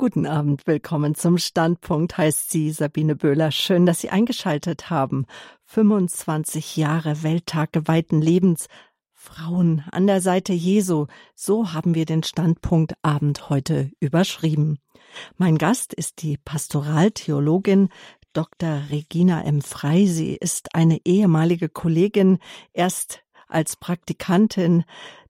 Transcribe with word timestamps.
Guten 0.00 0.26
Abend, 0.26 0.68
willkommen 0.68 1.16
zum 1.16 1.38
Standpunkt, 1.38 2.16
heißt 2.16 2.52
sie 2.52 2.70
Sabine 2.70 3.16
Böhler. 3.16 3.50
Schön, 3.50 3.84
dass 3.84 4.00
Sie 4.00 4.10
eingeschaltet 4.10 4.90
haben. 4.90 5.26
25 5.64 6.76
Jahre 6.76 7.24
Welttag 7.24 7.72
geweihten 7.72 8.22
Lebens. 8.22 8.68
Frauen 9.12 9.82
an 9.90 10.06
der 10.06 10.20
Seite 10.20 10.52
Jesu. 10.52 11.06
So 11.34 11.72
haben 11.72 11.96
wir 11.96 12.06
den 12.06 12.22
Standpunkt 12.22 12.92
Abend 13.02 13.50
heute 13.50 13.90
überschrieben. 13.98 14.78
Mein 15.36 15.58
Gast 15.58 15.94
ist 15.94 16.22
die 16.22 16.36
Pastoraltheologin 16.36 17.88
Dr. 18.32 18.82
Regina 18.90 19.42
M. 19.42 19.62
Frey. 19.62 20.06
Sie 20.06 20.36
ist 20.36 20.76
eine 20.76 21.00
ehemalige 21.04 21.68
Kollegin, 21.68 22.38
erst 22.72 23.24
als 23.48 23.74
Praktikantin, 23.74 24.84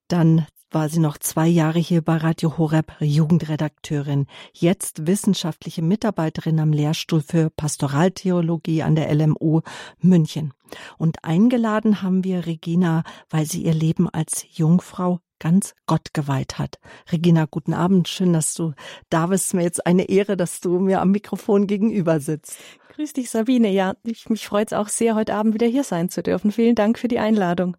dann 0.09 0.45
war 0.71 0.89
sie 0.89 0.99
noch 0.99 1.17
zwei 1.17 1.47
Jahre 1.47 1.79
hier 1.79 2.01
bei 2.01 2.17
Radio 2.17 2.57
Horeb 2.57 2.93
Jugendredakteurin, 2.99 4.27
jetzt 4.53 5.07
wissenschaftliche 5.07 5.81
Mitarbeiterin 5.81 6.59
am 6.59 6.71
Lehrstuhl 6.71 7.21
für 7.21 7.49
Pastoraltheologie 7.49 8.83
an 8.83 8.95
der 8.95 9.13
LMU 9.13 9.61
München. 9.99 10.53
Und 10.97 11.23
eingeladen 11.23 12.01
haben 12.01 12.23
wir 12.23 12.45
Regina, 12.45 13.03
weil 13.29 13.45
sie 13.45 13.63
ihr 13.63 13.73
Leben 13.73 14.09
als 14.09 14.45
Jungfrau 14.51 15.19
ganz 15.39 15.73
Gott 15.87 16.13
geweiht 16.13 16.59
hat. 16.59 16.79
Regina, 17.11 17.45
guten 17.49 17.73
Abend. 17.73 18.07
Schön, 18.07 18.33
dass 18.33 18.53
du 18.53 18.73
da 19.09 19.27
bist. 19.27 19.53
Mir 19.53 19.63
jetzt 19.63 19.85
eine 19.87 20.09
Ehre, 20.09 20.37
dass 20.37 20.59
du 20.59 20.79
mir 20.79 21.01
am 21.01 21.11
Mikrofon 21.11 21.65
gegenüber 21.65 22.19
sitzt. 22.19 22.57
Grüß 22.95 23.13
dich, 23.13 23.29
Sabine. 23.29 23.71
Ja, 23.71 23.95
ich, 24.03 24.29
mich 24.29 24.45
freut 24.45 24.67
es 24.67 24.73
auch 24.73 24.89
sehr, 24.89 25.15
heute 25.15 25.33
Abend 25.33 25.53
wieder 25.53 25.67
hier 25.67 25.85
sein 25.85 26.09
zu 26.09 26.21
dürfen. 26.21 26.51
Vielen 26.51 26.75
Dank 26.75 26.99
für 26.99 27.07
die 27.07 27.19
Einladung. 27.19 27.77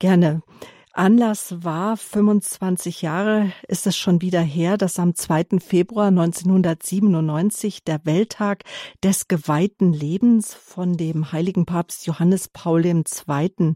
Gerne. 0.00 0.42
Anlass 0.98 1.62
war, 1.62 1.96
25 1.96 3.02
Jahre 3.02 3.52
ist 3.68 3.86
es 3.86 3.96
schon 3.96 4.20
wieder 4.20 4.40
her, 4.40 4.76
dass 4.76 4.98
am 4.98 5.14
2. 5.14 5.60
Februar 5.60 6.08
1997 6.08 7.84
der 7.84 8.04
Welttag 8.04 8.64
des 9.04 9.28
geweihten 9.28 9.92
Lebens 9.92 10.54
von 10.54 10.96
dem 10.96 11.30
heiligen 11.30 11.66
Papst 11.66 12.04
Johannes 12.08 12.48
Paul 12.48 12.84
II. 12.84 13.74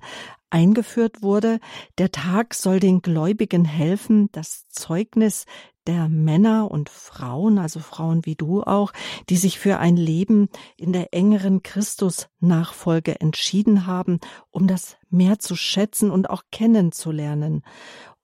eingeführt 0.50 1.22
wurde. 1.22 1.60
Der 1.96 2.10
Tag 2.10 2.54
soll 2.54 2.80
den 2.80 3.02
Gläubigen 3.02 3.64
helfen, 3.64 4.28
das 4.32 4.66
Zeugnis 4.66 5.44
der 5.86 6.08
Männer 6.08 6.70
und 6.70 6.88
Frauen, 6.88 7.58
also 7.58 7.80
Frauen 7.80 8.24
wie 8.24 8.34
du 8.34 8.62
auch, 8.62 8.92
die 9.28 9.36
sich 9.36 9.58
für 9.58 9.78
ein 9.78 9.96
Leben 9.96 10.48
in 10.76 10.92
der 10.92 11.12
engeren 11.12 11.62
Christus-Nachfolge 11.62 13.20
entschieden 13.20 13.86
haben, 13.86 14.20
um 14.50 14.66
das 14.66 14.96
mehr 15.10 15.38
zu 15.38 15.56
schätzen 15.56 16.10
und 16.10 16.30
auch 16.30 16.44
kennenzulernen. 16.50 17.62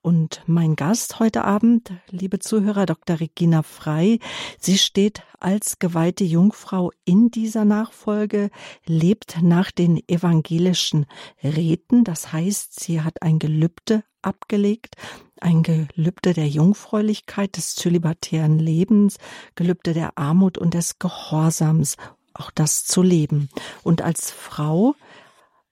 Und 0.00 0.42
mein 0.46 0.76
Gast 0.76 1.18
heute 1.18 1.44
Abend, 1.44 1.92
liebe 2.10 2.38
Zuhörer, 2.38 2.86
Dr. 2.86 3.18
Regina 3.18 3.62
Frei, 3.62 4.20
sie 4.58 4.78
steht 4.78 5.22
als 5.40 5.80
geweihte 5.80 6.24
Jungfrau 6.24 6.92
in 7.04 7.30
dieser 7.30 7.64
Nachfolge, 7.64 8.50
lebt 8.86 9.42
nach 9.42 9.72
den 9.72 10.00
evangelischen 10.08 11.06
Räten, 11.42 12.04
das 12.04 12.32
heißt, 12.32 12.78
sie 12.78 13.02
hat 13.02 13.22
ein 13.22 13.38
Gelübde 13.38 14.04
abgelegt, 14.22 14.94
ein 15.42 15.62
Gelübde 15.62 16.34
der 16.34 16.48
Jungfräulichkeit, 16.48 17.56
des 17.56 17.74
zölibatären 17.74 18.58
Lebens, 18.58 19.18
Gelübde 19.54 19.94
der 19.94 20.18
Armut 20.18 20.58
und 20.58 20.74
des 20.74 20.98
Gehorsams, 20.98 21.96
auch 22.34 22.50
das 22.50 22.84
zu 22.84 23.02
leben. 23.02 23.48
Und 23.82 24.02
als 24.02 24.30
Frau 24.30 24.94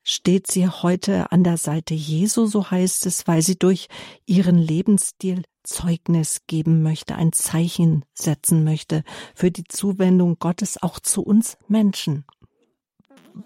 steht 0.02 0.46
sie 0.46 0.68
heute 0.68 1.32
an 1.32 1.42
der 1.42 1.56
Seite 1.56 1.94
Jesu, 1.94 2.46
so 2.46 2.70
heißt 2.70 3.06
es, 3.06 3.26
weil 3.26 3.42
sie 3.42 3.58
durch 3.58 3.88
ihren 4.24 4.58
Lebensstil 4.58 5.42
Zeugnis 5.64 6.42
geben 6.46 6.82
möchte, 6.82 7.16
ein 7.16 7.32
Zeichen 7.32 8.04
setzen 8.14 8.64
möchte 8.64 9.02
für 9.34 9.50
die 9.50 9.64
Zuwendung 9.64 10.38
Gottes 10.38 10.80
auch 10.80 11.00
zu 11.00 11.22
uns 11.22 11.58
Menschen. 11.68 12.24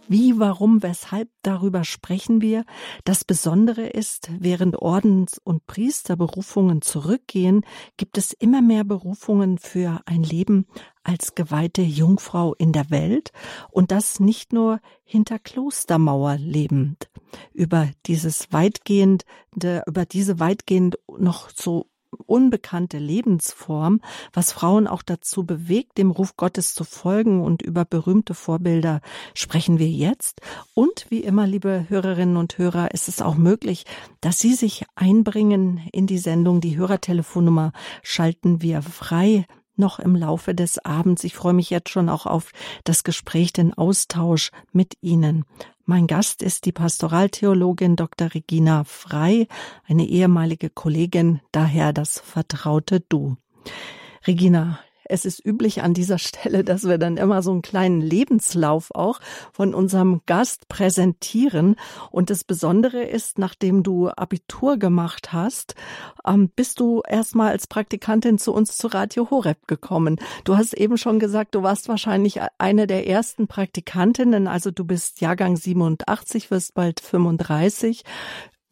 Wie, 0.09 0.39
warum, 0.39 0.83
weshalb, 0.83 1.29
darüber 1.43 1.85
sprechen 1.85 2.41
wir. 2.41 2.65
Das 3.05 3.25
Besondere 3.25 3.87
ist, 3.87 4.31
während 4.39 4.77
Ordens- 4.77 5.41
und 5.43 5.67
Priesterberufungen 5.67 6.81
zurückgehen, 6.83 7.65
gibt 7.97 8.17
es 8.17 8.33
immer 8.33 8.63
mehr 8.63 8.85
Berufungen 8.85 9.59
für 9.59 10.01
ein 10.07 10.23
Leben 10.23 10.67
als 11.03 11.35
geweihte 11.35 11.83
Jungfrau 11.83 12.55
in 12.55 12.73
der 12.73 12.91
Welt 12.91 13.33
und 13.71 13.91
das 13.91 14.21
nicht 14.21 14.53
nur 14.53 14.81
hinter 15.03 15.39
Klostermauer 15.39 16.37
lebend. 16.37 17.11
Über 17.53 17.89
dieses 18.07 18.53
weitgehend, 18.53 19.25
über 19.55 20.05
diese 20.05 20.39
weitgehend 20.39 20.99
noch 21.19 21.51
so 21.51 21.90
unbekannte 22.27 22.99
Lebensform, 22.99 24.01
was 24.33 24.53
Frauen 24.53 24.87
auch 24.87 25.03
dazu 25.03 25.45
bewegt, 25.45 25.99
dem 25.99 26.11
Ruf 26.11 26.37
Gottes 26.37 26.75
zu 26.75 26.85
folgen 26.85 27.43
und 27.43 27.63
über 27.63 27.85
berühmte 27.85 28.35
Vorbilder 28.35 29.01
sprechen 29.35 29.79
wir 29.79 29.89
jetzt. 29.89 30.41
Und 30.75 31.07
wie 31.09 31.21
immer, 31.21 31.47
liebe 31.47 31.87
Hörerinnen 31.89 32.37
und 32.37 32.59
Hörer, 32.59 32.93
ist 32.93 33.09
es 33.09 33.23
auch 33.23 33.37
möglich, 33.37 33.85
dass 34.21 34.39
Sie 34.39 34.55
sich 34.55 34.85
einbringen 34.95 35.89
in 35.93 36.07
die 36.07 36.19
Sendung. 36.19 36.61
Die 36.61 36.77
Hörertelefonnummer 36.77 37.73
schalten 38.03 38.63
wir 38.63 38.83
frei 38.83 39.47
noch 39.81 39.99
im 39.99 40.15
Laufe 40.15 40.55
des 40.55 40.79
Abends. 40.85 41.25
Ich 41.25 41.35
freue 41.35 41.55
mich 41.55 41.71
jetzt 41.71 41.89
schon 41.89 42.09
auch 42.09 42.27
auf 42.27 42.53
das 42.85 43.03
Gespräch, 43.03 43.53
den 43.53 43.75
Austausch 43.75 44.53
mit 44.73 44.97
Ihnen. 45.01 45.45
Mein 45.85 46.07
Gast 46.07 46.41
ist 46.41 46.67
die 46.67 46.73
Pastoraltheologin 46.73 47.97
Dr. 47.97 48.33
Regina 48.33 48.85
Frei, 48.85 49.49
eine 49.89 50.07
ehemalige 50.07 50.71
Kollegin, 50.71 51.41
daher 51.51 51.93
das 51.93 52.21
vertraute 52.21 53.01
Du. 53.01 53.37
Regina, 54.25 54.79
es 55.11 55.25
ist 55.25 55.45
üblich 55.45 55.83
an 55.83 55.95
dieser 55.95 56.19
Stelle, 56.19 56.65
dass 56.65 56.85
wir 56.85 56.99
dann 56.99 57.17
immer 57.17 57.43
so 57.43 57.51
einen 57.51 57.63
kleinen 57.63 58.01
Lebenslauf 58.01 58.91
auch 58.95 59.21
von 59.53 59.75
unserem 59.75 60.23
Gast 60.27 60.69
präsentieren. 60.69 61.77
Und 62.11 62.31
das 62.31 62.45
Besondere 62.45 63.03
ist, 63.03 63.39
nachdem 63.39 63.83
du 63.83 64.09
Abitur 64.09 64.77
gemacht 64.77 65.33
hast, 65.33 65.75
ähm, 66.27 66.51
bist 66.55 66.81
du 66.81 67.03
erstmal 67.07 67.51
als 67.51 67.67
Praktikantin 67.67 68.39
zu 68.39 68.53
uns 68.53 68.77
zu 68.77 68.87
Radio 68.87 69.31
Horeb 69.31 69.67
gekommen. 69.67 70.19
Du 70.45 70.57
hast 70.57 70.75
eben 70.75 70.97
schon 70.97 71.19
gesagt, 71.19 71.55
du 71.55 71.63
warst 71.63 71.89
wahrscheinlich 71.89 72.41
eine 72.59 72.87
der 72.87 73.07
ersten 73.07 73.49
Praktikantinnen. 73.49 74.47
Also 74.47 74.71
du 74.71 74.85
bist 74.85 75.21
Jahrgang 75.21 75.57
87, 75.57 76.51
wirst 76.51 76.75
bald 76.75 77.01
35. 77.01 78.05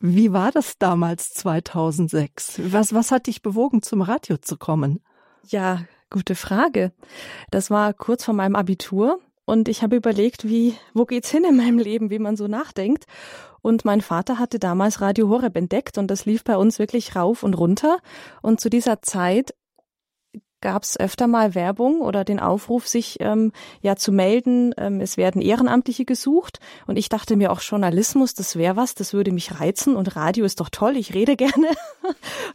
Wie 0.00 0.32
war 0.32 0.52
das 0.52 0.78
damals 0.78 1.34
2006? 1.34 2.60
Was, 2.72 2.94
was 2.94 3.10
hat 3.10 3.26
dich 3.26 3.42
bewogen, 3.42 3.82
zum 3.82 4.00
Radio 4.00 4.36
zu 4.36 4.56
kommen? 4.56 5.00
Ja, 5.48 5.80
Gute 6.10 6.34
Frage. 6.34 6.92
Das 7.50 7.70
war 7.70 7.92
kurz 7.92 8.24
vor 8.24 8.34
meinem 8.34 8.56
Abitur 8.56 9.20
und 9.44 9.68
ich 9.68 9.82
habe 9.82 9.96
überlegt, 9.96 10.48
wie, 10.48 10.74
wo 10.94 11.04
geht's 11.04 11.30
hin 11.30 11.44
in 11.44 11.56
meinem 11.56 11.78
Leben, 11.78 12.10
wie 12.10 12.18
man 12.18 12.36
so 12.36 12.48
nachdenkt. 12.48 13.04
Und 13.60 13.84
mein 13.84 14.00
Vater 14.00 14.38
hatte 14.38 14.58
damals 14.58 15.00
Radio 15.00 15.28
Horeb 15.28 15.56
entdeckt 15.56 15.98
und 15.98 16.10
das 16.10 16.24
lief 16.24 16.44
bei 16.44 16.56
uns 16.56 16.78
wirklich 16.78 17.16
rauf 17.16 17.42
und 17.42 17.54
runter. 17.54 17.98
Und 18.40 18.60
zu 18.60 18.70
dieser 18.70 19.02
Zeit 19.02 19.54
gab 20.60 20.82
es 20.82 20.98
öfter 20.98 21.26
mal 21.26 21.54
Werbung 21.54 22.00
oder 22.00 22.24
den 22.24 22.40
Aufruf, 22.40 22.88
sich 22.88 23.18
ähm, 23.20 23.52
ja 23.80 23.96
zu 23.96 24.12
melden. 24.12 24.74
Ähm, 24.76 25.00
es 25.00 25.16
werden 25.16 25.40
Ehrenamtliche 25.40 26.04
gesucht 26.04 26.58
und 26.86 26.96
ich 26.96 27.08
dachte 27.08 27.36
mir 27.36 27.52
auch 27.52 27.60
Journalismus, 27.60 28.34
das 28.34 28.56
wäre 28.56 28.76
was, 28.76 28.94
das 28.94 29.12
würde 29.12 29.32
mich 29.32 29.60
reizen 29.60 29.96
und 29.96 30.16
Radio 30.16 30.44
ist 30.44 30.60
doch 30.60 30.68
toll, 30.68 30.96
ich 30.96 31.14
rede 31.14 31.36
gerne. 31.36 31.68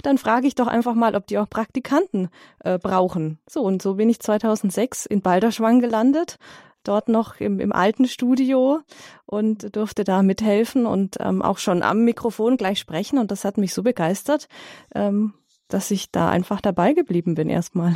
Dann 0.02 0.18
frage 0.18 0.48
ich 0.48 0.56
doch 0.56 0.68
einfach 0.68 0.96
mal, 0.96 1.16
ob 1.16 1.28
die 1.28 1.38
auch 1.38 1.50
Praktikanten 1.50 2.30
äh, 2.60 2.78
brauchen. 2.78 3.40
So 3.48 3.62
und 3.62 3.82
so 3.82 3.96
bin 3.96 4.10
ich 4.10 4.20
2006 4.20 5.06
in 5.06 5.22
Balderschwang 5.22 5.80
gelandet. 5.80 6.38
Dort 6.84 7.08
noch 7.08 7.40
im, 7.40 7.62
im 7.62 7.72
alten 7.72 8.10
Studio 8.10 8.82
und 9.26 9.74
durfte 9.74 10.04
da 10.04 10.22
mithelfen 10.22 10.86
und 10.86 11.16
ähm, 11.22 11.42
auch 11.42 11.58
schon 11.58 11.82
am 11.82 12.04
Mikrofon 12.04 12.58
gleich 12.58 12.78
sprechen. 12.78 13.20
Und 13.20 13.32
das 13.32 13.46
hat 13.46 13.58
mich 13.58 13.74
so 13.74 13.84
begeistert, 13.84 14.50
ähm, 14.94 15.34
dass 15.74 15.92
ich 15.92 16.12
da 16.12 16.30
einfach 16.30 16.62
dabei 16.62 16.94
geblieben 16.94 17.36
bin 17.36 17.50
erstmal. 17.50 17.96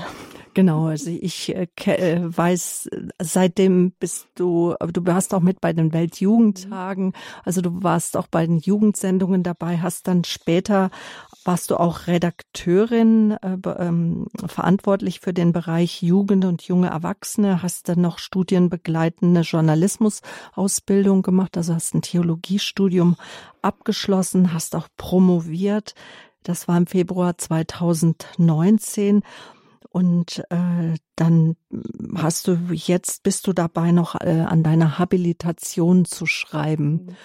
Genau, 0.54 0.88
also 0.88 1.12
ich 1.12 1.56
äh, 1.56 1.68
äh 1.86 2.20
weiß, 2.26 2.90
seitdem 3.22 3.92
bist 3.92 4.28
du, 4.34 4.74
du 4.92 5.14
hast 5.14 5.36
auch 5.36 5.42
mit 5.42 5.62
bei 5.62 5.72
den 5.72 5.94
Weltjugendtagen, 5.94 7.14
also 7.46 7.62
du 7.62 7.84
warst 7.84 8.18
auch 8.18 8.26
bei 8.26 8.48
den 8.48 8.58
Jugendsendungen 8.58 9.44
dabei, 9.44 9.78
hast 9.78 10.08
dann 10.08 10.24
später 10.24 10.90
warst 11.48 11.70
du 11.70 11.78
auch 11.78 12.08
Redakteurin, 12.08 13.32
äh, 13.32 13.58
ähm, 13.80 14.28
verantwortlich 14.48 15.20
für 15.20 15.34
den 15.34 15.54
Bereich 15.54 16.02
Jugend 16.02 16.44
und 16.44 16.64
junge 16.64 16.90
Erwachsene, 16.90 17.62
hast 17.62 17.88
dann 17.88 18.02
noch 18.02 18.18
studienbegleitende 18.18 19.42
Journalismusausbildung 19.42 21.22
gemacht, 21.22 21.56
also 21.56 21.74
hast 21.74 21.94
ein 21.94 22.02
Theologiestudium 22.02 23.16
abgeschlossen, 23.62 24.54
hast 24.54 24.76
auch 24.76 24.88
promoviert. 24.98 25.94
Das 26.48 26.70
war 26.70 26.78
im 26.78 26.88
Februar 26.88 27.38
2019. 27.38 29.22
Und 29.90 30.44
äh, 30.50 30.96
dann 31.16 31.56
hast 32.16 32.48
du 32.48 32.58
jetzt 32.72 33.24
bist 33.24 33.48
du 33.48 33.54
dabei 33.54 33.92
noch 33.92 34.16
äh, 34.16 34.46
an 34.48 34.64
deiner 34.64 34.98
Habilitation 34.98 36.06
zu 36.06 36.26
schreiben. 36.26 36.92
Mhm. 36.92 37.16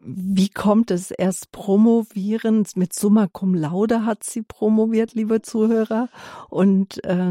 Wie 0.00 0.48
kommt 0.48 0.90
es 0.90 1.10
erst 1.10 1.52
promovieren? 1.52 2.66
Mit 2.74 2.94
Summa 2.94 3.28
cum 3.28 3.54
laude 3.54 4.04
hat 4.04 4.24
sie 4.24 4.42
promoviert, 4.42 5.14
liebe 5.14 5.40
Zuhörer. 5.42 6.08
Und 6.48 7.04
äh, 7.04 7.30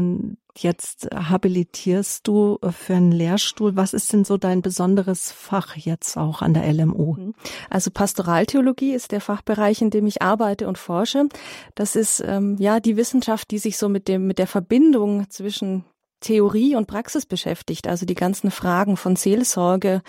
jetzt 0.62 1.08
habilitierst 1.14 2.26
du 2.26 2.58
für 2.70 2.94
einen 2.94 3.12
Lehrstuhl. 3.12 3.76
Was 3.76 3.94
ist 3.94 4.12
denn 4.12 4.24
so 4.24 4.36
dein 4.36 4.62
besonderes 4.62 5.32
Fach 5.32 5.76
jetzt 5.76 6.16
auch 6.16 6.42
an 6.42 6.54
der 6.54 6.72
LMU? 6.72 7.14
Mhm. 7.14 7.34
Also 7.70 7.90
Pastoraltheologie 7.90 8.92
ist 8.92 9.12
der 9.12 9.20
Fachbereich, 9.20 9.82
in 9.82 9.90
dem 9.90 10.06
ich 10.06 10.22
arbeite 10.22 10.68
und 10.68 10.78
forsche. 10.78 11.28
Das 11.74 11.96
ist 11.96 12.22
ähm, 12.26 12.56
ja 12.58 12.80
die 12.80 12.96
Wissenschaft, 12.96 13.50
die 13.50 13.58
sich 13.58 13.78
so 13.78 13.88
mit 13.88 14.08
dem 14.08 14.26
mit 14.26 14.38
der 14.38 14.46
Verbindung 14.46 15.30
zwischen 15.30 15.84
Theorie 16.20 16.74
und 16.74 16.86
Praxis 16.86 17.26
beschäftigt, 17.26 17.86
also 17.86 18.06
die 18.06 18.14
ganzen 18.14 18.50
Fragen 18.50 18.96
von 18.96 19.16
Seelsorge, 19.16 20.02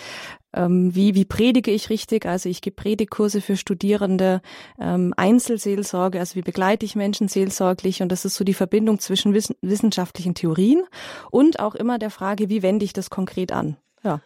ähm, 0.54 0.94
wie, 0.96 1.16
wie 1.16 1.26
predige 1.26 1.72
ich 1.72 1.90
richtig, 1.90 2.26
also 2.26 2.50
ich 2.50 2.62
gebe 2.62 2.76
Predigkurse 2.76 3.42
für 3.42 3.56
Studierende, 3.56 4.42
ähm, 4.80 5.14
Einzelseelsorge, 5.16 6.20
also 6.20 6.36
wie 6.36 6.42
begleite 6.42 6.86
ich 6.86 6.96
Menschen 6.96 7.28
seelsorglich 7.28 8.02
und 8.02 8.12
das 8.12 8.26
ist 8.26 8.36
so 8.36 8.44
die 8.44 8.54
Verbindung 8.54 9.00
zwischen 9.00 9.34
wissen, 9.34 9.56
wissenschaftlichen 9.62 10.34
Theorien 10.34 10.84
und 11.32 11.60
auch 11.60 11.76
immer 11.76 12.00
der 12.00 12.10
Frage, 12.10 12.50
wie 12.50 12.64
wende 12.64 12.86
ich 12.86 12.94
das 12.94 13.10
konkret 13.10 13.52
an. 13.52 13.78
Ja. 14.04 14.22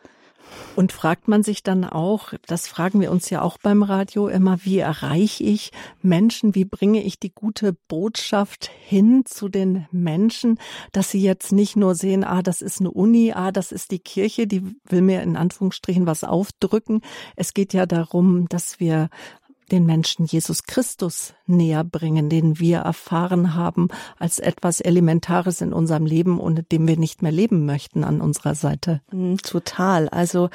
Und 0.75 0.91
fragt 0.91 1.27
man 1.27 1.43
sich 1.43 1.63
dann 1.63 1.85
auch, 1.85 2.33
das 2.47 2.67
fragen 2.67 2.99
wir 2.99 3.11
uns 3.11 3.29
ja 3.29 3.41
auch 3.41 3.57
beim 3.57 3.83
Radio 3.83 4.27
immer, 4.27 4.57
wie 4.63 4.79
erreiche 4.79 5.43
ich 5.43 5.71
Menschen, 6.01 6.55
wie 6.55 6.65
bringe 6.65 7.03
ich 7.03 7.19
die 7.19 7.33
gute 7.33 7.73
Botschaft 7.87 8.71
hin 8.85 9.23
zu 9.25 9.49
den 9.49 9.87
Menschen, 9.91 10.59
dass 10.91 11.11
sie 11.11 11.21
jetzt 11.21 11.51
nicht 11.51 11.75
nur 11.75 11.95
sehen, 11.95 12.23
ah, 12.23 12.41
das 12.41 12.61
ist 12.61 12.79
eine 12.79 12.91
Uni, 12.91 13.33
ah, 13.33 13.51
das 13.51 13.71
ist 13.71 13.91
die 13.91 13.99
Kirche, 13.99 14.47
die 14.47 14.63
will 14.85 15.01
mir 15.01 15.21
in 15.21 15.37
Anführungsstrichen 15.37 16.07
was 16.07 16.23
aufdrücken. 16.23 17.01
Es 17.35 17.53
geht 17.53 17.73
ja 17.73 17.85
darum, 17.85 18.49
dass 18.49 18.79
wir 18.79 19.09
den 19.71 19.85
Menschen 19.85 20.25
Jesus 20.25 20.63
Christus 20.63 21.33
näher 21.45 21.83
bringen, 21.83 22.29
den 22.29 22.59
wir 22.59 22.79
erfahren 22.79 23.55
haben 23.55 23.89
als 24.19 24.39
etwas 24.39 24.81
Elementares 24.81 25.61
in 25.61 25.73
unserem 25.73 26.05
Leben, 26.05 26.39
ohne 26.39 26.63
dem 26.63 26.87
wir 26.87 26.97
nicht 26.97 27.21
mehr 27.21 27.31
leben 27.31 27.65
möchten 27.65 28.03
an 28.03 28.21
unserer 28.21 28.55
Seite. 28.55 29.01
Mm, 29.11 29.35
total. 29.37 30.09
Also 30.09 30.49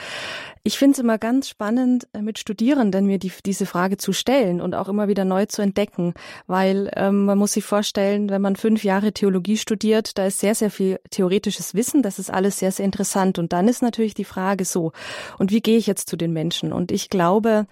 ich 0.63 0.79
finde 0.79 0.93
es 0.93 0.99
immer 0.99 1.19
ganz 1.19 1.49
spannend, 1.49 2.09
äh, 2.13 2.21
mit 2.21 2.39
Studierenden 2.39 3.07
mir 3.07 3.19
die, 3.19 3.33
diese 3.45 3.67
Frage 3.67 3.97
zu 3.97 4.13
stellen 4.13 4.61
und 4.61 4.75
auch 4.75 4.89
immer 4.89 5.09
wieder 5.09 5.25
neu 5.25 5.47
zu 5.47 5.63
entdecken, 5.63 6.15
weil 6.47 6.91
ähm, 6.95 7.25
man 7.25 7.39
muss 7.39 7.53
sich 7.53 7.65
vorstellen, 7.65 8.29
wenn 8.31 8.43
man 8.43 8.57
fünf 8.57 8.85
Jahre 8.85 9.13
Theologie 9.13 9.57
studiert, 9.57 10.19
da 10.19 10.27
ist 10.27 10.41
sehr, 10.41 10.55
sehr 10.55 10.71
viel 10.71 11.01
theoretisches 11.11 11.75
Wissen, 11.75 12.03
das 12.03 12.19
ist 12.19 12.31
alles 12.31 12.59
sehr, 12.59 12.73
sehr 12.73 12.85
interessant. 12.85 13.39
Und 13.39 13.53
dann 13.53 13.69
ist 13.69 13.83
natürlich 13.83 14.15
die 14.15 14.25
Frage 14.25 14.65
so, 14.65 14.93
und 15.39 15.51
wie 15.53 15.61
gehe 15.61 15.79
ich 15.79 15.87
jetzt 15.87 16.09
zu 16.09 16.17
den 16.17 16.33
Menschen? 16.33 16.73
Und 16.73 16.93
ich 16.93 17.09
glaube, 17.09 17.67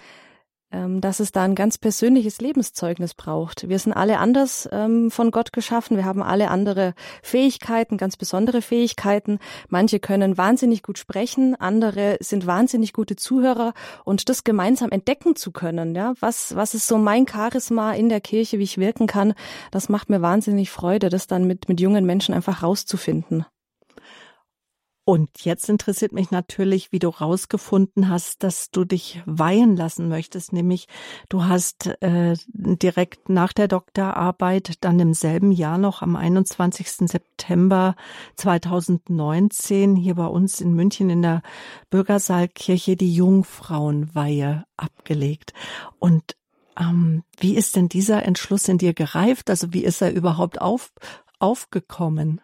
dass 1.01 1.21
es 1.21 1.33
da 1.33 1.43
ein 1.43 1.55
ganz 1.55 1.79
persönliches 1.79 2.41
Lebenszeugnis 2.41 3.15
braucht. 3.15 3.69
Wir 3.69 3.79
sind 3.79 3.93
alle 3.93 4.19
anders 4.19 4.69
ähm, 4.73 5.11
von 5.11 5.31
Gott 5.31 5.53
geschaffen. 5.53 5.97
Wir 5.97 6.05
haben 6.05 6.23
alle 6.23 6.51
andere 6.51 6.95
Fähigkeiten, 7.23 7.97
ganz 7.97 8.17
besondere 8.17 8.63
Fähigkeiten. 8.63 9.39
Manche 9.69 10.01
können 10.01 10.37
wahnsinnig 10.39 10.83
gut 10.83 10.99
sprechen, 10.99 11.55
andere 11.55 12.17
sind 12.21 12.47
wahnsinnig 12.47 12.93
gute 12.93 13.17
Zuhörer 13.17 13.73
und 14.05 14.29
das 14.29 14.45
gemeinsam 14.45 14.91
entdecken 14.91 15.37
zu 15.37 15.53
können, 15.53 15.95
ja, 15.95 16.15
was 16.21 16.55
was 16.57 16.75
ist 16.75 16.87
so 16.87 16.99
mein 16.99 17.27
Charisma 17.27 17.93
in 17.93 18.09
der 18.09 18.21
Kirche, 18.21 18.59
wie 18.59 18.65
ich 18.65 18.79
wirken 18.79 19.07
kann, 19.07 19.35
das 19.71 19.89
macht 19.89 20.11
mir 20.11 20.23
wahnsinnig 20.23 20.71
Freude, 20.71 21.09
das 21.09 21.27
dann 21.27 21.47
mit 21.47 21.69
mit 21.69 21.81
jungen 21.81 22.05
Menschen 22.07 22.35
einfach 22.35 22.63
rauszufinden. 22.63 23.47
Und 25.09 25.45
jetzt 25.45 25.69
interessiert 25.69 26.11
mich 26.11 26.33
natürlich, 26.33 26.91
wie 26.91 26.99
du 26.99 27.11
rausgefunden 27.11 28.09
hast, 28.09 28.43
dass 28.43 28.73
du 28.73 28.85
dich 28.85 29.23
weihen 29.25 29.77
lassen 29.77 30.09
möchtest. 30.09 30.53
Nämlich, 30.53 30.89
du 31.29 31.45
hast 31.45 31.87
äh, 32.03 32.35
direkt 32.49 33.29
nach 33.29 33.53
der 33.53 33.69
Doktorarbeit 33.69 34.73
dann 34.81 34.99
im 34.99 35.15
selben 35.15 35.53
Jahr 35.53 35.79
noch 35.79 36.03
am 36.03 36.17
21. 36.17 37.09
September 37.09 37.95
2019 38.35 39.95
hier 39.95 40.17
bei 40.17 40.27
uns 40.27 40.61
in 40.61 40.75
München 40.75 41.09
in 41.09 41.23
der 41.23 41.43
Bürgersaalkirche 41.91 42.97
die 42.97 43.15
Jungfrauenweihe 43.15 44.65
abgelegt. 44.77 45.53
Und 46.01 46.35
ähm, 46.77 47.23
wie 47.39 47.55
ist 47.55 47.77
denn 47.77 47.89
dieser 47.89 48.25
Entschluss 48.25 48.67
in 48.67 48.79
dir 48.79 48.93
gereift? 48.93 49.51
Also 49.51 49.73
wie 49.73 49.85
ist 49.85 50.03
er 50.03 50.13
überhaupt 50.13 50.61
auf, 50.61 50.91
aufgekommen? 51.39 52.41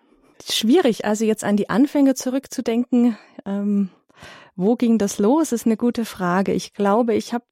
Schwierig, 0.50 1.04
also 1.04 1.24
jetzt 1.24 1.44
an 1.44 1.56
die 1.56 1.70
Anfänge 1.70 2.14
zurückzudenken. 2.14 3.16
Ähm, 3.44 3.90
wo 4.56 4.76
ging 4.76 4.98
das 4.98 5.18
los? 5.18 5.52
Ist 5.52 5.66
eine 5.66 5.76
gute 5.76 6.04
Frage. 6.04 6.52
Ich 6.52 6.74
glaube, 6.74 7.14
ich 7.14 7.32
habe 7.32 7.44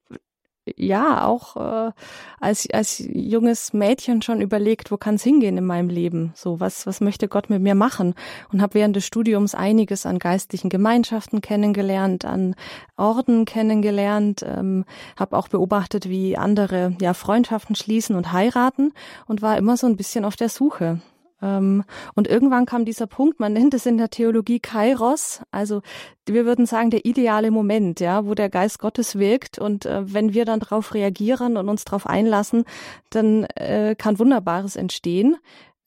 ja 0.77 1.25
auch 1.25 1.55
äh, 1.57 1.91
als 2.39 2.69
als 2.71 3.03
junges 3.11 3.73
Mädchen 3.73 4.21
schon 4.21 4.41
überlegt, 4.41 4.91
wo 4.91 4.97
kann 4.97 5.15
es 5.15 5.23
hingehen 5.23 5.57
in 5.57 5.65
meinem 5.65 5.89
Leben? 5.89 6.33
So 6.35 6.59
was 6.59 6.85
was 6.85 7.01
möchte 7.01 7.27
Gott 7.27 7.49
mit 7.49 7.61
mir 7.61 7.75
machen? 7.75 8.13
Und 8.51 8.61
habe 8.61 8.75
während 8.75 8.95
des 8.95 9.05
Studiums 9.05 9.55
einiges 9.55 10.05
an 10.05 10.19
geistlichen 10.19 10.69
Gemeinschaften 10.69 11.41
kennengelernt, 11.41 12.25
an 12.25 12.55
Orden 12.95 13.45
kennengelernt, 13.45 14.45
ähm, 14.47 14.85
habe 15.17 15.37
auch 15.37 15.47
beobachtet, 15.47 16.09
wie 16.09 16.37
andere 16.37 16.95
ja 17.01 17.13
Freundschaften 17.13 17.75
schließen 17.75 18.15
und 18.15 18.31
heiraten 18.31 18.93
und 19.25 19.41
war 19.41 19.57
immer 19.57 19.77
so 19.77 19.87
ein 19.87 19.97
bisschen 19.97 20.25
auf 20.25 20.35
der 20.35 20.49
Suche. 20.49 21.01
Ähm, 21.41 21.83
und 22.15 22.27
irgendwann 22.27 22.65
kam 22.65 22.85
dieser 22.85 23.07
Punkt, 23.07 23.39
man 23.39 23.53
nennt 23.53 23.73
es 23.73 23.85
in 23.85 23.97
der 23.97 24.09
Theologie 24.09 24.59
Kairos, 24.59 25.41
also 25.51 25.81
wir 26.27 26.45
würden 26.45 26.65
sagen 26.65 26.91
der 26.91 27.05
ideale 27.05 27.51
Moment, 27.51 27.99
ja, 27.99 28.25
wo 28.25 28.35
der 28.35 28.49
Geist 28.49 28.79
Gottes 28.79 29.17
wirkt 29.17 29.59
und 29.59 29.85
äh, 29.85 30.13
wenn 30.13 30.33
wir 30.33 30.45
dann 30.45 30.59
darauf 30.59 30.93
reagieren 30.93 31.57
und 31.57 31.67
uns 31.67 31.83
darauf 31.83 32.07
einlassen, 32.07 32.65
dann 33.09 33.43
äh, 33.55 33.95
kann 33.97 34.19
Wunderbares 34.19 34.75
entstehen. 34.75 35.37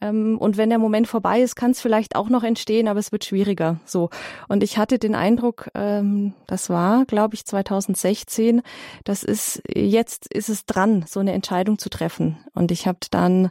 Ähm, 0.05 0.37
und 0.39 0.56
wenn 0.56 0.69
der 0.69 0.79
Moment 0.79 1.09
vorbei 1.09 1.41
ist, 1.41 1.56
kann 1.56 1.71
es 1.71 1.81
vielleicht 1.81 2.17
auch 2.17 2.29
noch 2.29 2.43
entstehen, 2.43 2.89
aber 2.89 2.99
es 2.99 3.12
wird 3.12 3.25
schwieriger. 3.25 3.81
So. 3.87 4.11
Und 4.49 4.62
ich 4.62 4.77
hatte 4.77 4.99
den 4.99 5.15
Eindruck, 5.15 5.71
ähm, 5.75 6.35
das 6.47 6.69
war, 6.69 7.05
glaube 7.06 7.35
ich, 7.35 7.47
2016, 7.47 8.62
das 9.05 9.23
ist, 9.23 9.62
jetzt 9.75 10.33
ist 10.33 10.49
es 10.49 10.67
dran, 10.67 11.05
so 11.09 11.21
eine 11.21 11.33
Entscheidung 11.33 11.79
zu 11.79 11.89
treffen. 11.89 12.39
Und 12.53 12.71
ich 12.71 12.87
habe 12.87 12.99
dann 13.11 13.51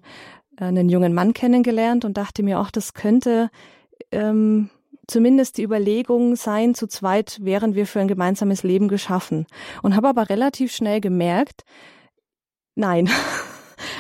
einen 0.58 0.90
jungen 0.90 1.14
Mann 1.14 1.34
kennengelernt 1.34 2.06
und 2.06 2.18
dachte 2.18 2.44
mir, 2.44 2.60
auch 2.60 2.72
das 2.72 2.94
könnte 2.94 3.50
ähm, 4.12 4.70
zumindest 5.08 5.58
die 5.58 5.64
Überlegung 5.64 6.36
sein, 6.36 6.76
zu 6.76 6.88
zweit 6.88 7.40
wären 7.42 7.76
wir 7.76 7.86
für 7.86 8.00
ein 8.00 8.08
gemeinsames 8.08 8.64
Leben 8.64 8.88
geschaffen. 8.88 9.46
Und 9.82 9.96
habe 9.96 10.10
aber 10.10 10.30
relativ 10.30 10.74
schnell 10.74 11.02
gemerkt, 11.02 11.64
nein. 12.76 13.10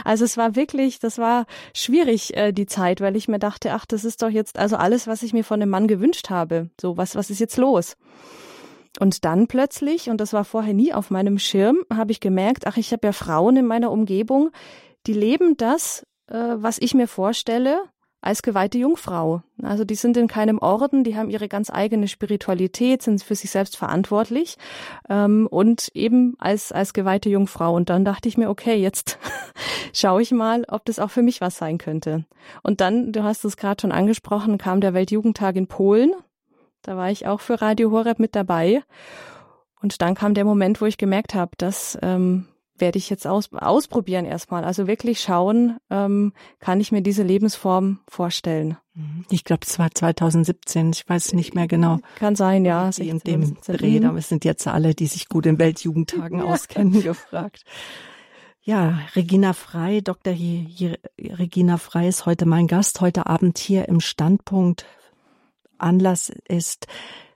Also 0.05 0.25
es 0.25 0.37
war 0.37 0.55
wirklich, 0.55 0.99
das 0.99 1.17
war 1.17 1.45
schwierig, 1.73 2.35
äh, 2.35 2.51
die 2.51 2.65
Zeit, 2.65 2.99
weil 2.99 3.15
ich 3.15 3.27
mir 3.27 3.39
dachte, 3.39 3.73
ach, 3.73 3.85
das 3.85 4.03
ist 4.05 4.21
doch 4.21 4.29
jetzt 4.29 4.57
also 4.57 4.75
alles, 4.75 5.07
was 5.07 5.23
ich 5.23 5.33
mir 5.33 5.43
von 5.43 5.59
dem 5.59 5.69
Mann 5.69 5.87
gewünscht 5.87 6.29
habe. 6.29 6.69
So, 6.79 6.97
was, 6.97 7.15
was 7.15 7.29
ist 7.29 7.39
jetzt 7.39 7.57
los? 7.57 7.95
Und 8.99 9.25
dann 9.25 9.47
plötzlich, 9.47 10.09
und 10.09 10.19
das 10.19 10.33
war 10.33 10.45
vorher 10.45 10.73
nie 10.73 10.93
auf 10.93 11.09
meinem 11.09 11.39
Schirm, 11.39 11.79
habe 11.93 12.11
ich 12.11 12.19
gemerkt, 12.19 12.67
ach, 12.67 12.77
ich 12.77 12.91
habe 12.91 13.07
ja 13.07 13.13
Frauen 13.13 13.57
in 13.57 13.65
meiner 13.65 13.91
Umgebung, 13.91 14.51
die 15.07 15.13
leben 15.13 15.57
das, 15.57 16.05
äh, 16.27 16.55
was 16.55 16.77
ich 16.79 16.93
mir 16.93 17.07
vorstelle 17.07 17.81
als 18.23 18.41
geweihte 18.41 18.77
Jungfrau. 18.77 19.43
Also 19.61 19.83
die 19.83 19.95
sind 19.95 20.15
in 20.15 20.27
keinem 20.27 20.57
Orden, 20.57 21.03
die 21.03 21.17
haben 21.17 21.29
ihre 21.29 21.49
ganz 21.49 21.69
eigene 21.69 22.07
Spiritualität, 22.07 23.01
sind 23.01 23.21
für 23.21 23.35
sich 23.35 23.51
selbst 23.51 23.75
verantwortlich 23.75 24.55
ähm, 25.09 25.45
und 25.51 25.89
eben 25.93 26.35
als, 26.39 26.71
als 26.71 26.93
geweihte 26.93 27.29
Jungfrau. 27.29 27.75
Und 27.75 27.89
dann 27.89 28.05
dachte 28.05 28.29
ich 28.29 28.37
mir, 28.37 28.49
okay, 28.49 28.75
jetzt 28.75 29.19
schaue 29.93 30.21
ich 30.21 30.31
mal, 30.31 30.63
ob 30.69 30.85
das 30.85 30.99
auch 30.99 31.11
für 31.11 31.21
mich 31.21 31.41
was 31.41 31.57
sein 31.57 31.77
könnte. 31.77 32.25
Und 32.63 32.79
dann, 32.79 33.11
du 33.11 33.23
hast 33.23 33.43
es 33.43 33.57
gerade 33.57 33.81
schon 33.81 33.91
angesprochen, 33.91 34.57
kam 34.57 34.79
der 34.79 34.93
Weltjugendtag 34.93 35.57
in 35.57 35.67
Polen. 35.67 36.13
Da 36.81 36.95
war 36.95 37.11
ich 37.11 37.27
auch 37.27 37.41
für 37.41 37.61
Radio 37.61 37.91
Horeb 37.91 38.19
mit 38.19 38.35
dabei. 38.35 38.83
Und 39.81 40.01
dann 40.01 40.15
kam 40.15 40.33
der 40.33 40.45
Moment, 40.45 40.79
wo 40.79 40.85
ich 40.85 40.97
gemerkt 40.97 41.35
habe, 41.35 41.51
dass 41.57 41.97
ähm, 42.01 42.47
werde 42.83 42.97
ich 42.97 43.09
jetzt 43.09 43.25
aus, 43.25 43.49
ausprobieren 43.53 44.25
erstmal. 44.25 44.65
Also 44.65 44.87
wirklich 44.87 45.21
schauen, 45.21 45.77
ähm, 45.89 46.33
kann 46.59 46.81
ich 46.81 46.91
mir 46.91 47.01
diese 47.01 47.23
Lebensform 47.23 47.99
vorstellen. 48.09 48.77
Mhm. 48.93 49.23
Ich 49.29 49.45
glaube, 49.45 49.61
es 49.65 49.79
war 49.79 49.89
2017, 49.89 50.91
ich 50.91 51.07
weiß 51.07 51.31
nicht 51.31 51.55
mehr 51.55 51.67
genau. 51.67 51.99
Kann 52.15 52.35
sein, 52.35 52.65
ja. 52.65 52.89
Die 52.89 53.07
in 53.07 53.19
dem 53.19 53.55
Dreh, 53.65 54.03
aber 54.03 54.17
es 54.17 54.27
sind 54.27 54.43
jetzt 54.43 54.67
alle, 54.67 54.93
die 54.93 55.07
sich 55.07 55.29
gut 55.29 55.45
in 55.45 55.59
Weltjugendtagen 55.59 56.41
auskennen, 56.43 57.01
gefragt. 57.01 57.63
Ja, 58.61 58.99
Regina 59.15 59.53
Frei, 59.53 60.01
Dr. 60.01 60.33
Regina 60.33 61.77
Frei 61.77 62.09
ist 62.09 62.25
heute 62.25 62.45
mein 62.45 62.67
Gast, 62.67 62.99
heute 62.99 63.27
Abend 63.27 63.57
hier 63.59 63.87
im 63.87 64.01
Standpunkt. 64.01 64.85
Anlass 65.77 66.33
ist, 66.49 66.87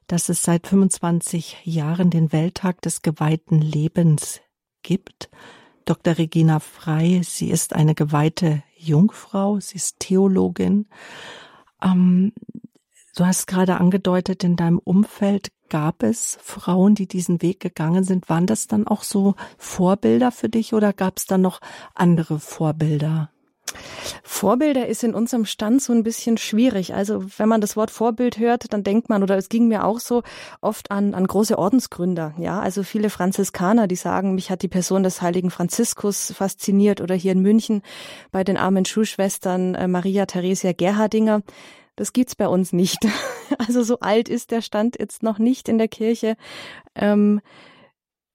dass 0.07 0.27
es 0.27 0.43
seit 0.43 0.67
25 0.67 1.57
Jahren 1.63 2.09
den 2.09 2.33
Welttag 2.33 2.81
des 2.81 3.01
geweihten 3.01 3.61
Lebens 3.61 4.41
gibt. 4.87 5.29
Dr. 5.83 6.17
Regina 6.17 6.59
Frei, 6.59 7.21
sie 7.23 7.49
ist 7.49 7.75
eine 7.75 7.93
geweihte 7.93 8.63
Jungfrau, 8.77 9.59
sie 9.59 9.75
ist 9.75 9.99
Theologin. 9.99 10.87
Ähm, 11.83 12.31
du 13.15 13.25
hast 13.25 13.47
gerade 13.47 13.79
angedeutet, 13.79 14.43
in 14.43 14.55
deinem 14.55 14.79
Umfeld 14.79 15.49
gab 15.69 16.03
es 16.03 16.37
Frauen, 16.41 16.95
die 16.95 17.07
diesen 17.07 17.41
Weg 17.41 17.59
gegangen 17.59 18.05
sind. 18.05 18.29
Waren 18.29 18.45
das 18.45 18.67
dann 18.67 18.87
auch 18.87 19.03
so 19.03 19.35
Vorbilder 19.57 20.31
für 20.31 20.47
dich 20.47 20.73
oder 20.73 20.93
gab 20.93 21.17
es 21.17 21.25
dann 21.25 21.41
noch 21.41 21.59
andere 21.93 22.39
Vorbilder? 22.39 23.29
Vorbilder 24.23 24.87
ist 24.87 25.03
in 25.03 25.13
unserem 25.13 25.45
Stand 25.45 25.81
so 25.81 25.93
ein 25.93 26.03
bisschen 26.03 26.37
schwierig. 26.37 26.93
Also 26.93 27.23
wenn 27.37 27.49
man 27.49 27.61
das 27.61 27.75
Wort 27.75 27.91
Vorbild 27.91 28.37
hört, 28.39 28.71
dann 28.73 28.83
denkt 28.83 29.09
man, 29.09 29.23
oder 29.23 29.37
es 29.37 29.49
ging 29.49 29.67
mir 29.67 29.85
auch 29.85 29.99
so, 29.99 30.23
oft 30.61 30.91
an, 30.91 31.13
an 31.13 31.27
große 31.27 31.57
Ordensgründer. 31.57 32.33
Ja, 32.37 32.59
also 32.59 32.83
viele 32.83 33.09
Franziskaner, 33.09 33.87
die 33.87 33.95
sagen, 33.95 34.35
mich 34.35 34.49
hat 34.49 34.61
die 34.61 34.67
Person 34.67 35.03
des 35.03 35.21
heiligen 35.21 35.49
Franziskus 35.49 36.33
fasziniert 36.35 37.01
oder 37.01 37.15
hier 37.15 37.31
in 37.31 37.41
München 37.41 37.81
bei 38.31 38.43
den 38.43 38.57
armen 38.57 38.85
Schulschwestern 38.85 39.75
äh, 39.75 39.87
Maria 39.87 40.25
Theresia 40.25 40.73
Gerhardinger. 40.73 41.41
Das 41.95 42.13
gibt's 42.13 42.35
bei 42.35 42.47
uns 42.47 42.73
nicht. 42.73 42.99
Also 43.65 43.81
so 43.81 44.01
alt 44.01 44.27
ist 44.27 44.51
der 44.51 44.61
Stand 44.61 44.99
jetzt 44.99 45.23
noch 45.23 45.39
nicht 45.39 45.69
in 45.69 45.77
der 45.77 45.87
Kirche. 45.87 46.35
Ähm, 46.95 47.39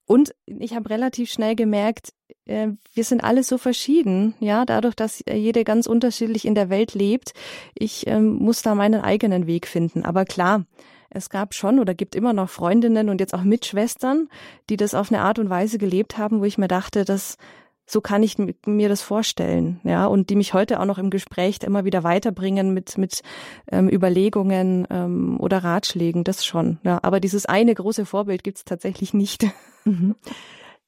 und 0.07 0.35
ich 0.47 0.75
habe 0.75 0.91
relativ 0.91 1.31
schnell 1.31 1.55
gemerkt, 1.55 2.13
äh, 2.47 2.69
wir 2.95 3.05
sind 3.05 3.23
alle 3.23 3.43
so 3.43 3.59
verschieden, 3.59 4.35
ja, 4.41 4.65
dadurch, 4.65 4.95
dass 4.95 5.23
jede 5.31 5.65
ganz 5.65 5.87
unterschiedlich 5.87 6.45
in 6.45 6.55
der 6.55 6.71
Welt 6.71 6.95
lebt. 6.95 7.33
Ich 7.75 8.07
ähm, 8.07 8.35
muss 8.35 8.63
da 8.63 8.75
meinen 8.75 9.01
eigenen 9.01 9.47
Weg 9.47 9.67
finden. 9.67 10.05
Aber 10.05 10.25
klar, 10.25 10.65
es 11.11 11.29
gab 11.31 11.55
schon 11.55 11.79
oder 11.79 11.95
gibt 11.95 12.15
immer 12.15 12.33
noch 12.33 12.49
Freundinnen 12.49 13.09
und 13.09 13.21
jetzt 13.21 13.35
auch 13.35 13.45
Mitschwestern, 13.45 14.29
die 14.71 14.77
das 14.77 14.95
auf 14.95 15.13
eine 15.13 15.23
Art 15.23 15.39
und 15.39 15.51
Weise 15.51 15.79
gelebt 15.79 16.19
haben, 16.19 16.41
wo 16.41 16.45
ich 16.45 16.59
mir 16.59 16.69
dachte, 16.69 17.05
dass 17.05 17.37
so 17.87 18.01
kann 18.01 18.23
ich 18.23 18.37
mir 18.39 18.89
das 18.89 19.03
vorstellen, 19.03 19.81
ja, 19.85 20.07
und 20.07 20.31
die 20.31 20.37
mich 20.37 20.55
heute 20.55 20.81
auch 20.81 20.85
noch 20.85 20.99
im 20.99 21.11
Gespräch 21.11 21.59
immer 21.63 21.85
wieder 21.85 22.05
weiterbringen 22.05 22.73
mit 22.73 22.97
mit 22.97 23.23
ähm, 23.71 23.89
Überlegungen 23.89 24.87
ähm, 24.91 25.39
oder 25.41 25.59
Ratschlägen, 25.65 26.25
das 26.25 26.45
schon. 26.45 26.79
Ja, 26.85 27.01
aber 27.03 27.21
dieses 27.21 27.47
eine 27.47 27.75
große 27.75 28.07
Vorbild 28.07 28.45
gibt's 28.45 28.65
tatsächlich 28.65 29.15
nicht. 29.15 29.47
Mhm. 29.85 30.15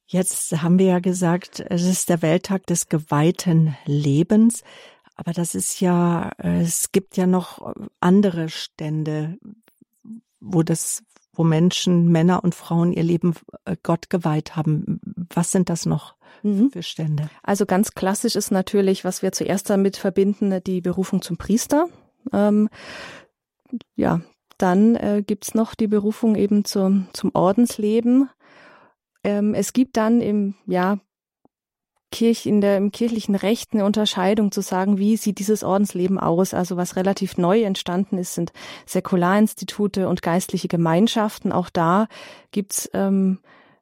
Jetzt 0.06 0.62
haben 0.62 0.78
wir 0.78 0.86
ja 0.86 0.98
gesagt, 1.00 1.58
es 1.68 1.82
ist 1.82 2.08
der 2.08 2.22
Welttag 2.22 2.64
des 2.66 2.88
geweihten 2.88 3.76
Lebens. 3.86 4.62
Aber 5.16 5.32
das 5.32 5.54
ist 5.54 5.80
ja, 5.80 6.30
es 6.38 6.92
gibt 6.92 7.16
ja 7.16 7.26
noch 7.26 7.74
andere 8.00 8.48
Stände, 8.48 9.38
wo 10.40 10.62
das, 10.62 11.02
wo 11.34 11.44
Menschen, 11.44 12.08
Männer 12.08 12.44
und 12.44 12.54
Frauen 12.54 12.92
ihr 12.92 13.02
Leben 13.02 13.34
äh, 13.64 13.76
Gott 13.82 14.10
geweiht 14.10 14.56
haben. 14.56 15.00
Was 15.32 15.52
sind 15.52 15.68
das 15.68 15.86
noch 15.86 16.14
mhm. 16.42 16.70
für 16.70 16.82
Stände? 16.82 17.28
Also 17.42 17.66
ganz 17.66 17.92
klassisch 17.94 18.36
ist 18.36 18.50
natürlich, 18.50 19.04
was 19.04 19.22
wir 19.22 19.32
zuerst 19.32 19.70
damit 19.70 19.96
verbinden, 19.96 20.62
die 20.64 20.80
Berufung 20.80 21.22
zum 21.22 21.36
Priester. 21.36 21.88
Ähm, 22.32 22.68
ja, 23.96 24.20
dann 24.58 24.94
äh, 24.96 25.22
gibt's 25.26 25.54
noch 25.54 25.74
die 25.74 25.88
Berufung 25.88 26.36
eben 26.36 26.64
zum, 26.64 27.08
zum 27.12 27.30
Ordensleben. 27.34 28.30
Ähm, 29.22 29.54
es 29.54 29.72
gibt 29.72 29.96
dann 29.96 30.20
im, 30.20 30.54
ja, 30.66 30.98
Kirch, 32.14 32.46
in 32.46 32.60
der, 32.60 32.76
im 32.76 32.92
kirchlichen 32.92 33.34
Recht 33.34 33.74
eine 33.74 33.84
Unterscheidung 33.84 34.52
zu 34.52 34.60
sagen, 34.60 34.98
wie 34.98 35.16
sieht 35.16 35.40
dieses 35.40 35.64
Ordensleben 35.64 36.20
aus. 36.20 36.54
Also 36.54 36.76
was 36.76 36.94
relativ 36.94 37.36
neu 37.38 37.62
entstanden 37.62 38.18
ist, 38.18 38.34
sind 38.34 38.52
Säkularinstitute 38.86 40.08
und 40.08 40.22
geistliche 40.22 40.68
Gemeinschaften. 40.68 41.50
Auch 41.50 41.68
da 41.70 42.06
gibt's 42.52 42.88
ähm, 42.94 43.40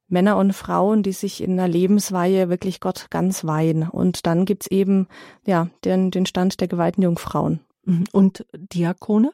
Männer 0.09 0.39
und 0.39 0.55
Frauen, 0.55 1.03
die 1.03 1.13
sich 1.13 1.43
in 1.43 1.53
einer 1.53 1.69
Lebensweihe 1.69 2.49
wirklich 2.49 2.81
Gott 2.81 3.09
ganz 3.11 3.45
weihen. 3.45 3.87
Und 3.87 4.27
dann 4.27 4.47
gibt's 4.47 4.67
eben 4.67 5.09
ja 5.47 5.69
den, 5.85 6.11
den 6.11 6.25
Stand 6.25 6.61
der 6.63 6.69
geweihten 6.69 7.03
Jungfrauen. 7.03 7.61
Mhm. 7.85 8.05
Und 8.13 8.47
Diakone? 8.55 9.33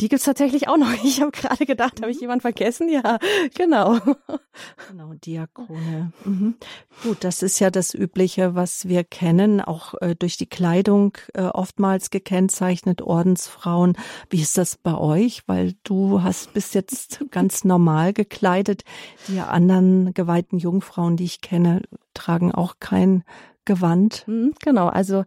Die 0.00 0.08
gibt's 0.08 0.24
tatsächlich 0.24 0.68
auch 0.68 0.76
noch. 0.76 0.88
Ich 1.08 1.20
habe 1.20 1.30
gerade 1.30 1.64
gedacht, 1.64 2.00
habe 2.00 2.10
ich 2.10 2.18
mhm. 2.18 2.22
jemand 2.22 2.42
vergessen? 2.42 2.88
Ja, 2.88 3.18
genau. 3.54 3.98
Genau, 4.88 5.14
Diakone. 5.14 6.12
Mhm. 6.24 6.54
Gut, 7.02 7.24
das 7.24 7.42
ist 7.42 7.58
ja 7.58 7.70
das 7.70 7.94
Übliche, 7.94 8.54
was 8.54 8.88
wir 8.88 9.04
kennen, 9.04 9.60
auch 9.60 9.94
äh, 10.00 10.14
durch 10.14 10.36
die 10.36 10.46
Kleidung 10.46 11.16
äh, 11.34 11.42
oftmals 11.42 12.10
gekennzeichnet, 12.10 13.02
Ordensfrauen. 13.02 13.96
Wie 14.28 14.40
ist 14.40 14.58
das 14.58 14.76
bei 14.76 14.96
euch? 14.96 15.42
Weil 15.46 15.74
du 15.84 16.22
hast 16.22 16.52
bis 16.52 16.74
jetzt 16.74 17.24
ganz 17.30 17.64
normal 17.64 18.12
gekleidet. 18.12 18.82
Die 19.28 19.40
anderen 19.40 20.12
geweihten 20.14 20.58
Jungfrauen, 20.58 21.16
die 21.16 21.24
ich 21.24 21.40
kenne, 21.40 21.82
tragen 22.14 22.52
auch 22.52 22.76
kein 22.80 23.24
Gewand. 23.68 24.24
Mhm, 24.26 24.54
genau, 24.64 24.88
also 24.88 25.24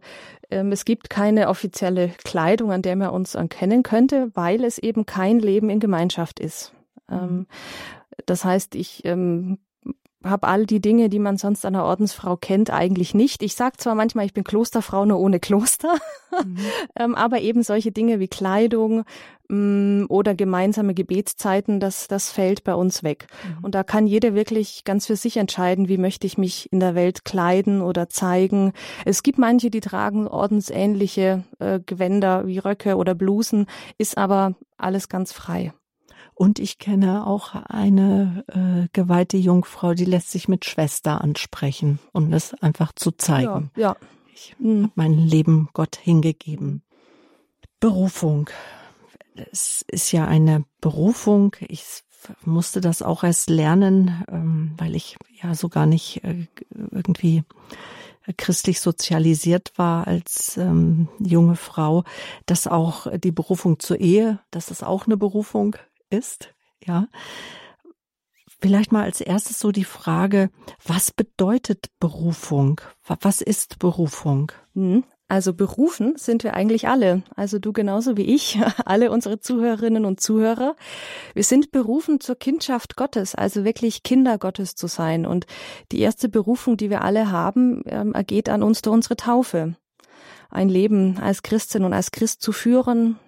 ähm, 0.50 0.72
es 0.72 0.84
gibt 0.84 1.08
keine 1.08 1.48
offizielle 1.48 2.08
Kleidung, 2.24 2.72
an 2.72 2.82
der 2.82 2.96
man 2.96 3.10
uns 3.10 3.36
erkennen 3.36 3.84
könnte, 3.84 4.32
weil 4.34 4.64
es 4.64 4.78
eben 4.78 5.06
kein 5.06 5.38
Leben 5.38 5.70
in 5.70 5.78
Gemeinschaft 5.78 6.40
ist. 6.40 6.74
Mhm. 7.08 7.16
Ähm, 7.16 7.46
das 8.26 8.44
heißt, 8.44 8.74
ich 8.74 9.04
ähm, 9.04 9.58
habe 10.24 10.48
all 10.48 10.66
die 10.66 10.80
Dinge, 10.80 11.08
die 11.08 11.18
man 11.18 11.36
sonst 11.36 11.64
an 11.64 11.74
einer 11.74 11.84
Ordensfrau 11.84 12.36
kennt, 12.36 12.70
eigentlich 12.70 13.14
nicht. 13.14 13.42
Ich 13.42 13.54
sage 13.54 13.76
zwar 13.76 13.94
manchmal, 13.94 14.26
ich 14.26 14.34
bin 14.34 14.44
Klosterfrau 14.44 15.04
nur 15.04 15.18
ohne 15.18 15.40
Kloster, 15.40 15.94
mhm. 16.44 16.56
ähm, 16.96 17.14
aber 17.14 17.40
eben 17.40 17.62
solche 17.62 17.92
Dinge 17.92 18.20
wie 18.20 18.28
Kleidung 18.28 19.04
ähm, 19.50 20.06
oder 20.08 20.34
gemeinsame 20.34 20.94
Gebetszeiten, 20.94 21.80
das, 21.80 22.08
das 22.08 22.30
fällt 22.30 22.64
bei 22.64 22.74
uns 22.74 23.02
weg. 23.02 23.26
Mhm. 23.44 23.64
Und 23.64 23.74
da 23.74 23.82
kann 23.84 24.06
jeder 24.06 24.34
wirklich 24.34 24.84
ganz 24.84 25.06
für 25.06 25.16
sich 25.16 25.36
entscheiden, 25.36 25.88
wie 25.88 25.98
möchte 25.98 26.26
ich 26.26 26.38
mich 26.38 26.72
in 26.72 26.80
der 26.80 26.94
Welt 26.94 27.24
kleiden 27.24 27.82
oder 27.82 28.08
zeigen. 28.08 28.72
Es 29.04 29.22
gibt 29.22 29.38
manche, 29.38 29.70
die 29.70 29.80
tragen 29.80 30.26
ordensähnliche 30.26 31.44
äh, 31.58 31.80
Gewänder 31.84 32.46
wie 32.46 32.58
Röcke 32.58 32.96
oder 32.96 33.14
Blusen, 33.14 33.66
ist 33.98 34.18
aber 34.18 34.54
alles 34.76 35.08
ganz 35.08 35.32
frei. 35.32 35.72
Und 36.34 36.58
ich 36.58 36.78
kenne 36.78 37.26
auch 37.26 37.54
eine 37.54 38.44
äh, 38.48 38.88
geweihte 38.92 39.36
Jungfrau, 39.36 39.94
die 39.94 40.04
lässt 40.04 40.30
sich 40.30 40.48
mit 40.48 40.64
Schwester 40.64 41.20
ansprechen, 41.20 41.98
um 42.12 42.32
es 42.32 42.54
einfach 42.54 42.92
zu 42.94 43.12
zeigen. 43.12 43.70
Ja, 43.76 43.82
ja. 43.82 43.96
Ich 44.34 44.56
mhm. 44.58 44.84
habe 44.84 44.92
mein 44.94 45.12
Leben 45.12 45.68
Gott 45.72 45.96
hingegeben. 45.96 46.82
Berufung. 47.80 48.48
Es 49.34 49.84
ist 49.88 50.12
ja 50.12 50.26
eine 50.26 50.64
Berufung. 50.80 51.56
Ich 51.68 51.84
musste 52.44 52.80
das 52.80 53.02
auch 53.02 53.24
erst 53.24 53.50
lernen, 53.50 54.24
ähm, 54.30 54.72
weil 54.78 54.94
ich 54.94 55.16
ja 55.42 55.54
so 55.54 55.68
gar 55.68 55.86
nicht 55.86 56.22
äh, 56.24 56.46
irgendwie 56.90 57.44
christlich 58.36 58.80
sozialisiert 58.80 59.72
war 59.76 60.06
als 60.06 60.56
ähm, 60.56 61.08
junge 61.18 61.56
Frau, 61.56 62.04
dass 62.46 62.66
auch 62.66 63.06
die 63.18 63.32
Berufung 63.32 63.80
zur 63.80 63.98
Ehe, 63.98 64.38
dass 64.50 64.66
das 64.66 64.82
auch 64.82 65.06
eine 65.06 65.16
Berufung 65.16 65.76
ist, 66.12 66.54
ja. 66.84 67.08
Vielleicht 68.60 68.92
mal 68.92 69.02
als 69.02 69.20
erstes 69.20 69.58
so 69.58 69.72
die 69.72 69.84
Frage, 69.84 70.50
was 70.86 71.10
bedeutet 71.10 71.86
Berufung? 71.98 72.80
Was 73.04 73.40
ist 73.40 73.80
Berufung? 73.80 74.52
Hm, 74.74 75.02
also 75.32 75.54
berufen 75.54 76.12
sind 76.16 76.44
wir 76.44 76.52
eigentlich 76.52 76.88
alle, 76.88 77.22
also 77.34 77.58
du 77.58 77.72
genauso 77.72 78.18
wie 78.18 78.34
ich, 78.34 78.60
alle 78.84 79.10
unsere 79.10 79.40
Zuhörerinnen 79.40 80.04
und 80.04 80.20
Zuhörer. 80.20 80.76
Wir 81.32 81.42
sind 81.42 81.70
berufen 81.70 82.20
zur 82.20 82.36
Kindschaft 82.36 82.96
Gottes, 82.96 83.34
also 83.34 83.64
wirklich 83.64 84.02
Kinder 84.02 84.36
Gottes 84.36 84.74
zu 84.74 84.88
sein. 84.88 85.24
Und 85.24 85.46
die 85.90 86.00
erste 86.00 86.28
Berufung, 86.28 86.76
die 86.76 86.90
wir 86.90 87.00
alle 87.00 87.30
haben, 87.30 87.82
ähm, 87.86 88.12
ergeht 88.12 88.50
an 88.50 88.62
uns 88.62 88.82
durch 88.82 88.94
unsere 88.94 89.16
Taufe. 89.16 89.74
Ein 90.50 90.68
Leben 90.68 91.16
als 91.18 91.42
Christin 91.42 91.84
und 91.84 91.94
als 91.94 92.10
Christ 92.10 92.42
zu 92.42 92.52
führen, 92.52 93.18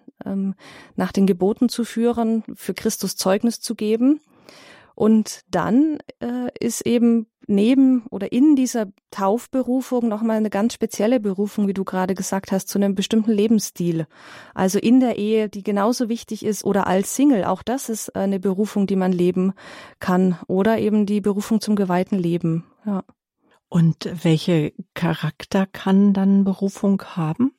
nach 0.97 1.13
den 1.13 1.27
Geboten 1.27 1.69
zu 1.69 1.85
führen, 1.85 2.45
für 2.55 2.75
Christus 2.75 3.17
Zeugnis 3.17 3.61
zu 3.61 3.75
geben. 3.75 4.21
Und 4.95 5.41
dann 5.51 5.99
äh, 6.21 6.49
ist 6.61 6.87
eben 6.87 7.27
neben 7.47 8.07
oder 8.11 8.33
in 8.33 8.57
dieser 8.57 8.87
Taufberufung 9.11 10.09
nochmal 10.09 10.37
eine 10.37 10.51
ganz 10.51 10.75
spezielle 10.75 11.21
Berufung, 11.21 11.67
wie 11.69 11.75
du 11.75 11.85
gerade 11.85 12.15
gesagt 12.15 12.53
hast, 12.53 12.69
zu 12.69 12.79
einem 12.79 12.95
bestimmten 12.95 13.33
Lebensstil. 13.33 14.07
Also 14.55 14.79
in 14.79 15.01
der 15.01 15.19
Ehe, 15.19 15.49
die 15.49 15.63
genauso 15.63 16.09
wichtig 16.09 16.45
ist 16.45 16.65
oder 16.65 16.87
als 16.87 17.15
Single. 17.15 17.45
Auch 17.45 17.63
das 17.63 17.89
ist 17.89 18.15
eine 18.15 18.41
Berufung, 18.41 18.87
die 18.87 18.97
man 18.97 19.13
leben 19.13 19.53
kann. 20.01 20.39
Oder 20.47 20.79
eben 20.79 21.07
die 21.07 21.21
Berufung 21.21 21.61
zum 21.61 21.77
geweihten 21.77 22.19
Leben. 22.19 22.65
Ja. 22.87 23.05
Und 23.69 24.09
welche 24.23 24.73
Charakter 24.95 25.67
kann 25.67 26.13
dann 26.13 26.45
Berufung 26.45 27.03
haben? 27.03 27.53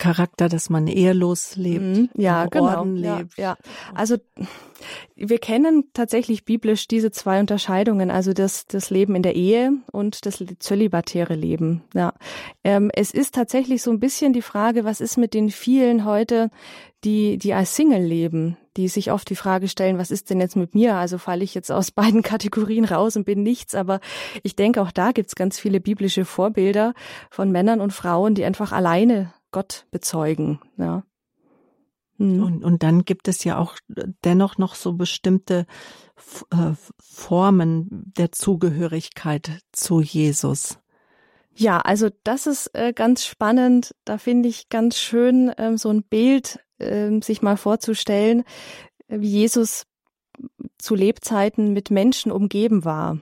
Charakter, 0.00 0.48
dass 0.48 0.70
man 0.70 0.88
ehelos 0.88 1.54
lebt, 1.54 1.84
mhm, 1.84 2.08
ja, 2.16 2.46
genau, 2.46 2.78
Orden 2.78 2.96
lebt. 2.96 3.36
Ja, 3.36 3.50
ja. 3.50 3.56
Also 3.94 4.16
wir 5.14 5.38
kennen 5.38 5.84
tatsächlich 5.92 6.44
biblisch 6.44 6.88
diese 6.88 7.12
zwei 7.12 7.38
Unterscheidungen, 7.38 8.10
also 8.10 8.32
das, 8.32 8.66
das 8.66 8.90
Leben 8.90 9.14
in 9.14 9.22
der 9.22 9.36
Ehe 9.36 9.72
und 9.92 10.26
das 10.26 10.42
zölibatäre 10.58 11.34
Leben. 11.34 11.82
Ja, 11.94 12.14
ähm, 12.64 12.90
es 12.94 13.12
ist 13.12 13.34
tatsächlich 13.34 13.82
so 13.82 13.90
ein 13.90 14.00
bisschen 14.00 14.32
die 14.32 14.42
Frage, 14.42 14.84
was 14.84 15.00
ist 15.00 15.18
mit 15.18 15.34
den 15.34 15.50
vielen 15.50 16.04
heute, 16.04 16.50
die 17.04 17.38
die 17.38 17.54
als 17.54 17.76
Single 17.76 18.02
leben, 18.02 18.56
die 18.76 18.88
sich 18.88 19.12
oft 19.12 19.28
die 19.28 19.36
Frage 19.36 19.68
stellen, 19.68 19.98
was 19.98 20.10
ist 20.10 20.30
denn 20.30 20.40
jetzt 20.40 20.56
mit 20.56 20.74
mir? 20.74 20.96
Also 20.96 21.18
falle 21.18 21.44
ich 21.44 21.54
jetzt 21.54 21.70
aus 21.70 21.90
beiden 21.92 22.22
Kategorien 22.22 22.86
raus 22.86 23.16
und 23.16 23.24
bin 23.24 23.42
nichts. 23.42 23.74
Aber 23.74 24.00
ich 24.42 24.56
denke, 24.56 24.80
auch 24.80 24.92
da 24.92 25.12
gibt's 25.12 25.34
ganz 25.34 25.58
viele 25.58 25.80
biblische 25.80 26.24
Vorbilder 26.24 26.94
von 27.30 27.50
Männern 27.50 27.80
und 27.80 27.92
Frauen, 27.92 28.34
die 28.34 28.44
einfach 28.44 28.72
alleine 28.72 29.32
Gott 29.50 29.86
bezeugen. 29.90 30.60
Ja. 30.76 31.04
Mhm. 32.18 32.42
Und, 32.42 32.64
und 32.64 32.82
dann 32.82 33.04
gibt 33.04 33.28
es 33.28 33.44
ja 33.44 33.58
auch 33.58 33.76
dennoch 34.24 34.58
noch 34.58 34.74
so 34.74 34.92
bestimmte 34.92 35.66
äh, 36.50 36.72
Formen 36.98 38.12
der 38.16 38.30
Zugehörigkeit 38.32 39.60
zu 39.72 40.00
Jesus. 40.00 40.78
Ja, 41.54 41.80
also 41.80 42.08
das 42.24 42.46
ist 42.46 42.70
äh, 42.74 42.92
ganz 42.92 43.24
spannend. 43.24 43.94
Da 44.04 44.18
finde 44.18 44.48
ich 44.48 44.68
ganz 44.68 44.98
schön, 44.98 45.52
ähm, 45.58 45.78
so 45.78 45.90
ein 45.90 46.02
Bild 46.02 46.60
äh, 46.78 47.20
sich 47.22 47.42
mal 47.42 47.56
vorzustellen, 47.56 48.44
wie 49.08 49.28
Jesus 49.28 49.86
zu 50.78 50.94
Lebzeiten 50.94 51.72
mit 51.72 51.90
Menschen 51.90 52.32
umgeben 52.32 52.84
war. 52.84 53.18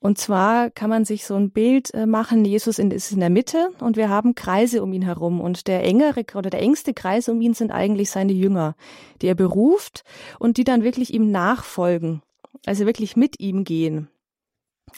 Und 0.00 0.16
zwar 0.16 0.70
kann 0.70 0.90
man 0.90 1.04
sich 1.04 1.26
so 1.26 1.34
ein 1.34 1.50
Bild 1.50 1.92
äh, 1.92 2.06
machen, 2.06 2.44
Jesus 2.44 2.78
ist 2.78 3.12
in 3.12 3.20
der 3.20 3.30
Mitte 3.30 3.70
und 3.80 3.96
wir 3.96 4.08
haben 4.08 4.36
Kreise 4.36 4.82
um 4.82 4.92
ihn 4.92 5.02
herum 5.02 5.40
und 5.40 5.66
der 5.66 5.82
engere 5.82 6.24
oder 6.36 6.50
der 6.50 6.62
engste 6.62 6.94
Kreis 6.94 7.28
um 7.28 7.40
ihn 7.40 7.54
sind 7.54 7.72
eigentlich 7.72 8.10
seine 8.10 8.32
Jünger, 8.32 8.76
die 9.20 9.26
er 9.26 9.34
beruft 9.34 10.04
und 10.38 10.56
die 10.56 10.64
dann 10.64 10.84
wirklich 10.84 11.12
ihm 11.12 11.32
nachfolgen, 11.32 12.22
also 12.64 12.86
wirklich 12.86 13.16
mit 13.16 13.40
ihm 13.40 13.64
gehen. 13.64 14.08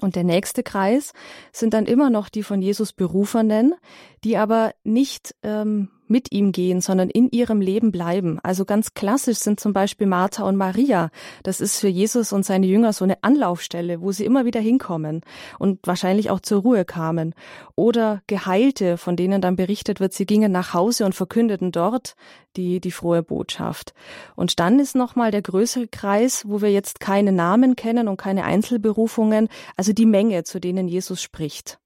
Und 0.02 0.16
der 0.16 0.24
nächste 0.24 0.62
Kreis 0.62 1.12
sind 1.52 1.74
dann 1.74 1.86
immer 1.86 2.10
noch 2.10 2.28
die 2.28 2.42
von 2.42 2.60
Jesus 2.60 2.92
Berufenen, 2.92 3.74
die 4.22 4.36
aber 4.36 4.72
nicht 4.84 5.34
ähm, 5.42 5.88
mit 6.10 6.32
ihm 6.32 6.52
gehen, 6.52 6.80
sondern 6.80 7.08
in 7.08 7.30
ihrem 7.30 7.60
Leben 7.60 7.92
bleiben. 7.92 8.38
Also 8.42 8.64
ganz 8.64 8.94
klassisch 8.94 9.38
sind 9.38 9.60
zum 9.60 9.72
Beispiel 9.72 10.06
Martha 10.06 10.44
und 10.44 10.56
Maria. 10.56 11.10
Das 11.42 11.60
ist 11.60 11.78
für 11.78 11.88
Jesus 11.88 12.32
und 12.32 12.44
seine 12.44 12.66
Jünger 12.66 12.92
so 12.92 13.04
eine 13.04 13.22
Anlaufstelle, 13.22 14.00
wo 14.00 14.12
sie 14.12 14.24
immer 14.24 14.44
wieder 14.44 14.60
hinkommen 14.60 15.22
und 15.58 15.86
wahrscheinlich 15.86 16.30
auch 16.30 16.40
zur 16.40 16.62
Ruhe 16.62 16.84
kamen. 16.84 17.34
Oder 17.76 18.22
Geheilte, 18.26 18.96
von 18.96 19.16
denen 19.16 19.40
dann 19.40 19.56
berichtet 19.56 20.00
wird, 20.00 20.12
sie 20.12 20.26
gingen 20.26 20.52
nach 20.52 20.74
Hause 20.74 21.04
und 21.06 21.14
verkündeten 21.14 21.72
dort 21.72 22.16
die, 22.56 22.80
die 22.80 22.90
frohe 22.90 23.22
Botschaft. 23.22 23.94
Und 24.34 24.60
dann 24.60 24.80
ist 24.80 24.96
nochmal 24.96 25.30
der 25.30 25.42
größere 25.42 25.88
Kreis, 25.88 26.44
wo 26.46 26.60
wir 26.60 26.70
jetzt 26.70 27.00
keine 27.00 27.32
Namen 27.32 27.76
kennen 27.76 28.08
und 28.08 28.16
keine 28.16 28.44
Einzelberufungen, 28.44 29.48
also 29.76 29.92
die 29.92 30.06
Menge, 30.06 30.44
zu 30.44 30.60
denen 30.60 30.88
Jesus 30.88 31.22
spricht. 31.22 31.78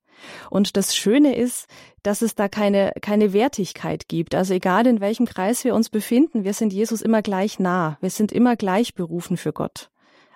Und 0.50 0.76
das 0.76 0.96
Schöne 0.96 1.36
ist, 1.36 1.66
dass 2.02 2.22
es 2.22 2.34
da 2.34 2.48
keine, 2.48 2.92
keine 3.00 3.32
Wertigkeit 3.32 4.08
gibt. 4.08 4.34
Also 4.34 4.54
egal 4.54 4.86
in 4.86 5.00
welchem 5.00 5.26
Kreis 5.26 5.64
wir 5.64 5.74
uns 5.74 5.90
befinden, 5.90 6.44
wir 6.44 6.54
sind 6.54 6.72
Jesus 6.72 7.02
immer 7.02 7.22
gleich 7.22 7.58
nah. 7.58 7.98
Wir 8.00 8.10
sind 8.10 8.32
immer 8.32 8.56
gleich 8.56 8.94
berufen 8.94 9.36
für 9.36 9.52
Gott. 9.52 9.90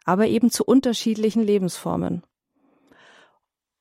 Aber 0.04 0.26
eben 0.26 0.50
zu 0.50 0.64
unterschiedlichen 0.64 1.42
Lebensformen 1.42 2.22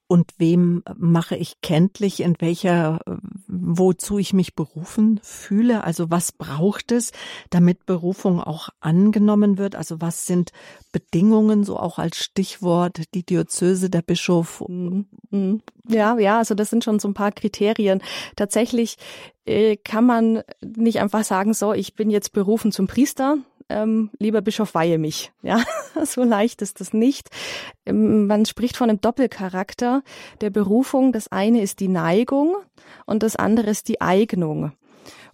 und 0.07 0.31
wem 0.37 0.83
mache 0.95 1.35
ich 1.35 1.59
kenntlich, 1.61 2.21
in 2.21 2.35
welcher, 2.39 2.99
wozu 3.47 4.17
ich 4.17 4.33
mich 4.33 4.55
berufen 4.55 5.19
fühle? 5.21 5.83
Also 5.83 6.09
was 6.09 6.31
braucht 6.31 6.93
es, 6.93 7.11
damit 7.49 7.85
Berufung 7.85 8.39
auch 8.39 8.69
angenommen 8.79 9.57
wird? 9.57 9.75
Also 9.75 9.99
was 9.99 10.25
sind 10.25 10.51
Bedingungen, 10.93 11.65
so 11.65 11.77
auch 11.77 11.99
als 11.99 12.17
Stichwort, 12.17 13.01
die 13.13 13.25
Diözese, 13.25 13.89
der 13.89 14.01
Bischof? 14.01 14.63
Mhm. 14.67 15.07
Mhm. 15.29 15.61
Ja, 15.89 16.17
ja, 16.17 16.37
also 16.37 16.55
das 16.55 16.69
sind 16.69 16.85
schon 16.85 16.99
so 16.99 17.09
ein 17.09 17.13
paar 17.13 17.33
Kriterien. 17.33 18.01
Tatsächlich 18.37 18.97
äh, 19.45 19.75
kann 19.75 20.05
man 20.05 20.41
nicht 20.61 20.99
einfach 21.01 21.25
sagen, 21.25 21.53
so, 21.53 21.73
ich 21.73 21.95
bin 21.95 22.09
jetzt 22.09 22.31
berufen 22.31 22.71
zum 22.71 22.87
Priester, 22.87 23.37
ähm, 23.69 24.09
lieber 24.19 24.41
Bischof, 24.41 24.73
weihe 24.73 24.97
mich. 24.97 25.31
Ja, 25.41 25.63
so 26.05 26.23
leicht 26.23 26.61
ist 26.61 26.79
das 26.79 26.93
nicht. 26.93 27.29
Ähm, 27.85 28.27
man 28.27 28.45
spricht 28.45 28.77
von 28.77 28.89
einem 28.89 29.01
Doppelcharakter 29.01 30.03
der 30.41 30.49
Berufung. 30.49 31.11
Das 31.11 31.31
eine 31.31 31.61
ist 31.61 31.79
die 31.79 31.87
Neigung 31.89 32.55
und 33.05 33.23
das 33.23 33.35
andere 33.35 33.69
ist 33.69 33.87
die 33.87 34.01
Eignung. 34.01 34.71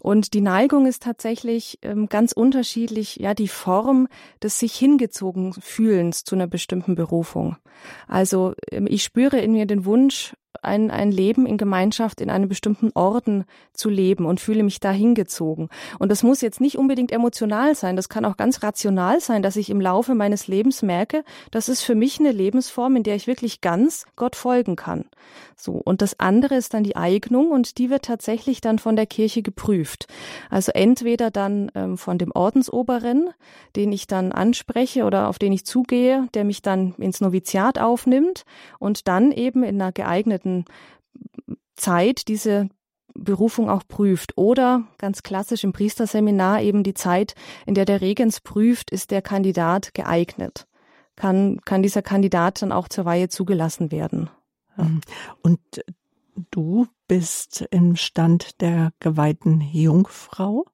Und 0.03 0.33
die 0.33 0.41
Neigung 0.41 0.85
ist 0.85 1.01
tatsächlich 1.03 1.79
ähm, 1.81 2.09
ganz 2.09 2.33
unterschiedlich, 2.33 3.15
ja, 3.15 3.33
die 3.33 3.47
Form 3.47 4.09
des 4.43 4.59
sich 4.59 4.75
hingezogen 4.75 5.53
Fühlens 5.53 6.25
zu 6.25 6.35
einer 6.35 6.45
bestimmten 6.45 6.95
Berufung. 6.95 7.55
Also 8.09 8.53
ähm, 8.69 8.85
ich 8.85 9.03
spüre 9.03 9.39
in 9.39 9.53
mir 9.53 9.65
den 9.65 9.85
Wunsch, 9.85 10.33
ein, 10.61 10.91
ein 10.91 11.11
Leben 11.11 11.45
in 11.45 11.57
Gemeinschaft 11.57 12.21
in 12.21 12.29
einem 12.29 12.47
bestimmten 12.47 12.91
Orden 12.93 13.45
zu 13.73 13.89
leben 13.89 14.25
und 14.25 14.39
fühle 14.39 14.63
mich 14.63 14.79
da 14.79 14.91
hingezogen. 14.91 15.69
Und 15.99 16.09
das 16.09 16.23
muss 16.23 16.41
jetzt 16.41 16.61
nicht 16.61 16.77
unbedingt 16.77 17.11
emotional 17.11 17.75
sein, 17.75 17.95
das 17.95 18.09
kann 18.09 18.25
auch 18.25 18.37
ganz 18.37 18.63
rational 18.63 19.19
sein, 19.19 19.41
dass 19.43 19.55
ich 19.55 19.69
im 19.69 19.81
Laufe 19.81 20.15
meines 20.15 20.47
Lebens 20.47 20.81
merke, 20.81 21.23
das 21.51 21.69
ist 21.69 21.81
für 21.81 21.95
mich 21.95 22.19
eine 22.19 22.31
Lebensform, 22.31 22.95
in 22.95 23.03
der 23.03 23.15
ich 23.15 23.27
wirklich 23.27 23.61
ganz 23.61 24.05
Gott 24.15 24.35
folgen 24.35 24.75
kann. 24.75 25.05
So. 25.55 25.73
Und 25.73 26.01
das 26.01 26.19
andere 26.19 26.55
ist 26.55 26.73
dann 26.73 26.83
die 26.83 26.95
Eignung 26.95 27.51
und 27.51 27.77
die 27.77 27.89
wird 27.89 28.05
tatsächlich 28.05 28.61
dann 28.61 28.79
von 28.79 28.95
der 28.95 29.05
Kirche 29.05 29.41
geprüft. 29.41 29.92
Also 30.49 30.71
entweder 30.73 31.31
dann 31.31 31.71
ähm, 31.75 31.97
von 31.97 32.17
dem 32.17 32.31
Ordensoberen, 32.33 33.29
den 33.75 33.91
ich 33.91 34.07
dann 34.07 34.31
anspreche 34.31 35.03
oder 35.05 35.27
auf 35.29 35.39
den 35.39 35.53
ich 35.53 35.65
zugehe, 35.65 36.27
der 36.33 36.43
mich 36.43 36.61
dann 36.61 36.93
ins 36.95 37.21
Noviziat 37.21 37.79
aufnimmt 37.79 38.43
und 38.79 39.07
dann 39.07 39.31
eben 39.31 39.63
in 39.63 39.81
einer 39.81 39.91
geeigneten 39.91 40.65
Zeit 41.75 42.27
diese 42.27 42.69
Berufung 43.13 43.69
auch 43.69 43.83
prüft. 43.87 44.37
Oder 44.37 44.83
ganz 44.97 45.23
klassisch 45.23 45.63
im 45.63 45.73
Priesterseminar 45.73 46.61
eben 46.61 46.83
die 46.83 46.93
Zeit, 46.93 47.35
in 47.65 47.75
der 47.75 47.85
der 47.85 48.01
Regens 48.01 48.41
prüft, 48.41 48.91
ist 48.91 49.11
der 49.11 49.21
Kandidat 49.21 49.93
geeignet. 49.93 50.67
Kann, 51.15 51.59
kann 51.63 51.83
dieser 51.83 52.01
Kandidat 52.01 52.61
dann 52.61 52.71
auch 52.71 52.87
zur 52.87 53.05
Weihe 53.05 53.29
zugelassen 53.29 53.91
werden. 53.91 54.29
Ja. 54.77 54.85
Mhm. 54.85 55.01
Und 55.41 55.59
du 56.49 56.87
bist 57.13 57.63
im 57.69 57.95
Stand 57.95 58.59
der 58.59 58.91
geweihten 58.99 59.61
Jungfrau. 59.61 60.65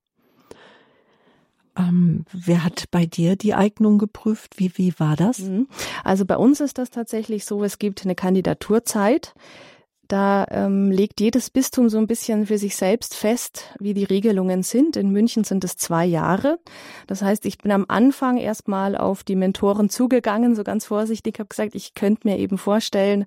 Ähm, 1.77 2.23
wer 2.31 2.63
hat 2.63 2.85
bei 2.91 3.05
dir 3.05 3.35
die 3.35 3.53
Eignung 3.53 3.97
geprüft? 3.97 4.57
Wie, 4.57 4.71
wie 4.77 4.97
war 4.99 5.17
das? 5.17 5.39
Mhm. 5.39 5.67
Also 6.05 6.23
bei 6.23 6.37
uns 6.37 6.61
ist 6.61 6.77
das 6.77 6.91
tatsächlich 6.91 7.43
so, 7.43 7.61
es 7.65 7.77
gibt 7.77 8.05
eine 8.05 8.15
Kandidaturzeit. 8.15 9.33
Da 10.09 10.47
ähm, 10.49 10.89
legt 10.89 11.21
jedes 11.21 11.51
Bistum 11.51 11.87
so 11.87 11.99
ein 11.99 12.07
bisschen 12.07 12.47
für 12.47 12.57
sich 12.57 12.75
selbst 12.75 13.13
fest, 13.13 13.65
wie 13.79 13.93
die 13.93 14.05
Regelungen 14.05 14.63
sind. 14.63 14.97
In 14.97 15.11
München 15.11 15.43
sind 15.43 15.63
es 15.63 15.77
zwei 15.77 16.03
Jahre. 16.03 16.57
Das 17.05 17.21
heißt, 17.21 17.45
ich 17.45 17.59
bin 17.59 17.71
am 17.71 17.85
Anfang 17.87 18.37
erstmal 18.37 18.97
auf 18.97 19.23
die 19.23 19.35
Mentoren 19.35 19.87
zugegangen, 19.87 20.55
so 20.55 20.63
ganz 20.63 20.85
vorsichtig, 20.85 21.37
habe 21.37 21.49
gesagt, 21.49 21.75
ich 21.75 21.93
könnte 21.93 22.27
mir 22.27 22.39
eben 22.39 22.57
vorstellen, 22.57 23.25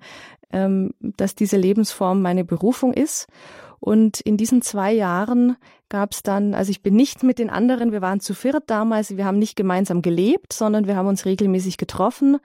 ähm, 0.53 0.93
dass 1.01 1.37
diese 1.37 1.57
Lebensform 1.57 2.21
meine 2.21 2.45
Berufung 2.45 2.93
ist. 2.93 3.29
Und 3.79 4.21
in 4.21 4.37
diesen 4.37 4.61
zwei 4.61 4.93
Jahren 4.93 5.57
gab 5.89 6.13
es 6.13 6.25
dann, 6.25 6.53
also 6.55 6.71
ich 6.71 6.83
bin 6.83 6.95
nicht 6.95 7.23
mit 7.23 7.39
den 7.39 7.51
anderen, 7.51 7.93
wir 7.93 8.01
waren 8.01 8.19
zu 8.19 8.35
viert 8.35 8.65
damals, 8.67 9.17
wir 9.17 9.25
haben 9.25 9.39
nicht 9.39 9.55
gemeinsam 9.55 10.03
gelebt, 10.03 10.53
sondern 10.53 10.89
wir 10.89 10.97
haben 10.97 11.09
uns 11.09 11.27
regelmäßig 11.27 11.77
getroffen 11.77 12.39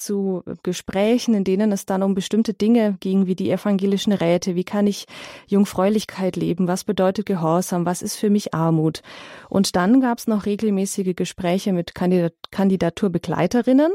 zu 0.00 0.42
Gesprächen, 0.62 1.34
in 1.34 1.44
denen 1.44 1.72
es 1.72 1.86
dann 1.86 2.02
um 2.02 2.14
bestimmte 2.14 2.54
Dinge 2.54 2.96
ging, 3.00 3.26
wie 3.26 3.34
die 3.34 3.50
evangelischen 3.50 4.12
Räte, 4.12 4.54
wie 4.56 4.64
kann 4.64 4.86
ich 4.86 5.06
Jungfräulichkeit 5.46 6.36
leben, 6.36 6.66
was 6.68 6.84
bedeutet 6.84 7.26
Gehorsam, 7.26 7.86
was 7.86 8.02
ist 8.02 8.16
für 8.16 8.30
mich 8.30 8.54
Armut. 8.54 9.02
Und 9.48 9.76
dann 9.76 10.00
gab 10.00 10.18
es 10.18 10.26
noch 10.26 10.46
regelmäßige 10.46 11.14
Gespräche 11.14 11.72
mit 11.72 11.94
Kandidaturbegleiterinnen, 11.94 13.92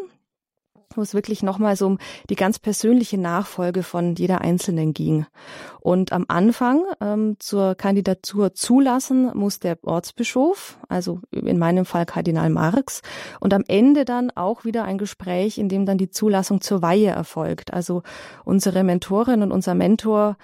wo 0.93 1.01
es 1.01 1.13
wirklich 1.13 1.43
nochmal 1.43 1.75
so 1.75 1.87
um 1.87 1.97
die 2.29 2.35
ganz 2.35 2.59
persönliche 2.59 3.17
Nachfolge 3.17 3.83
von 3.83 4.15
jeder 4.15 4.41
Einzelnen 4.41 4.93
ging. 4.93 5.25
Und 5.79 6.11
am 6.11 6.25
Anfang 6.27 6.83
ähm, 7.01 7.35
zur 7.39 7.75
Kandidatur 7.75 8.53
zulassen 8.53 9.31
muss 9.33 9.59
der 9.59 9.77
Ortsbischof, 9.83 10.77
also 10.89 11.19
in 11.31 11.57
meinem 11.57 11.85
Fall 11.85 12.05
Kardinal 12.05 12.49
Marx, 12.49 13.01
und 13.39 13.53
am 13.53 13.63
Ende 13.67 14.05
dann 14.05 14.31
auch 14.31 14.65
wieder 14.65 14.83
ein 14.83 14.97
Gespräch, 14.97 15.57
in 15.57 15.69
dem 15.69 15.85
dann 15.85 15.97
die 15.97 16.09
Zulassung 16.09 16.61
zur 16.61 16.81
Weihe 16.81 17.09
erfolgt. 17.09 17.73
Also 17.73 18.03
unsere 18.43 18.83
Mentorin 18.83 19.41
und 19.41 19.51
unser 19.51 19.75
Mentor 19.75 20.37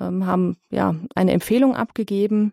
ähm, 0.00 0.26
haben 0.26 0.56
ja 0.70 0.94
eine 1.14 1.32
Empfehlung 1.32 1.74
abgegeben 1.74 2.52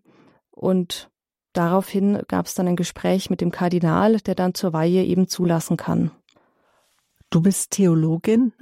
und 0.52 1.10
daraufhin 1.54 2.22
gab 2.28 2.46
es 2.46 2.56
dann 2.56 2.68
ein 2.68 2.76
Gespräch 2.76 3.30
mit 3.30 3.42
dem 3.42 3.52
Kardinal, 3.52 4.18
der 4.18 4.36
dann 4.36 4.54
zur 4.54 4.74
Weihe 4.74 5.04
eben 5.04 5.28
zulassen 5.28 5.78
kann. 5.78 6.12
Du 7.34 7.42
bist 7.42 7.72
Theologin? 7.72 8.54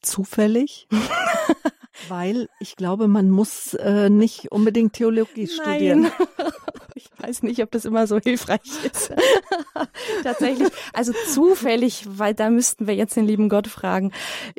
Zufällig? 0.00 0.88
Weil 2.08 2.48
ich 2.58 2.74
glaube, 2.74 3.06
man 3.06 3.28
muss 3.28 3.74
äh, 3.74 4.08
nicht 4.08 4.50
unbedingt 4.50 4.94
Theologie 4.94 5.44
Nein. 5.44 5.50
studieren. 5.50 6.12
Ich 6.98 7.10
weiß 7.16 7.44
nicht, 7.44 7.62
ob 7.62 7.70
das 7.70 7.84
immer 7.84 8.08
so 8.08 8.18
hilfreich 8.18 8.60
ist. 8.82 9.12
Tatsächlich, 10.24 10.68
also 10.92 11.12
zufällig, 11.28 12.04
weil 12.08 12.34
da 12.34 12.50
müssten 12.50 12.88
wir 12.88 12.94
jetzt 12.94 13.14
den 13.14 13.24
lieben 13.24 13.48
Gott 13.48 13.68
fragen. 13.68 14.10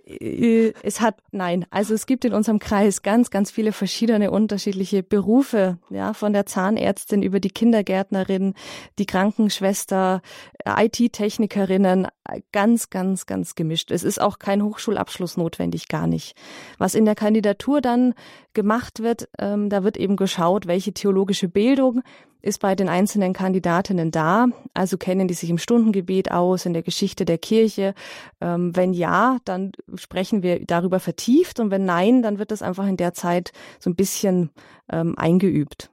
Äh, 0.06 0.72
es 0.82 1.02
hat, 1.02 1.18
nein, 1.32 1.66
also 1.70 1.94
es 1.94 2.06
gibt 2.06 2.24
in 2.24 2.34
unserem 2.34 2.60
Kreis 2.60 3.02
ganz, 3.02 3.30
ganz 3.30 3.52
viele 3.52 3.74
verschiedene 3.74 4.32
unterschiedliche 4.32 5.04
Berufe, 5.04 5.80
ja, 5.90 6.14
von 6.14 6.32
der 6.32 6.46
Zahnärztin 6.46 7.24
über 7.24 7.42
die 7.42 7.50
Kindergärtnerin, 7.50 8.54
die 9.00 9.06
Krankenschwester, 9.06 10.22
IT-Technikerinnen, 10.66 12.08
ganz, 12.52 12.90
ganz, 12.90 13.26
ganz 13.26 13.56
gemischt. 13.56 13.92
Es 13.92 14.04
ist 14.04 14.20
auch 14.20 14.40
kein 14.40 14.64
Hochschulabschluss 14.64 15.38
notwendig, 15.38 15.88
gar 15.88 16.08
nicht. 16.08 16.36
Was 16.78 16.96
in 16.96 17.06
der 17.06 17.16
Kandidatur 17.16 17.82
dann 17.82 18.14
gemacht 18.54 19.02
wird, 19.02 19.30
ähm, 19.40 19.70
da 19.70 19.84
wird 19.84 19.98
eben 19.98 20.16
geschaut, 20.16 20.68
welche 20.68 20.94
theologische 20.94 21.48
Bildung 21.48 22.02
ist 22.42 22.60
bei 22.60 22.76
den 22.76 22.90
einzelnen 22.90 23.34
Kandidatinnen 23.34 24.12
da? 24.12 24.48
Also 24.74 24.98
kennen 24.98 25.28
die 25.28 25.34
sich 25.34 25.50
im 25.50 25.58
Stundengebet 25.58 26.32
aus, 26.32 26.66
in 26.66 26.74
der 26.74 26.84
Geschichte 26.84 27.26
der 27.26 27.38
Kirche? 27.38 27.94
Ähm, 28.40 28.76
wenn 28.76 28.94
ja, 28.94 29.38
dann 29.46 29.72
sprechen 29.96 30.42
wir 30.42 30.66
darüber 30.66 31.00
vertieft 31.00 31.60
und 31.60 31.72
wenn 31.72 31.86
nein, 31.86 32.22
dann 32.22 32.40
wird 32.40 32.52
das 32.52 32.62
einfach 32.62 32.88
in 32.88 32.98
der 32.98 33.14
Zeit 33.14 33.52
so 33.80 33.90
ein 33.90 33.96
bisschen 33.96 34.52
ähm, 34.92 35.18
eingeübt. 35.18 35.92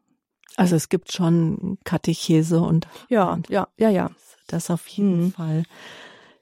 Also 0.57 0.75
es 0.75 0.89
gibt 0.89 1.13
schon 1.13 1.79
Katechese 1.85 2.61
und 2.61 2.89
ja, 3.09 3.39
ja, 3.49 3.69
ja, 3.77 3.91
ja. 3.91 4.11
Das 4.47 4.71
auf 4.71 4.87
jeden 4.89 5.25
mhm. 5.25 5.33
Fall. 5.33 5.63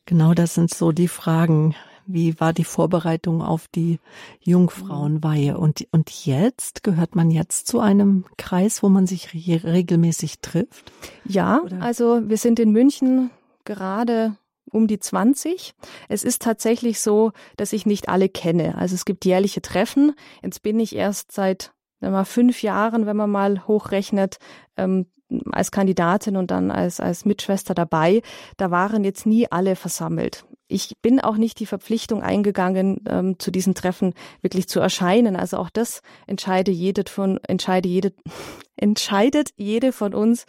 Genau, 0.06 0.34
das 0.34 0.54
sind 0.54 0.72
so 0.72 0.92
die 0.92 1.08
Fragen. 1.08 1.74
Wie 2.06 2.38
war 2.38 2.52
die 2.52 2.64
Vorbereitung 2.64 3.40
auf 3.40 3.66
die 3.68 3.98
Jungfrauenweihe? 4.42 5.56
Und, 5.56 5.86
und 5.90 6.10
jetzt 6.26 6.82
gehört 6.82 7.16
man 7.16 7.30
jetzt 7.30 7.66
zu 7.66 7.80
einem 7.80 8.26
Kreis, 8.36 8.82
wo 8.82 8.90
man 8.90 9.06
sich 9.06 9.32
regelmäßig 9.32 10.40
trifft? 10.40 10.92
Ja, 11.24 11.62
Oder? 11.62 11.80
also 11.80 12.28
wir 12.28 12.36
sind 12.36 12.60
in 12.60 12.72
München 12.72 13.30
gerade 13.64 14.36
um 14.70 14.86
die 14.86 14.98
20. 14.98 15.74
Es 16.08 16.24
ist 16.24 16.42
tatsächlich 16.42 17.00
so, 17.00 17.32
dass 17.56 17.72
ich 17.72 17.86
nicht 17.86 18.10
alle 18.10 18.28
kenne. 18.28 18.76
Also 18.76 18.94
es 18.94 19.06
gibt 19.06 19.24
jährliche 19.24 19.62
Treffen. 19.62 20.14
Jetzt 20.42 20.62
bin 20.62 20.78
ich 20.80 20.94
erst 20.94 21.32
seit 21.32 21.72
mal 22.00 22.24
fünf 22.24 22.62
Jahren, 22.62 23.06
wenn 23.06 23.16
man 23.16 23.30
mal 23.30 23.66
hochrechnet, 23.66 24.38
ähm, 24.76 25.06
als 25.52 25.70
Kandidatin 25.70 26.36
und 26.36 26.50
dann 26.50 26.70
als, 26.70 27.00
als 27.00 27.24
Mitschwester 27.24 27.74
dabei. 27.74 28.22
Da 28.56 28.70
waren 28.70 29.04
jetzt 29.04 29.26
nie 29.26 29.50
alle 29.50 29.76
versammelt. 29.76 30.44
Ich 30.66 30.96
bin 31.02 31.20
auch 31.20 31.36
nicht 31.36 31.60
die 31.60 31.66
Verpflichtung 31.66 32.22
eingegangen, 32.22 33.00
ähm, 33.06 33.38
zu 33.38 33.50
diesen 33.50 33.74
Treffen 33.74 34.14
wirklich 34.40 34.68
zu 34.68 34.80
erscheinen. 34.80 35.36
Also 35.36 35.58
auch 35.58 35.70
das 35.70 36.00
entscheide 36.26 36.70
jede 36.70 37.04
von, 37.08 37.38
entscheide 37.46 37.88
jede, 37.88 38.12
entscheidet 38.76 39.50
jede 39.56 39.92
von 39.92 40.14
uns 40.14 40.46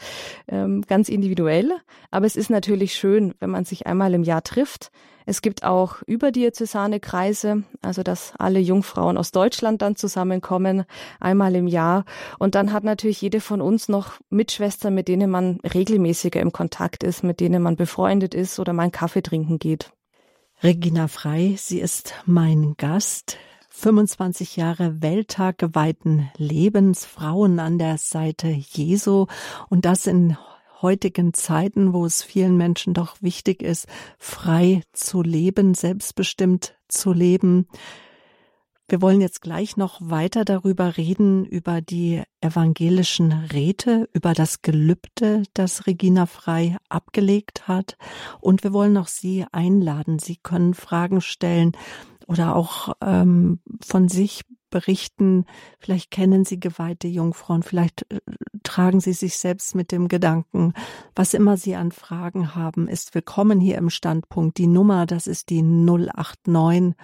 ähm, 0.47 0.81
ganz 0.81 1.09
individuell. 1.09 1.71
Aber 2.11 2.25
es 2.25 2.35
ist 2.35 2.49
natürlich 2.49 2.95
schön, 2.95 3.33
wenn 3.39 3.49
man 3.49 3.65
sich 3.65 3.87
einmal 3.87 4.13
im 4.13 4.23
Jahr 4.23 4.43
trifft. 4.43 4.91
Es 5.25 5.41
gibt 5.41 5.63
auch 5.63 6.01
überdiözesane 6.03 6.99
Kreise, 6.99 7.63
also 7.81 8.03
dass 8.03 8.33
alle 8.37 8.59
Jungfrauen 8.59 9.17
aus 9.17 9.31
Deutschland 9.31 9.81
dann 9.81 9.95
zusammenkommen, 9.95 10.85
einmal 11.19 11.55
im 11.55 11.67
Jahr. 11.67 12.05
Und 12.37 12.55
dann 12.55 12.71
hat 12.71 12.83
natürlich 12.83 13.21
jede 13.21 13.41
von 13.41 13.61
uns 13.61 13.89
noch 13.89 14.13
Mitschwestern, 14.29 14.93
mit 14.93 15.07
denen 15.07 15.31
man 15.31 15.59
regelmäßiger 15.61 16.39
im 16.39 16.51
Kontakt 16.51 17.03
ist, 17.03 17.23
mit 17.23 17.39
denen 17.39 17.63
man 17.63 17.75
befreundet 17.75 18.33
ist 18.33 18.59
oder 18.59 18.73
mal 18.73 18.83
einen 18.83 18.91
Kaffee 18.91 19.23
trinken 19.23 19.59
geht. 19.59 19.91
Regina 20.63 21.07
Frei, 21.07 21.55
sie 21.57 21.79
ist 21.79 22.13
mein 22.25 22.75
Gast. 22.77 23.37
25 23.69 24.55
Jahre 24.55 25.01
Welttag 25.01 25.57
geweihten 25.57 26.31
Lebens, 26.37 27.05
Frauen 27.05 27.59
an 27.59 27.77
der 27.77 27.97
Seite 27.97 28.47
Jesu 28.47 29.25
und 29.67 29.83
das 29.83 30.07
in 30.07 30.37
heutigen 30.81 31.33
Zeiten, 31.33 31.93
wo 31.93 32.05
es 32.05 32.23
vielen 32.23 32.57
Menschen 32.57 32.93
doch 32.93 33.17
wichtig 33.21 33.61
ist, 33.61 33.87
frei 34.17 34.81
zu 34.93 35.21
leben, 35.21 35.73
selbstbestimmt 35.73 36.75
zu 36.87 37.13
leben. 37.13 37.67
Wir 38.87 39.01
wollen 39.01 39.19
jetzt 39.19 39.41
gleich 39.41 39.77
noch 39.77 39.99
weiter 39.99 40.45
darüber 40.45 40.95
reden, 40.95 41.43
über 41.43 41.81
die 41.81 42.21
evangelischen 42.39 43.31
Räte, 43.31 44.07
über 44.13 44.33
das 44.33 44.61
Gelübde, 44.61 45.41
das 45.55 45.87
Regina 45.87 46.27
Frei 46.27 46.77
abgelegt 46.87 47.67
hat. 47.67 47.97
Und 48.41 48.63
wir 48.63 48.73
wollen 48.73 48.95
auch 48.97 49.07
Sie 49.07 49.43
einladen. 49.51 50.19
Sie 50.19 50.35
können 50.35 50.75
Fragen 50.75 51.21
stellen 51.21 51.71
oder 52.27 52.55
auch 52.55 52.93
ähm, 53.01 53.59
von 53.83 54.07
sich 54.07 54.41
berichten. 54.69 55.45
Vielleicht 55.79 56.11
kennen 56.11 56.45
Sie 56.45 56.59
geweihte 56.59 57.07
Jungfrauen, 57.07 57.63
vielleicht 57.63 58.11
äh, 58.11 58.19
tragen 58.63 58.99
Sie 58.99 59.13
sich 59.13 59.37
selbst 59.37 59.75
mit 59.75 59.91
dem 59.91 60.07
Gedanken, 60.07 60.73
was 61.15 61.33
immer 61.33 61.57
Sie 61.57 61.75
an 61.75 61.91
Fragen 61.91 62.55
haben, 62.55 62.87
ist 62.87 63.15
willkommen 63.15 63.59
hier 63.59 63.77
im 63.77 63.89
Standpunkt. 63.89 64.57
Die 64.57 64.67
Nummer, 64.67 65.05
das 65.05 65.27
ist 65.27 65.49
die 65.49 65.61
089 65.61 66.95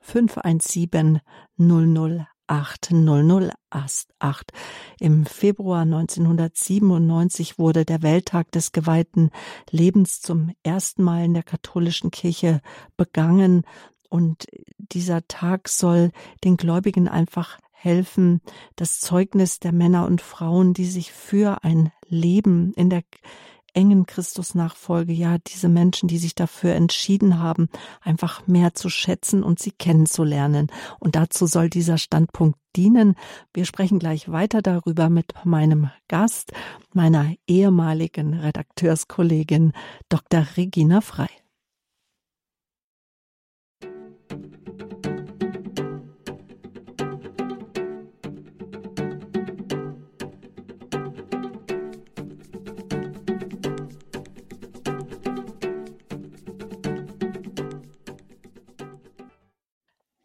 517 0.00 1.20
008 1.58 2.26
008. 2.50 4.52
Im 4.98 5.24
Februar 5.24 5.82
1997 5.82 7.58
wurde 7.58 7.84
der 7.84 8.02
Welttag 8.02 8.50
des 8.50 8.72
geweihten 8.72 9.30
Lebens 9.70 10.20
zum 10.20 10.50
ersten 10.64 11.04
Mal 11.04 11.24
in 11.24 11.34
der 11.34 11.44
katholischen 11.44 12.10
Kirche 12.10 12.60
begangen. 12.96 13.62
Und 14.10 14.46
dieser 14.76 15.26
Tag 15.28 15.68
soll 15.68 16.10
den 16.44 16.58
Gläubigen 16.58 17.08
einfach 17.08 17.58
helfen, 17.72 18.42
das 18.76 19.00
Zeugnis 19.00 19.58
der 19.58 19.72
Männer 19.72 20.06
und 20.06 20.20
Frauen, 20.20 20.74
die 20.74 20.84
sich 20.84 21.12
für 21.12 21.64
ein 21.64 21.92
Leben 22.08 22.74
in 22.74 22.90
der 22.90 23.02
engen 23.72 24.06
Christusnachfolge, 24.06 25.12
ja, 25.12 25.38
diese 25.38 25.68
Menschen, 25.68 26.08
die 26.08 26.18
sich 26.18 26.34
dafür 26.34 26.74
entschieden 26.74 27.38
haben, 27.38 27.68
einfach 28.02 28.46
mehr 28.46 28.74
zu 28.74 28.88
schätzen 28.90 29.42
und 29.42 29.58
sie 29.60 29.70
kennenzulernen. 29.70 30.68
Und 30.98 31.14
dazu 31.14 31.46
soll 31.46 31.70
dieser 31.70 31.96
Standpunkt 31.96 32.58
dienen. 32.76 33.14
Wir 33.54 33.64
sprechen 33.64 33.98
gleich 33.98 34.30
weiter 34.30 34.62
darüber 34.62 35.08
mit 35.08 35.34
meinem 35.44 35.90
Gast, 36.08 36.52
meiner 36.92 37.32
ehemaligen 37.46 38.34
Redakteurskollegin 38.34 39.72
Dr. 40.08 40.46
Regina 40.56 41.00
Frei. 41.00 41.28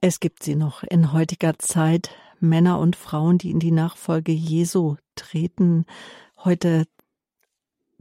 Es 0.08 0.20
gibt 0.20 0.44
sie 0.44 0.54
noch 0.54 0.84
in 0.84 1.14
heutiger 1.14 1.58
Zeit, 1.58 2.12
Männer 2.40 2.78
und 2.78 2.96
Frauen, 2.96 3.40
die 3.40 3.50
in 3.50 3.58
die 3.58 3.72
Nachfolge 3.72 4.32
Jesu 4.32 4.98
treten. 5.16 5.88
Heute 6.44 6.86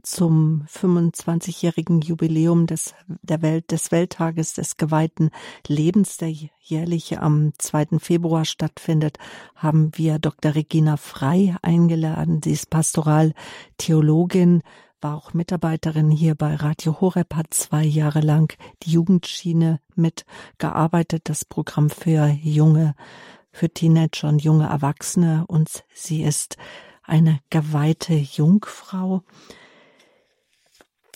zum 0.03 0.67
25-jährigen 0.71 2.01
Jubiläum 2.01 2.67
des, 2.67 2.93
der 3.07 3.41
Welt, 3.41 3.71
des 3.71 3.91
Welttages 3.91 4.53
des 4.53 4.77
geweihten 4.77 5.31
Lebens, 5.67 6.17
der 6.17 6.29
jährlich 6.29 7.17
am 7.17 7.53
2. 7.57 7.97
Februar 7.97 8.45
stattfindet, 8.45 9.17
haben 9.55 9.89
wir 9.95 10.19
Dr. 10.19 10.53
Regina 10.53 10.97
Frei 10.97 11.55
eingeladen. 11.63 12.39
Sie 12.43 12.51
ist 12.51 12.69
Pastoraltheologin, 12.69 14.61
war 15.01 15.15
auch 15.15 15.33
Mitarbeiterin 15.33 16.09
hier 16.09 16.35
bei 16.35 16.55
Radio 16.55 16.99
Horeb, 17.01 17.35
hat 17.35 17.53
zwei 17.53 17.83
Jahre 17.83 18.21
lang 18.21 18.55
die 18.83 18.91
Jugendschiene 18.91 19.79
mitgearbeitet, 19.95 21.23
das 21.25 21.45
Programm 21.45 21.89
für 21.89 22.27
junge, 22.41 22.95
für 23.51 23.69
Teenager 23.69 24.29
und 24.29 24.43
junge 24.43 24.67
Erwachsene. 24.67 25.45
Und 25.47 25.83
sie 25.93 26.23
ist 26.23 26.57
eine 27.03 27.39
geweihte 27.49 28.13
Jungfrau 28.13 29.23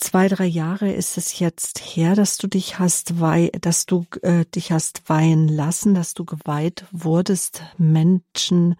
zwei, 0.00 0.28
drei 0.28 0.46
Jahre 0.46 0.90
ist 0.90 1.16
es 1.18 1.38
jetzt 1.38 1.78
her, 1.78 2.14
dass 2.14 2.38
du 2.38 2.46
dich 2.46 2.78
hast 2.78 3.20
weih, 3.20 3.50
dass 3.60 3.86
du 3.86 4.06
äh, 4.22 4.44
dich 4.46 4.72
hast 4.72 5.08
weihen 5.08 5.46
lassen, 5.46 5.94
dass 5.94 6.14
du 6.14 6.24
geweiht 6.24 6.86
wurdest. 6.90 7.62
Menschen, 7.76 8.76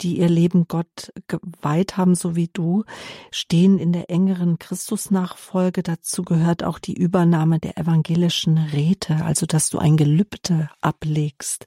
die 0.00 0.18
ihr 0.18 0.28
Leben 0.28 0.66
Gott 0.68 1.12
geweiht 1.28 1.96
haben, 1.96 2.14
so 2.14 2.34
wie 2.34 2.48
du, 2.52 2.84
stehen 3.30 3.78
in 3.78 3.92
der 3.92 4.10
engeren 4.10 4.58
Christusnachfolge. 4.58 5.82
Dazu 5.82 6.22
gehört 6.22 6.64
auch 6.64 6.78
die 6.78 6.94
Übernahme 6.94 7.58
der 7.58 7.76
evangelischen 7.78 8.58
Räte, 8.58 9.24
also 9.24 9.46
dass 9.46 9.70
du 9.70 9.78
ein 9.78 9.96
Gelübde 9.96 10.70
ablegst, 10.80 11.66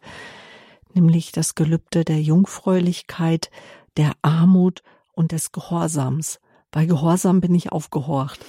nämlich 0.94 1.32
das 1.32 1.56
Gelübde 1.56 2.04
der 2.04 2.22
Jungfräulichkeit, 2.22 3.52
der 3.98 4.14
Armut 4.24 4.82
und 5.14 5.32
des 5.32 5.52
Gehorsams. 5.52 6.40
Bei 6.72 6.86
Gehorsam 6.86 7.40
bin 7.40 7.56
ich 7.56 7.72
aufgehorcht, 7.72 8.44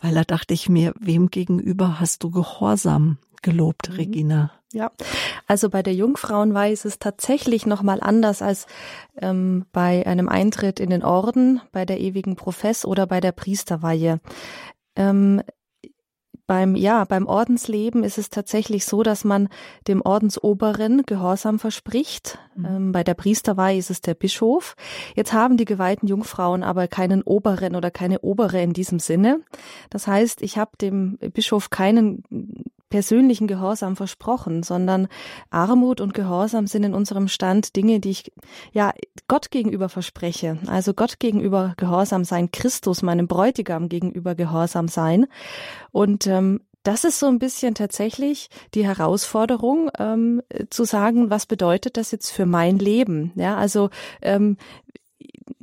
weil 0.00 0.14
da 0.14 0.24
dachte 0.24 0.54
ich 0.54 0.68
mir, 0.68 0.94
wem 0.98 1.28
gegenüber 1.28 2.00
hast 2.00 2.22
du 2.22 2.30
Gehorsam 2.30 3.18
gelobt, 3.42 3.90
mhm. 3.90 3.96
Regina? 3.96 4.50
Ja, 4.72 4.92
also 5.48 5.68
bei 5.68 5.82
der 5.82 5.94
Jungfrauenweihe 5.94 6.72
ist 6.72 6.84
es 6.84 7.00
tatsächlich 7.00 7.66
nochmal 7.66 7.98
anders 8.00 8.40
als 8.40 8.66
ähm, 9.20 9.66
bei 9.72 10.06
einem 10.06 10.28
Eintritt 10.28 10.78
in 10.78 10.90
den 10.90 11.02
Orden, 11.02 11.60
bei 11.72 11.84
der 11.84 12.00
ewigen 12.00 12.36
Profess 12.36 12.84
oder 12.84 13.06
bei 13.06 13.20
der 13.20 13.32
Priesterweihe. 13.32 14.20
Ähm, 14.94 15.42
beim, 16.50 16.74
ja, 16.74 17.04
beim 17.04 17.28
Ordensleben 17.28 18.02
ist 18.02 18.18
es 18.18 18.28
tatsächlich 18.28 18.84
so, 18.84 19.04
dass 19.04 19.22
man 19.22 19.48
dem 19.86 20.02
Ordensoberen 20.02 21.04
Gehorsam 21.06 21.60
verspricht. 21.60 22.40
Mhm. 22.56 22.64
Ähm, 22.64 22.90
bei 22.90 23.04
der 23.04 23.14
Priesterweihe 23.14 23.78
ist 23.78 23.88
es 23.88 24.00
der 24.00 24.14
Bischof. 24.14 24.74
Jetzt 25.14 25.32
haben 25.32 25.56
die 25.56 25.64
geweihten 25.64 26.08
Jungfrauen 26.08 26.64
aber 26.64 26.88
keinen 26.88 27.22
Oberen 27.22 27.76
oder 27.76 27.92
keine 27.92 28.22
Obere 28.22 28.60
in 28.60 28.72
diesem 28.72 28.98
Sinne. 28.98 29.42
Das 29.90 30.08
heißt, 30.08 30.42
ich 30.42 30.58
habe 30.58 30.72
dem 30.80 31.18
Bischof 31.18 31.70
keinen 31.70 32.24
persönlichen 32.90 33.46
Gehorsam 33.46 33.96
versprochen, 33.96 34.62
sondern 34.62 35.08
Armut 35.48 36.00
und 36.00 36.12
Gehorsam 36.12 36.66
sind 36.66 36.84
in 36.84 36.94
unserem 36.94 37.28
Stand 37.28 37.76
Dinge, 37.76 38.00
die 38.00 38.10
ich 38.10 38.32
ja 38.72 38.92
Gott 39.28 39.50
gegenüber 39.50 39.88
verspreche. 39.88 40.58
Also 40.66 40.92
Gott 40.92 41.20
gegenüber 41.20 41.74
Gehorsam 41.76 42.24
sein, 42.24 42.50
Christus, 42.50 43.02
meinem 43.02 43.28
Bräutigam 43.28 43.88
gegenüber 43.88 44.34
Gehorsam 44.34 44.88
sein. 44.88 45.26
Und 45.92 46.26
ähm, 46.26 46.60
das 46.82 47.04
ist 47.04 47.18
so 47.18 47.26
ein 47.26 47.38
bisschen 47.38 47.74
tatsächlich 47.74 48.48
die 48.74 48.86
Herausforderung, 48.86 49.90
ähm, 49.98 50.42
zu 50.70 50.84
sagen, 50.84 51.30
was 51.30 51.46
bedeutet 51.46 51.96
das 51.96 52.10
jetzt 52.10 52.30
für 52.30 52.46
mein 52.46 52.78
Leben? 52.78 53.32
Ja, 53.34 53.56
also 53.56 53.90
ähm, 54.22 54.56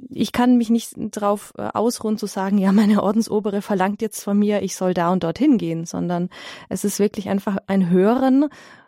ich 0.10 0.32
kann 0.32 0.58
mich 0.58 0.69
nicht 0.69 0.93
darauf 0.97 1.54
äh, 1.58 1.69
ausruhen 1.73 2.17
zu 2.17 2.26
sagen, 2.26 2.58
ja, 2.58 2.71
meine 2.71 3.04
Ordensobere 3.04 3.62
verlangt 3.62 4.02
jetzt 4.02 4.23
von 4.23 4.38
mir, 4.38 4.62
ich 4.62 4.76
soll 4.76 4.93
da 4.93 5.12
und 5.12 5.23
dorthin 5.23 5.58
gehen, 5.58 5.86
sondern 5.86 6.30
es 6.69 6.84
ist 6.84 7.00
wirklich 7.00 7.30
einfach 7.30 7.58
ein 7.67 7.89
Hören 7.89 8.47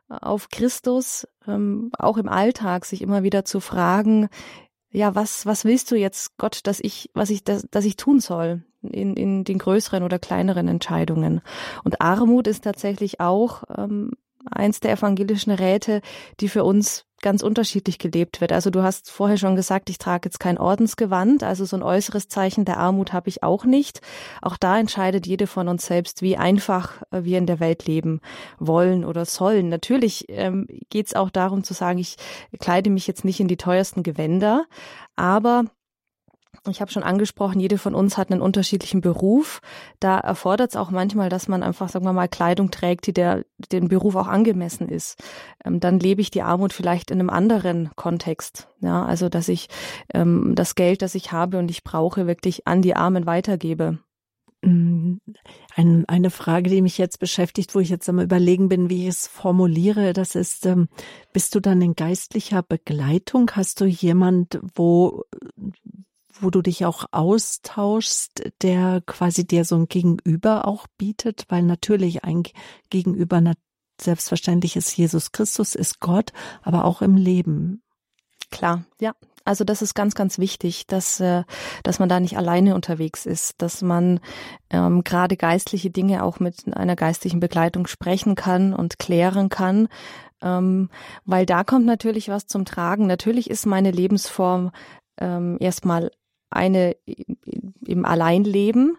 auf 0.10 0.50
Christus, 0.50 1.28
ähm, 1.48 1.92
auch 1.98 2.18
im 2.18 2.30
Alltag, 2.30 2.86
sich 2.86 3.02
immer 3.02 3.24
wieder 3.24 3.46
zu 3.46 3.60
fragen, 3.60 4.30
ja, 4.92 5.14
was, 5.14 5.46
was 5.46 5.66
willst 5.66 5.92
du 5.92 5.96
jetzt, 5.96 6.38
Gott, 6.38 6.62
dass 6.64 6.80
ich, 6.80 7.12
was 7.14 7.30
ich, 7.30 7.44
dass, 7.44 7.68
dass 7.70 7.86
ich 7.86 7.96
tun 7.96 8.20
soll 8.20 8.64
in, 8.82 9.16
in 9.16 9.44
den 9.44 9.60
größeren 9.60 10.04
oder 10.04 10.18
kleineren 10.18 10.68
Entscheidungen? 10.68 11.42
Und 11.84 12.02
Armut 12.02 12.48
ist 12.48 12.64
tatsächlich 12.64 13.20
auch 13.20 13.64
ähm, 13.78 14.12
eins 14.50 14.80
der 14.80 14.94
evangelischen 14.94 15.52
Räte, 15.52 16.02
die 16.40 16.50
für 16.50 16.64
uns 16.64 17.06
ganz 17.21 17.43
unterschiedlich 17.43 17.99
gelebt 17.99 18.41
wird. 18.41 18.51
Also 18.51 18.69
du 18.69 18.84
hast 18.84 19.12
vorher 19.12 19.38
schon 19.38 19.55
gesagt, 19.55 19.89
ich 19.89 19.97
trage 19.97 20.27
jetzt 20.27 20.39
kein 20.39 20.58
Ordensgewand, 20.58 21.43
also 21.43 21.65
so 21.65 21.75
ein 21.75 21.84
äußeres 21.84 22.27
Zeichen 22.27 22.65
der 22.65 22.77
Armut 22.77 23.13
habe 23.13 23.29
ich 23.29 23.43
auch 23.43 23.65
nicht. 23.65 24.01
Auch 24.41 24.58
da 24.58 24.79
entscheidet 24.79 25.27
jede 25.27 25.47
von 25.47 25.67
uns 25.67 25.86
selbst, 25.86 26.21
wie 26.21 26.38
einfach 26.38 27.01
äh, 27.12 27.23
wir 27.23 27.38
in 27.38 27.45
der 27.45 27.60
Welt 27.60 27.86
leben 27.86 28.21
wollen 28.60 29.05
oder 29.05 29.25
sollen. 29.25 29.69
Natürlich 29.69 30.25
ähm, 30.29 30.67
geht 30.89 31.08
es 31.08 31.15
auch 31.15 31.29
darum 31.29 31.63
zu 31.63 31.73
sagen, 31.73 31.99
ich 31.99 32.17
kleide 32.60 32.89
mich 32.89 33.08
jetzt 33.08 33.25
nicht 33.25 33.39
in 33.39 33.47
die 33.47 33.58
teuersten 33.58 34.03
Gewänder, 34.03 34.65
aber 35.15 35.65
ich 36.67 36.82
habe 36.82 36.91
schon 36.91 37.04
angesprochen, 37.04 37.60
jede 37.60 37.78
von 37.78 37.95
uns 37.95 38.17
hat 38.17 38.32
einen 38.32 38.41
unterschiedlichen 38.41 39.02
Beruf. 39.02 39.62
Da 40.00 40.19
erfordert 40.19 40.72
es 40.72 40.76
auch 40.76 40.91
manchmal, 40.91 41.30
dass 41.30 41.48
man 41.48 41.63
einfach, 41.63 41.89
sagen 41.89 42.06
wir 42.06 42.13
mal, 42.13 42.28
Kleidung 42.28 42.72
trägt, 42.72 43.08
die 43.08 43.13
der 43.13 43.45
dem 43.72 43.88
Beruf 43.88 44.15
auch 44.15 44.28
angemessen 44.28 44.89
ist. 44.89 45.22
Ähm, 45.63 45.80
dann 45.80 46.00
lebe 46.00 46.22
ich 46.22 46.32
die 46.32 46.41
Armut 46.41 46.74
vielleicht 46.74 47.12
in 47.12 47.19
einem 47.19 47.30
anderen 47.30 47.89
Kontext. 47.95 48.67
Ja, 48.82 49.06
also 49.06 49.30
dass 49.30 49.48
ich 49.50 49.67
ähm, 50.13 50.54
das 50.56 50.76
Geld, 50.76 51.02
das 51.02 51.15
ich 51.15 51.32
habe 51.32 51.58
und 51.58 51.69
ich 51.72 51.84
brauche, 51.84 52.28
wirklich 52.28 52.67
an 52.67 52.82
die 52.82 52.95
Armen 52.95 53.26
weitergebe. 53.26 54.00
Mm, 54.62 55.17
ein, 55.76 56.06
eine 56.08 56.30
Frage, 56.30 56.69
die 56.69 56.82
mich 56.82 56.98
jetzt 56.98 57.19
beschäftigt, 57.19 57.74
wo 57.76 57.80
ich 57.80 57.89
jetzt 57.89 58.10
am 58.10 58.19
Überlegen 58.19 58.67
bin, 58.67 58.89
wie 58.89 59.04
ich 59.04 59.10
es 59.10 59.28
formuliere, 59.28 60.13
das 60.13 60.36
ist, 60.36 60.65
ähm, 60.65 60.89
bist 61.32 61.56
du 61.56 61.62
dann 61.62 61.82
in 61.82 61.95
geistlicher 61.95 62.62
Begleitung? 62.62 63.52
Hast 63.54 63.80
du 63.80 63.86
jemand, 63.86 64.60
wo 64.76 65.24
wo 66.41 66.49
du 66.49 66.62
dich 66.62 66.86
auch 66.86 67.06
austauschst, 67.12 68.52
der 68.62 69.02
quasi 69.06 69.45
dir 69.45 69.65
so 69.65 69.75
ein 69.75 69.88
Gegenüber 69.88 70.67
auch 70.67 70.88
bietet, 70.97 71.45
weil 71.49 71.63
natürlich 71.63 72.23
ein 72.23 72.43
Gegenüber 72.89 73.41
selbstverständlich 73.99 74.75
ist 74.75 74.95
Jesus 74.95 75.32
Christus, 75.32 75.75
ist 75.75 75.99
Gott, 75.99 76.32
aber 76.62 76.86
auch 76.86 77.02
im 77.02 77.15
Leben. 77.15 77.82
Klar, 78.52 78.86
ja. 78.99 79.13
Also 79.45 79.63
das 79.63 79.82
ist 79.82 79.95
ganz, 79.95 80.15
ganz 80.15 80.38
wichtig, 80.38 80.86
dass, 80.86 81.19
äh, 81.19 81.43
dass 81.84 81.97
man 81.97 82.10
da 82.10 82.19
nicht 82.19 82.38
alleine 82.38 82.75
unterwegs 82.75 83.25
ist, 83.25 83.62
dass 83.62 83.82
man 83.82 84.19
ähm, 84.69 85.04
gerade 85.04 85.38
geistliche 85.38 85.89
Dinge 85.89 86.23
auch 86.23 86.39
mit 86.39 86.71
einer 86.75 86.95
geistlichen 86.95 87.39
Begleitung 87.39 87.88
sprechen 87.88 88.36
kann 88.36 88.73
und 88.73 88.99
klären 88.99 89.49
kann, 89.49 89.88
ähm, 90.41 90.89
weil 91.25 91.45
da 91.45 91.63
kommt 91.63 91.86
natürlich 91.86 92.30
was 92.30 92.45
zum 92.45 92.65
Tragen. 92.65 93.08
Natürlich 93.08 93.49
ist 93.49 93.65
meine 93.65 93.91
Lebensform 93.91 94.71
ähm, 95.19 95.58
erstmal 95.60 96.12
eine 96.50 96.96
im 97.86 98.06
Alleinleben, 98.06 98.98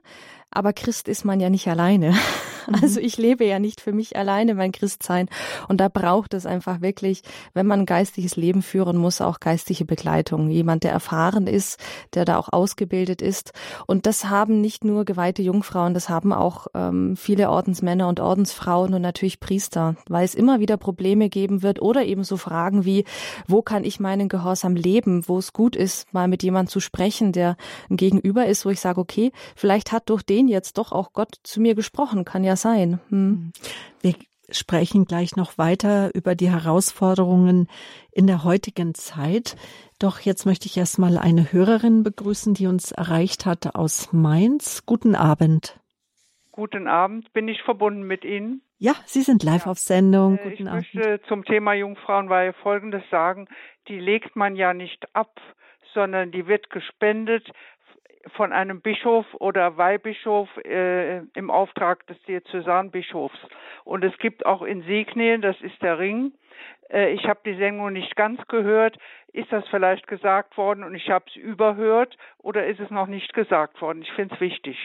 aber 0.50 0.72
Christ 0.72 1.08
ist 1.08 1.24
man 1.24 1.40
ja 1.40 1.50
nicht 1.50 1.68
alleine. 1.68 2.14
Mhm. 2.70 2.76
Also 2.82 3.00
ich 3.00 3.16
lebe 3.16 3.44
ja 3.44 3.58
nicht 3.58 3.80
für 3.80 3.92
mich 3.92 4.16
alleine 4.16 4.54
mein 4.54 4.72
Christsein. 4.72 5.28
Und 5.68 5.80
da 5.80 5.88
braucht 5.88 6.34
es 6.34 6.46
einfach 6.46 6.80
wirklich, 6.80 7.22
wenn 7.54 7.66
man 7.66 7.80
ein 7.80 7.86
geistiges 7.86 8.36
Leben 8.36 8.62
führen 8.62 8.96
muss, 8.96 9.20
auch 9.20 9.40
geistige 9.40 9.84
Begleitung. 9.84 10.50
Jemand, 10.50 10.84
der 10.84 10.92
erfahren 10.92 11.46
ist, 11.46 11.78
der 12.14 12.24
da 12.24 12.38
auch 12.38 12.52
ausgebildet 12.52 13.22
ist. 13.22 13.52
Und 13.86 14.06
das 14.06 14.26
haben 14.26 14.60
nicht 14.60 14.84
nur 14.84 15.04
geweihte 15.04 15.42
Jungfrauen, 15.42 15.94
das 15.94 16.08
haben 16.08 16.32
auch 16.32 16.66
ähm, 16.74 17.16
viele 17.16 17.50
Ordensmänner 17.50 18.08
und 18.08 18.20
Ordensfrauen 18.20 18.94
und 18.94 19.02
natürlich 19.02 19.40
Priester, 19.40 19.96
weil 20.08 20.24
es 20.24 20.34
immer 20.34 20.60
wieder 20.60 20.76
Probleme 20.76 21.28
geben 21.28 21.62
wird 21.62 21.82
oder 21.82 22.04
eben 22.04 22.24
so 22.24 22.36
Fragen 22.36 22.84
wie, 22.84 23.04
wo 23.46 23.62
kann 23.62 23.84
ich 23.84 24.00
meinen 24.00 24.28
Gehorsam 24.28 24.76
leben, 24.76 25.26
wo 25.26 25.38
es 25.38 25.52
gut 25.52 25.76
ist, 25.76 26.12
mal 26.12 26.28
mit 26.28 26.42
jemandem 26.42 26.70
zu 26.70 26.80
sprechen, 26.80 27.32
der 27.32 27.56
ein 27.88 27.96
Gegenüber 27.96 28.46
ist, 28.46 28.64
wo 28.64 28.70
ich 28.70 28.80
sage, 28.80 29.00
okay, 29.00 29.32
vielleicht 29.56 29.92
hat 29.92 30.10
durch 30.10 30.22
den 30.22 30.48
jetzt 30.48 30.78
doch 30.78 30.92
auch 30.92 31.12
Gott 31.12 31.36
zu 31.42 31.60
mir 31.60 31.74
gesprochen, 31.74 32.24
kann 32.24 32.44
ja 32.44 32.49
sein. 32.56 33.00
Hm. 33.10 33.52
Wir 34.00 34.14
sprechen 34.50 35.04
gleich 35.04 35.36
noch 35.36 35.58
weiter 35.58 36.14
über 36.14 36.34
die 36.34 36.50
Herausforderungen 36.50 37.68
in 38.12 38.26
der 38.26 38.44
heutigen 38.44 38.94
Zeit. 38.94 39.56
Doch 39.98 40.20
jetzt 40.20 40.46
möchte 40.46 40.66
ich 40.66 40.76
erstmal 40.76 41.18
eine 41.18 41.52
Hörerin 41.52 42.02
begrüßen, 42.02 42.54
die 42.54 42.66
uns 42.66 42.92
erreicht 42.92 43.46
hat 43.46 43.74
aus 43.74 44.12
Mainz. 44.12 44.84
Guten 44.86 45.14
Abend. 45.14 45.78
Guten 46.52 46.88
Abend. 46.88 47.32
Bin 47.32 47.48
ich 47.48 47.62
verbunden 47.62 48.02
mit 48.02 48.24
Ihnen? 48.24 48.62
Ja, 48.78 48.94
Sie 49.04 49.22
sind 49.22 49.42
live 49.42 49.66
ja. 49.66 49.70
auf 49.70 49.78
Sendung. 49.78 50.38
Äh, 50.38 50.42
Guten 50.42 50.52
ich 50.52 50.68
Abend. 50.68 50.94
möchte 50.94 51.20
zum 51.28 51.44
Thema 51.44 51.74
Jungfrauenweihe 51.74 52.54
Folgendes 52.54 53.02
sagen. 53.10 53.46
Die 53.88 53.98
legt 53.98 54.36
man 54.36 54.56
ja 54.56 54.74
nicht 54.74 55.14
ab, 55.14 55.40
sondern 55.94 56.32
die 56.32 56.46
wird 56.46 56.70
gespendet 56.70 57.50
von 58.30 58.52
einem 58.52 58.80
Bischof 58.80 59.26
oder 59.34 59.76
Weihbischof 59.76 60.48
äh, 60.64 61.18
im 61.34 61.50
Auftrag 61.50 62.06
des 62.06 62.20
Diözesanbischofs. 62.24 63.38
Und 63.84 64.04
es 64.04 64.16
gibt 64.18 64.46
auch 64.46 64.62
Insignien, 64.62 65.42
das 65.42 65.60
ist 65.60 65.80
der 65.82 65.98
Ring. 65.98 66.32
Äh, 66.90 67.12
ich 67.12 67.26
habe 67.26 67.40
die 67.44 67.56
Sendung 67.56 67.92
nicht 67.92 68.16
ganz 68.16 68.40
gehört. 68.48 68.96
Ist 69.32 69.52
das 69.52 69.66
vielleicht 69.68 70.06
gesagt 70.06 70.56
worden 70.56 70.82
und 70.84 70.94
ich 70.94 71.10
habe 71.10 71.24
es 71.28 71.36
überhört 71.36 72.16
oder 72.38 72.66
ist 72.66 72.80
es 72.80 72.90
noch 72.90 73.06
nicht 73.06 73.32
gesagt 73.32 73.80
worden? 73.80 74.02
Ich 74.02 74.12
finde 74.12 74.34
es 74.34 74.40
wichtig. 74.40 74.76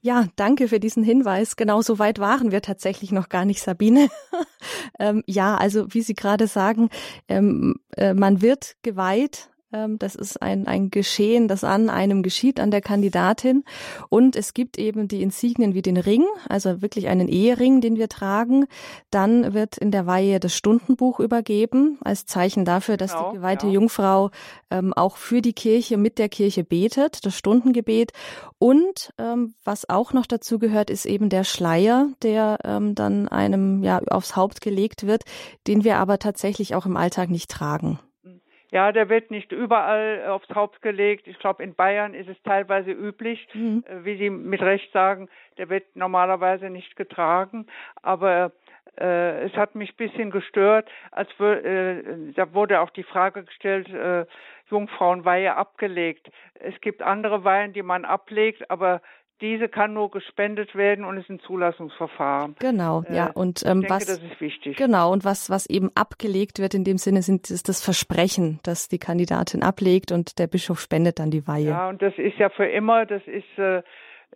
Ja, 0.00 0.26
danke 0.36 0.68
für 0.68 0.80
diesen 0.80 1.02
Hinweis. 1.02 1.56
Genau 1.56 1.80
so 1.80 1.98
weit 1.98 2.18
waren 2.18 2.52
wir 2.52 2.62
tatsächlich 2.62 3.10
noch 3.10 3.28
gar 3.28 3.44
nicht, 3.44 3.60
Sabine. 3.60 4.08
ähm, 4.98 5.22
ja, 5.26 5.56
also 5.56 5.92
wie 5.94 6.02
Sie 6.02 6.14
gerade 6.14 6.46
sagen, 6.46 6.90
ähm, 7.28 7.76
äh, 7.96 8.14
man 8.14 8.42
wird 8.42 8.76
geweiht 8.82 9.48
das 9.98 10.14
ist 10.14 10.42
ein, 10.42 10.66
ein 10.66 10.90
Geschehen, 10.90 11.48
das 11.48 11.64
an 11.64 11.88
einem 11.88 12.22
geschieht, 12.22 12.60
an 12.60 12.70
der 12.70 12.80
Kandidatin. 12.80 13.64
Und 14.08 14.36
es 14.36 14.54
gibt 14.54 14.78
eben 14.78 15.08
die 15.08 15.22
Insignien 15.22 15.74
wie 15.74 15.82
den 15.82 15.96
Ring, 15.96 16.24
also 16.48 16.82
wirklich 16.82 17.08
einen 17.08 17.28
Ehering, 17.28 17.80
den 17.80 17.96
wir 17.96 18.08
tragen. 18.08 18.66
Dann 19.10 19.54
wird 19.54 19.78
in 19.78 19.90
der 19.90 20.06
Weihe 20.06 20.40
das 20.40 20.54
Stundenbuch 20.54 21.20
übergeben, 21.20 21.98
als 22.02 22.26
Zeichen 22.26 22.64
dafür, 22.64 22.96
dass 22.96 23.12
genau, 23.12 23.30
die 23.30 23.36
geweihte 23.36 23.66
ja. 23.66 23.72
Jungfrau 23.72 24.30
ähm, 24.70 24.92
auch 24.92 25.16
für 25.16 25.42
die 25.42 25.52
Kirche, 25.52 25.96
mit 25.96 26.18
der 26.18 26.28
Kirche 26.28 26.64
betet, 26.64 27.24
das 27.24 27.36
Stundengebet. 27.36 28.12
Und 28.58 29.12
ähm, 29.18 29.54
was 29.64 29.88
auch 29.88 30.12
noch 30.12 30.26
dazu 30.26 30.58
gehört, 30.58 30.90
ist 30.90 31.06
eben 31.06 31.28
der 31.28 31.44
Schleier, 31.44 32.08
der 32.22 32.58
ähm, 32.64 32.94
dann 32.94 33.28
einem 33.28 33.82
ja 33.82 34.00
aufs 34.10 34.36
Haupt 34.36 34.60
gelegt 34.60 35.06
wird, 35.06 35.24
den 35.66 35.84
wir 35.84 35.96
aber 35.96 36.18
tatsächlich 36.18 36.74
auch 36.74 36.86
im 36.86 36.96
Alltag 36.96 37.30
nicht 37.30 37.50
tragen. 37.50 37.98
Ja, 38.72 38.90
der 38.90 39.10
wird 39.10 39.30
nicht 39.30 39.52
überall 39.52 40.24
aufs 40.28 40.48
Haupt 40.48 40.80
gelegt. 40.80 41.28
Ich 41.28 41.38
glaube, 41.38 41.62
in 41.62 41.74
Bayern 41.74 42.14
ist 42.14 42.28
es 42.28 42.42
teilweise 42.42 42.90
üblich, 42.90 43.46
mhm. 43.52 43.84
Äh, 43.86 44.04
wie 44.04 44.16
Sie 44.16 44.30
mit 44.30 44.62
Recht 44.62 44.90
sagen, 44.92 45.28
der 45.58 45.68
wird 45.68 45.94
normalerweise 45.94 46.70
nicht 46.70 46.96
getragen. 46.96 47.66
Aber 48.00 48.50
äh, 48.98 49.44
es 49.44 49.52
hat 49.56 49.74
mich 49.74 49.90
ein 49.90 49.96
bisschen 49.96 50.30
gestört, 50.30 50.90
als 51.10 51.28
äh, 51.38 52.32
da 52.34 52.54
wurde 52.54 52.80
auch 52.80 52.90
die 52.90 53.02
Frage 53.02 53.44
gestellt, 53.44 53.90
äh, 53.90 54.24
Jungfrauenweihe 54.70 55.54
abgelegt. 55.54 56.30
Es 56.54 56.80
gibt 56.80 57.02
andere 57.02 57.44
Weihen, 57.44 57.74
die 57.74 57.82
man 57.82 58.06
ablegt, 58.06 58.70
aber 58.70 59.02
diese 59.42 59.68
kann 59.68 59.92
nur 59.92 60.10
gespendet 60.10 60.74
werden 60.74 61.04
und 61.04 61.18
ist 61.18 61.28
ein 61.28 61.40
Zulassungsverfahren. 61.40 62.56
Genau, 62.60 63.02
ja. 63.10 63.28
Äh, 63.28 63.32
und 63.34 63.62
ähm, 63.66 63.82
ich 63.82 63.88
denke, 63.88 63.94
was 63.94 64.06
das 64.06 64.18
ist 64.22 64.40
wichtig. 64.40 64.76
Genau, 64.76 65.12
und 65.12 65.24
was, 65.24 65.50
was 65.50 65.66
eben 65.66 65.90
abgelegt 65.94 66.60
wird 66.60 66.74
in 66.74 66.84
dem 66.84 66.96
Sinne, 66.96 67.22
sind, 67.22 67.50
ist 67.50 67.68
das 67.68 67.84
Versprechen, 67.84 68.60
das 68.62 68.88
die 68.88 68.98
Kandidatin 68.98 69.62
ablegt 69.62 70.12
und 70.12 70.38
der 70.38 70.46
Bischof 70.46 70.80
spendet 70.80 71.18
dann 71.18 71.30
die 71.30 71.46
Weihe. 71.46 71.70
Ja, 71.70 71.88
und 71.88 72.00
das 72.00 72.14
ist 72.16 72.38
ja 72.38 72.48
für 72.48 72.66
immer, 72.66 73.04
das 73.04 73.22
ist 73.26 73.58
äh, 73.58 73.82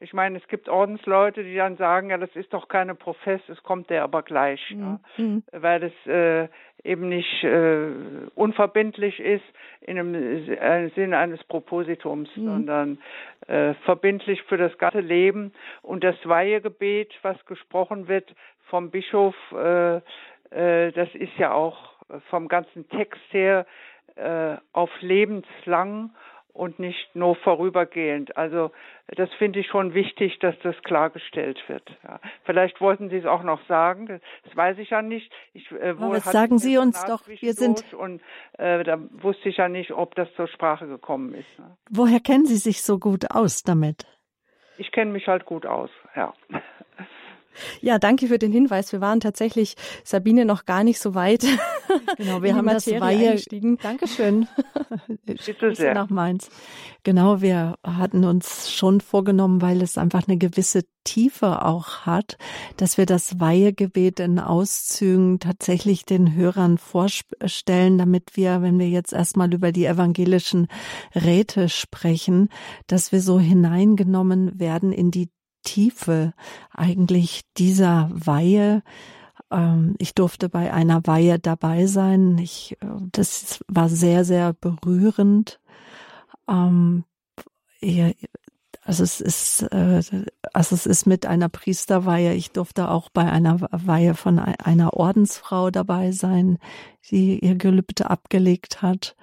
Ich 0.01 0.13
meine, 0.13 0.39
es 0.39 0.47
gibt 0.49 0.69
Ordensleute, 0.69 1.43
die 1.43 1.57
dann 1.57 1.77
sagen, 1.77 2.11
ja, 2.11 2.19
das 2.19 2.35
ist 2.35 2.53
doch 2.53 2.69
keine 2.69 2.95
Profess, 2.95 3.41
es 3.49 3.63
kommt 3.63 3.89
der 3.89 4.03
aber 4.03 4.23
gleich, 4.23 4.61
mhm. 4.71 4.81
ja, 4.81 5.01
mhm. 5.17 5.43
weil 5.53 5.81
das 5.81 6.07
äh, 6.07 6.49
eben 6.85 7.09
nicht 7.09 7.43
äh, 7.45 7.89
unverbindlich 8.35 9.21
ist 9.21 9.45
in 9.81 9.99
einem 9.99 10.15
äh, 10.15 10.89
Sinne 10.91 11.19
eines 11.19 11.43
Propositums, 11.45 12.29
mhm. 12.37 12.45
sondern 12.45 12.99
äh, 13.47 13.75
verbindlich 13.85 14.43
für 14.45 14.57
das 14.57 14.77
ganze 14.79 15.01
Leben. 15.01 15.53
Und 15.83 16.05
das 16.05 16.17
Weihegebet, 16.25 17.13
was 17.23 17.43
gesprochen 17.47 18.09
wird 18.09 18.35
vom 18.69 18.91
Bischof, 18.91 19.35
äh, 19.53 19.97
äh, 20.51 20.93
das 20.93 21.09
ist 21.15 21.37
ja 21.39 21.53
auch 21.53 21.97
vom 22.31 22.49
ganzen 22.49 22.89
Text 22.89 23.23
her 23.31 23.67
äh, 24.17 24.57
auf 24.73 24.91
lebenslang 25.01 26.11
und 26.57 26.79
nicht 26.79 27.15
nur 27.15 27.37
vorübergehend. 27.37 28.37
Also 28.37 28.71
das 29.09 29.29
finde 29.35 29.61
ich 29.61 29.69
schon 29.69 29.95
wichtig, 29.95 30.39
dass 30.41 30.55
das 30.63 30.75
klargestellt 30.83 31.59
wird. 31.69 31.89
Ja. 32.03 32.19
Vielleicht 32.45 32.81
wollten 32.81 33.09
Sie 33.11 33.17
es 33.17 33.27
auch 33.27 33.43
noch 33.43 33.61
sagen, 33.67 34.21
das 34.45 34.57
weiß 34.57 34.79
ich 34.79 34.91
ja 34.91 35.03
nicht. 35.03 35.31
Ich, 35.53 35.71
äh, 35.73 35.99
wohl 35.99 36.19
sagen 36.21 36.59
Sie 36.59 36.79
uns 36.79 37.05
doch, 37.05 37.29
wir 37.29 37.53
sind 37.53 37.95
und 37.95 38.21
äh, 38.59 38.83
da 38.85 38.99
wusste 39.23 39.49
ich 39.49 39.59
ja 39.59 39.69
nicht, 39.69 39.93
ob 39.93 40.15
das 40.15 40.33
zur 40.35 40.49
Sprache 40.49 40.87
gekommen 40.87 41.35
ist. 41.35 41.59
Ne. 41.59 41.77
Woher 41.91 42.21
kennen 42.21 42.47
Sie 42.47 42.57
sich 42.57 42.83
so 42.83 42.99
gut 42.99 43.31
aus 43.31 43.63
damit? 43.63 44.07
Ich 44.79 44.93
kenne 44.93 45.13
mich 45.13 45.27
halt 45.27 45.47
gut 45.47 45.67
aus, 45.67 45.91
ja. 46.15 46.35
Ja, 47.81 47.99
danke 47.99 48.29
für 48.29 48.39
den 48.39 48.53
Hinweis. 48.53 48.93
Wir 48.93 49.01
waren 49.01 49.21
tatsächlich, 49.21 49.77
Sabine, 50.05 50.45
noch 50.45 50.65
gar 50.65 50.85
nicht 50.85 51.01
so 51.01 51.15
weit. 51.15 51.45
Genau, 52.17 52.43
wir 52.43 52.55
haben 52.55 52.67
das 52.67 52.87
Weihe. 52.87 53.31
Eingestiegen. 53.31 53.79
Dankeschön. 53.79 54.49
Bitte 55.25 55.75
sehr. 55.75 55.95
Nach 55.95 56.11
Mainz. 56.11 56.49
Genau, 57.05 57.41
wir 57.41 57.77
hatten 57.85 58.25
uns 58.25 58.71
schon 58.73 59.01
vorgenommen, 59.01 59.63
weil 59.63 59.83
es 59.83 59.97
einfach 59.97 60.27
eine 60.27 60.37
gewisse 60.37 60.83
Tiefe 61.05 61.65
auch 61.65 62.01
hat, 62.01 62.37
dass 62.77 62.99
wir 62.99 63.07
das 63.07 63.39
Weihegebet 63.39 64.21
in 64.21 64.41
Auszügen 64.41 65.39
tatsächlich 65.39 66.05
den 66.05 66.35
Hörern 66.35 66.79
vorstellen, 66.79 67.97
damit 67.97 68.37
wir, 68.37 68.61
wenn 68.61 68.79
wir 68.79 68.89
jetzt 68.89 69.13
erstmal 69.13 69.55
über 69.55 69.71
die 69.73 69.87
evangelischen 69.87 70.67
Räte 71.15 71.69
sprechen, 71.69 72.49
dass 72.89 73.13
wir 73.13 73.21
so 73.21 73.39
hineingenommen 73.39 74.59
werden 74.59 74.93
in 74.93 75.11
die 75.13 75.29
Tiefe 75.67 76.33
eigentlich 76.73 77.43
dieser 77.59 78.09
Weihe. 78.11 78.83
Ähm, 79.51 79.97
ich 79.99 80.15
durfte 80.15 80.49
bei 80.49 80.73
einer 80.73 81.07
Weihe 81.07 81.39
dabei 81.39 81.87
sein. 81.87 82.39
Ich, 82.39 82.77
äh, 82.81 82.87
das 83.13 83.61
war 83.69 83.91
sehr, 83.91 84.25
sehr 84.25 84.55
berührend. 84.55 85.61
Ähm, 86.49 87.05
also 88.83 89.03
es 89.03 89.21
ist, 89.21 89.63
äh, 89.73 90.01
also 90.53 90.75
es 90.75 90.87
ist 90.87 91.07
mit 91.07 91.27
einer 91.27 91.49
Priesterweihe. 91.49 92.35
Ich 92.35 92.53
durfte 92.53 92.89
auch 92.89 93.11
bei 93.11 93.31
einer 93.31 93.61
Weihe 93.73 94.15
von 94.15 94.39
einer 94.39 94.95
Ordensfrau 94.95 95.71
dabei 95.71 96.13
sein, 96.13 96.59
die 97.11 97.41
ihr 97.41 97.57
Gelübde 97.57 98.09
abgelegt 98.09 98.83
hat. 98.83 99.17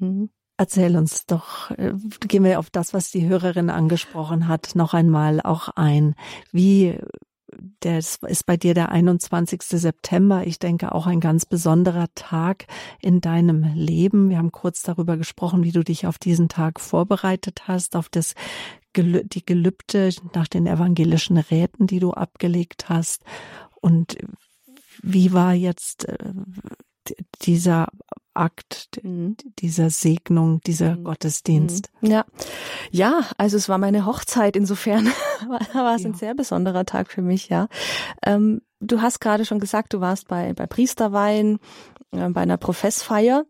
Mhm. 0.00 0.30
Erzähl 0.60 0.96
uns 0.96 1.24
doch, 1.24 1.70
äh, 1.70 1.92
gehen 2.26 2.42
wir 2.42 2.58
auf 2.58 2.68
das, 2.68 2.92
was 2.92 3.12
die 3.12 3.28
Hörerin 3.28 3.70
angesprochen 3.70 4.48
hat, 4.48 4.74
noch 4.74 4.92
einmal 4.92 5.40
auch 5.40 5.68
ein. 5.68 6.16
Wie, 6.50 6.98
das 7.78 8.18
ist 8.26 8.44
bei 8.44 8.56
dir 8.56 8.74
der 8.74 8.90
21. 8.90 9.62
September. 9.62 10.44
Ich 10.48 10.58
denke 10.58 10.92
auch 10.92 11.06
ein 11.06 11.20
ganz 11.20 11.46
besonderer 11.46 12.08
Tag 12.16 12.66
in 13.00 13.20
deinem 13.20 13.72
Leben. 13.74 14.30
Wir 14.30 14.38
haben 14.38 14.50
kurz 14.50 14.82
darüber 14.82 15.16
gesprochen, 15.16 15.62
wie 15.62 15.70
du 15.70 15.84
dich 15.84 16.08
auf 16.08 16.18
diesen 16.18 16.48
Tag 16.48 16.80
vorbereitet 16.80 17.68
hast, 17.68 17.94
auf 17.94 18.08
das, 18.08 18.34
die 18.96 19.46
Gelübde 19.46 20.10
nach 20.34 20.48
den 20.48 20.66
evangelischen 20.66 21.38
Räten, 21.38 21.86
die 21.86 22.00
du 22.00 22.10
abgelegt 22.10 22.88
hast. 22.88 23.22
Und 23.80 24.18
wie 25.04 25.32
war 25.32 25.54
jetzt 25.54 26.08
äh, 26.08 26.32
dieser 27.42 27.88
Akt 28.38 29.00
mhm. 29.02 29.36
dieser 29.58 29.90
Segnung, 29.90 30.60
dieser 30.60 30.96
mhm. 30.96 31.04
Gottesdienst. 31.04 31.90
Mhm. 32.00 32.10
Ja, 32.10 32.24
ja, 32.90 33.20
also 33.36 33.56
es 33.56 33.68
war 33.68 33.78
meine 33.78 34.06
Hochzeit. 34.06 34.56
Insofern 34.56 35.06
war 35.74 35.96
es 35.96 36.02
ja. 36.02 36.08
ein 36.08 36.14
sehr 36.14 36.34
besonderer 36.34 36.86
Tag 36.86 37.10
für 37.10 37.22
mich. 37.22 37.48
Ja, 37.48 37.68
ähm, 38.24 38.62
du 38.80 39.02
hast 39.02 39.20
gerade 39.20 39.44
schon 39.44 39.58
gesagt, 39.58 39.92
du 39.92 40.00
warst 40.00 40.28
bei 40.28 40.54
bei 40.54 40.66
Priesterweihen, 40.66 41.58
äh, 42.12 42.28
bei 42.28 42.42
einer 42.42 42.58
Professfeier. 42.58 43.44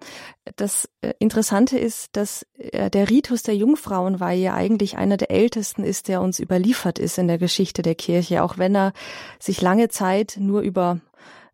Das 0.57 0.89
äh, 1.03 1.13
Interessante 1.19 1.79
ist, 1.79 2.17
dass 2.17 2.47
äh, 2.57 2.89
der 2.89 3.11
Ritus 3.11 3.43
der 3.43 3.57
Jungfrauenweihe 3.57 4.55
eigentlich 4.55 4.97
einer 4.97 5.19
der 5.19 5.31
ältesten 5.31 5.85
ist, 5.85 6.09
der 6.09 6.23
uns 6.23 6.41
überliefert 6.41 6.99
ist 6.99 7.19
in 7.19 7.29
der 7.29 7.39
Geschichte 7.39 7.83
der 7.83 7.95
Kirche, 7.95 8.43
auch 8.43 8.57
wenn 8.57 8.75
er 8.75 8.95
sich 9.39 9.61
lange 9.61 9.89
Zeit 9.89 10.39
nur 10.41 10.63
über 10.63 11.01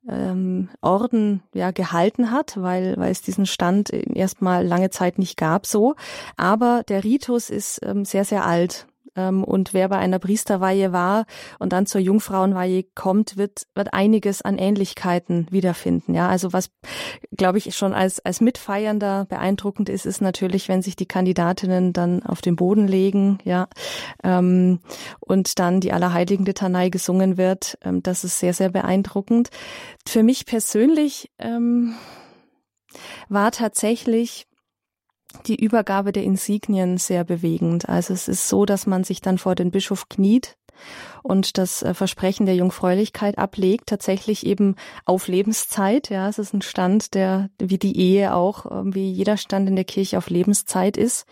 ähm, 0.08 0.68
Orden 0.80 1.42
ja 1.54 1.70
gehalten 1.70 2.30
hat, 2.30 2.60
weil, 2.60 2.96
weil 2.96 3.10
es 3.10 3.22
diesen 3.22 3.46
Stand 3.46 3.90
erstmal 3.90 4.66
lange 4.66 4.90
Zeit 4.90 5.18
nicht 5.18 5.36
gab 5.36 5.66
so. 5.66 5.94
Aber 6.36 6.82
der 6.88 7.04
Ritus 7.04 7.50
ist 7.50 7.80
ähm, 7.84 8.04
sehr, 8.04 8.24
sehr 8.24 8.44
alt. 8.44 8.86
Ähm, 9.16 9.44
und 9.44 9.74
wer 9.74 9.88
bei 9.88 9.98
einer 9.98 10.18
Priesterweihe 10.18 10.92
war 10.92 11.26
und 11.58 11.72
dann 11.72 11.86
zur 11.86 12.00
Jungfrauenweihe 12.00 12.84
kommt, 12.94 13.36
wird, 13.36 13.66
wird 13.74 13.94
einiges 13.94 14.42
an 14.42 14.58
Ähnlichkeiten 14.58 15.46
wiederfinden. 15.50 16.14
Ja, 16.14 16.28
also 16.28 16.52
was, 16.52 16.70
glaube 17.36 17.58
ich, 17.58 17.76
schon 17.76 17.94
als, 17.94 18.24
als 18.24 18.40
Mitfeiernder 18.40 19.26
beeindruckend 19.26 19.88
ist, 19.88 20.06
ist 20.06 20.20
natürlich, 20.20 20.68
wenn 20.68 20.82
sich 20.82 20.96
die 20.96 21.06
Kandidatinnen 21.06 21.92
dann 21.92 22.22
auf 22.22 22.40
den 22.40 22.56
Boden 22.56 22.86
legen, 22.88 23.38
ja, 23.44 23.68
ähm, 24.22 24.80
und 25.20 25.58
dann 25.58 25.80
die 25.80 25.92
Allerheiligen 25.92 26.46
Litanei 26.46 26.88
gesungen 26.88 27.36
wird. 27.36 27.78
Ähm, 27.82 28.02
das 28.02 28.24
ist 28.24 28.38
sehr, 28.38 28.54
sehr 28.54 28.70
beeindruckend. 28.70 29.50
Für 30.06 30.22
mich 30.22 30.46
persönlich 30.46 31.30
ähm, 31.38 31.94
war 33.28 33.50
tatsächlich 33.50 34.46
die 35.46 35.62
Übergabe 35.62 36.12
der 36.12 36.24
Insignien 36.24 36.98
sehr 36.98 37.24
bewegend. 37.24 37.88
Also 37.88 38.12
es 38.14 38.28
ist 38.28 38.48
so, 38.48 38.64
dass 38.64 38.86
man 38.86 39.04
sich 39.04 39.20
dann 39.20 39.38
vor 39.38 39.54
den 39.54 39.70
Bischof 39.70 40.08
kniet 40.08 40.56
und 41.22 41.58
das 41.58 41.82
äh, 41.82 41.94
Versprechen 41.94 42.46
der 42.46 42.56
Jungfräulichkeit 42.56 43.38
ablegt, 43.38 43.88
tatsächlich 43.88 44.46
eben 44.46 44.76
auf 45.04 45.28
Lebenszeit. 45.28 46.10
Ja, 46.10 46.28
es 46.28 46.38
ist 46.38 46.52
ein 46.52 46.62
Stand, 46.62 47.14
der 47.14 47.50
wie 47.58 47.78
die 47.78 47.96
Ehe 47.98 48.34
auch, 48.34 48.66
wie 48.84 49.10
jeder 49.10 49.36
Stand 49.36 49.68
in 49.68 49.76
der 49.76 49.84
Kirche 49.84 50.18
auf 50.18 50.30
Lebenszeit 50.30 50.96
ist. 50.96 51.26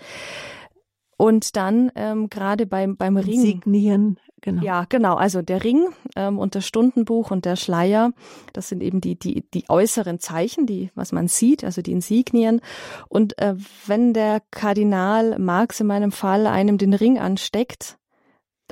Und 1.17 1.57
dann 1.57 1.93
ähm, 1.95 2.31
gerade 2.31 2.67
beim 2.67 2.97
beim 2.97 3.17
Ring 3.17 3.41
signieren 3.41 4.19
Genau. 4.43 4.63
Ja, 4.63 4.85
genau. 4.89 5.15
Also 5.15 5.41
der 5.41 5.63
Ring 5.63 5.87
ähm, 6.17 6.39
und 6.39 6.57
das 6.57 6.67
Stundenbuch 6.67 7.31
und 7.31 7.45
der 7.45 7.57
Schleier, 7.57 8.13
das 8.53 8.69
sind 8.69 8.83
eben 8.83 9.01
die, 9.01 9.15
die, 9.15 9.45
die 9.55 9.65
äußeren 9.69 10.19
Zeichen, 10.19 10.67
die, 10.67 10.91
was 10.97 11.13
man 11.13 11.29
sieht, 11.29 11.63
also 11.65 11.81
die 11.81 11.93
Insignien. 11.93 12.61
Und 13.09 13.39
äh, 13.39 13.55
wenn 13.87 14.13
der 14.13 14.43
Kardinal 14.51 15.39
Marx 15.39 15.81
in 15.81 15.87
meinem 15.87 16.11
Fall 16.11 16.49
einem 16.49 16.77
den 16.77 16.93
Ring 16.93 17.19
ansteckt, 17.19 17.99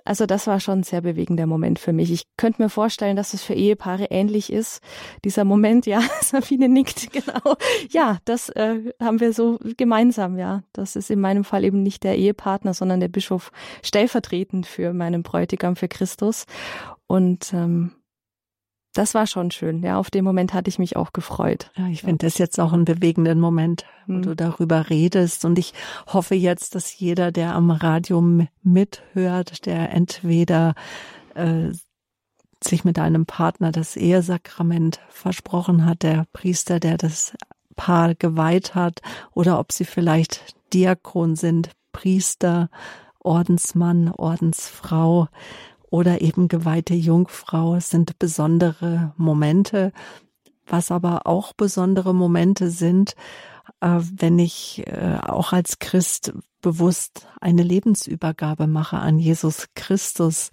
also 0.05 0.27
das 0.27 0.47
war 0.47 0.61
schon 0.61 0.81
ein 0.81 0.83
sehr 0.83 1.01
bewegender 1.01 1.47
Moment 1.47 1.79
für 1.79 1.93
mich. 1.93 2.11
Ich 2.13 2.25
könnte 2.37 2.63
mir 2.63 2.69
vorstellen, 2.69 3.17
dass 3.17 3.35
es 3.35 3.43
für 3.43 3.55
Ehepaare 3.55 4.07
ähnlich 4.11 4.53
ist. 4.53 4.83
Dieser 5.25 5.45
Moment, 5.45 5.87
ja, 5.87 6.03
Sabine 6.21 6.69
nickt, 6.69 7.13
genau. 7.13 7.57
Ja, 7.91 8.19
das 8.25 8.49
äh, 8.51 8.93
haben 9.01 9.21
wir 9.21 9.33
so 9.33 9.59
gemeinsam, 9.77 10.39
ja. 10.39 10.63
Das 10.73 10.97
ist 10.97 11.11
in 11.11 11.21
meinem 11.21 11.45
Fall 11.45 11.65
eben 11.65 11.83
nicht 11.83 12.05
der 12.05 12.17
Ehepartner, 12.17 12.75
sondern 12.75 13.01
der 13.01 13.09
Bischof 13.09 13.53
stellvertretend 13.83 14.67
für 14.67 14.93
meinen 14.93 15.23
Bräutigam, 15.23 15.77
für 15.77 15.89
Christus. 15.89 16.47
Und 17.07 17.53
ähm, 17.53 17.93
das 18.93 19.15
war 19.15 19.27
schon 19.27 19.51
schön. 19.51 19.83
Ja, 19.83 19.99
auf 19.99 20.11
den 20.11 20.25
Moment 20.25 20.53
hatte 20.53 20.69
ich 20.69 20.79
mich 20.79 20.97
auch 20.97 21.13
gefreut. 21.13 21.71
Ja, 21.77 21.87
ich 21.89 22.03
finde 22.03 22.27
das 22.27 22.39
jetzt 22.39 22.59
auch 22.59 22.73
einen 22.73 22.85
bewegenden 22.85 23.39
Moment, 23.39 23.85
wo 24.07 24.15
mhm. 24.15 24.23
du 24.23 24.37
darüber 24.37 24.91
redest. 24.91 25.45
Und 25.45 25.59
ich 25.59 25.75
hoffe 26.07 26.35
jetzt, 26.35 26.75
dass 26.75 26.99
jeder, 26.99 27.31
der 27.31 27.55
am 27.55 27.71
Radio 27.71 28.21
mithört, 28.63 29.67
der 29.67 29.93
entweder 29.93 30.75
äh, 31.35 31.71
sich 32.63 32.85
mit 32.85 32.99
einem 32.99 33.27
Partner 33.27 33.73
das 33.73 33.97
Ehesakrament 33.97 35.01
versprochen 35.09 35.87
hat, 35.87 36.03
der 36.03 36.27
Priester, 36.33 36.81
der 36.81 36.99
das 36.99 37.35
Paar 37.77 38.15
geweiht 38.15 38.75
hat, 38.75 39.01
oder 39.33 39.59
ob 39.59 39.73
sie 39.73 39.85
vielleicht 39.85 40.55
Diakon 40.73 41.37
sind, 41.37 41.71
Priester, 41.93 42.69
Ordensmann, 43.21 44.11
Ordensfrau, 44.11 45.29
oder 45.91 46.21
eben 46.21 46.49
geweihte 46.49 46.95
Jungfrau 46.95 47.81
sind 47.81 48.19
besondere 48.19 49.13
Momente. 49.17 49.93
Was 50.67 50.91
aber 50.91 51.27
auch 51.27 51.53
besondere 51.53 52.15
Momente 52.15 52.71
sind, 52.71 53.17
äh, 53.81 53.99
wenn 53.99 54.39
ich 54.39 54.85
äh, 54.87 55.19
auch 55.21 55.53
als 55.53 55.81
Christ 55.81 56.33
bewusst 56.61 57.29
eine 57.41 57.63
Lebensübergabe 57.63 58.67
mache 58.67 58.99
an 58.99 59.19
Jesus 59.19 59.69
Christus. 59.75 60.51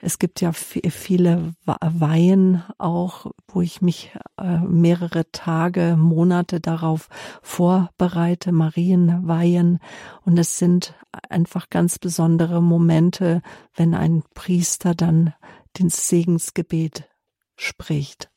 Es 0.00 0.18
gibt 0.18 0.40
ja 0.40 0.52
viele 0.52 1.54
Weihen 1.64 2.62
auch, 2.78 3.26
wo 3.48 3.60
ich 3.60 3.82
mich 3.82 4.12
äh, 4.38 4.58
mehrere 4.58 5.30
Tage, 5.30 5.96
Monate 5.98 6.60
darauf 6.60 7.08
vorbereite, 7.42 8.52
Marienweihen. 8.52 9.78
Und 10.24 10.38
es 10.38 10.58
sind 10.58 10.94
einfach 11.28 11.68
ganz 11.70 11.98
besondere 11.98 12.62
Momente, 12.62 13.42
wenn 13.74 13.94
ein 13.94 14.22
Priester 14.34 14.94
dann 14.94 15.34
den 15.78 15.90
Segensgebet 15.90 17.08
spricht. 17.56 18.30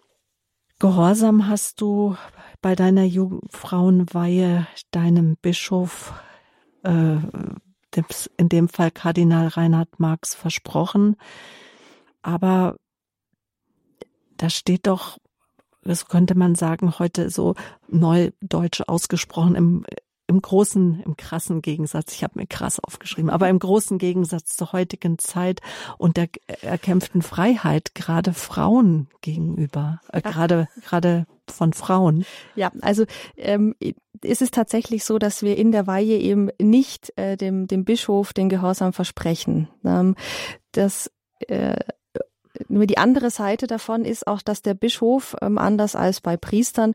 Gehorsam 0.79 1.47
hast 1.47 1.79
du 1.79 2.17
bei 2.61 2.75
deiner 2.75 3.05
Jungfrauenweihe 3.05 4.67
deinem 4.91 5.37
Bischof 5.41 6.13
äh, 6.83 7.17
in 8.37 8.49
dem 8.49 8.69
Fall 8.69 8.91
Kardinal 8.91 9.47
Reinhard 9.47 9.99
Marx 9.99 10.33
versprochen. 10.33 11.15
Aber 12.21 12.77
da 14.37 14.49
steht 14.49 14.87
doch, 14.87 15.19
das 15.83 16.07
könnte 16.07 16.35
man 16.35 16.55
sagen, 16.55 16.97
heute 16.97 17.29
so 17.29 17.55
neudeutsch 17.87 18.81
ausgesprochen 18.87 19.55
im, 19.55 19.85
im 20.33 20.41
großen, 20.41 21.01
im 21.05 21.15
krassen 21.15 21.61
Gegensatz, 21.61 22.13
ich 22.13 22.23
habe 22.23 22.39
mir 22.39 22.47
krass 22.47 22.79
aufgeschrieben, 22.79 23.29
aber 23.29 23.49
im 23.49 23.59
großen 23.59 23.99
Gegensatz 23.99 24.55
zur 24.57 24.73
heutigen 24.73 25.19
Zeit 25.19 25.61
und 25.97 26.17
der 26.17 26.27
erkämpften 26.61 27.21
Freiheit, 27.21 27.93
gerade 27.93 28.33
Frauen 28.33 29.07
gegenüber, 29.21 30.01
äh, 30.11 30.21
gerade, 30.21 30.67
gerade 30.83 31.27
von 31.47 31.73
Frauen. 31.73 32.25
Ja, 32.55 32.71
also 32.81 33.05
ähm, 33.37 33.75
ist 34.21 34.41
es 34.41 34.49
tatsächlich 34.49 35.05
so, 35.05 35.19
dass 35.19 35.43
wir 35.43 35.57
in 35.57 35.71
der 35.71 35.85
Weihe 35.85 36.17
eben 36.17 36.49
nicht 36.59 37.15
äh, 37.17 37.37
dem, 37.37 37.67
dem 37.67 37.85
Bischof 37.85 38.33
den 38.33 38.49
Gehorsam 38.49 38.93
versprechen. 38.93 39.67
Ähm, 39.85 40.15
das 40.71 41.11
äh, 41.47 41.75
nur 42.67 42.85
die 42.85 42.97
andere 42.97 43.29
Seite 43.29 43.67
davon 43.67 44.05
ist 44.05 44.27
auch, 44.27 44.41
dass 44.41 44.61
der 44.61 44.73
Bischof, 44.73 45.35
ähm, 45.41 45.57
anders 45.57 45.95
als 45.95 46.21
bei 46.21 46.37
Priestern, 46.37 46.93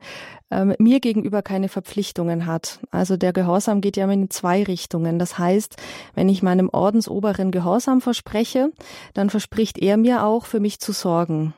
ähm, 0.50 0.74
mir 0.78 1.00
gegenüber 1.00 1.42
keine 1.42 1.68
Verpflichtungen 1.68 2.46
hat. 2.46 2.80
Also 2.90 3.16
der 3.16 3.32
Gehorsam 3.32 3.80
geht 3.80 3.96
ja 3.96 4.10
in 4.10 4.30
zwei 4.30 4.62
Richtungen. 4.62 5.18
Das 5.18 5.38
heißt, 5.38 5.76
wenn 6.14 6.28
ich 6.28 6.42
meinem 6.42 6.68
Ordensoberen 6.70 7.50
Gehorsam 7.50 8.00
verspreche, 8.00 8.72
dann 9.14 9.30
verspricht 9.30 9.78
er 9.78 9.96
mir 9.96 10.24
auch, 10.24 10.46
für 10.46 10.60
mich 10.60 10.80
zu 10.80 10.92
sorgen. 10.92 11.54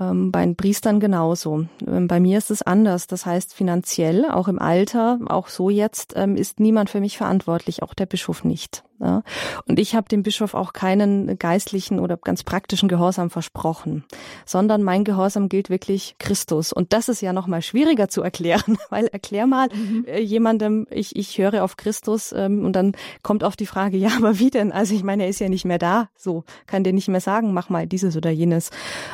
Ähm, 0.00 0.32
bei 0.32 0.44
den 0.44 0.56
Priestern 0.56 1.00
genauso. 1.00 1.66
Ähm, 1.86 2.08
bei 2.08 2.18
mir 2.18 2.38
ist 2.38 2.50
es 2.50 2.62
anders. 2.62 3.06
Das 3.06 3.26
heißt, 3.26 3.54
finanziell, 3.54 4.28
auch 4.28 4.48
im 4.48 4.58
Alter, 4.58 5.18
auch 5.26 5.48
so 5.48 5.70
jetzt, 5.70 6.14
ähm, 6.16 6.36
ist 6.36 6.60
niemand 6.60 6.90
für 6.90 7.00
mich 7.00 7.18
verantwortlich, 7.18 7.82
auch 7.82 7.94
der 7.94 8.06
Bischof 8.06 8.44
nicht. 8.44 8.84
Ja. 9.02 9.24
Und 9.66 9.80
ich 9.80 9.96
habe 9.96 10.08
dem 10.08 10.22
Bischof 10.22 10.54
auch 10.54 10.72
keinen 10.72 11.36
geistlichen 11.36 11.98
oder 11.98 12.16
ganz 12.16 12.44
praktischen 12.44 12.88
Gehorsam 12.88 13.30
versprochen, 13.30 14.04
sondern 14.46 14.84
mein 14.84 15.02
Gehorsam 15.02 15.48
gilt 15.48 15.70
wirklich 15.70 16.14
Christus. 16.20 16.72
Und 16.72 16.92
das 16.92 17.08
ist 17.08 17.20
ja 17.20 17.32
noch 17.32 17.48
mal 17.48 17.62
schwieriger 17.62 18.08
zu 18.08 18.22
erklären, 18.22 18.78
weil 18.90 19.08
erklär 19.08 19.48
mal 19.48 19.68
mhm. 19.74 20.04
äh, 20.06 20.20
jemandem, 20.20 20.86
ich, 20.88 21.16
ich 21.16 21.36
höre 21.36 21.64
auf 21.64 21.76
Christus 21.76 22.32
ähm, 22.32 22.64
und 22.64 22.74
dann 22.74 22.92
kommt 23.24 23.42
oft 23.42 23.58
die 23.58 23.66
Frage, 23.66 23.96
ja, 23.98 24.10
aber 24.16 24.38
wie 24.38 24.50
denn? 24.50 24.70
Also 24.70 24.94
ich 24.94 25.02
meine, 25.02 25.24
er 25.24 25.30
ist 25.30 25.40
ja 25.40 25.48
nicht 25.48 25.64
mehr 25.64 25.78
da, 25.78 26.08
so 26.16 26.44
kann 26.66 26.84
dir 26.84 26.92
nicht 26.92 27.08
mehr 27.08 27.20
sagen, 27.20 27.52
mach 27.52 27.70
mal 27.70 27.88
dieses 27.88 28.16
oder 28.16 28.30
jenes. 28.30 28.70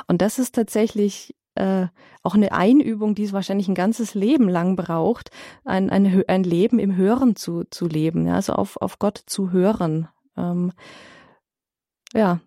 Und 0.07 0.21
das 0.21 0.39
ist 0.39 0.55
tatsächlich 0.55 1.35
äh, 1.59 1.89
auch 2.23 2.35
eine 2.35 2.53
Einübung, 2.53 3.15
die 3.15 3.25
es 3.25 3.33
wahrscheinlich 3.33 3.69
ein 3.69 3.75
ganzes 3.75 4.15
Leben 4.15 4.49
lang 4.49 4.77
braucht, 4.77 5.31
ein, 5.65 5.91
ein, 5.91 6.25
ein 6.29 6.45
Leben 6.45 6.79
im 6.79 6.97
Hören 6.97 7.37
zu, 7.37 7.65
zu 7.71 7.87
leben, 7.87 8.27
ja, 8.27 8.35
also 8.35 8.53
auf, 8.55 8.77
auf 8.77 8.99
Gott 8.99 9.23
zu 9.27 9.51
hören. 9.51 10.09
Ähm, 10.37 10.73
ja. 12.15 12.41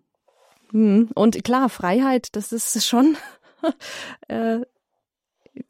Hm. 0.72 1.10
Und 1.14 1.44
klar, 1.44 1.70
Freiheit, 1.70 2.36
das 2.36 2.52
ist 2.52 2.86
schon 2.86 3.18
äh, 4.28 4.60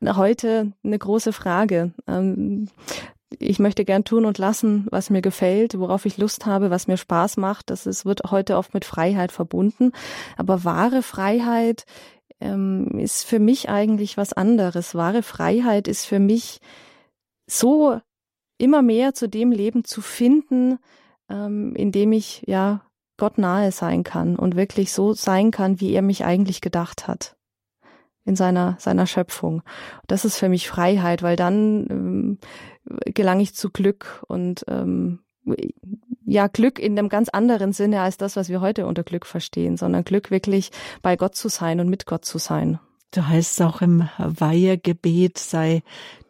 heute 0.05 0.73
eine 0.83 0.99
große 0.99 1.33
Frage. 1.33 1.93
Ähm, 2.07 2.69
ich 3.39 3.59
möchte 3.59 3.85
gern 3.85 4.03
tun 4.03 4.25
und 4.25 4.37
lassen, 4.37 4.87
was 4.91 5.09
mir 5.09 5.21
gefällt, 5.21 5.79
worauf 5.79 6.05
ich 6.05 6.17
Lust 6.17 6.45
habe, 6.45 6.69
was 6.69 6.87
mir 6.87 6.97
Spaß 6.97 7.37
macht. 7.37 7.69
Das 7.69 7.85
ist, 7.85 8.05
wird 8.05 8.29
heute 8.29 8.57
oft 8.57 8.73
mit 8.73 8.85
Freiheit 8.85 9.31
verbunden. 9.31 9.93
Aber 10.37 10.63
wahre 10.63 11.01
Freiheit 11.01 11.85
ähm, 12.41 12.87
ist 12.99 13.23
für 13.23 13.39
mich 13.39 13.69
eigentlich 13.69 14.17
was 14.17 14.33
anderes. 14.33 14.95
Wahre 14.95 15.23
Freiheit 15.23 15.87
ist 15.87 16.05
für 16.05 16.19
mich 16.19 16.59
so 17.47 17.99
immer 18.57 18.81
mehr 18.81 19.13
zu 19.13 19.27
dem 19.27 19.51
Leben 19.51 19.83
zu 19.83 20.01
finden, 20.01 20.77
ähm, 21.29 21.75
in 21.75 21.91
dem 21.91 22.11
ich 22.11 22.43
ja 22.47 22.85
Gott 23.17 23.37
nahe 23.37 23.71
sein 23.71 24.03
kann 24.03 24.35
und 24.35 24.55
wirklich 24.55 24.91
so 24.93 25.13
sein 25.13 25.51
kann, 25.51 25.79
wie 25.79 25.93
er 25.93 26.01
mich 26.01 26.25
eigentlich 26.25 26.61
gedacht 26.61 27.07
hat 27.07 27.35
in 28.23 28.35
seiner 28.35 28.75
seiner 28.79 29.07
Schöpfung. 29.07 29.63
Das 30.07 30.25
ist 30.25 30.37
für 30.37 30.49
mich 30.49 30.67
Freiheit, 30.67 31.23
weil 31.23 31.35
dann 31.35 31.87
ähm, 31.89 32.37
gelange 33.05 33.43
ich 33.43 33.55
zu 33.55 33.69
Glück 33.69 34.23
und 34.27 34.65
ähm, 34.67 35.19
ja 36.31 36.47
Glück 36.47 36.79
in 36.79 36.97
einem 36.97 37.09
ganz 37.09 37.29
anderen 37.29 37.73
Sinne 37.73 38.01
als 38.01 38.17
das, 38.17 38.35
was 38.35 38.47
wir 38.47 38.61
heute 38.61 38.85
unter 38.85 39.03
Glück 39.03 39.25
verstehen, 39.25 39.75
sondern 39.75 40.05
Glück 40.05 40.31
wirklich 40.31 40.71
bei 41.01 41.17
Gott 41.17 41.35
zu 41.35 41.49
sein 41.49 41.79
und 41.79 41.89
mit 41.89 42.05
Gott 42.05 42.23
zu 42.23 42.37
sein. 42.37 42.79
Du 43.11 43.27
heißt 43.27 43.61
auch 43.61 43.81
im 43.81 44.07
Weihegebet, 44.17 45.37
sei 45.37 45.83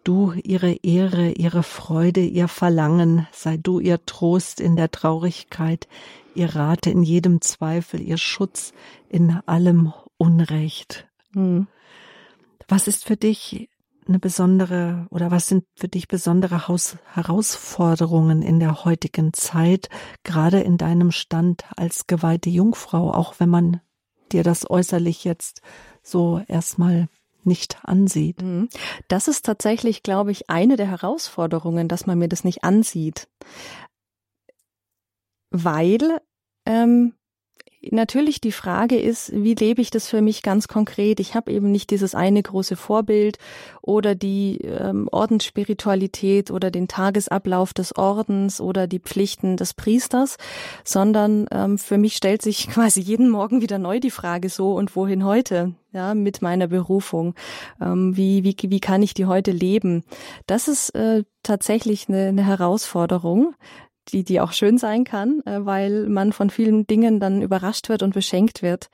du 0.03 0.33
ihre 0.33 0.73
Ehre, 0.81 1.29
ihre 1.29 1.61
Freude, 1.61 2.21
ihr 2.21 2.47
Verlangen, 2.47 3.27
sei 3.31 3.57
du 3.57 3.79
ihr 3.79 4.03
Trost 4.07 4.59
in 4.59 4.75
der 4.75 4.89
Traurigkeit, 4.89 5.87
ihr 6.33 6.55
Rate 6.55 6.89
in 6.89 7.03
jedem 7.03 7.41
Zweifel, 7.41 8.01
ihr 8.01 8.17
Schutz 8.17 8.73
in 9.09 9.39
allem 9.45 9.93
Unrecht. 10.17 11.07
Hm. 11.33 11.67
Was 12.67 12.87
ist 12.87 13.05
für 13.05 13.17
dich 13.17 13.69
eine 14.11 14.19
besondere 14.19 15.07
oder 15.09 15.31
was 15.31 15.47
sind 15.47 15.63
für 15.75 15.87
dich 15.87 16.09
besondere 16.09 16.67
Haus 16.67 16.97
Herausforderungen 17.13 18.41
in 18.41 18.59
der 18.59 18.83
heutigen 18.83 19.31
Zeit, 19.31 19.89
gerade 20.23 20.59
in 20.59 20.77
deinem 20.77 21.11
Stand 21.11 21.63
als 21.77 22.07
geweihte 22.07 22.49
Jungfrau, 22.49 23.13
auch 23.13 23.39
wenn 23.39 23.49
man 23.49 23.79
dir 24.33 24.43
das 24.43 24.69
äußerlich 24.69 25.23
jetzt 25.23 25.61
so 26.03 26.41
erstmal 26.47 27.07
nicht 27.45 27.79
ansieht? 27.83 28.41
Mhm. 28.41 28.67
Das 29.07 29.29
ist 29.29 29.45
tatsächlich, 29.45 30.03
glaube 30.03 30.31
ich, 30.31 30.49
eine 30.49 30.75
der 30.75 30.87
Herausforderungen, 30.87 31.87
dass 31.87 32.05
man 32.05 32.19
mir 32.19 32.27
das 32.27 32.43
nicht 32.43 32.65
ansieht. 32.65 33.29
Weil 35.51 36.19
ähm, 36.65 37.13
natürlich 37.89 38.41
die 38.41 38.51
Frage 38.51 38.99
ist, 38.99 39.31
wie 39.33 39.55
lebe 39.55 39.81
ich 39.81 39.89
das 39.89 40.07
für 40.07 40.21
mich 40.21 40.43
ganz 40.43 40.67
konkret? 40.67 41.19
Ich 41.19 41.33
habe 41.35 41.51
eben 41.51 41.71
nicht 41.71 41.89
dieses 41.89 42.13
eine 42.13 42.41
große 42.41 42.75
Vorbild 42.75 43.37
oder 43.81 44.13
die 44.13 44.59
ähm, 44.59 45.09
Ordensspiritualität 45.11 46.51
oder 46.51 46.69
den 46.69 46.87
Tagesablauf 46.87 47.73
des 47.73 47.95
Ordens 47.95 48.61
oder 48.61 48.87
die 48.87 48.99
Pflichten 48.99 49.57
des 49.57 49.73
Priesters, 49.73 50.37
sondern 50.83 51.47
ähm, 51.51 51.77
für 51.77 51.97
mich 51.97 52.15
stellt 52.15 52.41
sich 52.41 52.67
quasi 52.69 53.01
jeden 53.01 53.29
Morgen 53.29 53.61
wieder 53.61 53.79
neu 53.79 53.99
die 53.99 54.11
Frage 54.11 54.49
so 54.49 54.73
und 54.73 54.95
wohin 54.95 55.25
heute? 55.25 55.73
Ja, 55.93 56.13
mit 56.13 56.41
meiner 56.41 56.67
Berufung. 56.67 57.35
Ähm, 57.81 58.15
wie, 58.15 58.45
wie, 58.45 58.55
wie 58.61 58.79
kann 58.79 59.03
ich 59.03 59.13
die 59.13 59.25
heute 59.25 59.51
leben? 59.51 60.05
Das 60.47 60.69
ist 60.69 60.91
äh, 60.91 61.25
tatsächlich 61.43 62.07
eine, 62.07 62.27
eine 62.27 62.45
Herausforderung, 62.45 63.55
die, 64.09 64.23
die 64.23 64.39
auch 64.39 64.51
schön 64.51 64.77
sein 64.77 65.03
kann, 65.03 65.41
äh, 65.45 65.65
weil 65.65 66.07
man 66.07 66.33
von 66.33 66.49
vielen 66.49 66.87
Dingen 66.87 67.19
dann 67.19 67.41
überrascht 67.41 67.89
wird 67.89 68.03
und 68.03 68.13
beschenkt 68.13 68.61
wird. 68.61 68.89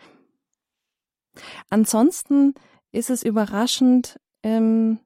Ansonsten 1.70 2.54
ist 2.92 3.10
es 3.10 3.24
überraschend, 3.24 4.20
ähm, 4.44 5.00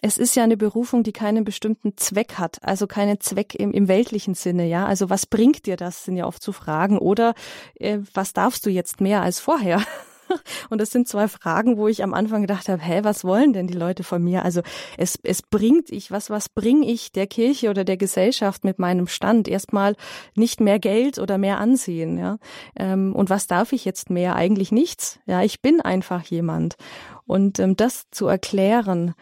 es 0.00 0.16
ist 0.16 0.36
ja 0.36 0.44
eine 0.44 0.56
Berufung, 0.56 1.02
die 1.02 1.12
keinen 1.12 1.44
bestimmten 1.44 1.96
Zweck 1.96 2.34
hat, 2.34 2.62
also 2.62 2.86
keinen 2.86 3.20
Zweck 3.20 3.54
im, 3.54 3.72
im 3.72 3.88
weltlichen 3.88 4.34
Sinne, 4.34 4.66
ja. 4.66 4.86
Also 4.86 5.10
was 5.10 5.26
bringt 5.26 5.66
dir 5.66 5.76
das, 5.76 6.04
sind 6.04 6.16
ja 6.16 6.26
oft 6.26 6.42
zu 6.42 6.52
fragen. 6.52 6.98
Oder 6.98 7.34
äh, 7.74 7.98
was 8.14 8.32
darfst 8.32 8.64
du 8.66 8.70
jetzt 8.70 9.00
mehr 9.00 9.22
als 9.22 9.40
vorher? 9.40 9.82
Und 10.70 10.80
das 10.80 10.90
sind 10.90 11.08
zwei 11.08 11.28
Fragen, 11.28 11.76
wo 11.76 11.88
ich 11.88 12.02
am 12.02 12.14
Anfang 12.14 12.42
gedacht 12.42 12.68
habe, 12.68 12.82
hä, 12.82 13.00
was 13.02 13.24
wollen 13.24 13.52
denn 13.52 13.66
die 13.66 13.74
Leute 13.74 14.04
von 14.04 14.22
mir? 14.22 14.44
Also 14.44 14.62
es, 14.96 15.18
es 15.22 15.42
bringt 15.42 15.90
ich, 15.90 16.10
was, 16.10 16.30
was 16.30 16.48
bringe 16.48 16.86
ich 16.86 17.12
der 17.12 17.26
Kirche 17.26 17.70
oder 17.70 17.84
der 17.84 17.96
Gesellschaft 17.96 18.64
mit 18.64 18.78
meinem 18.78 19.06
Stand? 19.06 19.48
Erstmal 19.48 19.96
nicht 20.34 20.60
mehr 20.60 20.78
Geld 20.78 21.18
oder 21.18 21.38
mehr 21.38 21.58
Ansehen, 21.58 22.18
ja. 22.18 22.38
Ähm, 22.76 23.14
und 23.14 23.30
was 23.30 23.46
darf 23.46 23.72
ich 23.72 23.84
jetzt 23.84 24.10
mehr? 24.10 24.36
Eigentlich 24.36 24.72
nichts. 24.72 25.18
Ja, 25.26 25.42
ich 25.42 25.60
bin 25.60 25.80
einfach 25.80 26.24
jemand. 26.24 26.76
Und 27.26 27.58
ähm, 27.58 27.76
das 27.76 28.06
zu 28.10 28.26
erklären, 28.26 29.14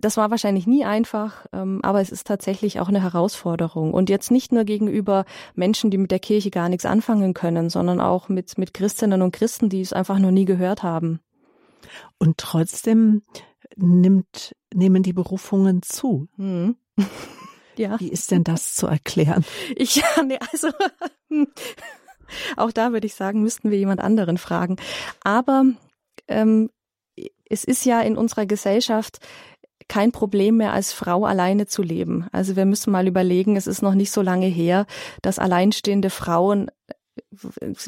das 0.00 0.16
war 0.16 0.30
wahrscheinlich 0.30 0.66
nie 0.66 0.84
einfach, 0.84 1.46
ähm, 1.52 1.80
aber 1.82 2.00
es 2.00 2.10
ist 2.10 2.26
tatsächlich 2.26 2.80
auch 2.80 2.88
eine 2.88 3.02
Herausforderung. 3.02 3.94
Und 3.94 4.10
jetzt 4.10 4.30
nicht 4.30 4.52
nur 4.52 4.64
gegenüber 4.64 5.24
Menschen, 5.54 5.90
die 5.90 5.98
mit 5.98 6.10
der 6.10 6.18
Kirche 6.18 6.50
gar 6.50 6.68
nichts 6.68 6.84
anfangen 6.84 7.34
können, 7.34 7.70
sondern 7.70 8.00
auch 8.00 8.28
mit, 8.28 8.58
mit 8.58 8.74
Christinnen 8.74 9.22
und 9.22 9.32
Christen, 9.32 9.68
die 9.68 9.80
es 9.80 9.92
einfach 9.92 10.18
noch 10.18 10.30
nie 10.30 10.44
gehört 10.44 10.82
haben. 10.82 11.20
Und 12.18 12.38
trotzdem 12.38 13.22
nimmt, 13.76 14.54
nehmen 14.72 15.02
die 15.02 15.12
Berufungen 15.12 15.82
zu. 15.82 16.28
Mhm. 16.36 16.76
Ja. 17.78 18.00
Wie 18.00 18.08
ist 18.08 18.30
denn 18.30 18.42
das 18.42 18.74
zu 18.74 18.86
erklären? 18.86 19.44
Ich, 19.74 19.96
ja, 19.96 20.06
nee, 20.26 20.38
also, 20.50 20.70
auch 22.56 22.72
da 22.72 22.92
würde 22.92 23.06
ich 23.06 23.14
sagen, 23.14 23.42
müssten 23.42 23.70
wir 23.70 23.76
jemand 23.76 24.00
anderen 24.00 24.38
fragen. 24.38 24.76
Aber 25.22 25.64
ähm, 26.26 26.70
es 27.48 27.64
ist 27.64 27.84
ja 27.84 28.00
in 28.00 28.16
unserer 28.16 28.46
Gesellschaft 28.46 29.18
kein 29.88 30.12
Problem 30.12 30.58
mehr, 30.58 30.72
als 30.72 30.92
Frau 30.92 31.24
alleine 31.24 31.66
zu 31.66 31.82
leben. 31.82 32.26
Also 32.32 32.56
wir 32.56 32.64
müssen 32.64 32.90
mal 32.90 33.06
überlegen, 33.06 33.56
es 33.56 33.66
ist 33.66 33.82
noch 33.82 33.94
nicht 33.94 34.10
so 34.10 34.22
lange 34.22 34.46
her, 34.46 34.86
dass 35.22 35.38
alleinstehende 35.38 36.10
Frauen 36.10 36.70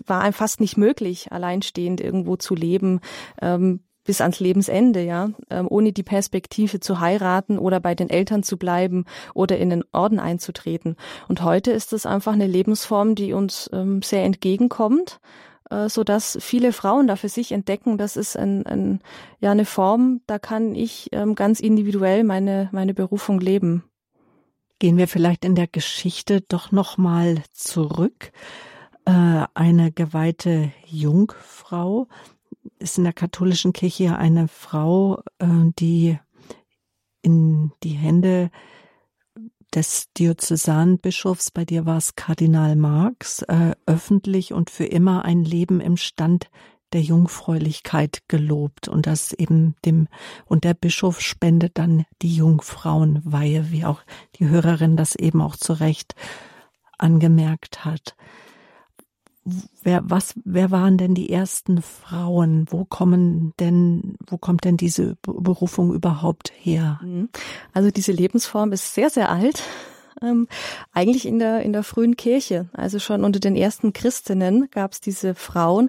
war 0.06 0.32
fast 0.32 0.60
nicht 0.60 0.76
möglich, 0.76 1.32
alleinstehend 1.32 2.00
irgendwo 2.00 2.36
zu 2.36 2.54
leben. 2.54 3.00
Ähm, 3.40 3.80
bis 4.04 4.22
ans 4.22 4.40
Lebensende, 4.40 5.04
ja, 5.04 5.28
ähm, 5.50 5.66
ohne 5.68 5.92
die 5.92 6.02
Perspektive 6.02 6.80
zu 6.80 6.98
heiraten 6.98 7.58
oder 7.58 7.78
bei 7.78 7.94
den 7.94 8.08
Eltern 8.08 8.42
zu 8.42 8.56
bleiben 8.56 9.04
oder 9.34 9.58
in 9.58 9.68
den 9.68 9.84
Orden 9.92 10.18
einzutreten. 10.18 10.96
Und 11.28 11.42
heute 11.42 11.72
ist 11.72 11.92
es 11.92 12.06
einfach 12.06 12.32
eine 12.32 12.46
Lebensform, 12.46 13.14
die 13.14 13.34
uns 13.34 13.68
ähm, 13.70 14.00
sehr 14.00 14.24
entgegenkommt 14.24 15.20
so 15.88 16.04
dass 16.04 16.38
viele 16.40 16.72
Frauen 16.72 17.06
da 17.06 17.16
für 17.16 17.28
sich 17.28 17.52
entdecken, 17.52 17.98
das 17.98 18.16
ist 18.16 18.36
ein, 18.36 18.66
ein, 18.66 19.00
ja 19.40 19.50
eine 19.50 19.64
Form, 19.64 20.20
da 20.26 20.38
kann 20.38 20.74
ich 20.74 21.08
ähm, 21.12 21.34
ganz 21.34 21.60
individuell 21.60 22.24
meine 22.24 22.68
meine 22.72 22.94
Berufung 22.94 23.40
leben. 23.40 23.84
Gehen 24.78 24.96
wir 24.96 25.08
vielleicht 25.08 25.44
in 25.44 25.54
der 25.54 25.66
Geschichte 25.66 26.40
doch 26.40 26.70
noch 26.70 26.98
mal 26.98 27.42
zurück. 27.52 28.32
Äh, 29.04 29.46
eine 29.54 29.90
geweihte 29.90 30.70
Jungfrau 30.86 32.06
ist 32.78 32.98
in 32.98 33.04
der 33.04 33.12
katholischen 33.12 33.72
Kirche 33.72 34.16
eine 34.16 34.48
Frau, 34.48 35.22
äh, 35.38 35.46
die 35.78 36.18
in 37.22 37.72
die 37.82 37.94
Hände 37.94 38.50
des 39.74 40.08
Diözesanbischofs, 40.16 41.50
bei 41.50 41.64
dir 41.64 41.86
war 41.86 41.98
es 41.98 42.16
Kardinal 42.16 42.76
Marx, 42.76 43.42
äh, 43.42 43.72
öffentlich 43.86 44.52
und 44.52 44.70
für 44.70 44.86
immer 44.86 45.24
ein 45.24 45.44
Leben 45.44 45.80
im 45.80 45.96
Stand 45.96 46.50
der 46.92 47.02
Jungfräulichkeit 47.02 48.22
gelobt. 48.28 48.88
Und 48.88 49.06
das 49.06 49.32
eben 49.32 49.74
dem 49.84 50.08
und 50.46 50.64
der 50.64 50.74
Bischof 50.74 51.20
spendet 51.20 51.76
dann 51.76 52.04
die 52.22 52.34
Jungfrauenweihe, 52.34 53.70
wie 53.70 53.84
auch 53.84 54.00
die 54.36 54.48
Hörerin 54.48 54.96
das 54.96 55.14
eben 55.14 55.40
auch 55.42 55.56
zu 55.56 55.74
Recht 55.74 56.14
angemerkt 56.96 57.84
hat 57.84 58.16
wer, 59.82 60.02
was, 60.04 60.34
wer 60.44 60.70
waren 60.70 60.98
denn 60.98 61.14
die 61.14 61.30
ersten 61.30 61.82
Frauen? 61.82 62.66
Wo 62.70 62.84
kommen 62.84 63.52
denn, 63.60 64.16
wo 64.26 64.38
kommt 64.38 64.64
denn 64.64 64.76
diese 64.76 65.16
Berufung 65.22 65.92
überhaupt 65.92 66.52
her? 66.56 67.00
Mhm. 67.02 67.28
Also 67.72 67.90
diese 67.90 68.12
Lebensform 68.12 68.72
ist 68.72 68.94
sehr, 68.94 69.10
sehr 69.10 69.30
alt. 69.30 69.62
Ähm, 70.22 70.48
eigentlich 70.92 71.26
in 71.26 71.38
der, 71.38 71.62
in 71.62 71.72
der 71.72 71.82
frühen 71.82 72.16
Kirche. 72.16 72.68
Also 72.72 72.98
schon 72.98 73.24
unter 73.24 73.40
den 73.40 73.56
ersten 73.56 73.92
Christinnen 73.92 74.68
gab 74.70 74.92
es 74.92 75.00
diese 75.00 75.34
Frauen. 75.34 75.88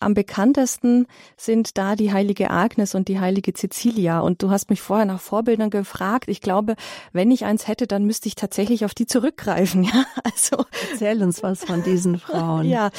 Am 0.00 0.14
bekanntesten 0.14 1.06
sind 1.36 1.78
da 1.78 1.94
die 1.94 2.12
heilige 2.12 2.50
Agnes 2.50 2.94
und 2.94 3.08
die 3.08 3.20
heilige 3.20 3.52
Cecilia. 3.52 4.20
Und 4.20 4.42
du 4.42 4.50
hast 4.50 4.68
mich 4.70 4.80
vorher 4.80 5.06
nach 5.06 5.20
Vorbildern 5.20 5.70
gefragt. 5.70 6.28
Ich 6.28 6.40
glaube, 6.40 6.74
wenn 7.12 7.30
ich 7.30 7.44
eins 7.44 7.68
hätte, 7.68 7.86
dann 7.86 8.04
müsste 8.04 8.28
ich 8.28 8.34
tatsächlich 8.34 8.84
auf 8.84 8.94
die 8.94 9.06
zurückgreifen. 9.06 9.84
Ja, 9.96 10.04
also 10.24 10.64
erzähl 10.90 11.22
uns 11.22 11.42
was 11.44 11.64
von 11.64 11.84
diesen 11.84 12.18
Frauen. 12.18 12.68
Ja, 12.68 12.90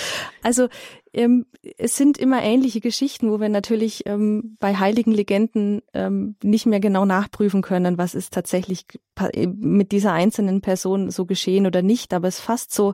also 0.41 0.69
ähm, 1.17 1.47
es 1.77 1.97
sind 1.97 2.19
immer 2.19 2.43
ähnliche 2.43 2.79
Geschichten, 2.79 3.31
wo 3.31 3.39
wir 3.39 3.49
natürlich 3.49 4.05
ähm, 4.05 4.55
bei 4.59 4.75
heiligen 4.75 5.11
Legenden 5.11 5.81
ähm, 5.93 6.35
nicht 6.43 6.67
mehr 6.67 6.79
genau 6.79 7.05
nachprüfen 7.05 7.63
können, 7.63 7.97
was 7.97 8.13
ist 8.13 8.33
tatsächlich 8.33 8.85
äh, 9.33 9.47
mit 9.47 9.91
dieser 9.91 10.13
einzelnen 10.13 10.61
Person 10.61 11.09
so 11.09 11.25
geschehen 11.25 11.65
oder 11.65 11.81
nicht. 11.81 12.13
Aber 12.13 12.27
es 12.27 12.39
fasst 12.39 12.71
so 12.71 12.93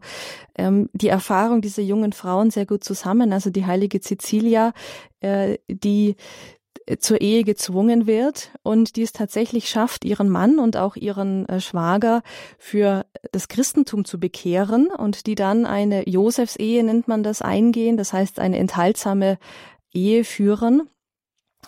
ähm, 0.55 0.89
die 0.93 1.09
Erfahrung 1.09 1.61
dieser 1.61 1.83
jungen 1.83 2.13
Frauen 2.13 2.49
sehr 2.49 2.65
gut 2.65 2.85
zusammen. 2.85 3.33
Also 3.33 3.49
die 3.49 3.65
heilige 3.65 3.99
Cecilia, 3.99 4.71
äh, 5.19 5.57
die 5.67 6.15
zur 6.99 7.21
Ehe 7.21 7.43
gezwungen 7.43 8.07
wird 8.07 8.51
und 8.63 8.95
die 8.95 9.03
es 9.03 9.13
tatsächlich 9.13 9.69
schafft, 9.69 10.05
ihren 10.05 10.29
Mann 10.29 10.59
und 10.59 10.77
auch 10.77 10.95
ihren 10.95 11.47
äh, 11.47 11.59
Schwager 11.59 12.21
für 12.57 13.05
das 13.31 13.47
Christentum 13.47 14.05
zu 14.05 14.19
bekehren 14.19 14.87
und 14.87 15.27
die 15.27 15.35
dann 15.35 15.65
eine 15.65 16.07
Josefsehe 16.07 16.83
nennt 16.83 17.07
man 17.07 17.23
das 17.23 17.41
eingehen, 17.41 17.97
das 17.97 18.13
heißt 18.13 18.39
eine 18.39 18.57
enthaltsame 18.57 19.37
Ehe 19.93 20.23
führen 20.23 20.89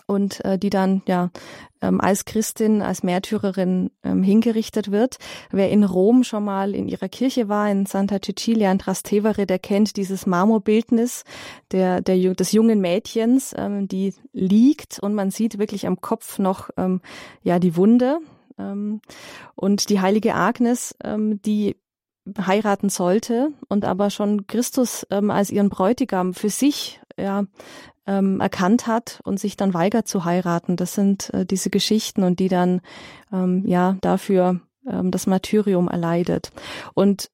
und 0.06 0.44
äh, 0.44 0.58
die 0.58 0.70
dann 0.70 1.02
ja 1.06 1.30
ähm, 1.80 2.00
als 2.00 2.24
Christin, 2.24 2.82
als 2.82 3.02
Märtyrerin 3.02 3.90
ähm, 4.02 4.22
hingerichtet 4.22 4.90
wird. 4.90 5.16
Wer 5.50 5.70
in 5.70 5.84
Rom 5.84 6.24
schon 6.24 6.44
mal 6.44 6.74
in 6.74 6.88
ihrer 6.88 7.08
Kirche 7.08 7.48
war, 7.48 7.70
in 7.70 7.86
Santa 7.86 8.18
Cecilia 8.20 8.70
in 8.70 8.78
Trastevere, 8.78 9.46
der 9.46 9.58
kennt 9.58 9.96
dieses 9.96 10.26
Marmorbildnis 10.26 11.24
der, 11.72 12.00
der, 12.00 12.34
des 12.34 12.52
jungen 12.52 12.80
Mädchens, 12.80 13.54
ähm, 13.56 13.88
die 13.88 14.14
liegt 14.32 14.98
und 15.00 15.14
man 15.14 15.30
sieht 15.30 15.58
wirklich 15.58 15.86
am 15.86 16.00
Kopf 16.00 16.38
noch 16.38 16.70
ähm, 16.76 17.00
ja 17.42 17.58
die 17.58 17.76
Wunde. 17.76 18.18
Ähm, 18.58 19.00
und 19.54 19.90
die 19.90 20.00
heilige 20.00 20.34
Agnes, 20.34 20.94
ähm, 21.04 21.42
die 21.42 21.76
heiraten 22.38 22.88
sollte 22.88 23.52
und 23.68 23.84
aber 23.84 24.10
schon 24.10 24.46
Christus 24.46 25.06
ähm, 25.10 25.30
als 25.30 25.50
ihren 25.50 25.68
Bräutigam 25.68 26.34
für 26.34 26.48
sich 26.50 27.00
ja 27.18 27.44
ähm, 28.06 28.40
erkannt 28.40 28.86
hat 28.86 29.20
und 29.24 29.40
sich 29.40 29.56
dann 29.56 29.74
weigert 29.74 30.08
zu 30.08 30.24
heiraten. 30.24 30.76
Das 30.76 30.94
sind 30.94 31.32
äh, 31.34 31.44
diese 31.44 31.70
Geschichten 31.70 32.22
und 32.22 32.40
die 32.40 32.48
dann 32.48 32.80
ähm, 33.32 33.64
ja 33.66 33.96
dafür 34.00 34.60
ähm, 34.88 35.10
das 35.10 35.26
Martyrium 35.26 35.88
erleidet. 35.88 36.50
Und 36.94 37.30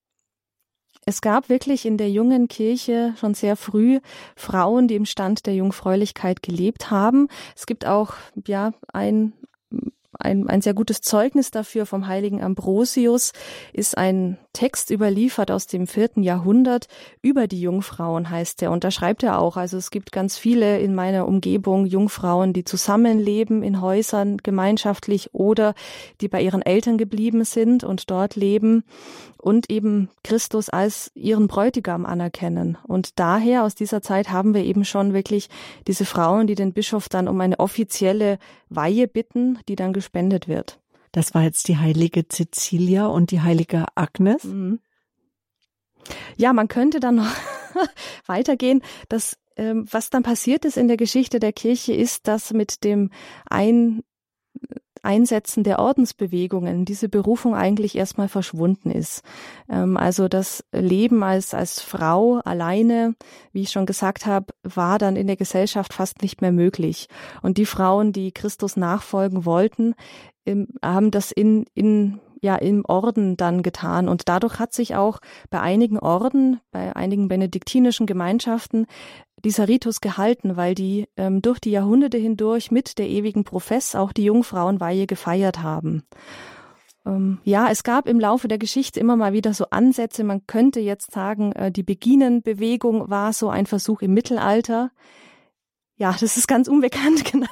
es 1.05 1.21
gab 1.21 1.49
wirklich 1.49 1.85
in 1.85 1.99
der 1.99 2.11
jungen 2.11 2.47
Kirche 2.47 3.15
schon 3.19 3.35
sehr 3.35 3.57
früh 3.57 3.99
Frauen, 4.37 4.87
die 4.87 4.95
im 4.95 5.05
Stand 5.05 5.47
der 5.47 5.55
Jungfräulichkeit 5.55 6.43
gelebt 6.43 6.91
haben. 6.91 7.29
Es 7.57 7.67
gibt 7.67 7.87
auch 7.87 8.15
ja 8.47 8.73
ein 8.93 9.33
ein, 10.19 10.49
ein 10.49 10.61
sehr 10.61 10.75
gutes 10.75 11.01
Zeugnis 11.01 11.51
dafür 11.51 11.87
vom 11.87 12.07
heiligen 12.07 12.43
Ambrosius 12.43 13.33
ist 13.73 13.97
ein 13.97 14.39
Text 14.53 14.91
überliefert 14.91 15.51
aus 15.51 15.67
dem 15.67 15.87
vierten 15.87 16.23
Jahrhundert 16.23 16.89
über 17.23 17.47
die 17.47 17.63
Jungfrauen, 17.63 18.29
heißt 18.29 18.63
er. 18.63 18.71
Und 18.71 18.85
da 18.85 18.91
schreibt 18.91 19.23
er 19.23 19.39
auch, 19.39 19.57
also 19.57 19.79
es 19.79 19.91
gibt 19.91 20.13
ganz 20.13 20.37
viele 20.37 20.79
in 20.81 20.95
meiner 20.95 21.27
Umgebung 21.27 21.87
Jungfrauen, 21.87 22.53
die 22.53 22.65
zusammenleben 22.65 23.63
in 23.63 23.81
Häusern 23.81 24.37
gemeinschaftlich 24.37 25.33
oder 25.33 25.75
die 26.21 26.29
bei 26.29 26.43
ihren 26.43 26.61
Eltern 26.61 26.99
geblieben 26.99 27.45
sind 27.45 27.83
und 27.83 28.11
dort 28.11 28.37
leben 28.37 28.85
und 29.43 29.71
eben 29.71 30.09
Christus 30.23 30.69
als 30.69 31.11
ihren 31.15 31.49
Bräutigam 31.49 32.07
anerkennen. 32.07 32.79
Und 32.87 33.19
daher 33.19 33.65
aus 33.65 33.75
dieser 33.75 34.01
Zeit 34.01 34.31
haben 34.31 34.55
wir 34.55 34.63
eben 34.63 34.85
schon 34.85 35.13
wirklich 35.13 35.49
diese 35.89 36.05
Frauen, 36.05 36.47
die 36.47 36.55
den 36.55 36.73
Bischof 36.73 37.09
dann 37.09 37.27
um 37.27 37.41
eine 37.41 37.59
offizielle 37.59 38.39
Weihe 38.69 39.09
bitten, 39.09 39.59
die 39.69 39.75
dann 39.75 39.93
gespendet 39.93 40.47
wird. 40.47 40.81
Das 41.11 41.35
war 41.35 41.43
jetzt 41.43 41.67
die 41.67 41.77
heilige 41.77 42.25
Cecilia 42.27 43.07
und 43.07 43.33
die 43.33 43.41
heilige 43.41 43.87
Agnes. 43.97 44.45
Mhm. 44.45 44.79
Ja, 46.37 46.53
man 46.53 46.69
könnte 46.69 47.01
dann 47.01 47.17
noch 47.17 47.35
weitergehen. 48.27 48.81
Das, 49.09 49.37
ähm, 49.57 49.87
was 49.91 50.11
dann 50.11 50.23
passiert 50.23 50.65
ist 50.65 50.77
in 50.77 50.87
der 50.87 50.97
Geschichte 50.97 51.41
der 51.41 51.53
Kirche, 51.53 51.93
ist, 51.93 52.29
dass 52.29 52.53
mit 52.53 52.85
dem 52.85 53.11
ein 53.51 54.05
Einsetzen 55.03 55.65
der 55.65 55.79
Ordensbewegungen 55.79 56.85
diese 56.85 57.09
Berufung 57.09 57.55
eigentlich 57.55 57.97
erstmal 57.97 58.29
verschwunden 58.29 58.91
ist. 58.91 59.23
Ähm, 59.69 59.97
also 59.97 60.29
das 60.29 60.65
Leben 60.73 61.23
als, 61.23 61.55
als 61.55 61.81
Frau 61.81 62.41
alleine, 62.45 63.15
wie 63.53 63.63
ich 63.63 63.71
schon 63.71 63.87
gesagt 63.87 64.27
habe, 64.27 64.47
war 64.63 64.99
dann 64.99 65.17
in 65.17 65.27
der 65.27 65.37
Gesellschaft 65.37 65.93
fast 65.93 66.23
nicht 66.23 66.41
mehr 66.41 66.53
möglich. 66.53 67.09
Und 67.43 67.59
die 67.59 67.67
Frauen, 67.67 68.13
die 68.13 68.33
Christus 68.33 68.77
nachfolgen 68.77 69.45
wollten, 69.45 69.95
ähm, 70.47 70.69
haben 70.83 71.11
das 71.11 71.33
in, 71.33 71.67
in 71.75 72.21
ja 72.43 72.57
im 72.57 72.85
Orden 72.85 73.37
dann 73.37 73.63
getan. 73.63 74.09
Und 74.09 74.29
dadurch 74.29 74.59
hat 74.59 74.75
sich 74.75 74.95
auch 74.95 75.21
bei 75.49 75.61
einigen 75.61 75.99
Orden, 75.99 76.61
bei 76.71 76.95
einigen 76.95 77.29
benediktinischen 77.29 78.07
Gemeinschaften 78.07 78.87
dieser 79.45 79.69
Ritus 79.69 80.01
gehalten, 80.01 80.57
weil 80.57 80.75
die 80.75 81.09
ähm, 81.17 81.41
durch 81.41 81.59
die 81.59 81.71
Jahrhunderte 81.71 82.19
hindurch 82.19 82.71
mit 82.71 82.99
der 82.99 83.09
ewigen 83.09 83.45
Profess 83.45 83.95
auch 83.95 84.13
die 84.13 84.25
Jungfrauenweihe 84.25 85.07
gefeiert 85.07 85.63
haben. 85.63 86.03
Ähm, 87.05 87.41
ja, 87.45 87.69
es 87.71 87.83
gab 87.83 88.09
im 88.09 88.21
Laufe 88.21 88.49
der 88.49 88.59
Geschichte 88.59 89.01
immer 89.01 89.17
mal 89.17 89.33
wieder 89.33 89.55
so 89.55 89.67
Ansätze. 89.71 90.25
Man 90.25 90.47
könnte 90.47 90.81
jetzt 90.81 91.13
sagen, 91.13 91.53
äh, 91.53 91.73
die 91.73 91.83
Beginenbewegung 91.83 93.11
war 93.11 93.33
so 93.33 93.49
ein 93.49 93.67
Versuch 93.67 94.03
im 94.03 94.15
Mittelalter, 94.15 94.91
ja, 96.03 96.17
das 96.19 96.37
ist 96.37 96.49
ganz 96.49 96.67
unbekannt, 96.67 97.25
genau. 97.31 97.47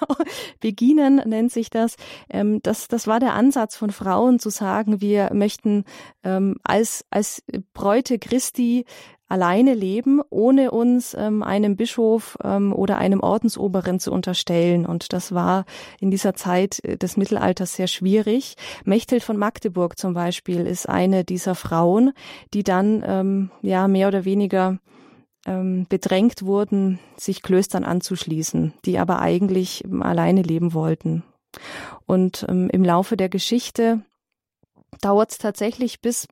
Beginen 0.58 1.22
nennt 1.24 1.52
sich 1.52 1.70
das. 1.70 1.94
Ähm, 2.28 2.58
das. 2.64 2.88
Das 2.88 3.06
war 3.06 3.20
der 3.20 3.34
Ansatz 3.34 3.76
von 3.76 3.90
Frauen 3.90 4.40
zu 4.40 4.50
sagen, 4.50 5.00
wir 5.00 5.30
möchten 5.32 5.84
ähm, 6.24 6.56
als, 6.64 7.04
als 7.10 7.44
Bräute 7.74 8.18
Christi 8.18 8.86
alleine 9.28 9.74
leben, 9.74 10.20
ohne 10.30 10.72
uns 10.72 11.14
ähm, 11.14 11.44
einem 11.44 11.76
Bischof 11.76 12.36
ähm, 12.42 12.72
oder 12.72 12.98
einem 12.98 13.20
Ordensoberen 13.20 14.00
zu 14.00 14.10
unterstellen. 14.10 14.84
Und 14.84 15.12
das 15.12 15.32
war 15.32 15.64
in 16.00 16.10
dieser 16.10 16.34
Zeit 16.34 16.82
äh, 16.82 16.96
des 16.96 17.16
Mittelalters 17.16 17.74
sehr 17.74 17.86
schwierig. 17.86 18.56
Mechthild 18.84 19.22
von 19.22 19.36
Magdeburg 19.36 19.96
zum 19.96 20.12
Beispiel 20.14 20.66
ist 20.66 20.88
eine 20.88 21.22
dieser 21.22 21.54
Frauen, 21.54 22.12
die 22.52 22.64
dann 22.64 23.04
ähm, 23.06 23.50
ja 23.62 23.86
mehr 23.86 24.08
oder 24.08 24.24
weniger 24.24 24.80
ähm, 25.46 25.86
bedrängt 25.88 26.42
wurden, 26.42 26.98
sich 27.16 27.42
Klöstern 27.42 27.84
anzuschließen, 27.84 28.74
die 28.84 28.98
aber 28.98 29.20
eigentlich 29.20 29.84
alleine 30.00 30.42
leben 30.42 30.74
wollten. 30.74 31.22
Und 32.06 32.46
ähm, 32.48 32.68
im 32.70 32.84
Laufe 32.84 33.16
der 33.16 33.28
Geschichte 33.28 34.02
dauert 35.00 35.32
es 35.32 35.38
tatsächlich 35.38 36.00
bis 36.00 36.26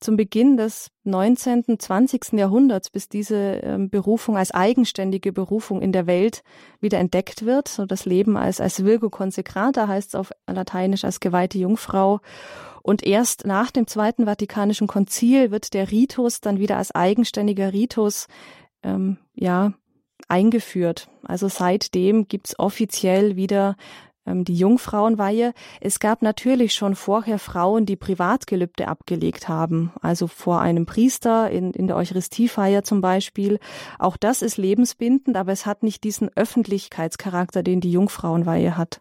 zum 0.00 0.16
Beginn 0.16 0.56
des 0.56 0.90
19., 1.04 1.78
20. 1.78 2.32
Jahrhunderts, 2.32 2.90
bis 2.90 3.08
diese 3.08 3.60
ähm, 3.62 3.90
Berufung 3.90 4.36
als 4.36 4.50
eigenständige 4.50 5.32
Berufung 5.32 5.80
in 5.80 5.92
der 5.92 6.06
Welt 6.06 6.42
wieder 6.80 6.98
entdeckt 6.98 7.44
wird. 7.44 7.68
So 7.68 7.86
das 7.86 8.04
Leben 8.04 8.36
als, 8.36 8.60
als 8.60 8.84
Virgo 8.84 9.10
consecrata 9.10 9.88
heißt 9.88 10.10
es 10.10 10.14
auf 10.14 10.32
Lateinisch 10.46 11.04
als 11.04 11.20
geweihte 11.20 11.58
Jungfrau. 11.58 12.20
Und 12.82 13.06
erst 13.06 13.46
nach 13.46 13.70
dem 13.70 13.86
Zweiten 13.86 14.26
Vatikanischen 14.26 14.88
Konzil 14.88 15.50
wird 15.50 15.72
der 15.72 15.90
Ritus 15.90 16.40
dann 16.40 16.58
wieder 16.58 16.78
als 16.78 16.92
eigenständiger 16.92 17.72
Ritus 17.72 18.26
ähm, 18.82 19.18
ja 19.34 19.72
eingeführt. 20.28 21.08
Also 21.24 21.48
seitdem 21.48 22.26
gibt's 22.26 22.58
offiziell 22.58 23.36
wieder 23.36 23.76
die 24.26 24.54
Jungfrauenweihe. 24.54 25.52
Es 25.80 26.00
gab 26.00 26.22
natürlich 26.22 26.74
schon 26.74 26.94
vorher 26.94 27.38
Frauen, 27.38 27.86
die 27.86 27.96
Privatgelübde 27.96 28.88
abgelegt 28.88 29.48
haben, 29.48 29.92
also 30.00 30.26
vor 30.26 30.60
einem 30.60 30.86
Priester 30.86 31.50
in, 31.50 31.72
in 31.72 31.86
der 31.86 31.96
Eucharistiefeier 31.96 32.84
zum 32.84 33.00
Beispiel. 33.00 33.58
Auch 33.98 34.16
das 34.16 34.42
ist 34.42 34.56
lebensbindend, 34.56 35.36
aber 35.36 35.52
es 35.52 35.66
hat 35.66 35.82
nicht 35.82 36.04
diesen 36.04 36.30
Öffentlichkeitscharakter, 36.36 37.62
den 37.62 37.80
die 37.80 37.92
Jungfrauenweihe 37.92 38.76
hat. 38.76 39.00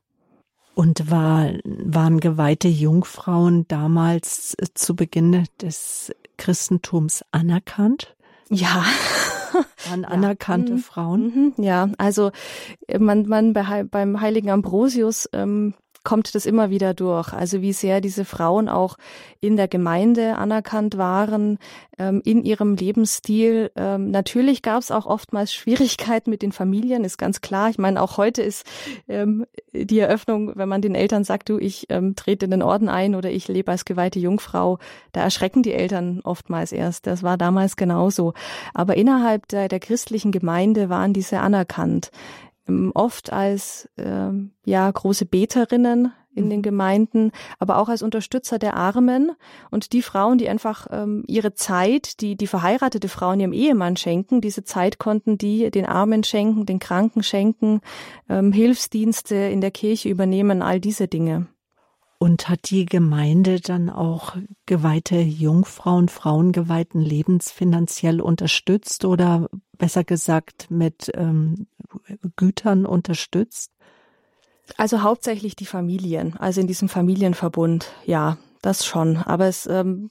Und 0.73 1.11
war, 1.11 1.51
waren 1.63 2.19
geweihte 2.19 2.69
Jungfrauen 2.69 3.67
damals 3.67 4.55
äh, 4.57 4.67
zu 4.73 4.95
Beginn 4.95 5.45
des 5.61 6.13
Christentums 6.37 7.23
anerkannt? 7.31 8.15
Ja. 8.49 8.83
Waren 9.89 10.05
anerkannte 10.05 10.73
ja. 10.73 10.77
Mhm. 10.77 10.81
Frauen? 10.81 11.21
Mhm. 11.55 11.63
Ja, 11.63 11.89
also 11.97 12.31
äh, 12.87 12.99
man, 12.99 13.27
man 13.27 13.53
beim 13.53 14.21
heiligen 14.21 14.49
Ambrosius 14.49 15.29
ähm, 15.33 15.73
kommt 16.03 16.33
das 16.33 16.45
immer 16.45 16.69
wieder 16.69 16.93
durch. 16.93 17.33
Also 17.33 17.61
wie 17.61 17.73
sehr 17.73 18.01
diese 18.01 18.25
Frauen 18.25 18.69
auch 18.69 18.97
in 19.39 19.57
der 19.57 19.67
Gemeinde 19.67 20.35
anerkannt 20.35 20.97
waren, 20.97 21.59
ähm, 21.99 22.21
in 22.25 22.43
ihrem 22.43 22.75
Lebensstil. 22.75 23.71
Ähm, 23.75 24.09
natürlich 24.09 24.61
gab 24.61 24.81
es 24.81 24.91
auch 24.91 25.05
oftmals 25.05 25.53
Schwierigkeiten 25.53 26.29
mit 26.29 26.41
den 26.41 26.51
Familien, 26.51 27.03
ist 27.03 27.17
ganz 27.17 27.41
klar. 27.41 27.69
Ich 27.69 27.77
meine, 27.77 28.01
auch 28.01 28.17
heute 28.17 28.41
ist 28.41 28.65
ähm, 29.07 29.45
die 29.73 29.99
Eröffnung, 29.99 30.53
wenn 30.55 30.69
man 30.69 30.81
den 30.81 30.95
Eltern 30.95 31.23
sagt, 31.23 31.49
du, 31.49 31.59
ich 31.59 31.85
ähm, 31.89 32.15
trete 32.15 32.45
in 32.45 32.51
den 32.51 32.63
Orden 32.63 32.89
ein 32.89 33.15
oder 33.15 33.29
ich 33.29 33.47
lebe 33.47 33.71
als 33.71 33.85
geweihte 33.85 34.19
Jungfrau, 34.19 34.79
da 35.11 35.21
erschrecken 35.21 35.63
die 35.63 35.73
Eltern 35.73 36.21
oftmals 36.23 36.71
erst. 36.71 37.05
Das 37.05 37.21
war 37.21 37.37
damals 37.37 37.75
genauso. 37.75 38.33
Aber 38.73 38.97
innerhalb 38.97 39.47
der, 39.49 39.67
der 39.67 39.79
christlichen 39.79 40.31
Gemeinde 40.31 40.89
waren 40.89 41.13
diese 41.13 41.39
anerkannt. 41.39 42.11
Oft 42.93 43.33
als 43.33 43.89
äh, 43.97 44.31
ja 44.65 44.91
große 44.91 45.25
Beterinnen 45.25 46.13
in 46.33 46.49
den 46.49 46.59
mhm. 46.59 46.63
Gemeinden, 46.63 47.31
aber 47.59 47.77
auch 47.77 47.89
als 47.89 48.01
Unterstützer 48.01 48.57
der 48.57 48.75
Armen 48.75 49.31
und 49.69 49.93
die 49.93 50.01
Frauen, 50.01 50.37
die 50.37 50.47
einfach 50.47 50.87
ähm, 50.91 51.23
ihre 51.27 51.53
Zeit, 51.53 52.21
die 52.21 52.35
die 52.35 52.47
verheiratete 52.47 53.09
Frauen 53.09 53.39
ihrem 53.39 53.53
Ehemann 53.53 53.97
schenken, 53.97 54.41
diese 54.41 54.63
Zeit 54.63 54.97
konnten 54.97 55.37
die 55.37 55.71
den 55.71 55.85
Armen 55.85 56.23
schenken, 56.23 56.65
den 56.65 56.79
Kranken 56.79 57.23
schenken, 57.23 57.81
ähm, 58.29 58.53
Hilfsdienste 58.53 59.35
in 59.35 59.61
der 59.61 59.71
Kirche 59.71 60.09
übernehmen, 60.09 60.61
all 60.61 60.79
diese 60.79 61.07
Dinge. 61.07 61.47
Und 62.21 62.49
hat 62.49 62.69
die 62.69 62.85
Gemeinde 62.85 63.59
dann 63.61 63.89
auch 63.89 64.35
geweihte 64.67 65.15
Jungfrauen, 65.15 66.07
Frauen 66.07 66.51
geweihten 66.51 67.01
Lebens 67.01 67.49
finanziell 67.49 68.21
unterstützt 68.21 69.05
oder 69.05 69.49
besser 69.79 70.03
gesagt 70.03 70.69
mit 70.69 71.11
ähm, 71.15 71.65
Gütern 72.35 72.85
unterstützt? 72.85 73.71
Also 74.77 75.01
hauptsächlich 75.01 75.55
die 75.55 75.65
Familien, 75.65 76.37
also 76.37 76.61
in 76.61 76.67
diesem 76.67 76.89
Familienverbund, 76.89 77.91
ja, 78.05 78.37
das 78.61 78.85
schon. 78.85 79.17
Aber 79.17 79.47
es 79.47 79.65
ähm, 79.65 80.09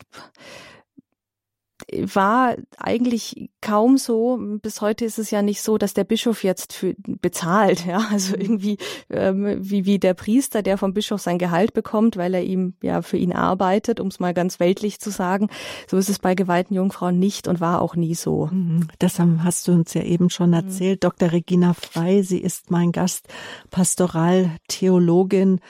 war 1.93 2.57
eigentlich 2.77 3.51
kaum 3.61 3.99
so. 3.99 4.39
Bis 4.63 4.81
heute 4.81 5.05
ist 5.05 5.19
es 5.19 5.31
ja 5.31 5.43
nicht 5.43 5.63
so, 5.63 5.79
dass 5.79 5.95
der 5.95 6.05
Bischof 6.05 6.45
jetzt 6.45 6.73
für 6.73 6.95
bezahlt, 6.99 7.87
ja, 7.87 8.07
also 8.11 8.35
mhm. 8.37 8.43
irgendwie 8.43 8.79
ähm, 9.11 9.57
wie 9.61 9.85
wie 9.85 9.99
der 9.99 10.15
Priester, 10.15 10.63
der 10.63 10.79
vom 10.79 10.95
Bischof 10.95 11.21
sein 11.21 11.39
Gehalt 11.39 11.73
bekommt, 11.73 12.17
weil 12.17 12.35
er 12.35 12.45
ihm 12.45 12.75
ja 12.83 13.03
für 13.03 13.17
ihn 13.17 13.33
arbeitet, 13.33 14.01
um 14.01 14.09
es 14.09 14.21
mal 14.21 14.35
ganz 14.35 14.61
weltlich 14.61 15.01
zu 15.01 15.11
sagen. 15.11 15.49
So 15.89 15.97
ist 15.97 16.09
es 16.09 16.19
bei 16.19 16.35
geweihten 16.35 16.75
Jungfrauen 16.75 17.19
nicht 17.19 17.49
und 17.49 17.61
war 17.61 17.83
auch 17.83 17.97
nie 17.97 18.15
so. 18.15 18.49
Mhm. 18.51 18.89
Das 18.99 19.19
hast 19.19 19.69
du 19.69 19.73
uns 19.73 19.95
ja 19.95 20.03
eben 20.03 20.31
schon 20.31 20.51
mhm. 20.51 20.55
erzählt. 20.55 21.03
Mhm. 21.03 21.09
Dr. 21.09 21.33
Regina 21.33 21.75
Frei, 21.75 22.23
sie 22.23 22.39
ist 22.39 22.71
mein 22.71 22.93
Gast, 22.93 23.29
Pastoraltheologin 23.71 25.61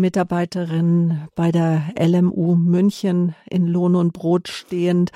Mitarbeiterin 0.00 1.28
bei 1.34 1.52
der 1.52 1.82
LMU 1.98 2.56
München 2.56 3.34
in 3.48 3.66
Lohn 3.66 3.94
und 3.94 4.12
Brot 4.12 4.48
stehend, 4.48 5.12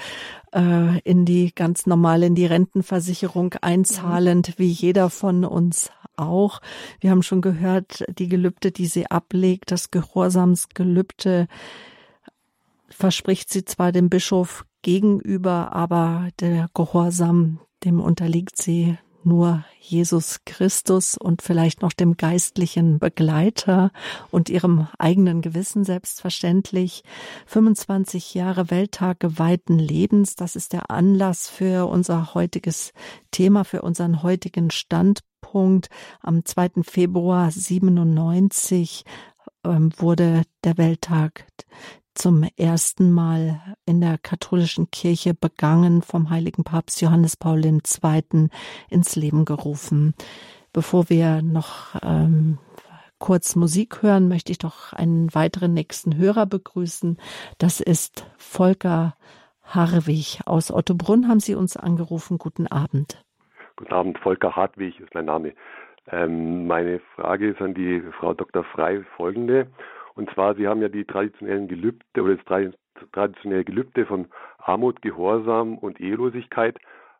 äh, 0.52 1.00
in 1.00 1.24
die 1.24 1.54
ganz 1.54 1.86
normal 1.86 2.22
in 2.22 2.34
die 2.34 2.46
Rentenversicherung 2.46 3.54
einzahlend, 3.60 4.54
wie 4.58 4.68
jeder 4.68 5.10
von 5.10 5.44
uns 5.44 5.90
auch. 6.16 6.60
Wir 7.00 7.10
haben 7.10 7.22
schon 7.22 7.40
gehört, 7.40 8.04
die 8.18 8.28
Gelübde, 8.28 8.70
die 8.70 8.86
sie 8.86 9.10
ablegt, 9.10 9.72
das 9.72 9.90
Gehorsamsgelübde 9.90 11.48
verspricht 12.88 13.52
sie 13.52 13.64
zwar 13.64 13.90
dem 13.90 14.08
Bischof 14.08 14.64
gegenüber, 14.82 15.72
aber 15.72 16.28
der 16.40 16.68
Gehorsam, 16.74 17.58
dem 17.84 18.00
unterliegt 18.00 18.60
sie 18.60 18.96
nur 19.26 19.64
Jesus 19.80 20.40
Christus 20.46 21.16
und 21.16 21.42
vielleicht 21.42 21.82
noch 21.82 21.92
dem 21.92 22.16
geistlichen 22.16 22.98
Begleiter 22.98 23.90
und 24.30 24.48
ihrem 24.48 24.88
eigenen 24.98 25.42
Gewissen 25.42 25.84
selbstverständlich. 25.84 27.02
25 27.46 28.34
Jahre 28.34 28.70
Welttag 28.70 29.20
geweihten 29.20 29.78
Lebens, 29.78 30.36
das 30.36 30.56
ist 30.56 30.72
der 30.72 30.90
Anlass 30.90 31.48
für 31.48 31.86
unser 31.86 32.34
heutiges 32.34 32.92
Thema, 33.30 33.64
für 33.64 33.82
unseren 33.82 34.22
heutigen 34.22 34.70
Standpunkt. 34.70 35.88
Am 36.20 36.44
2. 36.44 36.82
Februar 36.82 37.50
97 37.50 39.04
ähm, 39.64 39.90
wurde 39.96 40.42
der 40.64 40.78
Welttag 40.78 41.46
zum 42.14 42.46
ersten 42.56 43.10
Mal 43.12 43.60
in 43.86 44.00
der 44.00 44.18
katholischen 44.18 44.90
Kirche 44.90 45.34
begangen, 45.34 46.02
vom 46.02 46.30
heiligen 46.30 46.64
Papst 46.64 47.00
Johannes 47.00 47.36
Paul 47.36 47.64
II. 47.64 48.48
ins 48.88 49.16
Leben 49.16 49.44
gerufen. 49.44 50.14
Bevor 50.72 51.08
wir 51.08 51.42
noch 51.42 51.94
ähm, 52.02 52.58
kurz 53.18 53.56
Musik 53.56 54.02
hören, 54.02 54.28
möchte 54.28 54.52
ich 54.52 54.58
doch 54.58 54.92
einen 54.92 55.34
weiteren 55.34 55.72
nächsten 55.72 56.16
Hörer 56.16 56.46
begrüßen. 56.46 57.18
Das 57.58 57.80
ist 57.80 58.30
Volker 58.36 59.14
Harwig 59.64 60.40
aus 60.46 60.70
Ottobrunn 60.70 61.28
haben 61.28 61.40
Sie 61.40 61.54
uns 61.54 61.76
angerufen. 61.76 62.38
Guten 62.38 62.66
Abend. 62.66 63.24
Guten 63.76 63.92
Abend, 63.92 64.18
Volker 64.18 64.54
Hartwig 64.54 65.00
ist 65.00 65.14
mein 65.14 65.24
Name. 65.24 65.54
Ähm, 66.10 66.66
meine 66.66 67.00
Frage 67.16 67.50
ist 67.50 67.62
an 67.62 67.74
die 67.74 68.02
Frau 68.18 68.34
Dr. 68.34 68.62
Frei 68.64 69.02
folgende. 69.16 69.68
Und 70.14 70.30
zwar, 70.30 70.54
Sie 70.54 70.66
haben 70.66 70.80
ja 70.80 70.88
die 70.88 71.04
traditionellen 71.04 71.68
Gelübde 71.68 72.22
oder 72.22 72.36
das 72.36 72.74
traditionelle 73.12 73.64
Gelübde 73.64 74.06
von 74.06 74.28
Armut, 74.58 75.02
Gehorsam 75.02 75.78
und 75.78 76.00
Ehelosigkeit 76.00 76.78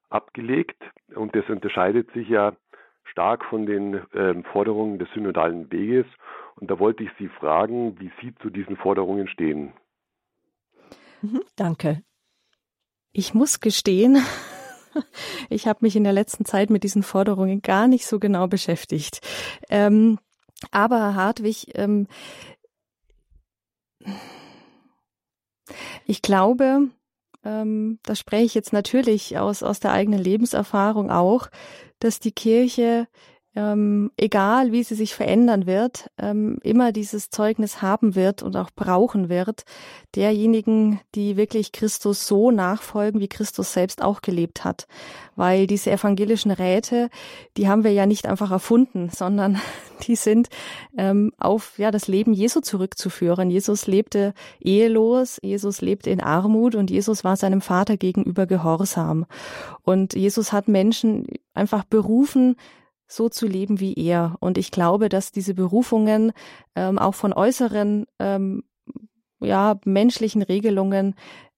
abgelegt. 0.09 0.81
Und 1.15 1.35
das 1.35 1.49
unterscheidet 1.49 2.11
sich 2.13 2.29
ja 2.29 2.55
stark 3.05 3.45
von 3.45 3.67
den 3.67 4.01
ähm, 4.15 4.45
Forderungen 4.45 4.99
des 4.99 5.09
synodalen 5.13 5.71
Weges. 5.71 6.07
Und 6.57 6.71
da 6.71 6.79
wollte 6.79 7.03
ich 7.03 7.11
Sie 7.19 7.29
fragen, 7.29 7.99
wie 8.01 8.11
Sie 8.21 8.35
zu 8.37 8.51
diesen 8.51 8.77
Forderungen 8.77 9.29
stehen. 9.29 9.73
Mhm, 11.21 11.43
danke. 11.57 12.03
Ich 13.13 13.35
muss 13.35 13.61
gestehen, 13.61 14.19
ich 15.49 15.67
habe 15.67 15.81
mich 15.83 15.97
in 15.97 16.05
der 16.05 16.13
letzten 16.13 16.45
Zeit 16.45 16.71
mit 16.71 16.85
diesen 16.85 17.03
Forderungen 17.03 17.63
gar 17.63 17.89
nicht 17.89 18.07
so 18.07 18.19
genau 18.19 18.47
beschäftigt. 18.47 19.21
Ähm, 19.69 20.19
aber 20.71 21.15
Hartwig, 21.15 21.73
ähm, 21.75 22.07
ich 26.07 26.23
glaube, 26.23 26.89
ähm, 27.45 27.99
da 28.05 28.15
spreche 28.15 28.45
ich 28.45 28.55
jetzt 28.55 28.73
natürlich 28.73 29.39
aus, 29.39 29.63
aus 29.63 29.81
der 29.81 29.93
eigenen 29.93 30.21
Lebenserfahrung 30.21 31.11
auch, 31.11 31.49
dass 31.99 32.21
die 32.21 32.33
Kirche 32.33 33.07
ähm, 33.57 34.11
egal 34.17 34.73
wie 34.73 34.83
sie 34.83 34.97
sich 34.97 35.15
verändern 35.15 35.67
wird, 35.67 36.11
ähm, 36.19 36.59
immer 36.63 36.91
dieses 36.91 37.31
Zeugnis 37.31 37.83
haben 37.83 38.17
wird 38.17 38.43
und 38.43 38.57
auch 38.57 38.71
brauchen 38.75 39.29
wird, 39.29 39.65
derjenigen, 40.17 41.01
die 41.15 41.37
wirklich 41.37 41.71
Christus 41.71 42.27
so 42.27 42.51
nachfolgen, 42.51 43.21
wie 43.21 43.29
Christus 43.29 43.73
selbst 43.73 44.03
auch 44.03 44.23
gelebt 44.23 44.65
hat. 44.65 44.87
Weil 45.37 45.67
diese 45.67 45.91
evangelischen 45.91 46.51
Räte, 46.51 47.11
die 47.57 47.69
haben 47.69 47.85
wir 47.85 47.93
ja 47.93 48.07
nicht 48.07 48.27
einfach 48.27 48.51
erfunden, 48.51 49.11
sondern 49.15 49.61
die 50.03 50.17
sind 50.17 50.49
ähm, 50.99 51.33
auf 51.39 51.79
ja 51.79 51.93
das 51.93 52.09
Leben 52.09 52.33
Jesu 52.33 52.61
zurückzuführen. 52.61 53.51
Jesus 53.51 53.87
lebte 53.87 54.35
ehelos, 54.61 55.39
Jesus 55.43 55.81
lebte 55.81 56.11
in 56.11 56.21
Armut 56.21 56.75
und 56.75 56.91
Jesus 56.91 57.23
war 57.23 57.37
seinem 57.37 57.61
Vater 57.61 57.97
gegenüber 57.97 58.47
gehorsam. 58.47 59.27
Und 59.83 60.15
Jesus 60.15 60.53
hat 60.53 60.67
Menschen 60.67 61.27
einfach 61.55 61.85
berufen, 61.85 62.57
so 63.15 63.29
zu 63.29 63.47
leben 63.47 63.81
wie 63.81 63.95
er. 63.95 64.37
Und 64.41 64.59
ich 64.59 64.71
glaube, 64.71 65.09
dass 65.09 65.33
diese 65.33 65.55
Berufungen 65.55 66.33
ähm, 66.75 66.99
auch 66.99 67.15
von 67.15 67.33
äußeren, 67.33 68.07
ähm, 68.19 68.65
ja, 69.41 69.79
menschlichen 69.85 70.43
Regelungen 70.43 71.15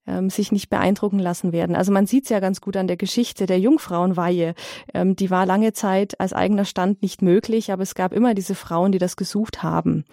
ähm, 0.06 0.30
sich 0.30 0.52
nicht 0.52 0.70
beeindrucken 0.70 1.18
lassen 1.18 1.52
werden. 1.52 1.76
Also 1.76 1.92
man 1.92 2.06
sieht 2.06 2.24
es 2.24 2.30
ja 2.30 2.40
ganz 2.40 2.60
gut 2.60 2.76
an 2.76 2.86
der 2.86 2.96
Geschichte 2.96 3.46
der 3.46 3.58
Jungfrauenweihe. 3.58 4.54
Ähm, 4.94 5.16
die 5.16 5.30
war 5.30 5.46
lange 5.46 5.72
Zeit 5.72 6.20
als 6.20 6.32
eigener 6.32 6.64
Stand 6.64 7.02
nicht 7.02 7.22
möglich, 7.22 7.72
aber 7.72 7.82
es 7.82 7.94
gab 7.94 8.12
immer 8.12 8.34
diese 8.34 8.54
Frauen, 8.54 8.92
die 8.92 8.98
das 8.98 9.16
gesucht 9.16 9.62
haben. 9.62 10.04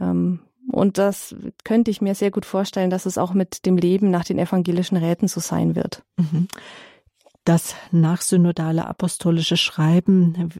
Ähm, 0.00 0.40
und 0.70 0.98
das 0.98 1.34
könnte 1.64 1.90
ich 1.90 2.02
mir 2.02 2.14
sehr 2.14 2.30
gut 2.30 2.44
vorstellen, 2.44 2.90
dass 2.90 3.06
es 3.06 3.16
auch 3.16 3.32
mit 3.32 3.64
dem 3.64 3.76
Leben 3.76 4.10
nach 4.10 4.24
den 4.24 4.38
evangelischen 4.38 4.98
Räten 4.98 5.28
so 5.28 5.40
sein 5.40 5.74
wird. 5.74 6.02
Mhm. 6.18 6.48
Das 7.44 7.74
nachsynodale 7.90 8.86
apostolische 8.86 9.56
Schreiben 9.56 10.50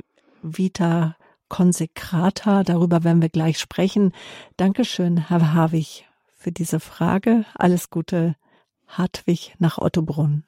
Vita 0.42 1.16
Consecrata. 1.48 2.64
Darüber 2.64 3.04
werden 3.04 3.22
wir 3.22 3.28
gleich 3.28 3.58
sprechen. 3.58 4.12
Dankeschön, 4.56 5.28
Herr 5.28 5.54
Havig, 5.54 6.06
für 6.36 6.52
diese 6.52 6.80
Frage. 6.80 7.44
Alles 7.54 7.90
Gute, 7.90 8.36
Hartwig 8.86 9.54
nach 9.58 9.78
Ottobrunn. 9.78 10.44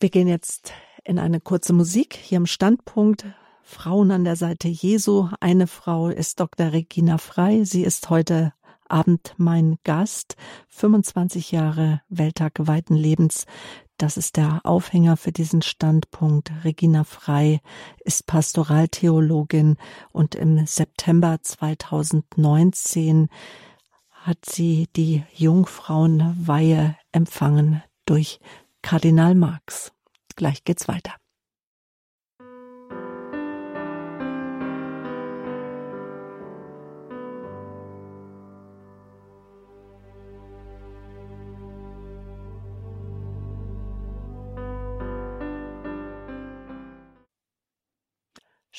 Wir 0.00 0.10
gehen 0.10 0.28
jetzt 0.28 0.72
in 1.04 1.18
eine 1.18 1.40
kurze 1.40 1.72
Musik 1.72 2.14
hier 2.14 2.38
im 2.38 2.46
Standpunkt. 2.46 3.24
Frauen 3.62 4.10
an 4.10 4.24
der 4.24 4.36
Seite 4.36 4.68
Jesu. 4.68 5.28
Eine 5.40 5.66
Frau 5.66 6.08
ist 6.08 6.40
Dr. 6.40 6.72
Regina 6.72 7.18
Frei. 7.18 7.64
Sie 7.64 7.82
ist 7.82 8.10
heute 8.10 8.52
Abend 8.88 9.34
mein 9.36 9.78
Gast. 9.84 10.36
25 10.68 11.52
Jahre 11.52 12.02
Welttag 12.08 12.54
geweihten 12.54 12.94
Lebens. 12.94 13.46
Das 13.98 14.16
ist 14.16 14.36
der 14.36 14.60
Aufhänger 14.64 15.16
für 15.16 15.32
diesen 15.32 15.62
Standpunkt. 15.62 16.50
Regina 16.64 17.04
Frei 17.04 17.60
ist 18.04 18.26
Pastoraltheologin 18.26 19.76
und 20.10 20.34
im 20.34 20.66
September 20.66 21.38
2019 21.40 23.28
hat 24.10 24.38
sie 24.44 24.88
die 24.96 25.24
Jungfrauenweihe 25.34 26.96
empfangen 27.12 27.82
durch 28.06 28.40
Kardinal 28.82 29.34
Marx. 29.34 29.92
Gleich 30.36 30.64
geht's 30.64 30.88
weiter. 30.88 31.12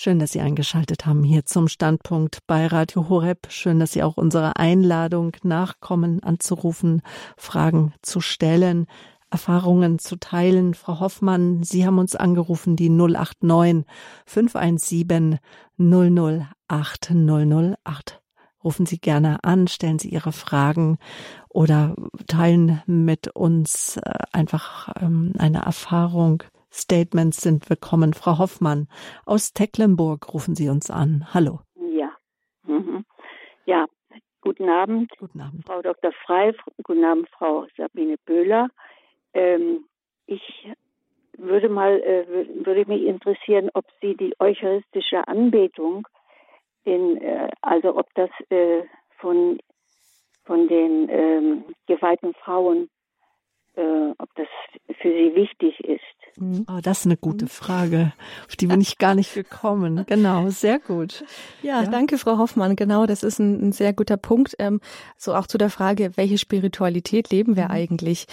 Schön, 0.03 0.19
dass 0.19 0.33
Sie 0.33 0.41
eingeschaltet 0.41 1.05
haben 1.05 1.23
hier 1.23 1.45
zum 1.45 1.69
Standpunkt 1.69 2.39
bei 2.45 2.67
Radio 2.67 3.07
Horeb. 3.07 3.47
Schön, 3.47 3.79
dass 3.79 3.93
Sie 3.93 4.03
auch 4.03 4.17
unserer 4.17 4.57
Einladung 4.57 5.31
nachkommen, 5.43 6.21
anzurufen, 6.21 7.01
Fragen 7.37 7.93
zu 8.01 8.19
stellen, 8.19 8.87
Erfahrungen 9.31 9.99
zu 9.99 10.17
teilen. 10.17 10.73
Frau 10.73 10.99
Hoffmann, 10.99 11.63
Sie 11.63 11.85
haben 11.85 11.99
uns 11.99 12.17
angerufen, 12.17 12.75
die 12.75 12.89
089 12.89 13.85
517 14.25 15.39
008 15.77 17.11
008. 17.13 18.21
Rufen 18.61 18.85
Sie 18.85 18.99
gerne 18.99 19.41
an, 19.45 19.69
stellen 19.69 19.99
Sie 19.99 20.09
Ihre 20.09 20.33
Fragen 20.33 20.97
oder 21.47 21.95
teilen 22.27 22.81
mit 22.87 23.29
uns 23.29 23.95
äh, 23.95 24.11
einfach 24.33 24.89
ähm, 24.99 25.31
eine 25.37 25.59
Erfahrung 25.59 26.43
Statements 26.73 27.41
sind 27.41 27.69
willkommen. 27.69 28.13
Frau 28.13 28.39
Hoffmann 28.39 28.87
aus 29.27 29.53
Tecklenburg 29.53 30.33
rufen 30.33 30.55
Sie 30.55 30.69
uns 30.69 30.89
an. 30.89 31.27
Hallo. 31.31 31.59
Ja. 31.75 32.11
Mhm. 32.65 33.05
Ja, 33.65 33.85
guten 34.41 34.67
Abend. 34.67 35.11
Guten 35.19 35.39
Abend. 35.39 35.65
Frau 35.67 35.83
Dr. 35.83 36.11
Frei, 36.25 36.53
guten 36.83 37.05
Abend, 37.05 37.29
Frau 37.29 37.67
Sabine 37.77 38.17
Böhler. 38.25 38.69
Ähm, 39.35 39.85
ich 40.25 40.67
würde 41.37 41.69
mal, 41.69 42.01
äh, 42.01 42.65
würde 42.65 42.85
mich 42.87 43.03
interessieren, 43.03 43.69
ob 43.75 43.85
Sie 44.01 44.15
die 44.15 44.33
eucharistische 44.39 45.27
Anbetung, 45.27 46.07
in, 46.85 47.17
äh, 47.21 47.49
also 47.61 47.95
ob 47.95 48.11
das 48.15 48.31
äh, 48.49 48.81
von, 49.17 49.59
von 50.43 50.67
den 50.67 51.07
ähm, 51.09 51.65
geweihten 51.85 52.33
Frauen 52.33 52.89
äh, 53.75 54.11
ob 54.17 54.29
das 54.35 54.47
für 55.01 55.09
sie 55.09 55.35
wichtig 55.35 55.79
ist. 55.81 56.01
Oh, 56.67 56.79
das 56.81 56.99
ist 56.99 57.05
eine 57.05 57.17
gute 57.17 57.47
Frage. 57.47 58.13
Auf 58.47 58.55
die 58.55 58.67
bin 58.67 58.81
ich 58.81 58.97
gar 58.97 59.13
nicht 59.15 59.33
gekommen. 59.33 60.03
Genau, 60.07 60.49
sehr 60.49 60.79
gut. 60.79 61.23
Ja, 61.61 61.83
ja. 61.83 61.89
danke, 61.89 62.17
Frau 62.17 62.37
Hoffmann. 62.37 62.75
Genau, 62.75 63.05
das 63.05 63.23
ist 63.23 63.39
ein, 63.39 63.67
ein 63.67 63.71
sehr 63.71 63.93
guter 63.93 64.17
Punkt. 64.17 64.55
Ähm, 64.59 64.79
so 65.17 65.35
auch 65.35 65.47
zu 65.47 65.57
der 65.57 65.69
Frage, 65.69 66.11
welche 66.15 66.37
Spiritualität 66.37 67.29
leben 67.29 67.55
wir 67.55 67.65
mhm. 67.65 67.71
eigentlich? 67.71 68.25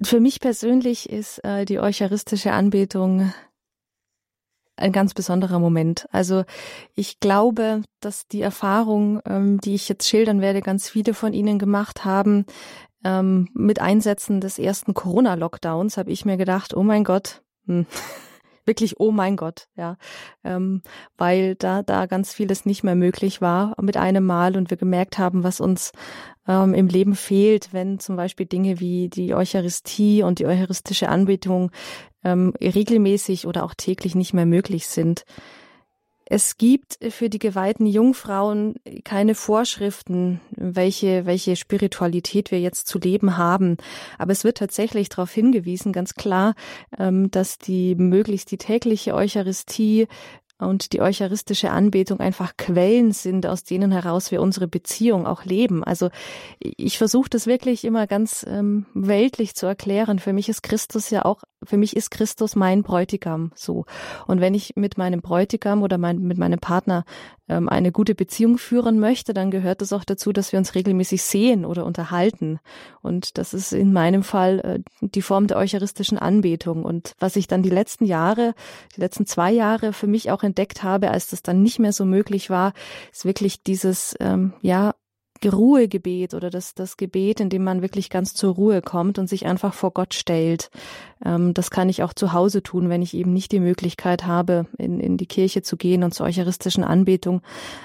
Für 0.00 0.20
mich 0.20 0.40
persönlich 0.40 1.10
ist 1.10 1.44
äh, 1.44 1.64
die 1.64 1.80
eucharistische 1.80 2.52
Anbetung 2.52 3.32
ein 4.78 4.92
ganz 4.92 5.12
besonderer 5.12 5.58
Moment. 5.58 6.06
Also 6.12 6.44
ich 6.94 7.20
glaube, 7.20 7.82
dass 8.00 8.28
die 8.28 8.40
Erfahrung, 8.40 9.20
ähm, 9.26 9.60
die 9.60 9.74
ich 9.74 9.88
jetzt 9.88 10.08
schildern 10.08 10.40
werde, 10.40 10.60
ganz 10.60 10.88
viele 10.88 11.14
von 11.14 11.32
Ihnen 11.32 11.58
gemacht 11.58 12.04
haben, 12.04 12.46
ähm, 13.08 13.48
mit 13.54 13.80
Einsetzen 13.80 14.40
des 14.40 14.58
ersten 14.58 14.92
Corona-Lockdowns 14.92 15.96
habe 15.96 16.10
ich 16.10 16.26
mir 16.26 16.36
gedacht, 16.36 16.74
oh 16.74 16.82
mein 16.82 17.04
Gott, 17.04 17.42
hm, 17.66 17.86
wirklich 18.66 19.00
oh 19.00 19.10
mein 19.10 19.36
Gott, 19.36 19.66
ja, 19.76 19.96
ähm, 20.44 20.82
weil 21.16 21.54
da 21.54 21.82
da 21.82 22.04
ganz 22.04 22.34
vieles 22.34 22.66
nicht 22.66 22.84
mehr 22.84 22.96
möglich 22.96 23.40
war 23.40 23.74
mit 23.80 23.96
einem 23.96 24.26
Mal 24.26 24.58
und 24.58 24.68
wir 24.68 24.76
gemerkt 24.76 25.16
haben, 25.16 25.42
was 25.42 25.58
uns 25.58 25.92
ähm, 26.46 26.74
im 26.74 26.88
Leben 26.88 27.14
fehlt, 27.14 27.72
wenn 27.72 27.98
zum 27.98 28.16
Beispiel 28.16 28.44
Dinge 28.44 28.78
wie 28.78 29.08
die 29.08 29.34
Eucharistie 29.34 30.22
und 30.22 30.38
die 30.38 30.46
eucharistische 30.46 31.08
Anbetung 31.08 31.70
ähm, 32.24 32.52
regelmäßig 32.60 33.46
oder 33.46 33.64
auch 33.64 33.72
täglich 33.74 34.16
nicht 34.16 34.34
mehr 34.34 34.46
möglich 34.46 34.86
sind. 34.86 35.24
Es 36.30 36.58
gibt 36.58 36.98
für 37.08 37.30
die 37.30 37.38
geweihten 37.38 37.86
Jungfrauen 37.86 38.74
keine 39.02 39.34
Vorschriften, 39.34 40.42
welche, 40.50 41.24
welche 41.24 41.56
Spiritualität 41.56 42.50
wir 42.50 42.60
jetzt 42.60 42.86
zu 42.86 42.98
leben 42.98 43.38
haben. 43.38 43.78
Aber 44.18 44.32
es 44.32 44.44
wird 44.44 44.58
tatsächlich 44.58 45.08
darauf 45.08 45.32
hingewiesen, 45.32 45.90
ganz 45.90 46.16
klar, 46.16 46.54
ähm, 46.98 47.30
dass 47.30 47.56
die 47.56 47.94
möglichst 47.94 48.50
die 48.50 48.58
tägliche 48.58 49.14
Eucharistie 49.14 50.06
und 50.58 50.92
die 50.92 51.00
eucharistische 51.00 51.70
Anbetung 51.70 52.20
einfach 52.20 52.56
Quellen 52.56 53.12
sind, 53.12 53.46
aus 53.46 53.64
denen 53.64 53.92
heraus 53.92 54.30
wir 54.30 54.42
unsere 54.42 54.68
Beziehung 54.68 55.26
auch 55.26 55.44
leben. 55.44 55.84
Also 55.84 56.10
ich 56.58 56.98
versuche 56.98 57.30
das 57.30 57.46
wirklich 57.46 57.84
immer 57.84 58.06
ganz 58.06 58.44
ähm, 58.48 58.86
weltlich 58.92 59.54
zu 59.54 59.66
erklären. 59.66 60.18
Für 60.18 60.32
mich 60.32 60.48
ist 60.48 60.62
Christus 60.62 61.10
ja 61.10 61.24
auch, 61.24 61.44
für 61.64 61.76
mich 61.76 61.96
ist 61.96 62.10
Christus 62.10 62.56
mein 62.56 62.82
Bräutigam 62.82 63.50
so. 63.54 63.84
Und 64.26 64.40
wenn 64.40 64.54
ich 64.54 64.76
mit 64.76 64.96
meinem 64.98 65.20
Bräutigam 65.20 65.82
oder 65.82 65.98
mein, 65.98 66.18
mit 66.20 66.38
meinem 66.38 66.58
Partner 66.58 67.04
ähm, 67.48 67.68
eine 67.68 67.90
gute 67.90 68.14
Beziehung 68.14 68.58
führen 68.58 69.00
möchte, 69.00 69.34
dann 69.34 69.50
gehört 69.50 69.82
es 69.82 69.92
auch 69.92 70.04
dazu, 70.04 70.32
dass 70.32 70.52
wir 70.52 70.58
uns 70.58 70.74
regelmäßig 70.74 71.22
sehen 71.22 71.64
oder 71.64 71.84
unterhalten. 71.84 72.60
Und 73.02 73.38
das 73.38 73.54
ist 73.54 73.72
in 73.72 73.92
meinem 73.92 74.22
Fall 74.22 74.60
äh, 74.60 74.78
die 75.00 75.22
Form 75.22 75.46
der 75.46 75.56
eucharistischen 75.56 76.18
Anbetung. 76.18 76.84
Und 76.84 77.14
was 77.18 77.36
ich 77.36 77.48
dann 77.48 77.62
die 77.62 77.70
letzten 77.70 78.04
Jahre, 78.04 78.54
die 78.96 79.00
letzten 79.00 79.26
zwei 79.26 79.50
Jahre 79.50 79.92
für 79.92 80.06
mich 80.06 80.30
auch 80.30 80.42
entdeckt 80.42 80.82
habe, 80.82 81.10
als 81.10 81.28
das 81.28 81.42
dann 81.42 81.62
nicht 81.62 81.78
mehr 81.78 81.92
so 81.92 82.04
möglich 82.04 82.50
war, 82.50 82.72
ist 83.12 83.24
wirklich 83.24 83.62
dieses, 83.62 84.14
ähm, 84.20 84.52
ja, 84.62 84.94
Ruhegebet 85.46 86.34
oder 86.34 86.50
das, 86.50 86.74
das 86.74 86.96
Gebet, 86.96 87.40
in 87.40 87.50
dem 87.50 87.64
man 87.64 87.82
wirklich 87.82 88.10
ganz 88.10 88.34
zur 88.34 88.54
Ruhe 88.54 88.82
kommt 88.82 89.18
und 89.18 89.28
sich 89.28 89.46
einfach 89.46 89.74
vor 89.74 89.92
Gott 89.92 90.14
stellt. 90.14 90.70
Ähm, 91.24 91.54
das 91.54 91.70
kann 91.70 91.88
ich 91.88 92.02
auch 92.02 92.12
zu 92.12 92.32
Hause 92.32 92.62
tun, 92.62 92.88
wenn 92.88 93.02
ich 93.02 93.14
eben 93.14 93.32
nicht 93.32 93.52
die 93.52 93.60
Möglichkeit 93.60 94.26
habe, 94.26 94.66
in, 94.78 95.00
in 95.00 95.16
die 95.16 95.26
Kirche 95.26 95.62
zu 95.62 95.76
gehen 95.76 96.02
und 96.02 96.14
zur 96.14 96.26
eucharistischen 96.26 96.84
Anbetung, 96.84 97.42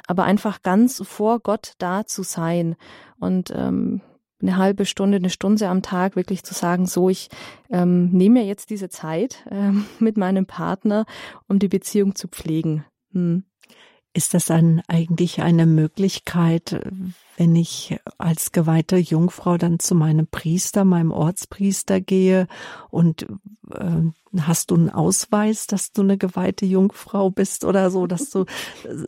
aber 0.08 0.24
einfach 0.24 0.62
ganz 0.62 1.02
vor 1.06 1.40
Gott 1.40 1.74
da 1.78 2.06
zu 2.06 2.24
sein. 2.24 2.76
Und 3.20 3.52
ähm, 3.56 4.02
eine 4.44 4.58
halbe 4.58 4.86
Stunde, 4.86 5.18
eine 5.18 5.30
Stunde 5.30 5.70
am 5.70 5.82
Tag 5.82 6.16
wirklich 6.16 6.44
zu 6.44 6.54
sagen, 6.54 6.86
so 6.86 7.10
ich 7.10 7.30
ähm, 7.72 8.10
nehme 8.12 8.40
mir 8.40 8.46
jetzt 8.46 8.70
diese 8.70 8.90
Zeit 8.90 9.44
ähm, 9.50 9.86
mit 10.00 10.18
meinem 10.18 10.46
Partner, 10.46 11.06
um 11.48 11.60
die 11.60 11.70
Beziehung 11.70 12.16
zu 12.16 12.28
pflegen. 12.28 12.86
Hm. 13.14 13.44
Ist 14.16 14.36
das 14.36 14.46
dann 14.46 14.84
eigentlich 14.88 15.42
eine 15.42 15.66
Möglichkeit, 15.66 16.80
wenn 17.38 17.56
ich 17.56 17.98
als 18.18 18.52
geweihte 18.52 18.98
Jungfrau 18.98 19.58
dann 19.58 19.80
zu 19.80 19.96
meinem 19.96 20.28
Priester, 20.28 20.86
meinem 20.86 21.12
Ortspriester 21.12 22.00
gehe 22.00 22.48
und 22.90 23.24
äh, 23.72 24.02
hast 24.42 24.72
du 24.72 24.76
einen 24.76 24.90
Ausweis, 24.90 25.68
dass 25.68 25.92
du 25.92 26.02
eine 26.02 26.18
geweihte 26.18 26.66
Jungfrau 26.66 27.30
bist 27.30 27.66
oder 27.66 27.92
so, 27.92 28.08
dass 28.08 28.30
du 28.30 28.46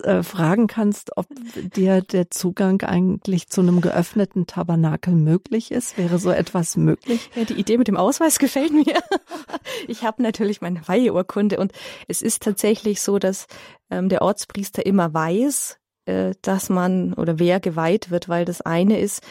äh, 0.02 0.22
fragen 0.22 0.66
kannst, 0.66 1.16
ob 1.16 1.26
dir 1.74 2.00
der 2.00 2.30
Zugang 2.30 2.82
eigentlich 2.82 3.48
zu 3.48 3.60
einem 3.60 3.80
geöffneten 3.80 4.46
Tabernakel 4.46 5.14
möglich 5.14 5.70
ist? 5.70 5.98
Wäre 5.98 6.18
so 6.18 6.30
etwas 6.30 6.76
möglich? 6.76 7.30
Ja, 7.34 7.44
die 7.44 7.54
Idee 7.54 7.78
mit 7.78 7.88
dem 7.88 7.96
Ausweis 7.96 8.38
gefällt 8.40 8.72
mir. 8.72 9.00
Ich 9.88 10.04
habe 10.04 10.22
natürlich 10.22 10.60
meine 10.60 10.86
Weiheurkunde 10.86 11.58
und 11.58 11.72
es 12.08 12.22
ist 12.22 12.42
tatsächlich 12.42 13.00
so, 13.00 13.18
dass 13.18 13.46
ähm, 13.90 14.08
der 14.08 14.22
Ortspriester 14.22 14.84
immer 14.86 15.12
weiß, 15.12 15.78
dass 16.42 16.68
man 16.68 17.12
oder 17.14 17.38
wer 17.38 17.60
geweiht 17.60 18.10
wird, 18.10 18.28
weil 18.28 18.44
das 18.44 18.60
eine 18.60 18.98
ist, 18.98 19.22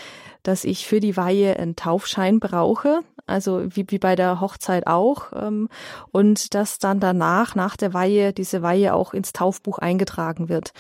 dass 0.48 0.64
ich 0.64 0.88
für 0.88 1.00
die 1.00 1.18
Weihe 1.18 1.58
einen 1.58 1.76
Taufschein 1.76 2.40
brauche, 2.40 3.02
also 3.28 3.64
wie, 3.76 3.86
wie 3.90 3.98
bei 3.98 4.16
der 4.16 4.40
Hochzeit 4.40 4.86
auch, 4.86 5.32
ähm, 5.34 5.68
und 6.12 6.54
dass 6.54 6.78
dann 6.78 7.00
danach, 7.00 7.56
nach 7.56 7.76
der 7.76 7.94
Weihe, 7.94 8.34
diese 8.34 8.62
Weihe 8.62 8.94
auch 8.94 9.14
ins 9.14 9.34
Taufbuch 9.34 9.80
eingetragen 9.80 10.48
wird. 10.48 10.74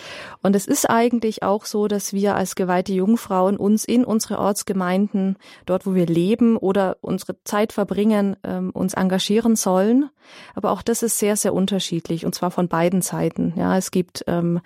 Und 0.44 0.56
es 0.56 0.68
ist 0.68 0.90
eigentlich 0.90 1.42
auch 1.42 1.66
so, 1.66 1.88
dass 1.88 2.14
wir 2.14 2.36
als 2.36 2.56
geweihte 2.56 2.94
Jungfrauen 2.94 3.58
uns 3.58 3.84
in 3.84 4.06
unsere 4.06 4.38
Ortsgemeinden, 4.38 5.38
dort 5.66 5.88
wo 5.88 5.96
wir 5.96 6.06
leben 6.06 6.58
oder 6.58 6.98
unsere 7.02 7.36
Zeit 7.44 7.74
verbringen, 7.74 8.38
ähm, 8.44 8.70
uns 8.72 8.94
engagieren 8.94 9.56
sollen. 9.56 10.10
Aber 10.54 10.72
auch 10.72 10.82
das 10.82 11.04
ist 11.04 11.20
sehr, 11.20 11.36
sehr 11.36 11.54
unterschiedlich, 11.54 12.26
und 12.26 12.36
zwar 12.36 12.52
von 12.52 12.68
beiden 12.68 13.02
Seiten. 13.02 13.54
Ja, 13.56 13.78
es 13.78 13.92
gibt 13.92 14.24
ähm, 14.28 14.60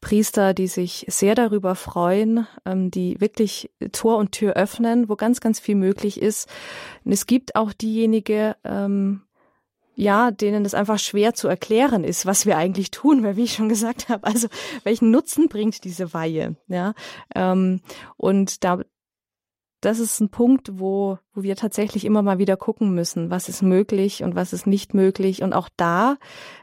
Priester, 0.00 0.52
die 0.52 0.66
sich 0.66 1.06
sehr 1.08 1.34
darüber 1.34 1.74
freuen, 1.74 2.46
ähm, 2.66 2.90
die 2.90 3.20
wirklich 3.20 3.70
Tor 3.92 4.16
und 4.18 4.32
Tür 4.32 4.41
öffnen, 4.50 5.08
wo 5.08 5.16
ganz, 5.16 5.40
ganz 5.40 5.60
viel 5.60 5.74
möglich 5.74 6.20
ist. 6.20 6.48
Und 7.04 7.12
es 7.12 7.26
gibt 7.26 7.56
auch 7.56 7.72
diejenige, 7.72 8.56
ähm, 8.64 9.22
ja, 9.94 10.30
denen 10.30 10.64
es 10.64 10.74
einfach 10.74 10.98
schwer 10.98 11.34
zu 11.34 11.48
erklären 11.48 12.04
ist, 12.04 12.26
was 12.26 12.46
wir 12.46 12.56
eigentlich 12.56 12.90
tun, 12.90 13.22
weil 13.22 13.36
wie 13.36 13.44
ich 13.44 13.54
schon 13.54 13.68
gesagt 13.68 14.08
habe, 14.08 14.24
also 14.26 14.48
welchen 14.84 15.10
Nutzen 15.10 15.48
bringt 15.48 15.84
diese 15.84 16.14
Weihe, 16.14 16.56
ja, 16.66 16.94
ähm, 17.34 17.80
und 18.16 18.64
da 18.64 18.80
das 19.82 19.98
ist 19.98 20.20
ein 20.20 20.30
Punkt, 20.30 20.78
wo, 20.78 21.18
wo 21.34 21.42
wir 21.42 21.56
tatsächlich 21.56 22.04
immer 22.04 22.22
mal 22.22 22.38
wieder 22.38 22.56
gucken 22.56 22.94
müssen, 22.94 23.30
was 23.30 23.48
ist 23.48 23.62
möglich 23.62 24.22
und 24.22 24.36
was 24.36 24.52
ist 24.52 24.64
nicht 24.64 24.94
möglich. 24.94 25.42
Und 25.42 25.52
auch 25.52 25.68
da 25.76 26.18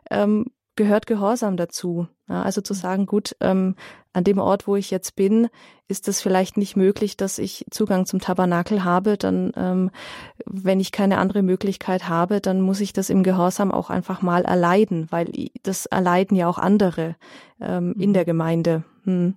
ähm, 0.10 0.46
gehört 0.78 1.06
Gehorsam 1.06 1.58
dazu. 1.58 2.08
Ja, 2.30 2.44
also 2.44 2.62
zu 2.62 2.76
sagen, 2.76 3.08
gut, 3.08 3.36
ähm, 3.42 3.76
an 4.14 4.24
dem 4.24 4.38
Ort, 4.38 4.68
wo 4.68 4.76
ich 4.76 4.92
jetzt 4.92 5.16
bin, 5.16 5.50
ist 5.88 6.08
es 6.08 6.22
vielleicht 6.22 6.58
nicht 6.58 6.76
möglich, 6.76 7.18
dass 7.18 7.40
ich 7.40 7.66
Zugang 7.72 8.06
zum 8.06 8.20
Tabernakel 8.20 8.84
habe. 8.84 9.18
Dann, 9.18 9.52
ähm, 9.56 9.92
wenn 10.46 10.80
ich 10.80 10.92
keine 10.92 11.18
andere 11.18 11.42
Möglichkeit 11.42 12.08
habe, 12.08 12.40
dann 12.40 12.62
muss 12.62 12.82
ich 12.82 12.94
das 12.94 13.10
im 13.10 13.24
Gehorsam 13.24 13.72
auch 13.72 13.90
einfach 13.90 14.22
mal 14.22 14.46
erleiden, 14.46 15.08
weil 15.10 15.32
das 15.64 15.88
erleiden 15.88 16.38
ja 16.38 16.48
auch 16.48 16.60
andere 16.60 17.16
ähm, 17.60 17.96
in 17.98 18.14
der 18.14 18.26
Gemeinde. 18.26 18.84
Hm. 19.06 19.36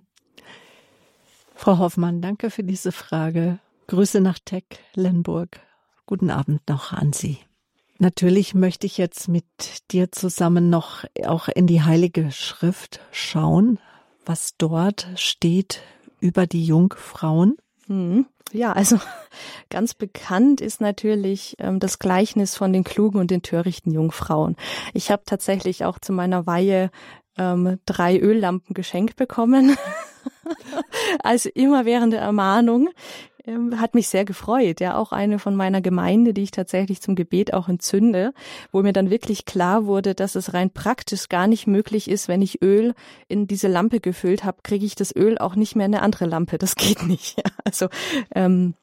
Frau 1.55 1.79
Hoffmann, 1.79 2.21
danke 2.21 2.51
für 2.51 2.63
diese 2.63 2.91
Frage. 2.91 3.59
Grüße 3.87 4.21
nach 4.21 4.37
Tecklenburg. 4.37 5.59
Guten 6.05 6.29
Abend 6.29 6.61
noch 6.69 6.93
an 6.93 7.13
Sie. 7.13 7.39
Natürlich 7.99 8.53
möchte 8.53 8.87
ich 8.87 8.97
jetzt 8.97 9.27
mit 9.27 9.45
dir 9.91 10.11
zusammen 10.11 10.69
noch 10.69 11.05
auch 11.25 11.47
in 11.47 11.67
die 11.67 11.83
Heilige 11.83 12.31
Schrift 12.31 12.99
schauen, 13.11 13.79
was 14.25 14.55
dort 14.57 15.07
steht 15.15 15.81
über 16.19 16.47
die 16.47 16.65
Jungfrauen. 16.65 17.57
Hm. 17.87 18.25
Ja, 18.51 18.71
also 18.73 18.99
ganz 19.69 19.93
bekannt 19.93 20.61
ist 20.61 20.81
natürlich 20.81 21.55
ähm, 21.59 21.79
das 21.79 21.99
Gleichnis 21.99 22.55
von 22.55 22.71
den 22.71 22.83
klugen 22.83 23.19
und 23.19 23.31
den 23.31 23.41
törichten 23.41 23.91
Jungfrauen. 23.91 24.55
Ich 24.93 25.11
habe 25.11 25.23
tatsächlich 25.25 25.85
auch 25.85 25.99
zu 25.99 26.13
meiner 26.13 26.45
Weihe 26.45 26.91
ähm, 27.37 27.79
drei 27.85 28.19
Öllampen 28.19 28.73
geschenkt 28.73 29.15
bekommen. 29.15 29.75
also 31.23 31.49
immer 31.53 31.85
während 31.85 32.13
der 32.13 32.21
Ermahnung 32.21 32.89
hat 33.75 33.93
mich 33.93 34.07
sehr 34.07 34.23
gefreut. 34.23 34.79
Ja, 34.79 34.97
auch 34.97 35.11
eine 35.11 35.37
von 35.37 35.55
meiner 35.55 35.81
Gemeinde, 35.81 36.33
die 36.33 36.43
ich 36.43 36.51
tatsächlich 36.51 37.01
zum 37.01 37.15
Gebet 37.15 37.53
auch 37.53 37.67
entzünde, 37.67 38.33
wo 38.71 38.81
mir 38.81 38.93
dann 38.93 39.09
wirklich 39.09 39.45
klar 39.45 39.85
wurde, 39.85 40.15
dass 40.15 40.35
es 40.35 40.53
rein 40.53 40.69
praktisch 40.69 41.27
gar 41.27 41.47
nicht 41.47 41.67
möglich 41.67 42.09
ist, 42.09 42.27
wenn 42.27 42.41
ich 42.41 42.61
Öl 42.61 42.93
in 43.27 43.47
diese 43.47 43.67
Lampe 43.67 43.99
gefüllt 43.99 44.45
habe, 44.45 44.59
kriege 44.63 44.85
ich 44.85 44.95
das 44.95 45.13
Öl 45.13 45.37
auch 45.37 45.55
nicht 45.55 45.75
mehr 45.75 45.85
in 45.85 45.95
eine 45.95 46.03
andere 46.03 46.25
Lampe. 46.25 46.57
Das 46.57 46.75
geht 46.77 47.03
nicht. 47.03 47.37
Ja, 47.37 47.51
also 47.65 47.87
ähm, 48.33 48.75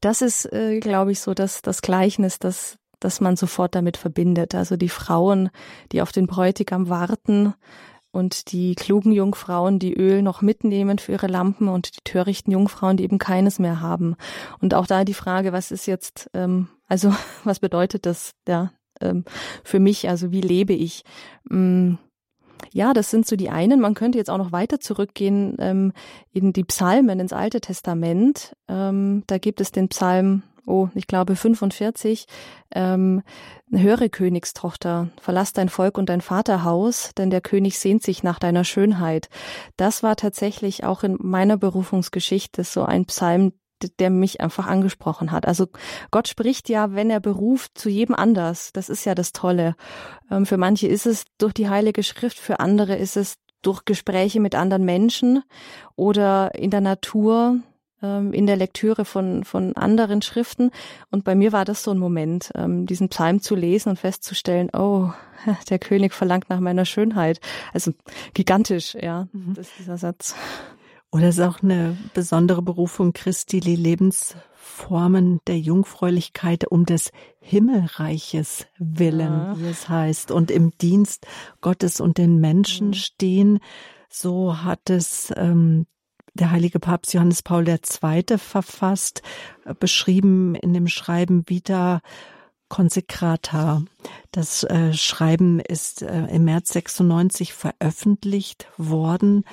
das 0.00 0.22
ist, 0.22 0.52
äh, 0.52 0.80
glaube 0.80 1.12
ich, 1.12 1.20
so 1.20 1.34
dass 1.34 1.62
das 1.62 1.82
Gleichnis, 1.82 2.38
das 2.38 2.78
dass 3.00 3.20
man 3.20 3.34
sofort 3.34 3.74
damit 3.74 3.96
verbindet. 3.96 4.54
Also 4.54 4.76
die 4.76 4.88
Frauen, 4.88 5.50
die 5.90 6.02
auf 6.02 6.12
den 6.12 6.28
Bräutigam 6.28 6.88
warten, 6.88 7.52
und 8.12 8.52
die 8.52 8.74
klugen 8.74 9.10
Jungfrauen, 9.10 9.78
die 9.78 9.94
Öl 9.94 10.22
noch 10.22 10.42
mitnehmen 10.42 10.98
für 10.98 11.12
ihre 11.12 11.26
Lampen 11.26 11.68
und 11.68 11.96
die 11.96 12.04
törichten 12.04 12.52
Jungfrauen, 12.52 12.96
die 12.96 13.04
eben 13.04 13.18
keines 13.18 13.58
mehr 13.58 13.80
haben. 13.80 14.16
Und 14.60 14.74
auch 14.74 14.86
da 14.86 15.04
die 15.04 15.14
Frage, 15.14 15.52
was 15.52 15.70
ist 15.70 15.86
jetzt, 15.86 16.30
ähm, 16.34 16.68
also 16.86 17.12
was 17.44 17.58
bedeutet 17.58 18.06
das 18.06 18.32
ja, 18.46 18.70
ähm, 19.00 19.24
für 19.64 19.80
mich, 19.80 20.08
also 20.08 20.30
wie 20.30 20.42
lebe 20.42 20.74
ich? 20.74 21.04
Ähm, 21.50 21.98
ja, 22.72 22.92
das 22.92 23.10
sind 23.10 23.26
so 23.26 23.34
die 23.34 23.50
einen. 23.50 23.80
Man 23.80 23.94
könnte 23.94 24.18
jetzt 24.18 24.30
auch 24.30 24.38
noch 24.38 24.52
weiter 24.52 24.78
zurückgehen 24.78 25.56
ähm, 25.58 25.92
in 26.32 26.52
die 26.52 26.64
Psalmen, 26.64 27.18
ins 27.18 27.32
Alte 27.32 27.60
Testament. 27.60 28.54
Ähm, 28.68 29.24
da 29.26 29.38
gibt 29.38 29.60
es 29.60 29.72
den 29.72 29.88
Psalm 29.88 30.42
oh, 30.66 30.88
ich 30.94 31.06
glaube 31.06 31.36
45, 31.36 32.26
ähm, 32.74 33.22
höre 33.70 34.08
Königstochter, 34.08 35.08
verlass 35.20 35.52
dein 35.52 35.68
Volk 35.68 35.98
und 35.98 36.08
dein 36.08 36.20
Vaterhaus, 36.20 37.10
denn 37.16 37.30
der 37.30 37.40
König 37.40 37.78
sehnt 37.78 38.02
sich 38.02 38.22
nach 38.22 38.38
deiner 38.38 38.64
Schönheit. 38.64 39.28
Das 39.76 40.02
war 40.02 40.16
tatsächlich 40.16 40.84
auch 40.84 41.02
in 41.02 41.16
meiner 41.20 41.56
Berufungsgeschichte 41.56 42.64
so 42.64 42.84
ein 42.84 43.06
Psalm, 43.06 43.52
der 43.98 44.10
mich 44.10 44.40
einfach 44.40 44.66
angesprochen 44.66 45.32
hat. 45.32 45.46
Also 45.46 45.66
Gott 46.10 46.28
spricht 46.28 46.68
ja, 46.68 46.94
wenn 46.94 47.10
er 47.10 47.20
beruft, 47.20 47.76
zu 47.76 47.88
jedem 47.88 48.14
anders. 48.14 48.70
Das 48.72 48.88
ist 48.88 49.04
ja 49.04 49.14
das 49.14 49.32
Tolle. 49.32 49.74
Ähm, 50.30 50.46
für 50.46 50.56
manche 50.56 50.86
ist 50.86 51.06
es 51.06 51.24
durch 51.38 51.52
die 51.52 51.68
Heilige 51.68 52.02
Schrift, 52.02 52.38
für 52.38 52.60
andere 52.60 52.96
ist 52.96 53.16
es 53.16 53.36
durch 53.62 53.84
Gespräche 53.84 54.40
mit 54.40 54.54
anderen 54.54 54.84
Menschen 54.84 55.42
oder 55.96 56.54
in 56.54 56.70
der 56.70 56.80
Natur, 56.80 57.58
in 58.02 58.46
der 58.46 58.56
Lektüre 58.56 59.04
von, 59.04 59.44
von 59.44 59.76
anderen 59.76 60.22
Schriften. 60.22 60.70
Und 61.10 61.24
bei 61.24 61.34
mir 61.34 61.52
war 61.52 61.64
das 61.64 61.82
so 61.82 61.92
ein 61.92 61.98
Moment, 61.98 62.50
ähm, 62.54 62.86
diesen 62.86 63.08
Psalm 63.08 63.40
zu 63.40 63.54
lesen 63.54 63.90
und 63.90 63.98
festzustellen, 63.98 64.70
oh, 64.72 65.10
der 65.70 65.78
König 65.78 66.12
verlangt 66.12 66.50
nach 66.50 66.60
meiner 66.60 66.84
Schönheit. 66.84 67.40
Also 67.72 67.92
gigantisch, 68.34 68.94
ja, 68.94 69.28
mhm. 69.32 69.54
das 69.54 69.68
ist 69.68 69.78
dieser 69.78 69.98
Satz. 69.98 70.34
Oder 71.12 71.28
ist 71.28 71.40
auch 71.40 71.62
eine 71.62 71.96
besondere 72.14 72.62
Berufung 72.62 73.12
Christi, 73.12 73.60
die 73.60 73.76
Lebensformen 73.76 75.40
der 75.46 75.58
Jungfräulichkeit 75.58 76.66
um 76.66 76.86
des 76.86 77.12
Himmelreiches 77.40 78.66
willen, 78.78 79.20
ja. 79.20 79.54
wie 79.58 79.68
es 79.68 79.90
heißt, 79.90 80.30
und 80.30 80.50
im 80.50 80.70
Dienst 80.78 81.26
Gottes 81.60 82.00
und 82.00 82.16
den 82.16 82.40
Menschen 82.40 82.88
mhm. 82.88 82.94
stehen. 82.94 83.58
So 84.08 84.62
hat 84.62 84.88
es 84.88 85.32
ähm, 85.36 85.86
der 86.34 86.50
heilige 86.50 86.80
Papst 86.80 87.14
Johannes 87.14 87.42
Paul 87.42 87.68
II. 87.68 88.38
verfasst, 88.38 89.22
äh, 89.64 89.74
beschrieben 89.74 90.54
in 90.54 90.72
dem 90.72 90.88
Schreiben 90.88 91.44
Vita 91.46 92.00
Consecrata. 92.68 93.82
Das 94.30 94.64
äh, 94.64 94.94
Schreiben 94.94 95.60
ist 95.60 96.02
äh, 96.02 96.26
im 96.26 96.44
März 96.44 96.72
96 96.72 97.52
veröffentlicht 97.52 98.66
worden. 98.78 99.44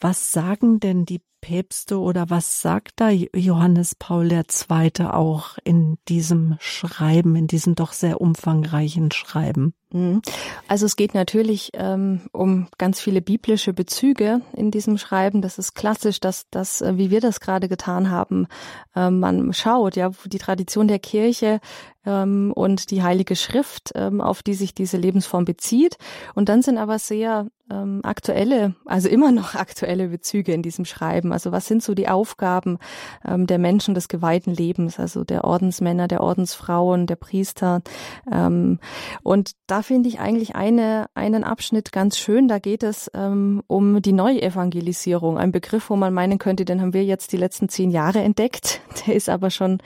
Was 0.00 0.32
sagen 0.32 0.80
denn 0.80 1.06
die 1.06 1.22
Päpste 1.40 1.98
oder 1.98 2.28
was 2.28 2.60
sagt 2.60 3.00
da 3.00 3.08
Johannes 3.08 3.94
Paul 3.94 4.30
II. 4.30 5.06
auch 5.06 5.56
in 5.64 5.96
diesem 6.08 6.56
Schreiben, 6.60 7.36
in 7.36 7.46
diesem 7.46 7.74
doch 7.74 7.92
sehr 7.92 8.20
umfangreichen 8.20 9.10
Schreiben? 9.10 9.74
Mhm. 9.92 10.22
Also 10.68 10.86
es 10.86 10.96
geht 10.96 11.14
natürlich 11.14 11.70
ähm, 11.74 12.20
um 12.32 12.68
ganz 12.78 13.00
viele 13.00 13.20
biblische 13.20 13.72
Bezüge 13.72 14.40
in 14.54 14.70
diesem 14.70 14.98
Schreiben. 14.98 15.42
Das 15.42 15.58
ist 15.58 15.74
klassisch, 15.74 16.20
dass 16.20 16.46
das, 16.50 16.80
äh, 16.80 16.96
wie 16.96 17.10
wir 17.10 17.20
das 17.20 17.40
gerade 17.40 17.68
getan 17.68 18.10
haben, 18.10 18.46
äh, 18.94 19.10
man 19.10 19.52
schaut, 19.52 19.96
ja, 19.96 20.10
die 20.26 20.38
Tradition 20.38 20.88
der 20.88 20.98
Kirche 20.98 21.60
ähm, 22.06 22.52
und 22.54 22.90
die 22.90 23.02
Heilige 23.02 23.36
Schrift, 23.36 23.92
ähm, 23.94 24.20
auf 24.20 24.42
die 24.42 24.54
sich 24.54 24.74
diese 24.74 24.96
Lebensform 24.96 25.44
bezieht. 25.44 25.96
Und 26.34 26.48
dann 26.48 26.62
sind 26.62 26.78
aber 26.78 26.98
sehr 26.98 27.46
ähm, 27.70 28.00
aktuelle, 28.02 28.74
also 28.84 29.08
immer 29.08 29.32
noch 29.32 29.54
aktuelle 29.54 30.08
Bezüge 30.08 30.52
in 30.52 30.62
diesem 30.62 30.84
Schreiben. 30.84 31.32
Also 31.32 31.52
was 31.52 31.66
sind 31.66 31.82
so 31.82 31.94
die 31.94 32.08
Aufgaben 32.08 32.78
ähm, 33.24 33.46
der 33.46 33.58
Menschen 33.58 33.94
des 33.94 34.08
geweihten 34.08 34.54
Lebens, 34.54 34.98
also 34.98 35.24
der 35.24 35.44
Ordensmänner, 35.44 36.08
der 36.08 36.22
Ordensfrauen, 36.22 37.06
der 37.06 37.16
Priester. 37.16 37.82
Ähm, 38.30 38.78
und 39.22 39.52
da 39.66 39.79
finde 39.82 40.08
ich 40.08 40.20
eigentlich 40.20 40.54
eine, 40.54 41.06
einen 41.14 41.44
Abschnitt 41.44 41.92
ganz 41.92 42.18
schön. 42.18 42.48
Da 42.48 42.58
geht 42.58 42.82
es 42.82 43.10
ähm, 43.14 43.62
um 43.66 44.02
die 44.02 44.12
Neuevangelisierung, 44.12 45.38
ein 45.38 45.52
Begriff, 45.52 45.90
wo 45.90 45.96
man 45.96 46.14
meinen 46.14 46.38
könnte, 46.38 46.64
den 46.64 46.80
haben 46.80 46.94
wir 46.94 47.04
jetzt 47.04 47.32
die 47.32 47.36
letzten 47.36 47.68
zehn 47.68 47.90
Jahre 47.90 48.20
entdeckt. 48.20 48.80
Der 49.06 49.14
ist 49.14 49.28
aber 49.28 49.50
schon 49.50 49.78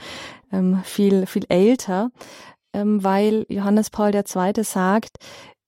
ähm, 0.53 0.80
viel, 0.84 1.26
viel 1.26 1.45
älter, 1.49 2.11
ähm, 2.72 3.03
weil 3.03 3.47
Johannes 3.49 3.90
Paul 3.90 4.14
II. 4.14 4.62
sagt, 4.62 5.18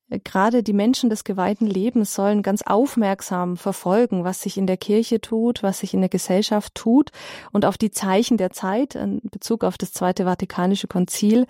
gerade 0.09 0.63
die 0.63 0.73
Menschen 0.73 1.11
des 1.11 1.25
geweihten 1.25 1.67
Lebens 1.67 2.15
sollen 2.15 2.43
ganz 2.43 2.63
aufmerksam 2.63 3.57
verfolgen, 3.57 4.25
was 4.25 4.41
sich 4.41 4.57
in 4.57 4.67
der 4.67 4.77
Kirche 4.77 5.21
tut, 5.21 5.63
was 5.63 5.81
sich 5.81 5.95
in 5.95 6.01
der 6.01 6.09
Gesellschaft 6.09 6.75
tut 6.75 7.11
und 7.53 7.65
auf 7.65 7.77
die 7.77 7.91
Zeichen 7.91 8.37
der 8.37 8.51
Zeit 8.51 8.95
in 8.95 9.21
Bezug 9.31 9.65
auf 9.65 9.79
das 9.79 9.93
Zweite 9.93 10.25
Vatikanische 10.25 10.87
Konzil, 10.87 11.47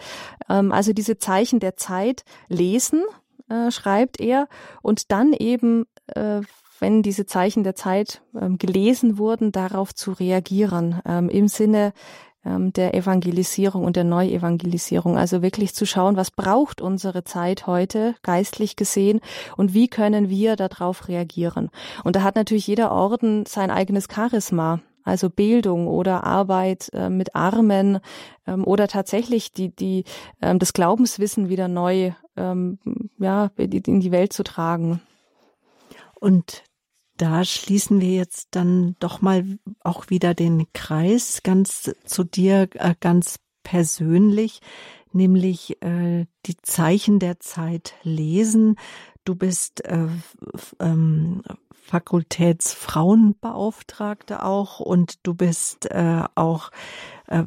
ähm, 0.48 0.72
also 0.72 0.92
diese 0.92 1.18
Zeichen 1.18 1.60
der 1.60 1.76
Zeit 1.76 2.24
lesen, 2.48 3.04
äh, 3.48 3.70
schreibt 3.70 4.20
er, 4.20 4.48
und 4.82 5.10
dann 5.12 5.32
eben 5.32 5.86
äh, 6.08 6.40
wenn 6.78 7.02
diese 7.02 7.24
Zeichen 7.26 7.64
der 7.64 7.74
Zeit 7.74 8.22
ähm, 8.38 8.58
gelesen 8.58 9.18
wurden, 9.18 9.52
darauf 9.52 9.94
zu 9.94 10.12
reagieren, 10.12 11.00
ähm, 11.06 11.28
im 11.30 11.48
Sinne 11.48 11.92
der 12.46 12.94
Evangelisierung 12.94 13.84
und 13.84 13.96
der 13.96 14.04
Neuevangelisierung. 14.04 15.18
Also 15.18 15.42
wirklich 15.42 15.74
zu 15.74 15.84
schauen, 15.84 16.16
was 16.16 16.30
braucht 16.30 16.80
unsere 16.80 17.24
Zeit 17.24 17.66
heute 17.66 18.14
geistlich 18.22 18.76
gesehen 18.76 19.20
und 19.56 19.74
wie 19.74 19.88
können 19.88 20.28
wir 20.28 20.56
darauf 20.56 21.08
reagieren. 21.08 21.70
Und 22.04 22.16
da 22.16 22.22
hat 22.22 22.36
natürlich 22.36 22.66
jeder 22.66 22.92
Orden 22.92 23.46
sein 23.46 23.70
eigenes 23.70 24.06
Charisma. 24.12 24.80
Also 25.04 25.30
Bildung 25.30 25.86
oder 25.86 26.24
Arbeit 26.24 26.90
äh, 26.92 27.10
mit 27.10 27.36
Armen 27.36 28.00
ähm, 28.44 28.64
oder 28.64 28.88
tatsächlich 28.88 29.52
die, 29.52 29.68
die, 29.68 30.02
ähm, 30.42 30.58
das 30.58 30.72
Glaubenswissen 30.72 31.48
wieder 31.48 31.68
neu 31.68 32.10
ähm, 32.36 32.78
ja, 33.18 33.50
in 33.56 34.00
die 34.00 34.10
Welt 34.10 34.32
zu 34.32 34.42
tragen. 34.42 35.00
Und 36.18 36.64
da 37.16 37.44
schließen 37.44 38.00
wir 38.00 38.14
jetzt 38.14 38.50
dann 38.52 38.94
doch 38.98 39.20
mal 39.20 39.58
auch 39.80 40.08
wieder 40.10 40.34
den 40.34 40.66
Kreis 40.72 41.42
ganz 41.42 41.92
zu 42.04 42.24
dir 42.24 42.68
äh, 42.74 42.94
ganz 43.00 43.38
persönlich, 43.62 44.60
nämlich 45.12 45.80
äh, 45.82 46.26
die 46.46 46.56
Zeichen 46.62 47.18
der 47.18 47.40
Zeit 47.40 47.94
lesen. 48.02 48.76
Du 49.24 49.34
bist 49.34 49.84
äh, 49.84 50.08
ähm, 50.78 51.42
Fakultätsfrauenbeauftragte 51.72 54.44
auch 54.44 54.80
und 54.80 55.26
du 55.26 55.34
bist 55.34 55.90
äh, 55.90 56.22
auch 56.34 56.70
äh, 57.26 57.42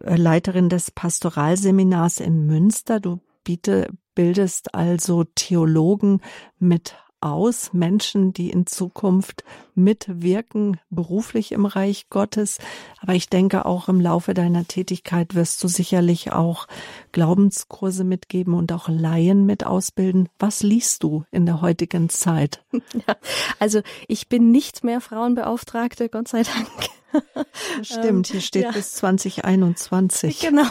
Leiterin 0.00 0.68
des 0.68 0.90
Pastoralseminars 0.90 2.20
in 2.20 2.44
Münster. 2.46 3.00
Du 3.00 3.20
biete, 3.44 3.88
bildest 4.14 4.74
also 4.74 5.24
Theologen 5.24 6.20
mit 6.58 6.96
aus, 7.20 7.72
Menschen, 7.72 8.32
die 8.32 8.50
in 8.50 8.66
Zukunft 8.66 9.44
mitwirken, 9.74 10.78
beruflich 10.90 11.52
im 11.52 11.66
Reich 11.66 12.08
Gottes. 12.10 12.58
Aber 13.00 13.14
ich 13.14 13.28
denke, 13.28 13.66
auch 13.66 13.88
im 13.88 14.00
Laufe 14.00 14.34
deiner 14.34 14.66
Tätigkeit 14.66 15.34
wirst 15.34 15.62
du 15.62 15.68
sicherlich 15.68 16.32
auch 16.32 16.66
Glaubenskurse 17.12 18.04
mitgeben 18.04 18.54
und 18.54 18.72
auch 18.72 18.88
Laien 18.88 19.46
mit 19.46 19.64
ausbilden. 19.64 20.28
Was 20.38 20.62
liest 20.62 21.02
du 21.02 21.24
in 21.30 21.46
der 21.46 21.60
heutigen 21.60 22.08
Zeit? 22.08 22.62
Ja, 23.06 23.16
also 23.58 23.80
ich 24.08 24.28
bin 24.28 24.50
nicht 24.50 24.82
mehr 24.82 25.00
Frauenbeauftragte, 25.00 26.08
Gott 26.08 26.28
sei 26.28 26.42
Dank. 26.42 26.68
Stimmt, 27.82 28.28
hier 28.28 28.40
steht 28.40 28.64
ja. 28.64 28.70
bis 28.70 28.92
2021. 28.94 30.40
Genau. 30.40 30.68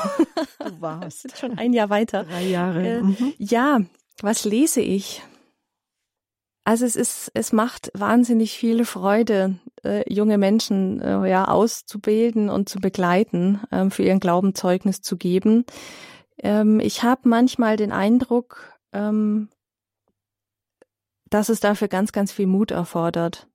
Du 0.59 0.81
warst. 0.81 1.37
Schon 1.39 1.57
ein 1.57 1.73
Jahr 1.73 1.89
weiter. 1.89 2.23
Drei 2.23 2.43
Jahre. 2.43 2.87
Äh, 2.87 3.01
mhm. 3.01 3.33
Ja, 3.37 3.79
was 4.21 4.45
lese 4.45 4.81
ich? 4.81 5.21
Also 6.67 6.83
es 6.83 6.97
ist, 6.97 7.31
es 7.33 7.53
macht 7.53 7.91
wahnsinnig 7.93 8.57
viel 8.57 8.83
Freude, 8.83 9.57
äh, 9.85 10.03
junge 10.13 10.37
Menschen 10.37 10.99
äh, 10.99 11.25
ja 11.25 11.47
auszubilden 11.47 12.49
und 12.49 12.67
zu 12.67 12.79
begleiten, 12.79 13.61
ähm, 13.71 13.89
für 13.89 14.03
ihren 14.03 14.19
Glauben 14.19 14.53
Zeugnis 14.53 15.01
zu 15.01 15.15
geben. 15.15 15.63
Ähm, 16.39 16.81
ich 16.81 17.03
habe 17.03 17.29
manchmal 17.29 17.77
den 17.77 17.93
Eindruck, 17.93 18.77
ähm, 18.91 19.47
dass 21.29 21.47
es 21.47 21.61
dafür 21.61 21.87
ganz, 21.87 22.11
ganz 22.11 22.33
viel 22.33 22.47
Mut 22.47 22.71
erfordert. 22.71 23.47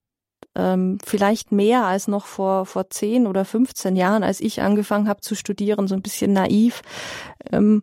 Ähm, 0.55 0.97
vielleicht 1.05 1.53
mehr 1.53 1.85
als 1.85 2.09
noch 2.09 2.25
vor 2.25 2.65
vor 2.65 2.89
zehn 2.89 3.27
oder 3.27 3.45
15 3.45 3.95
Jahren, 3.95 4.23
als 4.23 4.41
ich 4.41 4.63
angefangen 4.63 5.07
habe 5.07 5.21
zu 5.21 5.35
studieren, 5.35 5.87
so 5.87 5.95
ein 5.95 6.03
bisschen 6.03 6.33
naiv. 6.33 6.81
Ähm, 7.51 7.83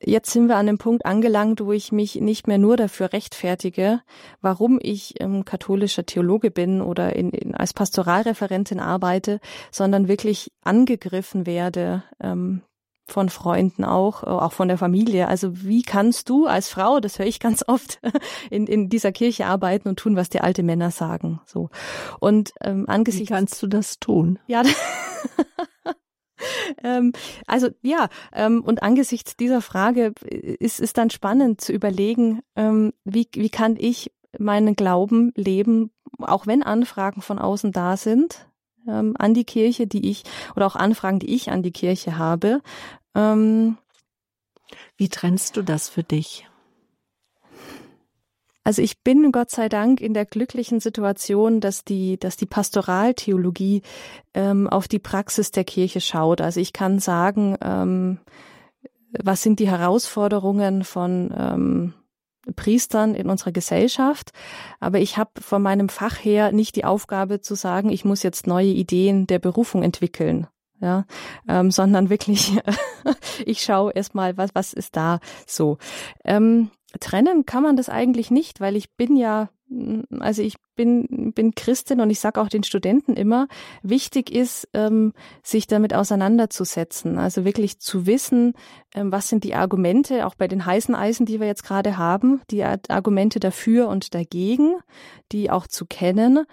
jetzt 0.00 0.30
sind 0.30 0.48
wir 0.48 0.56
an 0.56 0.66
dem 0.66 0.78
Punkt 0.78 1.04
angelangt, 1.04 1.60
wo 1.64 1.72
ich 1.72 1.92
mich 1.92 2.16
nicht 2.16 2.46
mehr 2.46 2.58
nur 2.58 2.76
dafür 2.76 3.12
rechtfertige, 3.12 4.00
warum 4.40 4.78
ich 4.80 5.20
ähm, 5.20 5.44
katholischer 5.44 6.06
Theologe 6.06 6.50
bin 6.50 6.80
oder 6.80 7.16
in, 7.16 7.30
in, 7.30 7.54
als 7.54 7.72
Pastoralreferentin 7.72 8.80
arbeite, 8.80 9.40
sondern 9.70 10.08
wirklich 10.08 10.52
angegriffen 10.62 11.46
werde 11.46 12.04
ähm, 12.20 12.62
von 13.06 13.28
Freunden 13.28 13.84
auch, 13.84 14.22
äh, 14.22 14.26
auch 14.26 14.52
von 14.52 14.68
der 14.68 14.78
Familie. 14.78 15.28
Also 15.28 15.62
wie 15.64 15.82
kannst 15.82 16.28
du 16.28 16.46
als 16.46 16.68
Frau, 16.68 17.00
das 17.00 17.18
höre 17.18 17.26
ich 17.26 17.40
ganz 17.40 17.64
oft, 17.66 18.00
in, 18.50 18.66
in 18.66 18.88
dieser 18.88 19.12
Kirche 19.12 19.46
arbeiten 19.46 19.88
und 19.88 19.98
tun, 19.98 20.16
was 20.16 20.28
die 20.28 20.40
alte 20.40 20.62
Männer 20.62 20.90
sagen. 20.90 21.40
So 21.46 21.70
und 22.20 22.52
ähm, 22.62 22.88
angesichts. 22.88 23.30
Wie 23.30 23.34
kannst 23.34 23.62
du 23.62 23.66
das 23.66 23.98
tun? 23.98 24.38
Ja. 24.46 24.62
ähm, 26.82 27.12
also 27.46 27.68
ja, 27.82 28.08
ähm, 28.32 28.62
und 28.62 28.82
angesichts 28.82 29.36
dieser 29.36 29.60
Frage 29.60 30.12
ist 30.24 30.80
es 30.80 30.92
dann 30.92 31.10
spannend 31.10 31.60
zu 31.60 31.72
überlegen, 31.72 32.40
ähm, 32.56 32.92
wie, 33.04 33.28
wie 33.34 33.50
kann 33.50 33.76
ich 33.78 34.12
meinen 34.38 34.74
Glauben 34.76 35.32
leben, 35.36 35.90
auch 36.18 36.46
wenn 36.46 36.62
Anfragen 36.62 37.22
von 37.22 37.38
außen 37.38 37.72
da 37.72 37.96
sind, 37.96 38.46
ähm, 38.88 39.14
an 39.18 39.34
die 39.34 39.44
Kirche, 39.44 39.86
die 39.86 40.10
ich, 40.10 40.24
oder 40.56 40.66
auch 40.66 40.76
Anfragen, 40.76 41.18
die 41.18 41.34
ich 41.34 41.50
an 41.50 41.62
die 41.62 41.72
Kirche 41.72 42.18
habe. 42.18 42.60
Ähm, 43.14 43.78
wie 44.96 45.08
trennst 45.08 45.56
du 45.56 45.62
das 45.62 45.88
für 45.88 46.02
dich? 46.02 46.46
Also 48.64 48.80
ich 48.80 49.02
bin 49.02 49.30
Gott 49.30 49.50
sei 49.50 49.68
Dank 49.68 50.00
in 50.00 50.14
der 50.14 50.24
glücklichen 50.24 50.80
Situation, 50.80 51.60
dass 51.60 51.84
die, 51.84 52.18
dass 52.18 52.36
die 52.36 52.46
Pastoraltheologie 52.46 53.82
ähm, 54.32 54.68
auf 54.68 54.88
die 54.88 54.98
Praxis 54.98 55.50
der 55.50 55.64
Kirche 55.64 56.00
schaut. 56.00 56.40
Also 56.40 56.60
ich 56.60 56.72
kann 56.72 56.98
sagen, 56.98 57.56
ähm, 57.60 58.18
was 59.22 59.42
sind 59.42 59.60
die 59.60 59.70
Herausforderungen 59.70 60.82
von 60.82 61.32
ähm, 61.36 61.94
Priestern 62.56 63.14
in 63.14 63.28
unserer 63.30 63.52
Gesellschaft. 63.52 64.30
Aber 64.80 64.98
ich 64.98 65.16
habe 65.16 65.30
von 65.40 65.62
meinem 65.62 65.88
Fach 65.88 66.16
her 66.16 66.52
nicht 66.52 66.76
die 66.76 66.84
Aufgabe 66.84 67.40
zu 67.40 67.54
sagen, 67.54 67.90
ich 67.90 68.04
muss 68.04 68.22
jetzt 68.22 68.46
neue 68.46 68.66
Ideen 68.66 69.26
der 69.26 69.38
Berufung 69.38 69.82
entwickeln. 69.82 70.46
Ja, 70.80 71.06
ähm, 71.48 71.70
sondern 71.70 72.10
wirklich, 72.10 72.58
ich 73.46 73.62
schaue 73.62 73.92
erstmal, 73.92 74.36
was, 74.36 74.50
was 74.54 74.72
ist 74.72 74.96
da 74.96 75.20
so. 75.46 75.78
Ähm, 76.24 76.70
trennen 77.00 77.46
kann 77.46 77.62
man 77.62 77.76
das 77.76 77.88
eigentlich 77.88 78.30
nicht, 78.30 78.60
weil 78.60 78.76
ich 78.76 78.92
bin 78.94 79.16
ja, 79.16 79.48
also 80.20 80.42
ich 80.42 80.56
bin, 80.76 81.32
bin 81.34 81.54
Christin 81.54 82.00
und 82.00 82.10
ich 82.10 82.20
sage 82.20 82.40
auch 82.40 82.48
den 82.48 82.64
Studenten 82.64 83.14
immer, 83.14 83.48
wichtig 83.82 84.34
ist, 84.34 84.68
ähm, 84.74 85.12
sich 85.42 85.66
damit 85.66 85.94
auseinanderzusetzen. 85.94 87.18
Also 87.18 87.44
wirklich 87.44 87.78
zu 87.80 88.06
wissen, 88.06 88.54
ähm, 88.94 89.12
was 89.12 89.28
sind 89.28 89.44
die 89.44 89.54
Argumente, 89.54 90.26
auch 90.26 90.34
bei 90.34 90.48
den 90.48 90.64
heißen 90.64 90.94
Eisen, 90.94 91.26
die 91.26 91.40
wir 91.40 91.46
jetzt 91.46 91.64
gerade 91.64 91.96
haben, 91.96 92.42
die 92.50 92.64
Argumente 92.64 93.40
dafür 93.40 93.88
und 93.88 94.14
dagegen, 94.14 94.74
die 95.32 95.50
auch 95.50 95.66
zu 95.66 95.86
kennen 95.86 96.44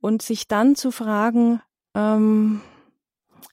und 0.00 0.22
sich 0.22 0.48
dann 0.48 0.76
zu 0.76 0.90
fragen, 0.90 1.60
ähm, 1.94 2.60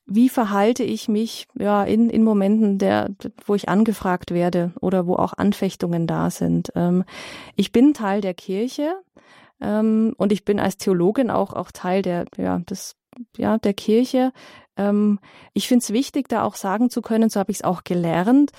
wie 0.06 0.30
verhalte 0.30 0.84
ich 0.84 1.08
mich 1.08 1.48
ja 1.58 1.84
in, 1.84 2.10
in 2.10 2.24
Momenten, 2.24 2.78
der, 2.78 3.10
wo 3.46 3.56
ich 3.56 3.70
angefragt 3.70 4.32
werde 4.32 4.74
oder 4.82 5.08
wo 5.08 5.16
auch 5.16 5.34
Anfechtungen 5.34 6.08
da 6.08 6.30
sind. 6.30 6.72
Ähm, 6.76 7.04
ich 7.56 7.72
bin 7.72 7.94
Teil 7.94 8.22
der 8.22 8.34
Kirche 8.34 8.96
ähm, 9.60 10.14
und 10.18 10.32
ich 10.32 10.46
bin 10.46 10.60
als 10.60 10.78
Theologin 10.78 11.30
auch 11.30 11.54
auch 11.54 11.72
Teil 11.72 12.02
der 12.02 12.26
ja 12.38 12.60
des 12.60 12.96
ja 13.38 13.58
der 13.58 13.74
Kirche. 13.74 14.32
Ähm, 14.78 15.20
ich 15.54 15.68
finde 15.68 15.84
es 15.84 15.94
wichtig, 15.94 16.30
da 16.30 16.44
auch 16.44 16.56
sagen 16.56 16.90
zu 16.90 17.02
können, 17.02 17.30
so 17.30 17.40
habe 17.40 17.52
ich 17.52 17.58
es 17.58 17.64
auch 17.64 17.84
gelernt. 17.84 18.52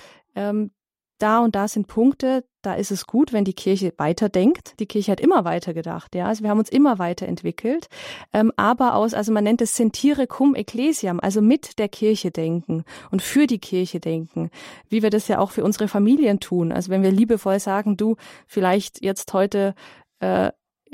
Da 1.19 1.39
und 1.39 1.55
da 1.55 1.67
sind 1.67 1.87
Punkte, 1.87 2.43
da 2.61 2.73
ist 2.73 2.91
es 2.91 3.05
gut, 3.05 3.33
wenn 3.33 3.45
die 3.45 3.53
Kirche 3.53 3.93
weiterdenkt. 3.97 4.79
Die 4.79 4.85
Kirche 4.85 5.11
hat 5.11 5.19
immer 5.19 5.45
weitergedacht, 5.45 6.15
ja. 6.15 6.27
Also 6.27 6.43
wir 6.43 6.49
haben 6.49 6.59
uns 6.59 6.69
immer 6.69 6.97
weiterentwickelt. 6.97 7.87
Ähm, 8.33 8.51
aber 8.55 8.95
aus, 8.95 9.13
also 9.13 9.31
man 9.31 9.43
nennt 9.43 9.61
es 9.61 9.75
sentire 9.75 10.27
cum 10.27 10.55
ecclesiam, 10.55 11.19
also 11.19 11.41
mit 11.41 11.77
der 11.77 11.89
Kirche 11.89 12.31
denken 12.31 12.83
und 13.11 13.21
für 13.21 13.47
die 13.47 13.59
Kirche 13.59 13.99
denken. 13.99 14.49
Wie 14.89 15.03
wir 15.03 15.09
das 15.09 15.27
ja 15.27 15.39
auch 15.39 15.51
für 15.51 15.63
unsere 15.63 15.87
Familien 15.87 16.39
tun. 16.39 16.71
Also 16.71 16.89
wenn 16.89 17.03
wir 17.03 17.11
liebevoll 17.11 17.59
sagen, 17.59 17.97
du, 17.97 18.15
vielleicht 18.47 19.03
jetzt 19.03 19.33
heute 19.33 19.75
äh, 20.19 20.51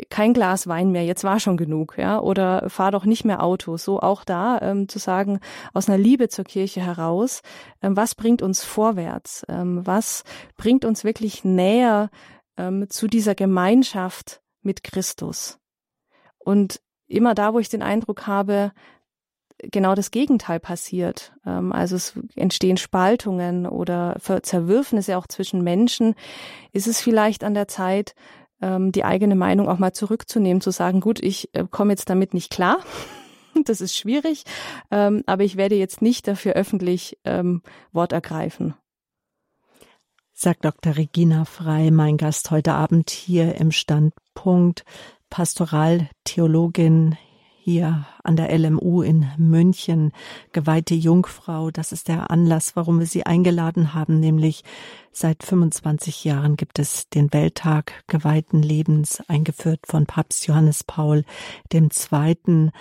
kein 0.10 0.34
Glas 0.34 0.68
Wein 0.68 0.92
mehr, 0.92 1.06
jetzt 1.06 1.24
war 1.24 1.40
schon 1.40 1.58
genug, 1.58 1.98
ja, 1.98 2.20
oder 2.20 2.70
fahr 2.70 2.92
doch 2.92 3.06
nicht 3.06 3.26
mehr 3.26 3.44
Auto. 3.44 3.78
So 3.78 4.00
auch 4.00 4.24
da 4.24 4.60
ähm, 4.62 4.88
zu 4.88 5.00
sagen, 5.00 5.40
aus 5.74 5.88
einer 5.88 5.98
Liebe 5.98 6.30
zur 6.30 6.46
Kirche 6.46 6.82
heraus, 6.82 7.42
ähm, 7.82 7.96
was 7.96 8.16
bringt 8.16 8.42
uns 8.42 8.64
vorwärts, 8.64 9.46
ähm, 9.50 9.86
was 9.86 10.24
bringt 10.58 10.86
uns 10.86 11.04
wirklich 11.04 11.44
näher 11.44 12.10
ähm, 12.58 12.90
zu 12.90 13.08
dieser 13.08 13.36
Gemeinschaft 13.36 14.42
mit 14.62 14.84
Christus. 14.84 15.60
Und 16.38 16.82
immer 17.08 17.36
da, 17.36 17.54
wo 17.54 17.60
ich 17.60 17.70
den 17.70 17.82
Eindruck 17.82 18.28
habe, 18.28 18.72
genau 19.62 19.96
das 19.96 20.12
Gegenteil 20.12 20.60
passiert. 20.60 21.34
Ähm, 21.46 21.72
also 21.72 21.96
es 21.96 22.14
entstehen 22.36 22.78
Spaltungen 22.78 23.66
oder 23.66 24.18
Zerwürfnisse 24.42 25.18
auch 25.18 25.28
zwischen 25.28 25.64
Menschen, 25.64 26.16
ist 26.72 26.88
es 26.88 27.02
vielleicht 27.02 27.44
an 27.44 27.54
der 27.54 27.68
Zeit, 27.68 28.16
ähm, 28.62 28.92
die 28.92 29.04
eigene 29.04 29.36
Meinung 29.36 29.68
auch 29.68 29.80
mal 29.80 29.94
zurückzunehmen, 29.94 30.62
zu 30.62 30.72
sagen, 30.72 31.00
gut, 31.00 31.22
ich 31.22 31.54
äh, 31.54 31.66
komme 31.70 31.94
jetzt 31.94 32.10
damit 32.10 32.34
nicht 32.34 32.52
klar. 32.52 32.80
das 33.66 33.82
ist 33.82 33.96
schwierig, 33.96 34.44
ähm, 34.92 35.24
aber 35.26 35.44
ich 35.44 35.58
werde 35.58 35.76
jetzt 35.76 36.02
nicht 36.02 36.28
dafür 36.28 36.54
öffentlich 36.54 37.18
ähm, 37.26 37.62
Wort 37.92 38.14
ergreifen. 38.14 38.76
Sagt 40.34 40.64
Dr. 40.64 40.96
Regina 40.96 41.44
Frei, 41.44 41.92
mein 41.92 42.16
Gast 42.16 42.50
heute 42.50 42.74
Abend 42.74 43.10
hier 43.10 43.56
im 43.56 43.72
Standpunkt, 43.72 44.86
Pastoraltheologin 45.30 47.18
hier 47.70 48.08
an 48.24 48.36
der 48.36 48.58
LMU 48.58 49.04
in 49.04 49.28
München, 49.38 50.12
geweihte 50.54 50.96
Jungfrau. 50.96 51.70
Das 51.70 51.92
ist 51.92 52.08
der 52.08 52.32
Anlass, 52.32 52.76
warum 52.76 53.00
wir 53.00 53.06
Sie 53.06 53.26
eingeladen 53.26 53.94
haben, 53.94 54.20
nämlich 54.20 54.64
seit 55.12 55.44
25 55.44 56.24
Jahren 56.24 56.56
gibt 56.56 56.80
es 56.80 57.10
den 57.10 57.32
Welttag 57.32 58.04
geweihten 58.08 58.64
Lebens, 58.64 59.22
eingeführt 59.28 59.82
von 59.86 60.08
Papst 60.08 60.48
Johannes 60.48 60.84
Paul 60.84 61.26
II. 61.72 62.72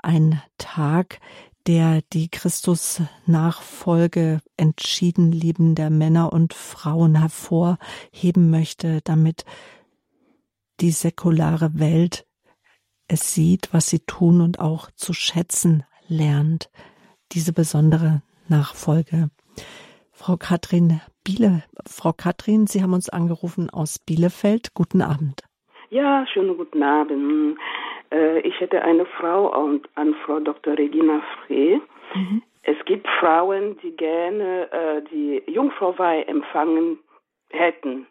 Ein 0.00 0.40
Tag, 0.56 1.20
der 1.66 2.00
die 2.12 2.30
Christus-Nachfolge 2.30 4.40
entschieden 4.56 5.32
liebender 5.32 5.90
Männer 5.90 6.32
und 6.32 6.54
Frauen 6.54 7.16
hervorheben 7.16 8.50
möchte, 8.50 9.00
damit 9.02 9.44
die 10.80 10.92
säkulare 10.92 11.78
Welt 11.78 12.27
es 13.08 13.34
sieht, 13.34 13.70
was 13.72 13.88
sie 13.88 14.00
tun 14.00 14.40
und 14.40 14.60
auch 14.60 14.90
zu 14.92 15.12
schätzen 15.12 15.84
lernt, 16.08 16.70
diese 17.32 17.52
besondere 17.52 18.22
Nachfolge. 18.48 19.30
Frau 20.12 20.36
Katrin 20.36 21.00
Biele, 21.24 21.62
Frau 21.86 22.12
Katrin, 22.12 22.66
Sie 22.66 22.82
haben 22.82 22.94
uns 22.94 23.08
angerufen 23.08 23.70
aus 23.70 23.98
Bielefeld. 23.98 24.74
Guten 24.74 25.02
Abend. 25.02 25.42
Ja, 25.90 26.26
schönen 26.26 26.56
guten 26.56 26.82
Abend. 26.82 27.58
Äh, 28.10 28.40
ich 28.40 28.58
hätte 28.60 28.82
eine 28.82 29.06
Frau 29.06 29.50
an 29.50 30.14
Frau 30.24 30.40
Dr. 30.40 30.76
Regina 30.76 31.22
Frey. 31.46 31.80
Mhm. 32.14 32.42
Es 32.62 32.76
gibt 32.84 33.06
Frauen, 33.20 33.78
die 33.82 33.96
gerne 33.96 34.70
äh, 34.72 35.02
die 35.10 35.42
Jungfrauweihe 35.50 36.26
empfangen 36.26 36.98
hätten, 37.50 38.06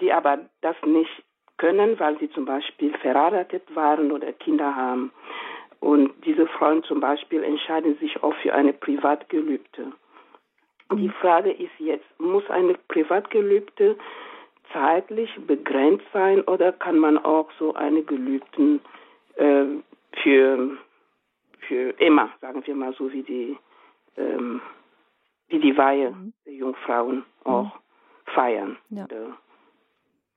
die 0.00 0.12
aber 0.12 0.38
das 0.60 0.76
nicht 0.84 1.22
können, 1.58 1.98
weil 1.98 2.18
sie 2.18 2.30
zum 2.30 2.44
Beispiel 2.44 2.96
verheiratet 2.98 3.62
waren 3.74 4.12
oder 4.12 4.32
Kinder 4.32 4.74
haben. 4.74 5.12
Und 5.80 6.12
diese 6.24 6.46
Frauen 6.46 6.82
zum 6.84 7.00
Beispiel 7.00 7.42
entscheiden 7.42 7.96
sich 7.98 8.22
auch 8.22 8.34
für 8.36 8.54
eine 8.54 8.72
Privatgelübde. 8.72 9.92
Die. 10.92 11.08
Frage 11.20 11.50
ist 11.50 11.72
jetzt, 11.78 12.04
muss 12.18 12.48
eine 12.50 12.74
Privatgelübde 12.88 13.96
zeitlich 14.72 15.30
begrenzt 15.46 16.06
sein 16.12 16.42
oder 16.42 16.72
kann 16.72 16.98
man 16.98 17.18
auch 17.18 17.50
so 17.58 17.74
eine 17.74 18.02
Gelübden 18.02 18.80
äh, 19.36 19.64
für, 20.22 20.76
für 21.68 21.90
immer, 21.98 22.30
sagen 22.40 22.62
wir 22.66 22.74
mal 22.74 22.94
so 22.94 23.12
wie 23.12 23.22
die, 23.22 23.58
ähm, 24.16 24.60
wie 25.48 25.58
die 25.58 25.76
Weihe 25.76 26.10
mhm. 26.10 26.32
der 26.44 26.52
Jungfrauen 26.54 27.24
auch 27.44 27.74
mhm. 27.74 28.32
feiern? 28.32 28.78
Ja. 28.90 29.04
Oder, 29.04 29.36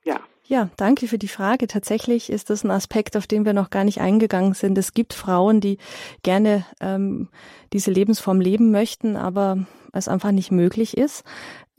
ja. 0.04 0.20
Ja, 0.50 0.70
danke 0.78 1.10
für 1.10 1.18
die 1.18 1.28
Frage. 1.28 1.68
Tatsächlich 1.68 2.30
ist 2.30 2.50
das 2.50 2.64
ein 2.64 2.72
Aspekt, 2.72 3.18
auf 3.18 3.28
den 3.28 3.44
wir 3.44 3.52
noch 3.52 3.70
gar 3.70 3.84
nicht 3.84 4.00
eingegangen 4.00 4.54
sind. 4.54 4.78
Es 4.78 4.94
gibt 4.94 5.14
Frauen, 5.14 5.60
die 5.60 5.78
gerne 6.24 6.66
ähm, 6.80 7.28
diese 7.74 7.92
Lebensform 7.92 8.40
leben 8.40 8.72
möchten, 8.72 9.18
aber 9.18 9.66
es 9.92 10.08
einfach 10.08 10.32
nicht 10.32 10.52
möglich 10.52 10.96
ist. 10.96 11.26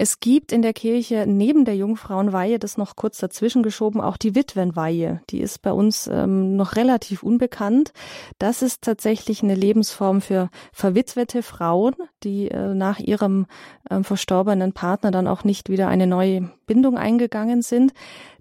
Es 0.01 0.21
gibt 0.21 0.53
in 0.53 0.63
der 0.63 0.75
Kirche 0.75 1.25
neben 1.27 1.65
der 1.65 1.77
Jungfrauenweihe, 1.77 2.61
das 2.61 2.79
noch 2.79 2.95
kurz 2.95 3.19
dazwischen 3.19 3.65
geschoben, 3.65 4.01
auch 4.01 4.17
die 4.17 4.37
Witwenweihe. 4.37 5.23
Die 5.31 5.41
ist 5.41 5.61
bei 5.61 5.73
uns 5.73 6.07
ähm, 6.07 6.55
noch 6.55 6.77
relativ 6.77 7.25
unbekannt. 7.25 7.93
Das 8.39 8.63
ist 8.63 8.83
tatsächlich 8.83 9.43
eine 9.43 9.57
Lebensform 9.57 10.21
für 10.21 10.51
verwitwete 10.73 11.43
Frauen, 11.43 11.95
die 12.23 12.49
äh, 12.49 12.75
nach 12.75 13.01
ihrem 13.01 13.47
äh, 13.91 14.05
verstorbenen 14.05 14.73
Partner 14.73 15.11
dann 15.11 15.27
auch 15.27 15.43
nicht 15.43 15.69
wieder 15.69 15.89
eine 15.89 16.07
neue 16.07 16.49
Bindung 16.67 16.97
eingegangen 16.97 17.63
sind. 17.63 17.93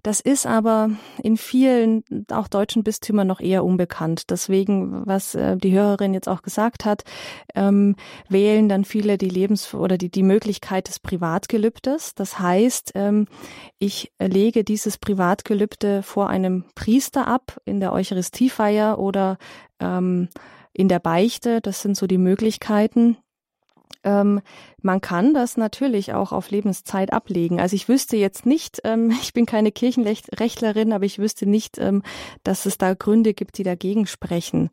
Das 0.08 0.20
ist 0.20 0.46
aber 0.46 0.88
in 1.22 1.36
vielen, 1.36 2.02
auch 2.32 2.48
deutschen 2.48 2.82
Bistümern 2.82 3.26
noch 3.26 3.40
eher 3.40 3.62
unbekannt. 3.62 4.30
Deswegen, 4.30 5.06
was 5.06 5.34
äh, 5.34 5.58
die 5.58 5.72
Hörerin 5.72 6.14
jetzt 6.14 6.30
auch 6.30 6.40
gesagt 6.40 6.86
hat, 6.86 7.04
ähm, 7.54 7.94
wählen 8.26 8.70
dann 8.70 8.86
viele 8.86 9.18
die 9.18 9.28
Lebens- 9.28 9.74
oder 9.74 9.98
die, 9.98 10.10
die 10.10 10.22
Möglichkeit 10.22 10.88
des 10.88 10.98
Privatgelübdes. 10.98 12.14
Das 12.14 12.38
heißt, 12.38 12.92
ähm, 12.94 13.26
ich 13.78 14.10
lege 14.18 14.64
dieses 14.64 14.96
Privatgelübde 14.96 16.02
vor 16.02 16.30
einem 16.30 16.64
Priester 16.74 17.26
ab 17.26 17.60
in 17.66 17.78
der 17.78 17.92
Eucharistiefeier 17.92 18.98
oder 18.98 19.36
ähm, 19.78 20.30
in 20.72 20.88
der 20.88 21.00
Beichte. 21.00 21.60
Das 21.60 21.82
sind 21.82 21.98
so 21.98 22.06
die 22.06 22.16
Möglichkeiten. 22.16 23.18
Ähm, 24.04 24.40
man 24.82 25.00
kann 25.00 25.34
das 25.34 25.56
natürlich 25.56 26.12
auch 26.14 26.32
auf 26.32 26.50
Lebenszeit 26.50 27.12
ablegen. 27.12 27.60
Also 27.60 27.76
ich 27.76 27.88
wüsste 27.88 28.16
jetzt 28.16 28.46
nicht, 28.46 28.80
ähm, 28.84 29.10
ich 29.22 29.32
bin 29.32 29.46
keine 29.46 29.72
Kirchenrechtlerin, 29.72 30.92
aber 30.92 31.04
ich 31.04 31.18
wüsste 31.18 31.46
nicht, 31.46 31.78
ähm, 31.78 32.02
dass 32.44 32.66
es 32.66 32.78
da 32.78 32.94
Gründe 32.94 33.34
gibt, 33.34 33.58
die 33.58 33.64
dagegen 33.64 34.06
sprechen. 34.06 34.70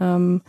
Ähm, 0.00 0.42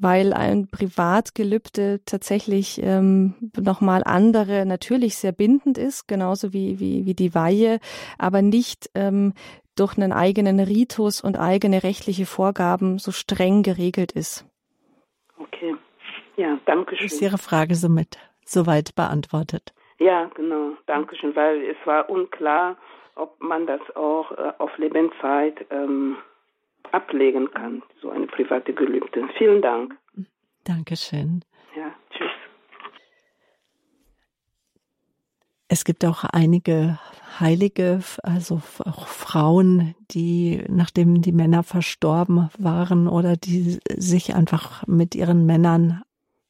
weil 0.00 0.32
ein 0.32 0.68
Privatgelübde 0.68 2.00
tatsächlich 2.04 2.80
ähm, 2.82 3.34
nochmal 3.56 4.02
andere, 4.04 4.64
natürlich 4.64 5.16
sehr 5.16 5.32
bindend 5.32 5.76
ist, 5.76 6.06
genauso 6.06 6.52
wie, 6.52 6.78
wie, 6.78 7.04
wie 7.04 7.14
die 7.14 7.34
Weihe, 7.34 7.80
aber 8.16 8.42
nicht 8.42 8.90
ähm, 8.94 9.34
durch 9.74 9.96
einen 9.96 10.12
eigenen 10.12 10.60
Ritus 10.60 11.20
und 11.20 11.36
eigene 11.36 11.82
rechtliche 11.82 12.26
Vorgaben 12.26 12.98
so 12.98 13.12
streng 13.12 13.62
geregelt 13.62 14.12
ist. 14.12 14.44
Ja, 16.38 16.56
danke 16.66 16.96
schön. 16.96 17.06
Ist 17.06 17.20
Ihre 17.20 17.36
Frage 17.36 17.74
somit 17.74 18.16
soweit 18.44 18.94
beantwortet? 18.94 19.74
Ja, 19.98 20.30
genau. 20.36 20.74
Danke 20.86 21.16
schön, 21.16 21.34
weil 21.34 21.62
es 21.64 21.76
war 21.84 22.08
unklar, 22.08 22.76
ob 23.16 23.42
man 23.42 23.66
das 23.66 23.80
auch 23.96 24.30
äh, 24.30 24.52
auf 24.58 24.70
Lebenszeit 24.78 25.66
ähm, 25.70 26.16
ablegen 26.92 27.50
kann, 27.50 27.82
so 28.00 28.10
eine 28.10 28.28
private 28.28 28.72
Gelübde. 28.72 29.28
Vielen 29.36 29.60
Dank. 29.62 29.96
Dankeschön. 30.62 31.44
Ja, 31.76 31.92
tschüss. 32.10 32.30
Es 35.66 35.84
gibt 35.84 36.04
auch 36.04 36.22
einige 36.22 37.00
Heilige, 37.40 38.00
also 38.22 38.62
auch 38.84 39.08
Frauen, 39.08 39.96
die, 40.12 40.64
nachdem 40.68 41.20
die 41.20 41.32
Männer 41.32 41.64
verstorben 41.64 42.48
waren 42.58 43.08
oder 43.08 43.36
die 43.36 43.80
sich 43.96 44.36
einfach 44.36 44.86
mit 44.86 45.16
ihren 45.16 45.44
Männern 45.44 46.02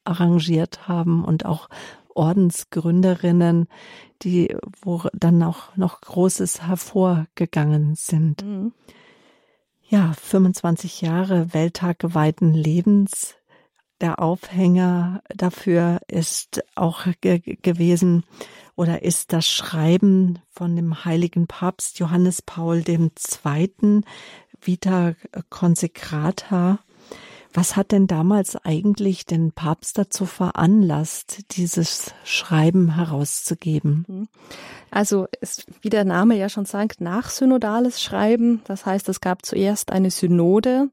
arrangiert 0.08 0.88
haben 0.88 1.24
und 1.24 1.44
auch 1.44 1.68
Ordensgründerinnen, 2.14 3.68
die, 4.22 4.56
wo 4.82 5.02
dann 5.12 5.42
auch 5.42 5.76
noch 5.76 6.00
Großes 6.00 6.62
hervorgegangen 6.66 7.94
sind. 7.94 8.44
Mhm. 8.44 8.72
Ja, 9.88 10.12
25 10.12 11.00
Jahre 11.00 11.54
Welttag 11.54 11.98
geweihten 11.98 12.52
Lebens. 12.52 13.36
Der 14.00 14.20
Aufhänger 14.20 15.22
dafür 15.34 16.00
ist 16.08 16.62
auch 16.74 17.06
ge 17.20 17.40
gewesen 17.62 18.24
oder 18.76 19.02
ist 19.02 19.32
das 19.32 19.48
Schreiben 19.48 20.40
von 20.50 20.76
dem 20.76 21.04
heiligen 21.04 21.46
Papst 21.46 21.98
Johannes 21.98 22.42
Paul 22.42 22.84
II. 22.86 24.02
Vita 24.60 25.14
Consecrata 25.48 26.80
Was 27.54 27.76
hat 27.76 27.92
denn 27.92 28.06
damals 28.06 28.56
eigentlich 28.56 29.24
den 29.24 29.52
Papst 29.52 29.98
dazu 29.98 30.26
veranlasst, 30.26 31.56
dieses 31.56 32.12
Schreiben 32.24 32.94
herauszugeben? 32.94 34.04
Mhm. 34.06 34.28
Also 34.90 35.26
ist, 35.40 35.66
wie 35.82 35.90
der 35.90 36.04
Name 36.04 36.36
ja 36.36 36.48
schon 36.48 36.64
sagt, 36.64 37.00
nachsynodales 37.00 38.02
Schreiben. 38.02 38.62
Das 38.64 38.86
heißt, 38.86 39.08
es 39.08 39.20
gab 39.20 39.44
zuerst 39.44 39.92
eine 39.92 40.10
Synode, 40.10 40.88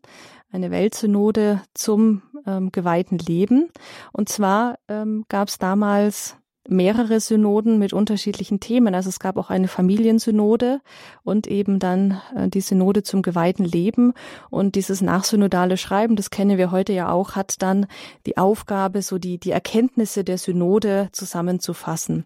eine 0.52 0.72
Weltsynode 0.72 1.62
zum 1.74 2.22
ähm, 2.46 2.72
geweihten 2.72 3.18
Leben. 3.18 3.70
Und 4.12 4.30
zwar 4.30 4.78
ähm, 4.88 5.26
gab 5.30 5.48
es 5.48 5.58
damals 5.58 6.38
mehrere 6.68 7.20
Synoden 7.20 7.78
mit 7.78 7.94
unterschiedlichen 7.94 8.60
Themen. 8.60 8.96
Also 8.96 9.10
es 9.10 9.20
gab 9.20 9.38
auch 9.38 9.50
eine 9.50 9.68
Familiensynode 9.68 10.82
und 11.24 11.48
eben 11.48 11.80
dann 11.80 12.22
äh, 12.36 12.50
die 12.50 12.62
Synode 12.62 13.04
zum 13.04 13.22
geweihten 13.22 13.66
Leben. 13.66 14.14
Und 14.50 14.76
dieses 14.76 15.02
nachsynodale 15.02 15.78
Schreiben, 15.78 16.16
das 16.16 16.30
kennen 16.30 16.58
wir 16.58 16.72
heute 16.72 16.94
ja 16.94 17.12
auch, 17.12 17.36
hat 17.36 17.62
dann 17.62 17.88
die 18.26 18.38
Aufgabe, 18.38 19.02
so 19.02 19.18
die, 19.18 19.38
die 19.38 19.52
Erkenntnisse 19.52 20.24
der 20.24 20.38
Synode 20.38 21.10
zusammenzufassen. 21.12 22.26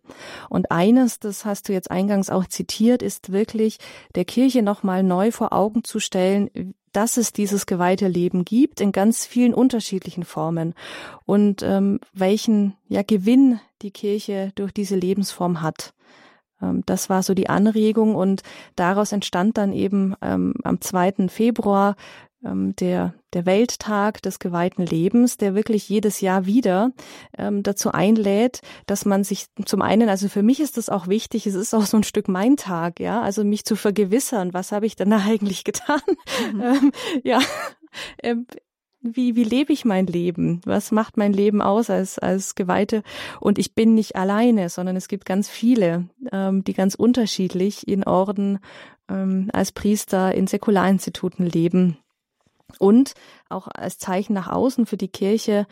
Und 0.49 0.71
eines, 0.71 1.19
das 1.19 1.45
hast 1.45 1.69
du 1.69 1.73
jetzt 1.73 1.91
eingangs 1.91 2.29
auch 2.29 2.45
zitiert, 2.45 3.01
ist 3.01 3.31
wirklich 3.31 3.79
der 4.15 4.25
Kirche 4.25 4.61
nochmal 4.61 5.03
neu 5.03 5.31
vor 5.31 5.53
Augen 5.53 5.83
zu 5.83 5.99
stellen, 5.99 6.49
dass 6.93 7.17
es 7.17 7.33
dieses 7.33 7.65
geweihte 7.65 8.07
Leben 8.07 8.45
gibt 8.45 8.81
in 8.81 8.91
ganz 8.91 9.25
vielen 9.25 9.53
unterschiedlichen 9.53 10.23
Formen 10.23 10.73
und 11.25 11.63
ähm, 11.63 11.99
welchen 12.13 12.75
ja 12.87 13.01
Gewinn 13.03 13.59
die 13.81 13.91
Kirche 13.91 14.51
durch 14.55 14.71
diese 14.71 14.95
Lebensform 14.95 15.61
hat. 15.61 15.93
Ähm, 16.61 16.83
das 16.85 17.09
war 17.09 17.23
so 17.23 17.33
die 17.33 17.49
Anregung 17.49 18.15
und 18.15 18.43
daraus 18.75 19.11
entstand 19.11 19.57
dann 19.57 19.73
eben 19.73 20.15
ähm, 20.21 20.53
am 20.63 20.81
2. 20.81 21.29
Februar 21.29 21.95
ähm, 22.43 22.75
der, 22.77 23.13
der 23.33 23.45
Welttag 23.45 24.21
des 24.21 24.39
geweihten 24.39 24.85
Lebens, 24.85 25.37
der 25.37 25.55
wirklich 25.55 25.89
jedes 25.89 26.21
Jahr 26.21 26.45
wieder 26.45 26.91
ähm, 27.37 27.63
dazu 27.63 27.91
einlädt, 27.91 28.61
dass 28.85 29.05
man 29.05 29.23
sich 29.23 29.47
zum 29.65 29.81
einen, 29.81 30.09
also 30.09 30.29
für 30.29 30.43
mich 30.43 30.59
ist 30.59 30.77
das 30.77 30.89
auch 30.89 31.07
wichtig, 31.07 31.47
es 31.47 31.55
ist 31.55 31.73
auch 31.73 31.85
so 31.85 31.97
ein 31.97 32.03
Stück 32.03 32.27
mein 32.27 32.57
Tag, 32.57 32.99
ja, 32.99 33.21
also 33.21 33.43
mich 33.43 33.65
zu 33.65 33.75
vergewissern, 33.75 34.53
was 34.53 34.71
habe 34.71 34.85
ich 34.85 34.95
denn 34.95 35.09
da 35.09 35.17
eigentlich 35.27 35.63
getan? 35.63 36.01
Mhm. 36.53 36.61
Ähm, 36.61 36.91
ja, 37.23 37.39
ähm, 38.23 38.45
wie, 39.01 39.35
wie 39.35 39.45
lebe 39.45 39.71
ich 39.71 39.85
mein 39.85 40.07
Leben? 40.07 40.61
Was 40.65 40.91
macht 40.91 41.15
mein 41.15 41.31
Leben 41.31 41.61
aus 41.61 41.89
als, 41.89 42.19
als 42.19 42.55
Geweihte? 42.55 43.03
Und 43.39 43.57
ich 43.57 43.73
bin 43.73 43.95
nicht 43.95 44.17
alleine, 44.17 44.67
sondern 44.67 44.97
es 44.97 45.07
gibt 45.07 45.25
ganz 45.25 45.49
viele, 45.49 46.09
ähm, 46.33 46.65
die 46.65 46.73
ganz 46.73 46.95
unterschiedlich 46.95 47.87
in 47.87 48.03
Orden 48.03 48.59
ähm, 49.09 49.49
als 49.53 49.71
Priester 49.71 50.35
in 50.35 50.47
Säkularinstituten 50.47 51.45
leben. 51.45 51.97
Und 52.77 53.13
auch 53.49 53.67
als 53.67 53.97
Zeichen 53.97 54.33
nach 54.33 54.47
außen 54.47 54.85
für 54.85 54.97
die 54.97 55.07
Kirche, 55.07 55.65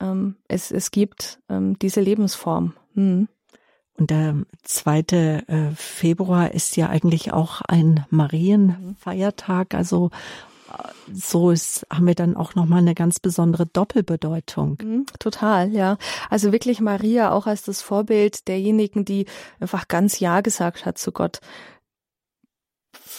ähm, 0.00 0.36
es, 0.48 0.70
es 0.70 0.90
gibt 0.90 1.40
ähm, 1.48 1.78
diese 1.78 2.00
Lebensform. 2.00 2.74
Hm. 2.94 3.28
Und 3.96 4.10
der 4.10 4.34
zweite 4.62 5.46
äh, 5.48 5.70
Februar 5.76 6.52
ist 6.52 6.76
ja 6.76 6.88
eigentlich 6.88 7.32
auch 7.32 7.60
ein 7.60 8.04
Marienfeiertag. 8.10 9.74
Also 9.74 10.10
äh, 10.68 10.88
so 11.12 11.52
ist, 11.52 11.86
haben 11.90 12.06
wir 12.06 12.16
dann 12.16 12.36
auch 12.36 12.56
nochmal 12.56 12.80
eine 12.80 12.94
ganz 12.94 13.20
besondere 13.20 13.66
Doppelbedeutung. 13.66 14.78
Mhm, 14.82 15.06
total, 15.20 15.70
ja. 15.70 15.96
Also 16.28 16.50
wirklich 16.50 16.80
Maria 16.80 17.30
auch 17.30 17.46
als 17.46 17.62
das 17.62 17.82
Vorbild 17.82 18.48
derjenigen, 18.48 19.04
die 19.04 19.26
einfach 19.60 19.86
ganz 19.86 20.18
Ja 20.18 20.40
gesagt 20.40 20.86
hat 20.86 20.98
zu 20.98 21.12
Gott 21.12 21.40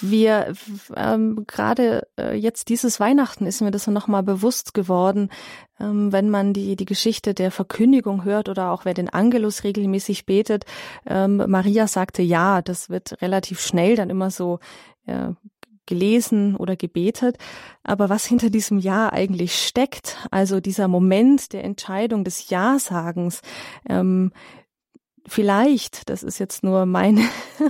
wir 0.02 0.54
ähm, 0.96 1.46
gerade 1.48 2.08
äh, 2.18 2.36
jetzt 2.36 2.70
dieses 2.70 3.00
Weihnachten 3.00 3.46
ist 3.46 3.62
mir 3.62 3.72
das 3.72 3.88
nochmal 3.88 4.24
bewusst 4.24 4.74
geworden, 4.74 5.30
ähm, 5.80 6.12
wenn 6.12 6.30
man 6.30 6.54
die, 6.54 6.76
die 6.76 6.86
Geschichte 6.86 7.34
der 7.34 7.52
Verkündigung 7.52 8.24
hört 8.24 8.50
oder 8.50 8.72
auch 8.72 8.86
wer 8.86 8.94
den 8.94 9.10
Angelus 9.10 9.64
regelmäßig 9.64 10.26
betet. 10.26 10.66
Ähm, 11.06 11.44
Maria 11.48 11.88
sagte 11.88 12.22
ja, 12.22 12.62
das 12.62 12.90
wird 12.90 13.22
relativ 13.22 13.60
schnell 13.62 13.96
dann 13.96 14.10
immer 14.10 14.32
so 14.32 14.60
äh, 15.06 15.30
gelesen 15.86 16.56
oder 16.56 16.76
gebetet. 16.76 17.38
Aber 17.84 18.10
was 18.10 18.26
hinter 18.26 18.50
diesem 18.50 18.80
Ja 18.80 19.12
eigentlich 19.12 19.56
steckt, 19.56 20.18
also 20.32 20.60
dieser 20.60 20.88
Moment 20.88 21.54
der 21.54 21.64
Entscheidung 21.64 22.24
des 22.24 22.50
Ja-Sagens, 22.50 23.42
ähm, 23.88 24.32
vielleicht, 25.28 26.10
das 26.10 26.24
ist 26.24 26.40
jetzt 26.40 26.64
nur 26.64 26.86
meine, 26.86 27.22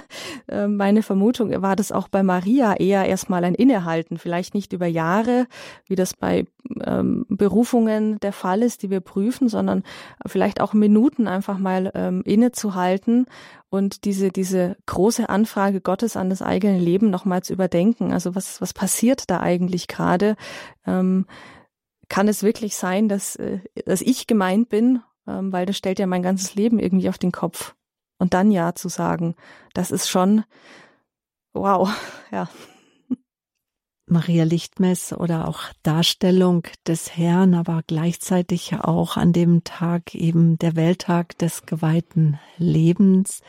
äh, 0.47 0.67
meine 0.67 1.03
Vermutung, 1.03 1.61
war 1.61 1.75
das 1.75 1.91
auch 1.91 2.07
bei 2.07 2.23
Maria 2.23 2.73
eher 2.73 3.05
erstmal 3.05 3.43
ein 3.43 3.55
Innehalten, 3.55 4.17
vielleicht 4.17 4.53
nicht 4.53 4.73
über 4.73 4.87
Jahre, 4.87 5.47
wie 5.87 5.95
das 5.95 6.13
bei 6.13 6.45
ähm, 6.83 7.25
Berufungen 7.29 8.19
der 8.19 8.33
Fall 8.33 8.61
ist, 8.61 8.83
die 8.83 8.89
wir 8.89 8.99
prüfen, 8.99 9.49
sondern 9.49 9.83
vielleicht 10.25 10.61
auch 10.61 10.73
Minuten 10.73 11.27
einfach 11.27 11.57
mal 11.57 11.91
ähm, 11.95 12.21
innezuhalten 12.25 13.25
und 13.69 14.05
diese, 14.05 14.29
diese 14.29 14.77
große 14.85 15.29
Anfrage 15.29 15.81
Gottes 15.81 16.17
an 16.17 16.29
das 16.29 16.41
eigene 16.41 16.79
Leben 16.79 17.09
nochmal 17.09 17.43
zu 17.43 17.53
überdenken. 17.53 18.13
Also 18.13 18.35
was, 18.35 18.61
was 18.61 18.73
passiert 18.73 19.29
da 19.29 19.39
eigentlich 19.39 19.87
gerade? 19.87 20.35
Ähm, 20.85 21.25
kann 22.09 22.27
es 22.27 22.43
wirklich 22.43 22.75
sein, 22.75 23.09
dass, 23.09 23.35
äh, 23.35 23.59
dass 23.85 24.01
ich 24.01 24.27
gemeint 24.27 24.69
bin 24.69 25.01
ähm, 25.27 25.51
weil 25.51 25.65
das 25.65 25.77
stellt 25.77 25.99
ja 25.99 26.07
mein 26.07 26.23
ganzes 26.23 26.55
Leben 26.55 26.79
irgendwie 26.79 27.09
auf 27.09 27.17
den 27.17 27.31
Kopf. 27.31 27.75
Und 28.17 28.33
dann 28.33 28.51
Ja 28.51 28.75
zu 28.75 28.89
sagen, 28.89 29.35
das 29.73 29.91
ist 29.91 30.09
schon 30.09 30.43
wow, 31.53 31.89
ja. 32.31 32.49
Maria 34.07 34.43
Lichtmess 34.43 35.13
oder 35.13 35.47
auch 35.47 35.61
Darstellung 35.81 36.67
des 36.85 37.17
Herrn, 37.17 37.55
aber 37.55 37.81
gleichzeitig 37.87 38.75
auch 38.75 39.17
an 39.17 39.33
dem 39.33 39.63
Tag 39.63 40.13
eben 40.13 40.59
der 40.59 40.75
Welttag 40.75 41.35
des 41.39 41.65
geweihten 41.65 42.39
Lebens. 42.57 43.41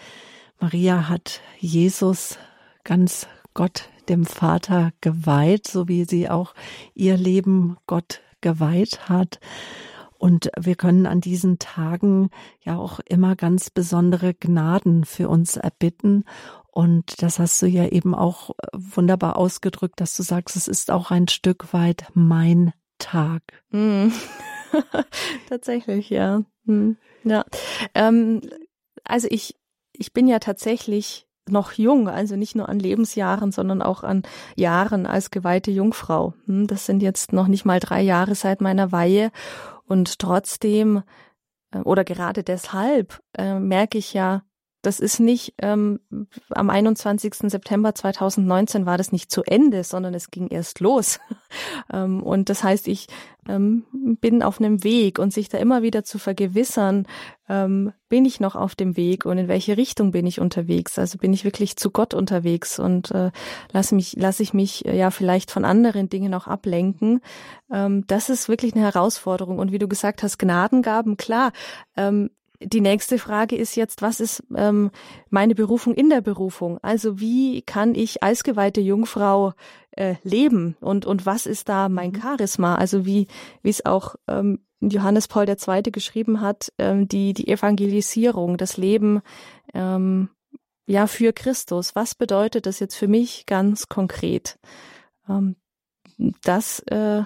Maria 0.58 1.10
hat 1.10 1.42
Jesus 1.58 2.38
ganz 2.84 3.26
Gott 3.52 3.90
dem 4.08 4.24
Vater 4.24 4.92
geweiht, 5.02 5.66
so 5.66 5.88
wie 5.88 6.04
sie 6.04 6.30
auch 6.30 6.54
ihr 6.94 7.18
Leben 7.18 7.76
Gott 7.86 8.22
geweiht 8.40 9.08
hat. 9.10 9.40
Und 10.18 10.50
wir 10.58 10.76
können 10.76 11.06
an 11.06 11.20
diesen 11.20 11.58
Tagen 11.58 12.30
ja 12.60 12.76
auch 12.76 13.00
immer 13.06 13.36
ganz 13.36 13.70
besondere 13.70 14.34
Gnaden 14.34 15.04
für 15.04 15.28
uns 15.28 15.56
erbitten. 15.56 16.24
Und 16.70 17.22
das 17.22 17.38
hast 17.38 17.60
du 17.62 17.66
ja 17.66 17.86
eben 17.86 18.14
auch 18.14 18.50
äh, 18.50 18.68
wunderbar 18.74 19.36
ausgedrückt, 19.36 20.00
dass 20.00 20.16
du 20.16 20.22
sagst, 20.22 20.56
es 20.56 20.68
ist 20.68 20.90
auch 20.90 21.10
ein 21.10 21.28
Stück 21.28 21.72
weit 21.72 22.06
mein 22.14 22.72
Tag. 22.98 23.42
Mm. 23.70 24.08
tatsächlich, 25.48 26.10
ja. 26.10 26.42
Mm. 26.64 26.92
Ja. 27.24 27.44
Ähm, 27.94 28.42
also 29.04 29.28
ich, 29.30 29.56
ich 29.92 30.12
bin 30.12 30.28
ja 30.28 30.38
tatsächlich 30.38 31.26
noch 31.48 31.72
jung, 31.72 32.08
also 32.08 32.36
nicht 32.36 32.56
nur 32.56 32.68
an 32.68 32.78
Lebensjahren, 32.78 33.52
sondern 33.52 33.82
auch 33.82 34.02
an 34.02 34.22
Jahren 34.56 35.06
als 35.06 35.30
geweihte 35.30 35.70
Jungfrau. 35.70 36.34
Hm, 36.46 36.66
das 36.66 36.86
sind 36.86 37.02
jetzt 37.02 37.32
noch 37.32 37.46
nicht 37.46 37.64
mal 37.64 37.80
drei 37.80 38.02
Jahre 38.02 38.34
seit 38.34 38.60
meiner 38.60 38.92
Weihe. 38.92 39.30
Und 39.86 40.18
trotzdem 40.18 41.02
äh, 41.72 41.78
oder 41.78 42.04
gerade 42.04 42.42
deshalb 42.42 43.20
äh, 43.36 43.58
merke 43.58 43.98
ich 43.98 44.12
ja, 44.12 44.42
das 44.86 45.00
ist 45.00 45.18
nicht 45.18 45.54
ähm, 45.58 45.98
am 46.50 46.70
21. 46.70 47.34
September 47.50 47.92
2019 47.92 48.86
war 48.86 48.96
das 48.96 49.10
nicht 49.10 49.32
zu 49.32 49.42
Ende, 49.42 49.82
sondern 49.82 50.14
es 50.14 50.30
ging 50.30 50.46
erst 50.46 50.78
los. 50.78 51.18
ähm, 51.92 52.22
und 52.22 52.48
das 52.50 52.62
heißt, 52.62 52.86
ich 52.86 53.08
ähm, 53.48 53.84
bin 54.20 54.44
auf 54.44 54.60
einem 54.60 54.84
Weg 54.84 55.18
und 55.18 55.32
sich 55.32 55.48
da 55.48 55.58
immer 55.58 55.82
wieder 55.82 56.04
zu 56.04 56.20
vergewissern, 56.20 57.08
ähm, 57.48 57.92
bin 58.08 58.24
ich 58.24 58.38
noch 58.38 58.54
auf 58.54 58.76
dem 58.76 58.96
Weg 58.96 59.26
und 59.26 59.38
in 59.38 59.48
welche 59.48 59.76
Richtung 59.76 60.12
bin 60.12 60.24
ich 60.24 60.40
unterwegs? 60.40 61.00
Also 61.00 61.18
bin 61.18 61.32
ich 61.32 61.44
wirklich 61.44 61.76
zu 61.76 61.90
Gott 61.90 62.14
unterwegs 62.14 62.78
und 62.78 63.10
äh, 63.10 63.32
lasse 63.72 63.96
mich, 63.96 64.14
lasse 64.16 64.44
ich 64.44 64.54
mich 64.54 64.86
äh, 64.86 64.96
ja 64.96 65.10
vielleicht 65.10 65.50
von 65.50 65.64
anderen 65.64 66.08
Dingen 66.08 66.32
auch 66.32 66.46
ablenken. 66.46 67.20
Ähm, 67.72 68.04
das 68.06 68.30
ist 68.30 68.48
wirklich 68.48 68.74
eine 68.74 68.84
Herausforderung. 68.84 69.58
Und 69.58 69.72
wie 69.72 69.80
du 69.80 69.88
gesagt 69.88 70.22
hast, 70.22 70.38
Gnadengaben, 70.38 71.16
klar. 71.16 71.50
Ähm, 71.96 72.30
die 72.60 72.80
nächste 72.80 73.18
Frage 73.18 73.56
ist 73.56 73.76
jetzt, 73.76 74.02
was 74.02 74.20
ist 74.20 74.42
ähm, 74.54 74.90
meine 75.30 75.54
Berufung 75.54 75.94
in 75.94 76.10
der 76.10 76.20
Berufung? 76.20 76.78
Also 76.82 77.20
wie 77.20 77.62
kann 77.62 77.94
ich 77.94 78.22
als 78.22 78.44
geweihte 78.44 78.80
Jungfrau 78.80 79.52
äh, 79.92 80.16
leben 80.22 80.76
und 80.80 81.06
und 81.06 81.26
was 81.26 81.46
ist 81.46 81.68
da 81.68 81.88
mein 81.88 82.10
mhm. 82.10 82.20
Charisma? 82.20 82.76
Also 82.76 83.06
wie 83.06 83.26
wie 83.62 83.70
es 83.70 83.84
auch 83.84 84.16
ähm, 84.28 84.60
Johannes 84.80 85.28
Paul 85.28 85.48
II. 85.48 85.82
geschrieben 85.90 86.40
hat, 86.40 86.72
ähm, 86.78 87.08
die 87.08 87.32
die 87.32 87.48
Evangelisierung, 87.48 88.56
das 88.56 88.76
Leben 88.76 89.22
ähm, 89.74 90.28
ja 90.86 91.06
für 91.06 91.32
Christus. 91.32 91.94
Was 91.94 92.14
bedeutet 92.14 92.66
das 92.66 92.80
jetzt 92.80 92.94
für 92.94 93.08
mich 93.08 93.46
ganz 93.46 93.88
konkret? 93.88 94.58
Ähm, 95.28 95.56
das 96.42 96.80
äh, 96.80 97.22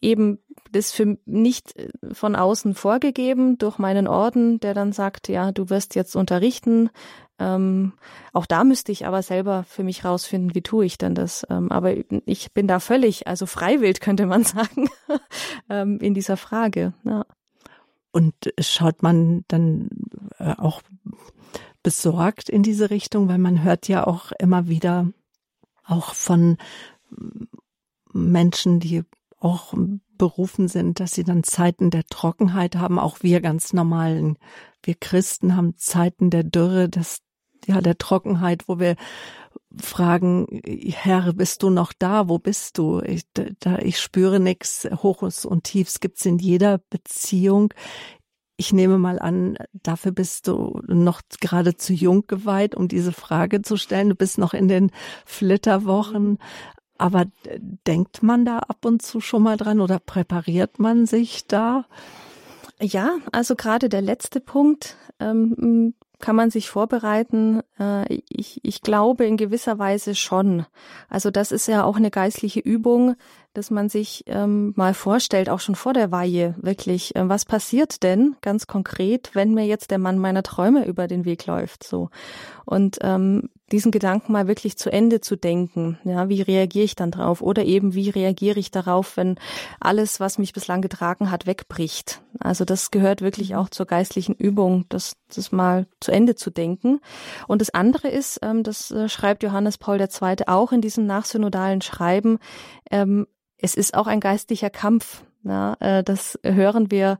eben 0.00 0.38
das 0.74 0.92
für 0.92 1.18
nicht 1.24 1.76
äh, 1.76 1.88
von 2.12 2.36
außen 2.36 2.74
vorgegeben 2.74 3.58
durch 3.58 3.78
meinen 3.78 4.06
Orden, 4.06 4.60
der 4.60 4.74
dann 4.74 4.92
sagt, 4.92 5.28
ja, 5.28 5.52
du 5.52 5.70
wirst 5.70 5.94
jetzt 5.94 6.16
unterrichten. 6.16 6.90
Ähm, 7.38 7.94
auch 8.32 8.46
da 8.46 8.64
müsste 8.64 8.92
ich 8.92 9.06
aber 9.06 9.22
selber 9.22 9.64
für 9.64 9.82
mich 9.82 10.04
rausfinden, 10.04 10.54
wie 10.54 10.62
tue 10.62 10.84
ich 10.84 10.98
denn 10.98 11.14
das. 11.14 11.46
Ähm, 11.50 11.70
aber 11.72 11.94
ich 12.26 12.52
bin 12.52 12.68
da 12.68 12.80
völlig, 12.80 13.26
also 13.26 13.46
freiwillig 13.46 14.00
könnte 14.00 14.26
man 14.26 14.44
sagen, 14.44 14.88
ähm, 15.68 15.98
in 16.00 16.14
dieser 16.14 16.36
Frage. 16.36 16.94
Ja. 17.04 17.26
Und 18.12 18.34
schaut 18.60 19.02
man 19.02 19.44
dann 19.48 19.88
äh, 20.38 20.54
auch 20.56 20.82
besorgt 21.82 22.48
in 22.48 22.62
diese 22.62 22.90
Richtung, 22.90 23.28
weil 23.28 23.38
man 23.38 23.62
hört 23.62 23.88
ja 23.88 24.06
auch 24.06 24.32
immer 24.38 24.68
wieder 24.68 25.08
auch 25.84 26.14
von 26.14 26.56
Menschen, 28.12 28.80
die 28.80 29.02
auch 29.38 29.74
berufen 30.16 30.68
sind, 30.68 31.00
dass 31.00 31.12
sie 31.12 31.24
dann 31.24 31.42
Zeiten 31.42 31.90
der 31.90 32.04
Trockenheit 32.04 32.76
haben. 32.76 32.98
Auch 32.98 33.18
wir 33.22 33.40
ganz 33.40 33.72
normalen, 33.72 34.38
wir 34.82 34.94
Christen 34.94 35.56
haben 35.56 35.76
Zeiten 35.76 36.30
der 36.30 36.44
Dürre, 36.44 36.88
des, 36.88 37.18
ja, 37.66 37.80
der 37.80 37.98
Trockenheit, 37.98 38.68
wo 38.68 38.78
wir 38.78 38.96
fragen, 39.76 40.46
Herr, 40.64 41.32
bist 41.32 41.62
du 41.62 41.70
noch 41.70 41.92
da? 41.92 42.28
Wo 42.28 42.38
bist 42.38 42.78
du? 42.78 43.00
Ich, 43.00 43.22
da, 43.60 43.78
ich 43.78 44.00
spüre 44.00 44.40
nichts. 44.40 44.88
Hoches 45.02 45.44
und 45.44 45.64
Tiefs 45.64 46.00
gibt's 46.00 46.24
in 46.26 46.38
jeder 46.38 46.78
Beziehung. 46.90 47.72
Ich 48.56 48.72
nehme 48.72 48.98
mal 48.98 49.18
an, 49.18 49.56
dafür 49.72 50.12
bist 50.12 50.46
du 50.46 50.80
noch 50.86 51.22
gerade 51.40 51.76
zu 51.76 51.92
jung 51.92 52.26
geweiht, 52.28 52.76
um 52.76 52.86
diese 52.86 53.12
Frage 53.12 53.62
zu 53.62 53.76
stellen. 53.76 54.10
Du 54.10 54.14
bist 54.14 54.38
noch 54.38 54.54
in 54.54 54.68
den 54.68 54.92
Flitterwochen. 55.26 56.38
Aber 56.96 57.24
denkt 57.86 58.22
man 58.22 58.44
da 58.44 58.58
ab 58.58 58.84
und 58.84 59.02
zu 59.02 59.20
schon 59.20 59.42
mal 59.42 59.56
dran 59.56 59.80
oder 59.80 59.98
präpariert 59.98 60.78
man 60.78 61.06
sich 61.06 61.46
da? 61.46 61.86
Ja, 62.80 63.16
also 63.32 63.56
gerade 63.56 63.88
der 63.88 64.02
letzte 64.02 64.40
Punkt, 64.40 64.96
ähm, 65.18 65.94
kann 66.20 66.36
man 66.36 66.50
sich 66.50 66.70
vorbereiten? 66.70 67.60
Äh, 67.78 68.20
ich, 68.28 68.60
ich 68.62 68.80
glaube 68.82 69.26
in 69.26 69.36
gewisser 69.36 69.78
Weise 69.78 70.14
schon. 70.14 70.64
Also 71.08 71.30
das 71.30 71.52
ist 71.52 71.66
ja 71.68 71.84
auch 71.84 71.96
eine 71.96 72.10
geistliche 72.10 72.60
Übung, 72.60 73.16
dass 73.54 73.70
man 73.70 73.88
sich 73.88 74.24
ähm, 74.26 74.72
mal 74.76 74.94
vorstellt, 74.94 75.48
auch 75.48 75.60
schon 75.60 75.74
vor 75.74 75.92
der 75.92 76.10
Weihe, 76.10 76.54
wirklich, 76.60 77.16
äh, 77.16 77.28
was 77.28 77.44
passiert 77.44 78.02
denn 78.02 78.36
ganz 78.42 78.66
konkret, 78.66 79.30
wenn 79.34 79.54
mir 79.54 79.66
jetzt 79.66 79.90
der 79.90 79.98
Mann 79.98 80.18
meiner 80.18 80.42
Träume 80.42 80.86
über 80.86 81.08
den 81.08 81.24
Weg 81.24 81.46
läuft, 81.46 81.84
so. 81.84 82.10
Und 82.66 82.98
ähm, 83.02 83.50
diesen 83.72 83.90
Gedanken 83.90 84.32
mal 84.32 84.46
wirklich 84.46 84.76
zu 84.76 84.90
Ende 84.92 85.20
zu 85.20 85.36
denken. 85.36 85.98
Ja, 86.04 86.28
wie 86.28 86.42
reagiere 86.42 86.84
ich 86.84 86.96
dann 86.96 87.10
drauf? 87.10 87.40
Oder 87.40 87.64
eben, 87.64 87.94
wie 87.94 88.10
reagiere 88.10 88.58
ich 88.60 88.70
darauf, 88.70 89.16
wenn 89.16 89.36
alles, 89.80 90.20
was 90.20 90.38
mich 90.38 90.52
bislang 90.52 90.82
getragen 90.82 91.30
hat, 91.30 91.46
wegbricht? 91.46 92.22
Also 92.40 92.64
das 92.64 92.90
gehört 92.90 93.22
wirklich 93.22 93.50
mhm. 93.50 93.56
auch 93.56 93.68
zur 93.70 93.86
geistlichen 93.86 94.34
Übung, 94.34 94.84
das, 94.90 95.16
das 95.34 95.50
mal 95.50 95.86
zu 96.00 96.12
Ende 96.12 96.34
zu 96.34 96.50
denken. 96.50 97.00
Und 97.48 97.60
das 97.62 97.70
andere 97.70 98.08
ist, 98.08 98.38
ähm, 98.42 98.62
das 98.62 98.90
äh, 98.90 99.08
schreibt 99.08 99.42
Johannes 99.42 99.78
Paul 99.78 100.00
II. 100.00 100.46
auch 100.46 100.72
in 100.72 100.80
diesem 100.80 101.06
nachsynodalen 101.06 101.80
Schreiben, 101.80 102.38
ähm, 102.90 103.26
es 103.64 103.74
ist 103.74 103.94
auch 103.94 104.06
ein 104.06 104.20
geistlicher 104.20 104.68
Kampf. 104.68 105.24
Ja, 105.42 105.74
äh, 105.80 106.04
das 106.04 106.38
hören 106.44 106.90
wir 106.90 107.18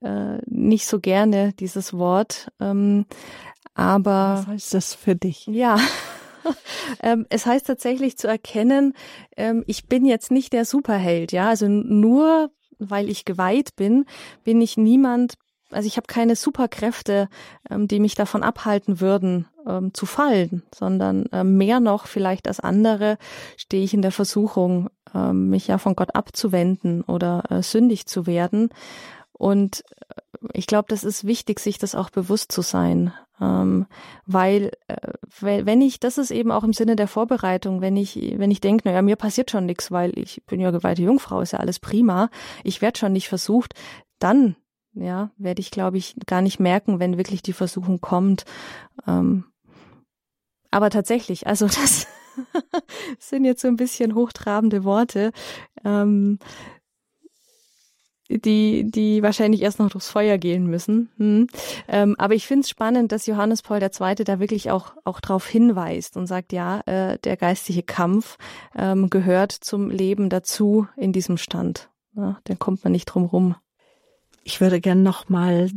äh, 0.00 0.38
nicht 0.46 0.86
so 0.86 0.98
gerne, 0.98 1.52
dieses 1.52 1.92
Wort. 1.92 2.48
Ähm, 2.58 3.04
aber 3.74 4.38
was 4.38 4.46
heißt 4.46 4.74
das 4.74 4.94
für 4.94 5.14
dich? 5.14 5.46
Ja. 5.46 5.78
ähm, 7.02 7.26
es 7.28 7.44
heißt 7.44 7.66
tatsächlich 7.66 8.16
zu 8.16 8.28
erkennen, 8.28 8.94
ähm, 9.36 9.62
ich 9.66 9.86
bin 9.86 10.06
jetzt 10.06 10.30
nicht 10.30 10.54
der 10.54 10.64
Superheld, 10.64 11.32
ja. 11.32 11.48
Also 11.48 11.68
nur 11.68 12.50
weil 12.78 13.10
ich 13.10 13.26
geweiht 13.26 13.76
bin, 13.76 14.06
bin 14.42 14.62
ich 14.62 14.78
niemand, 14.78 15.34
also 15.70 15.86
ich 15.86 15.98
habe 15.98 16.06
keine 16.06 16.34
Superkräfte, 16.34 17.28
ähm, 17.70 17.88
die 17.88 18.00
mich 18.00 18.14
davon 18.14 18.42
abhalten 18.42 19.00
würden, 19.00 19.48
ähm, 19.66 19.92
zu 19.92 20.06
fallen, 20.06 20.62
sondern 20.74 21.26
ähm, 21.32 21.56
mehr 21.58 21.80
noch 21.80 22.06
vielleicht 22.06 22.48
als 22.48 22.60
andere 22.60 23.18
stehe 23.56 23.84
ich 23.84 23.92
in 23.92 24.02
der 24.02 24.12
Versuchung, 24.12 24.88
mich 25.32 25.66
ja 25.68 25.78
von 25.78 25.96
Gott 25.96 26.14
abzuwenden 26.14 27.02
oder 27.02 27.44
äh, 27.50 27.62
sündig 27.62 28.06
zu 28.06 28.26
werden. 28.26 28.70
Und 29.32 29.84
äh, 30.08 30.14
ich 30.52 30.66
glaube, 30.66 30.86
das 30.88 31.04
ist 31.04 31.24
wichtig, 31.24 31.60
sich 31.60 31.78
das 31.78 31.94
auch 31.94 32.10
bewusst 32.10 32.52
zu 32.52 32.62
sein. 32.62 33.12
Ähm, 33.40 33.86
weil, 34.26 34.70
äh, 34.86 35.12
wenn 35.40 35.80
ich, 35.80 35.98
das 35.98 36.18
ist 36.18 36.30
eben 36.30 36.52
auch 36.52 36.62
im 36.62 36.72
Sinne 36.72 36.96
der 36.96 37.08
Vorbereitung, 37.08 37.80
wenn 37.80 37.96
ich, 37.96 38.16
wenn 38.36 38.50
ich 38.50 38.60
denke, 38.60 38.88
naja, 38.88 39.02
mir 39.02 39.16
passiert 39.16 39.50
schon 39.50 39.66
nichts, 39.66 39.90
weil 39.90 40.16
ich 40.18 40.42
bin 40.46 40.60
ja 40.60 40.70
geweihte 40.70 41.02
Jungfrau, 41.02 41.40
ist 41.40 41.52
ja 41.52 41.58
alles 41.58 41.80
prima, 41.80 42.30
ich 42.62 42.80
werde 42.80 42.98
schon 42.98 43.12
nicht 43.12 43.28
versucht, 43.28 43.74
dann, 44.20 44.54
ja, 44.94 45.30
werde 45.36 45.60
ich, 45.60 45.72
glaube 45.72 45.98
ich, 45.98 46.14
gar 46.26 46.42
nicht 46.42 46.60
merken, 46.60 47.00
wenn 47.00 47.18
wirklich 47.18 47.42
die 47.42 47.52
Versuchung 47.52 48.00
kommt. 48.00 48.44
Ähm, 49.06 49.44
aber 50.70 50.90
tatsächlich, 50.90 51.46
also 51.48 51.66
das 51.82 52.06
sind 53.18 53.44
jetzt 53.44 53.62
so 53.62 53.68
ein 53.68 53.76
bisschen 53.76 54.14
hochtrabende 54.14 54.84
Worte. 54.84 55.32
Ähm, 55.84 56.38
die, 58.28 58.90
die 58.90 59.22
wahrscheinlich 59.22 59.62
erst 59.62 59.78
noch 59.78 59.90
durchs 59.90 60.08
Feuer 60.08 60.38
gehen 60.38 60.66
müssen. 60.66 61.10
Hm. 61.18 61.46
Ähm, 61.88 62.14
aber 62.18 62.34
ich 62.34 62.46
finde 62.46 62.62
es 62.62 62.70
spannend, 62.70 63.12
dass 63.12 63.26
Johannes 63.26 63.62
Paul 63.62 63.82
II. 63.82 64.14
da 64.24 64.40
wirklich 64.40 64.70
auch, 64.70 64.94
auch 65.04 65.20
darauf 65.20 65.46
hinweist 65.46 66.16
und 66.16 66.26
sagt, 66.26 66.52
ja, 66.52 66.80
äh, 66.86 67.18
der 67.18 67.36
geistige 67.36 67.82
Kampf 67.82 68.38
ähm, 68.74 69.10
gehört 69.10 69.52
zum 69.52 69.90
Leben 69.90 70.30
dazu 70.30 70.88
in 70.96 71.12
diesem 71.12 71.36
Stand. 71.36 71.90
Ja, 72.16 72.40
den 72.48 72.58
kommt 72.58 72.84
man 72.84 72.92
nicht 72.92 73.06
drum 73.06 73.24
rum. 73.24 73.56
Ich 74.42 74.60
würde 74.60 74.80
gern 74.80 75.02
noch 75.02 75.28
mal 75.28 75.70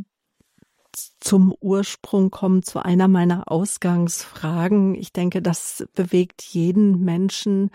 zum 1.19 1.53
Ursprung 1.59 2.31
kommen, 2.31 2.63
zu 2.63 2.83
einer 2.83 3.07
meiner 3.07 3.51
Ausgangsfragen. 3.51 4.95
Ich 4.95 5.13
denke, 5.13 5.41
das 5.41 5.85
bewegt 5.95 6.41
jeden 6.41 7.03
Menschen. 7.03 7.71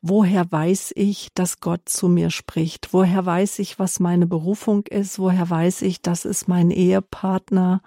Woher 0.00 0.50
weiß 0.50 0.92
ich, 0.96 1.28
dass 1.34 1.60
Gott 1.60 1.82
zu 1.86 2.08
mir 2.08 2.30
spricht? 2.30 2.92
Woher 2.92 3.24
weiß 3.24 3.58
ich, 3.60 3.78
was 3.78 4.00
meine 4.00 4.26
Berufung 4.26 4.86
ist? 4.86 5.18
Woher 5.18 5.48
weiß 5.48 5.82
ich, 5.82 6.02
das 6.02 6.24
ist 6.24 6.48
mein 6.48 6.70
Ehepartner, 6.70 7.82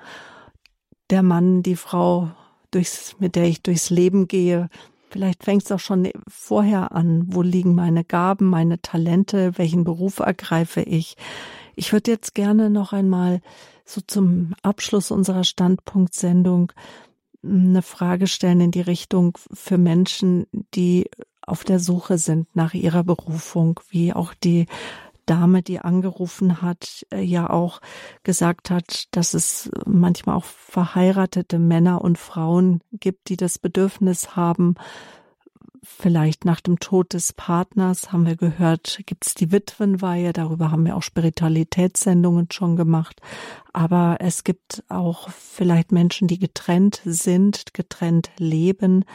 der 1.09 1.23
Mann, 1.23 1.61
die 1.61 1.75
Frau, 1.75 2.31
durchs, 2.71 3.15
mit 3.19 3.35
der 3.35 3.45
ich 3.45 3.61
durchs 3.61 3.89
Leben 3.89 4.27
gehe? 4.27 4.69
Vielleicht 5.09 5.43
fängt 5.43 5.63
es 5.63 5.71
auch 5.71 5.79
schon 5.79 6.09
vorher 6.27 6.93
an. 6.93 7.23
Wo 7.27 7.41
liegen 7.41 7.75
meine 7.75 8.03
Gaben, 8.03 8.45
meine 8.47 8.81
Talente? 8.81 9.57
Welchen 9.57 9.83
Beruf 9.83 10.19
ergreife 10.19 10.81
ich? 10.81 11.15
Ich 11.75 11.93
würde 11.93 12.11
jetzt 12.11 12.35
gerne 12.35 12.69
noch 12.69 12.93
einmal 12.93 13.41
so 13.85 14.01
zum 14.05 14.53
Abschluss 14.63 15.11
unserer 15.11 15.43
Standpunktsendung 15.43 16.71
eine 17.43 17.81
Frage 17.83 18.27
stellen 18.27 18.59
in 18.59 18.71
die 18.71 18.81
Richtung 18.81 19.37
für 19.53 19.77
Menschen, 19.77 20.47
die 20.73 21.09
auf 21.45 21.63
der 21.63 21.79
Suche 21.79 22.17
sind 22.17 22.55
nach 22.55 22.73
ihrer 22.73 23.03
Berufung, 23.03 23.79
wie 23.89 24.13
auch 24.13 24.33
die 24.33 24.65
Dame, 25.25 25.61
die 25.61 25.79
angerufen 25.79 26.61
hat, 26.61 27.05
äh, 27.11 27.21
ja 27.21 27.49
auch 27.49 27.81
gesagt 28.23 28.69
hat, 28.69 29.05
dass 29.11 29.33
es 29.33 29.69
manchmal 29.85 30.35
auch 30.35 30.45
verheiratete 30.45 31.59
Männer 31.59 32.01
und 32.01 32.17
Frauen 32.17 32.81
gibt, 32.91 33.29
die 33.29 33.37
das 33.37 33.57
Bedürfnis 33.57 34.35
haben, 34.35 34.75
vielleicht 35.85 36.45
nach 36.45 36.59
dem 36.59 36.79
Tod 36.79 37.13
des 37.13 37.33
Partners, 37.33 38.11
haben 38.11 38.25
wir 38.25 38.35
gehört, 38.35 38.99
gibt 39.05 39.25
es 39.27 39.33
die 39.35 39.51
Witwenweihe, 39.51 40.33
darüber 40.33 40.71
haben 40.71 40.85
wir 40.85 40.95
auch 40.95 41.03
Spiritualitätssendungen 41.03 42.47
schon 42.51 42.75
gemacht. 42.75 43.21
Aber 43.71 44.17
es 44.19 44.43
gibt 44.43 44.83
auch 44.89 45.29
vielleicht 45.29 45.91
Menschen, 45.91 46.27
die 46.27 46.39
getrennt 46.39 47.01
sind, 47.05 47.73
getrennt 47.73 48.31
leben, 48.37 49.05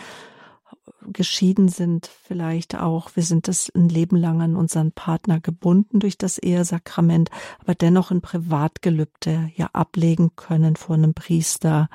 geschieden 1.13 1.69
sind, 1.69 2.11
vielleicht 2.25 2.77
auch. 2.77 3.11
Wir 3.15 3.23
sind 3.23 3.49
das 3.49 3.71
ein 3.75 3.89
Leben 3.89 4.17
lang 4.17 4.41
an 4.43 4.57
unseren 4.57 4.93
Partner 4.93 5.41
gebunden 5.41 6.01
durch 6.01 6.19
das 6.19 6.39
Ehesakrament, 6.39 7.31
aber 7.61 7.75
dennoch 7.75 8.11
ein 8.11 8.21
Privatgelübde 8.21 9.51
ja 9.57 9.71
ablegen 9.73 10.37
können 10.37 10.77
vor 10.77 10.97
einem 10.97 11.15
Priester 11.15 11.89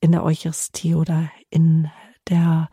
in 0.00 0.12
der 0.12 0.24
Eucharistie 0.24 0.94
oder 0.94 1.30
in 1.50 1.90
der 2.28 2.68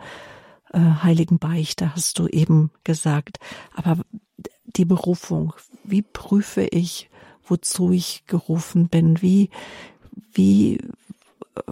äh, 0.73 0.79
heiligen 0.79 1.39
Beichte, 1.39 1.95
hast 1.95 2.19
du 2.19 2.27
eben 2.27 2.71
gesagt. 2.83 3.39
Aber 3.73 4.01
die 4.65 4.85
Berufung, 4.85 5.53
wie 5.83 6.01
prüfe 6.01 6.63
ich, 6.63 7.09
wozu 7.45 7.91
ich 7.91 8.25
gerufen 8.27 8.87
bin? 8.87 9.21
Wie, 9.21 9.49
wie 10.33 10.79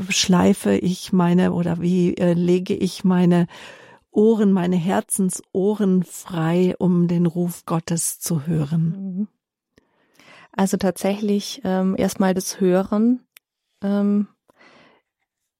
schleife 0.10 0.76
ich 0.76 1.14
meine 1.14 1.54
oder 1.54 1.82
wie 1.82 2.16
äh, 2.18 2.34
lege 2.34 2.76
ich 2.76 3.04
meine 3.04 3.48
Ohren, 4.12 4.52
meine 4.52 4.76
Herzensohren 4.76 6.04
frei, 6.04 6.76
um 6.78 7.08
den 7.08 7.26
Ruf 7.26 7.66
Gottes 7.66 8.20
zu 8.20 8.46
hören? 8.48 8.96
Mhm. 8.98 9.28
Also 10.52 10.78
tatsächlich 10.78 11.62
ähm, 11.64 11.96
erstmal 11.98 12.34
das 12.34 12.60
Hören, 12.60 13.22
ähm, 13.82 14.28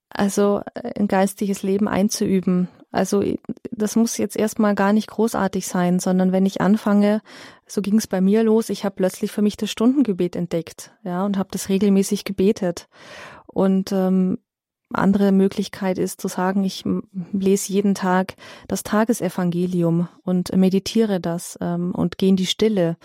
also 0.10 0.62
äh, 0.74 1.00
ein 1.00 1.08
geistiges 1.08 1.64
Leben 1.64 1.88
einzuüben. 1.88 2.68
Also 2.92 3.24
das 3.72 3.96
muss 3.96 4.18
jetzt 4.18 4.36
erstmal 4.36 4.74
gar 4.74 4.94
nicht 4.94 5.10
großartig 5.10 5.68
sein, 5.68 6.00
sondern 6.00 6.32
wenn 6.32 6.46
ich 6.46 6.62
anfange, 6.62 7.22
so 7.68 7.82
ging 7.82 7.98
es 7.98 8.08
bei 8.08 8.20
mir 8.20 8.44
los, 8.44 8.70
ich 8.70 8.84
habe 8.84 8.96
plötzlich 8.96 9.32
für 9.32 9.44
mich 9.44 9.58
das 9.58 9.70
Stundengebet 9.70 10.36
entdeckt, 10.36 10.92
ja, 11.04 11.24
und 11.24 11.38
habe 11.38 11.50
das 11.52 11.70
regelmäßig 11.70 12.24
gebetet. 12.24 12.88
Und 13.46 13.92
ähm, 13.92 14.40
andere 14.92 15.32
Möglichkeit 15.32 16.00
ist 16.00 16.20
zu 16.20 16.28
sagen, 16.28 16.64
ich 16.64 16.84
lese 17.32 17.72
jeden 17.72 17.94
Tag 17.94 18.34
das 18.68 18.82
Tagesevangelium 18.82 20.08
und 20.24 20.56
meditiere 20.56 21.20
das 21.20 21.60
ähm, 21.62 21.94
und 21.94 22.18
gehe 22.18 22.30
in 22.30 22.36
die 22.36 22.48
Stille. 22.48 22.98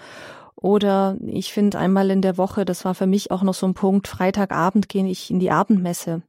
Oder 0.56 1.18
ich 1.26 1.52
finde 1.52 1.78
einmal 1.78 2.10
in 2.10 2.22
der 2.22 2.38
Woche, 2.38 2.64
das 2.64 2.86
war 2.86 2.94
für 2.94 3.06
mich 3.06 3.30
auch 3.30 3.42
noch 3.42 3.52
so 3.52 3.66
ein 3.66 3.74
Punkt, 3.74 4.08
Freitagabend 4.08 4.88
gehe 4.88 5.06
ich 5.06 5.30
in 5.30 5.40
die 5.40 5.50
Abendmesse 5.50 6.22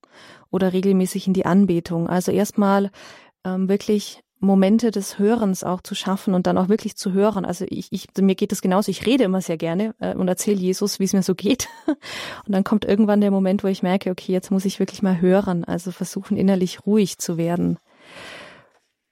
oder 0.52 0.73
regelmäßig 0.73 1.27
in 1.27 1.34
die 1.34 1.45
Anbetung. 1.45 2.10
Also 2.10 2.34
erstmal 2.34 2.91
ähm, 3.45 3.69
wirklich 3.69 4.22
Momente 4.39 4.91
des 4.91 5.17
Hörens 5.17 5.63
auch 5.63 5.81
zu 5.81 5.95
schaffen 5.95 6.34
und 6.34 6.45
dann 6.45 6.57
auch 6.57 6.67
wirklich 6.67 6.95
zu 6.95 7.13
hören. 7.13 7.45
Also 7.45 7.65
ich, 7.69 7.88
ich 7.91 8.07
mir 8.19 8.35
geht 8.35 8.51
es 8.51 8.61
genauso. 8.61 8.91
Ich 8.91 9.05
rede 9.05 9.23
immer 9.23 9.41
sehr 9.41 9.57
gerne 9.57 9.95
äh, 9.99 10.13
und 10.13 10.27
erzähle 10.27 10.57
Jesus, 10.57 10.99
wie 10.99 11.05
es 11.05 11.13
mir 11.13 11.23
so 11.23 11.35
geht. 11.35 11.69
Und 12.45 12.51
dann 12.51 12.63
kommt 12.63 12.85
irgendwann 12.85 13.22
der 13.22 13.31
Moment, 13.31 13.63
wo 13.63 13.67
ich 13.67 13.81
merke, 13.81 14.11
okay, 14.11 14.31
jetzt 14.31 14.51
muss 14.51 14.65
ich 14.65 14.80
wirklich 14.80 15.01
mal 15.01 15.22
hören. 15.22 15.63
Also 15.63 15.91
versuchen 15.91 16.38
innerlich 16.38 16.85
ruhig 16.85 17.17
zu 17.17 17.38
werden. 17.38 17.80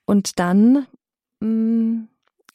Und 0.05 0.39
dann 0.39 0.85
mh, 1.39 1.47
mm, 1.47 2.10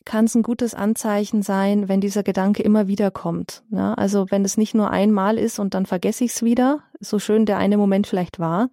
kann 0.09 0.25
es 0.25 0.35
ein 0.35 0.43
gutes 0.43 0.73
Anzeichen 0.73 1.43
sein, 1.43 1.87
wenn 1.87 2.01
dieser 2.01 2.23
Gedanke 2.23 2.63
immer 2.63 2.89
wieder 2.89 3.11
kommt. 3.11 3.63
Ja, 3.71 3.93
also 3.93 4.27
wenn 4.31 4.43
es 4.43 4.57
nicht 4.57 4.75
nur 4.75 4.91
einmal 4.91 5.37
ist 5.37 5.59
und 5.59 5.75
dann 5.75 5.85
vergesse 5.85 6.25
ich 6.25 6.33
es 6.33 6.43
wieder, 6.43 6.81
so 6.99 7.19
schön 7.19 7.45
der 7.45 7.59
eine 7.59 7.77
Moment 7.77 8.07
vielleicht 8.07 8.39
war, 8.39 8.71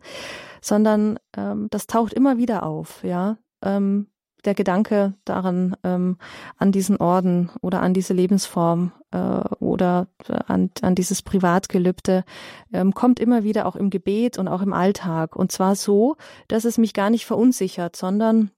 sondern 0.61 1.19
ähm, 1.35 1.67
das 1.71 1.87
taucht 1.87 2.13
immer 2.13 2.37
wieder 2.37 2.63
auf. 2.63 3.03
Ja, 3.03 3.37
ähm, 3.61 4.07
der 4.45 4.53
Gedanke 4.53 5.13
daran, 5.25 5.75
ähm, 5.83 6.17
an 6.55 6.71
diesen 6.71 6.97
Orden 6.97 7.51
oder 7.61 7.81
an 7.81 7.93
diese 7.93 8.13
Lebensform 8.13 8.93
äh, 9.11 9.17
oder 9.59 10.07
an, 10.47 10.69
an 10.81 10.95
dieses 10.95 11.21
Privatgelübde, 11.21 12.23
ähm, 12.71 12.93
kommt 12.93 13.19
immer 13.19 13.43
wieder 13.43 13.65
auch 13.65 13.75
im 13.75 13.89
Gebet 13.89 14.37
und 14.37 14.47
auch 14.47 14.61
im 14.61 14.71
Alltag. 14.71 15.35
Und 15.35 15.51
zwar 15.51 15.75
so, 15.75 16.15
dass 16.47 16.63
es 16.63 16.77
mich 16.77 16.93
gar 16.93 17.09
nicht 17.09 17.25
verunsichert, 17.25 17.97
sondern 17.97 18.51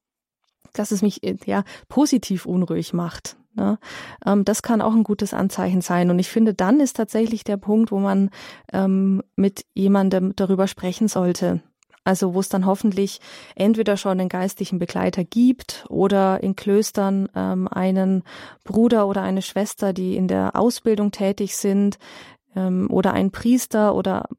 dass 0.74 0.92
es 0.92 1.02
mich 1.02 1.24
äh, 1.24 1.38
ja 1.46 1.64
positiv 1.90 2.46
unruhig 2.46 2.94
macht. 2.94 3.38
Ne? 3.56 3.80
Ähm, 4.26 4.46
das 4.46 4.62
kann 4.62 4.82
auch 4.82 4.94
ein 4.94 5.04
gutes 5.04 5.34
Anzeichen 5.34 5.82
sein. 5.82 6.10
Und 6.10 6.20
ich 6.20 6.30
finde, 6.30 6.54
dann 6.54 6.80
ist 6.80 6.96
tatsächlich 6.96 7.44
der 7.44 7.58
Punkt, 7.58 7.92
wo 7.92 8.00
man 8.00 8.30
ähm, 8.72 9.24
mit 9.36 9.66
jemandem 9.74 10.36
darüber 10.36 10.68
sprechen 10.68 11.08
sollte. 11.08 11.62
Also 12.04 12.34
wo 12.34 12.40
es 12.40 12.48
dann 12.48 12.66
hoffentlich 12.66 13.20
entweder 13.56 13.98
schon 13.98 14.20
einen 14.20 14.30
geistlichen 14.30 14.80
Begleiter 14.80 15.26
gibt 15.26 15.86
oder 15.90 16.42
in 16.42 16.56
Klöstern 16.56 17.28
ähm, 17.36 17.68
einen 17.68 18.24
Bruder 18.64 19.08
oder 19.08 19.24
eine 19.24 19.42
Schwester, 19.42 19.92
die 19.92 20.16
in 20.16 20.30
der 20.30 20.56
Ausbildung 20.56 21.12
tätig 21.12 21.58
sind, 21.58 21.98
ähm, 22.56 22.88
oder 22.90 23.14
ein 23.14 23.32
Priester 23.32 23.94
oder 23.94 24.30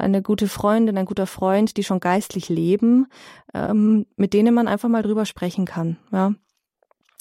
eine 0.00 0.22
gute 0.22 0.48
Freundin, 0.48 0.98
ein 0.98 1.06
guter 1.06 1.26
Freund, 1.26 1.76
die 1.76 1.84
schon 1.84 2.00
geistlich 2.00 2.48
leben, 2.48 3.06
ähm, 3.54 4.06
mit 4.16 4.32
denen 4.32 4.54
man 4.54 4.68
einfach 4.68 4.88
mal 4.88 5.02
drüber 5.02 5.26
sprechen 5.26 5.64
kann. 5.64 5.96
Ja. 6.12 6.34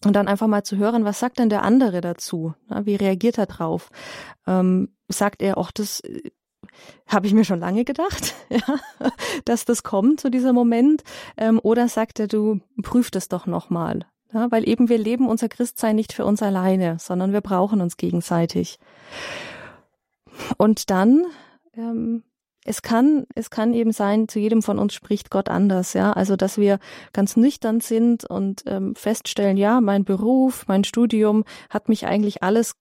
Und 0.06 0.16
dann 0.16 0.28
einfach 0.28 0.48
mal 0.48 0.64
zu 0.64 0.78
hören, 0.78 1.04
was 1.04 1.20
sagt 1.20 1.40
denn 1.40 1.50
der 1.50 1.64
andere 1.64 2.00
dazu? 2.00 2.54
Ja, 2.70 2.86
wie 2.86 2.96
reagiert 2.96 3.38
er 3.38 3.48
drauf? 3.48 3.90
Ähm, 4.48 4.90
sagt 5.10 5.42
er, 5.42 5.58
auch 5.58 5.72
das 5.72 6.00
äh, 6.02 6.32
habe 7.08 7.28
ich 7.28 7.34
mir 7.34 7.44
schon 7.44 7.60
lange 7.60 7.84
gedacht, 7.84 8.34
ja, 8.50 8.80
dass 9.46 9.66
das 9.66 9.84
kommt, 9.84 10.22
so 10.22 10.30
dieser 10.30 10.54
Moment. 10.54 11.04
Ähm, 11.36 11.60
oder 11.62 11.88
sagt 11.90 12.20
er, 12.20 12.28
du 12.28 12.62
prüf 12.82 13.12
das 13.12 13.28
doch 13.28 13.46
nochmal. 13.46 14.06
Ja, 14.34 14.52
weil 14.52 14.68
eben 14.70 14.90
wir 14.90 15.00
leben 15.00 15.28
unser 15.28 15.50
Christsein 15.50 15.96
nicht 15.96 16.14
für 16.14 16.24
uns 16.24 16.44
alleine, 16.44 16.98
sondern 17.00 17.34
wir 17.34 17.42
brauchen 17.42 17.82
uns 17.82 17.98
gegenseitig. 17.98 18.78
Und 20.58 20.90
dann, 20.90 21.26
ähm, 21.74 22.24
es 22.70 22.84
kann, 22.84 23.26
es 23.34 23.50
kann 23.50 23.74
eben 23.74 23.92
sein, 23.92 24.28
zu 24.28 24.38
jedem 24.38 24.62
von 24.62 24.78
uns 24.78 24.94
spricht 24.94 25.32
Gott 25.32 25.50
anders, 25.50 25.94
ja. 25.94 26.14
Also, 26.14 26.36
dass 26.36 26.60
wir 26.60 26.78
ganz 27.14 27.36
nüchtern 27.36 27.82
sind 27.82 28.26
und 28.26 28.62
ähm, 28.68 28.94
feststellen, 28.96 29.58
ja, 29.58 29.82
mein 29.82 30.06
Beruf, 30.06 30.66
mein 30.68 30.84
Studium 30.84 31.46
hat 31.72 31.90
mich 31.90 32.06
eigentlich 32.06 32.44
alles 32.44 32.76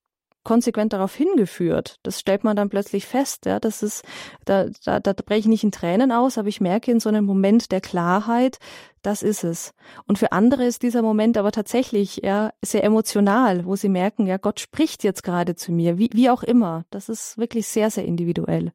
konsequent 0.49 0.95
darauf 0.95 1.15
hingeführt. 1.15 1.99
Das 2.05 2.21
stellt 2.21 2.43
man 2.43 2.57
dann 2.57 2.71
plötzlich 2.71 3.05
fest, 3.05 3.45
ja, 3.45 3.61
das 3.61 3.83
ist, 3.83 4.03
da, 4.47 4.69
da, 4.83 4.99
da 4.99 5.13
breche 5.13 5.41
ich 5.41 5.47
nicht 5.47 5.63
in 5.63 5.73
Tränen 5.73 6.11
aus, 6.11 6.39
aber 6.39 6.49
ich 6.49 6.63
merke 6.63 6.91
in 6.91 7.01
so 7.01 7.11
einem 7.11 7.27
Moment 7.27 7.71
der 7.71 7.83
Klarheit, 7.83 8.57
das 9.03 9.23
ist 9.23 9.45
es. 9.45 9.75
Und 10.07 10.19
für 10.19 10.33
andere 10.33 10.65
ist 10.65 10.83
dieser 10.83 11.03
Moment 11.03 11.37
aber 11.37 11.53
tatsächlich 11.53 12.23
ja 12.25 12.51
sehr 12.65 12.83
emotional, 12.83 13.67
wo 13.67 13.77
sie 13.77 13.91
merken, 13.91 14.27
ja, 14.27 14.39
Gott 14.39 14.59
spricht 14.59 15.05
jetzt 15.05 15.23
gerade 15.23 15.55
zu 15.55 15.71
mir, 15.71 15.99
wie, 15.99 16.09
wie 16.15 16.31
auch 16.31 16.43
immer. 16.43 16.87
Das 16.89 17.11
ist 17.11 17.37
wirklich 17.37 17.67
sehr, 17.67 17.91
sehr 17.91 18.07
individuell. 18.07 18.73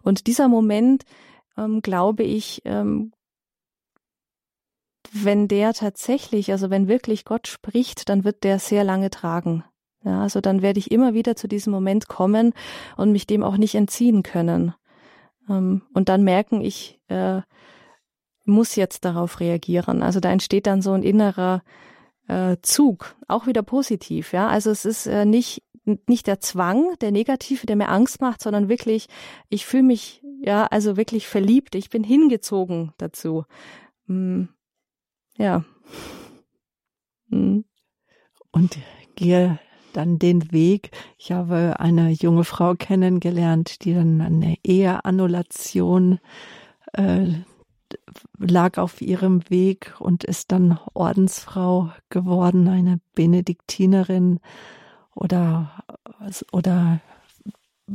Und 0.00 0.26
dieser 0.26 0.48
Moment, 0.48 1.02
ähm, 1.58 1.82
glaube 1.82 2.22
ich, 2.22 2.62
ähm, 2.64 3.12
wenn 5.12 5.48
der 5.48 5.74
tatsächlich, 5.74 6.50
also 6.50 6.70
wenn 6.70 6.88
wirklich 6.88 7.26
Gott 7.26 7.46
spricht, 7.46 8.08
dann 8.08 8.24
wird 8.24 8.42
der 8.42 8.58
sehr 8.58 8.84
lange 8.84 9.10
tragen. 9.10 9.64
Ja, 10.04 10.22
also 10.22 10.40
dann 10.40 10.62
werde 10.62 10.78
ich 10.78 10.90
immer 10.90 11.14
wieder 11.14 11.36
zu 11.36 11.46
diesem 11.46 11.72
Moment 11.72 12.08
kommen 12.08 12.54
und 12.96 13.12
mich 13.12 13.26
dem 13.26 13.42
auch 13.42 13.56
nicht 13.56 13.74
entziehen 13.74 14.22
können. 14.22 14.74
Ähm, 15.48 15.82
und 15.92 16.08
dann 16.08 16.24
merken, 16.24 16.62
ich 16.62 17.00
äh, 17.08 17.42
muss 18.44 18.76
jetzt 18.76 19.04
darauf 19.04 19.40
reagieren. 19.40 20.02
Also 20.02 20.20
da 20.20 20.30
entsteht 20.30 20.66
dann 20.66 20.80
so 20.80 20.92
ein 20.92 21.02
innerer 21.02 21.62
äh, 22.28 22.56
Zug, 22.62 23.16
auch 23.28 23.46
wieder 23.46 23.62
positiv. 23.62 24.32
Ja, 24.32 24.48
also 24.48 24.70
es 24.70 24.84
ist 24.84 25.06
äh, 25.06 25.24
nicht 25.24 25.62
nicht 26.06 26.26
der 26.26 26.40
Zwang, 26.40 26.94
der 27.00 27.10
Negative, 27.10 27.66
der 27.66 27.74
mir 27.74 27.88
Angst 27.88 28.20
macht, 28.20 28.42
sondern 28.42 28.68
wirklich, 28.68 29.08
ich 29.48 29.66
fühle 29.66 29.82
mich 29.82 30.22
ja 30.40 30.66
also 30.66 30.96
wirklich 30.96 31.26
verliebt. 31.26 31.74
Ich 31.74 31.90
bin 31.90 32.04
hingezogen 32.04 32.92
dazu. 32.98 33.44
Hm. 34.06 34.48
Ja. 35.36 35.64
Hm. 37.30 37.64
Und 38.52 38.78
gehe 39.16 39.58
dann 39.92 40.18
den 40.18 40.52
Weg. 40.52 40.90
Ich 41.18 41.32
habe 41.32 41.78
eine 41.78 42.10
junge 42.10 42.44
Frau 42.44 42.74
kennengelernt, 42.74 43.84
die 43.84 43.94
dann 43.94 44.20
eine 44.20 44.56
Eheannulation 44.62 46.18
äh, 46.92 47.26
lag 48.38 48.78
auf 48.78 49.00
ihrem 49.00 49.48
Weg 49.50 49.94
und 49.98 50.24
ist 50.24 50.52
dann 50.52 50.78
Ordensfrau 50.94 51.90
geworden, 52.08 52.68
eine 52.68 53.00
Benediktinerin 53.14 54.40
oder 55.14 55.70
oder 56.52 57.00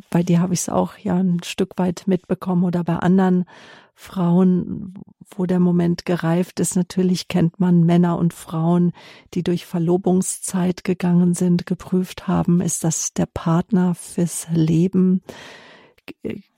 bei 0.09 0.23
dir 0.23 0.39
habe 0.41 0.53
ich 0.53 0.61
es 0.61 0.69
auch 0.69 0.97
ja 0.97 1.15
ein 1.15 1.41
Stück 1.43 1.77
weit 1.77 2.03
mitbekommen 2.05 2.63
oder 2.63 2.83
bei 2.83 2.97
anderen 2.97 3.45
Frauen, 3.93 4.93
wo 5.35 5.45
der 5.45 5.59
Moment 5.59 6.05
gereift 6.05 6.59
ist. 6.59 6.75
Natürlich 6.75 7.27
kennt 7.27 7.59
man 7.59 7.85
Männer 7.85 8.17
und 8.17 8.33
Frauen, 8.33 8.91
die 9.33 9.41
durch 9.41 9.65
Verlobungszeit 9.65 10.83
gegangen 10.83 11.33
sind, 11.33 11.65
geprüft 11.65 12.27
haben, 12.27 12.61
ist 12.61 12.83
das 12.83 13.13
der 13.13 13.25
Partner 13.25 13.95
fürs 13.95 14.47
Leben? 14.51 15.21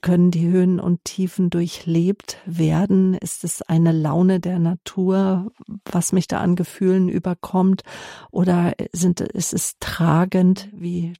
Können 0.01 0.31
die 0.31 0.47
Höhen 0.47 0.79
und 0.79 1.03
Tiefen 1.03 1.49
durchlebt 1.49 2.37
werden? 2.45 3.13
Ist 3.13 3.43
es 3.43 3.61
eine 3.61 3.91
Laune 3.91 4.39
der 4.39 4.59
Natur, 4.59 5.51
was 5.85 6.11
mich 6.11 6.27
da 6.27 6.39
an 6.39 6.55
Gefühlen 6.55 7.09
überkommt? 7.09 7.83
Oder 8.31 8.73
sind, 8.91 9.21
ist 9.21 9.53
es 9.53 9.75
tragend, 9.79 10.69
wie 10.73 11.13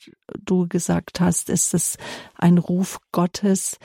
du 0.44 0.68
gesagt 0.68 1.20
hast? 1.20 1.50
Ist 1.50 1.74
es 1.74 1.98
ein 2.36 2.58
Ruf 2.58 3.00
Gottes? 3.12 3.80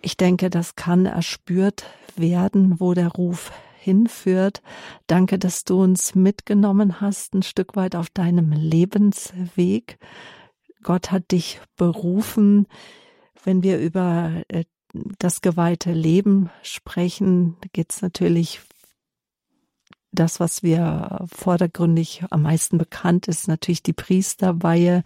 Ich 0.00 0.16
denke, 0.16 0.50
das 0.50 0.74
kann 0.74 1.06
erspürt 1.06 1.84
werden, 2.16 2.80
wo 2.80 2.94
der 2.94 3.08
Ruf 3.08 3.52
hinführt. 3.78 4.62
Danke, 5.06 5.38
dass 5.38 5.64
du 5.64 5.82
uns 5.82 6.14
mitgenommen 6.14 7.00
hast, 7.00 7.34
ein 7.34 7.42
Stück 7.42 7.76
weit 7.76 7.96
auf 7.96 8.10
deinem 8.10 8.52
Lebensweg. 8.52 9.98
Gott 10.82 11.10
hat 11.10 11.30
dich 11.30 11.60
berufen. 11.76 12.66
Wenn 13.44 13.62
wir 13.62 13.78
über 13.78 14.42
äh, 14.48 14.64
das 15.18 15.40
geweihte 15.40 15.92
Leben 15.92 16.50
sprechen, 16.62 17.56
geht 17.72 17.92
es 17.92 18.02
natürlich 18.02 18.60
das, 20.12 20.40
was 20.40 20.62
wir 20.62 21.26
vordergründig 21.34 22.24
am 22.30 22.42
meisten 22.42 22.76
bekannt 22.76 23.28
ist, 23.28 23.48
natürlich 23.48 23.82
die 23.82 23.94
Priesterweihe, 23.94 25.02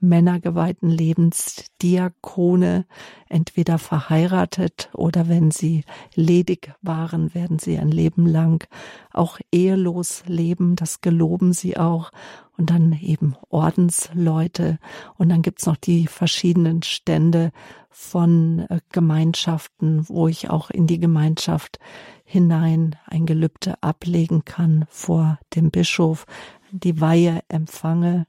männergeweihten 0.00 0.90
Lebens 0.90 1.66
Diakone, 1.82 2.86
entweder 3.28 3.78
verheiratet 3.78 4.90
oder 4.94 5.28
wenn 5.28 5.50
sie 5.50 5.84
ledig 6.14 6.72
waren, 6.82 7.34
werden 7.34 7.58
sie 7.58 7.78
ein 7.78 7.90
Leben 7.90 8.26
lang 8.26 8.66
auch 9.12 9.38
ehelos 9.52 10.22
leben. 10.26 10.76
Das 10.76 11.00
geloben 11.00 11.52
sie 11.52 11.76
auch. 11.76 12.10
Und 12.56 12.70
dann 12.70 12.92
eben 13.00 13.36
Ordensleute 13.48 14.78
und 15.16 15.28
dann 15.28 15.42
gibt's 15.42 15.66
noch 15.66 15.76
die 15.76 16.06
verschiedenen 16.06 16.82
Stände 16.82 17.52
von 17.90 18.66
äh, 18.68 18.80
Gemeinschaften, 18.92 20.08
wo 20.08 20.28
ich 20.28 20.50
auch 20.50 20.70
in 20.70 20.86
die 20.86 21.00
Gemeinschaft 21.00 21.78
hinein 22.24 22.96
ein 23.06 23.26
Gelübde 23.26 23.82
ablegen 23.82 24.44
kann 24.44 24.86
vor 24.90 25.38
dem 25.54 25.70
Bischof, 25.70 26.26
die 26.70 27.00
Weihe 27.00 27.40
empfange. 27.48 28.26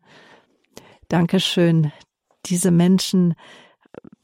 Dankeschön, 1.10 1.92
diese 2.46 2.72
Menschen 2.72 3.36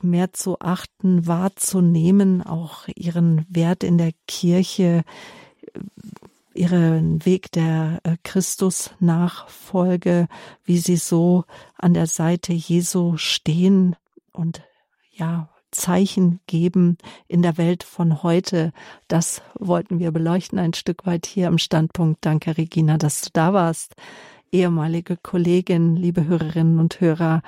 mehr 0.01 0.33
zu 0.33 0.59
achten, 0.59 1.27
wahrzunehmen, 1.27 2.41
auch 2.41 2.87
ihren 2.95 3.45
Wert 3.49 3.83
in 3.83 3.97
der 3.97 4.11
Kirche, 4.27 5.03
ihren 6.53 7.25
Weg 7.25 7.51
der 7.51 7.99
äh, 8.03 8.17
Christus-Nachfolge, 8.23 10.27
wie 10.63 10.77
sie 10.77 10.97
so 10.97 11.45
an 11.77 11.93
der 11.93 12.07
Seite 12.07 12.53
Jesu 12.53 13.17
stehen 13.17 13.95
und 14.31 14.63
ja, 15.11 15.49
Zeichen 15.71 16.39
geben 16.47 16.97
in 17.27 17.41
der 17.41 17.57
Welt 17.57 17.83
von 17.83 18.23
heute. 18.23 18.71
Das 19.07 19.41
wollten 19.55 19.99
wir 19.99 20.11
beleuchten 20.11 20.59
ein 20.59 20.73
Stück 20.73 21.05
weit 21.05 21.25
hier 21.25 21.47
im 21.47 21.57
Standpunkt. 21.57 22.25
Danke, 22.25 22.57
Regina, 22.57 22.97
dass 22.97 23.21
du 23.21 23.29
da 23.33 23.53
warst. 23.53 23.95
Ehemalige 24.51 25.17
Kollegin, 25.17 25.95
liebe 25.95 26.25
Hörerinnen 26.25 26.79
und 26.79 27.01
Hörer, 27.01 27.41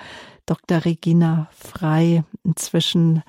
Dr. 0.46 0.86
Regina 0.86 1.50
Frei, 1.52 2.24
inzwischen 2.44 3.24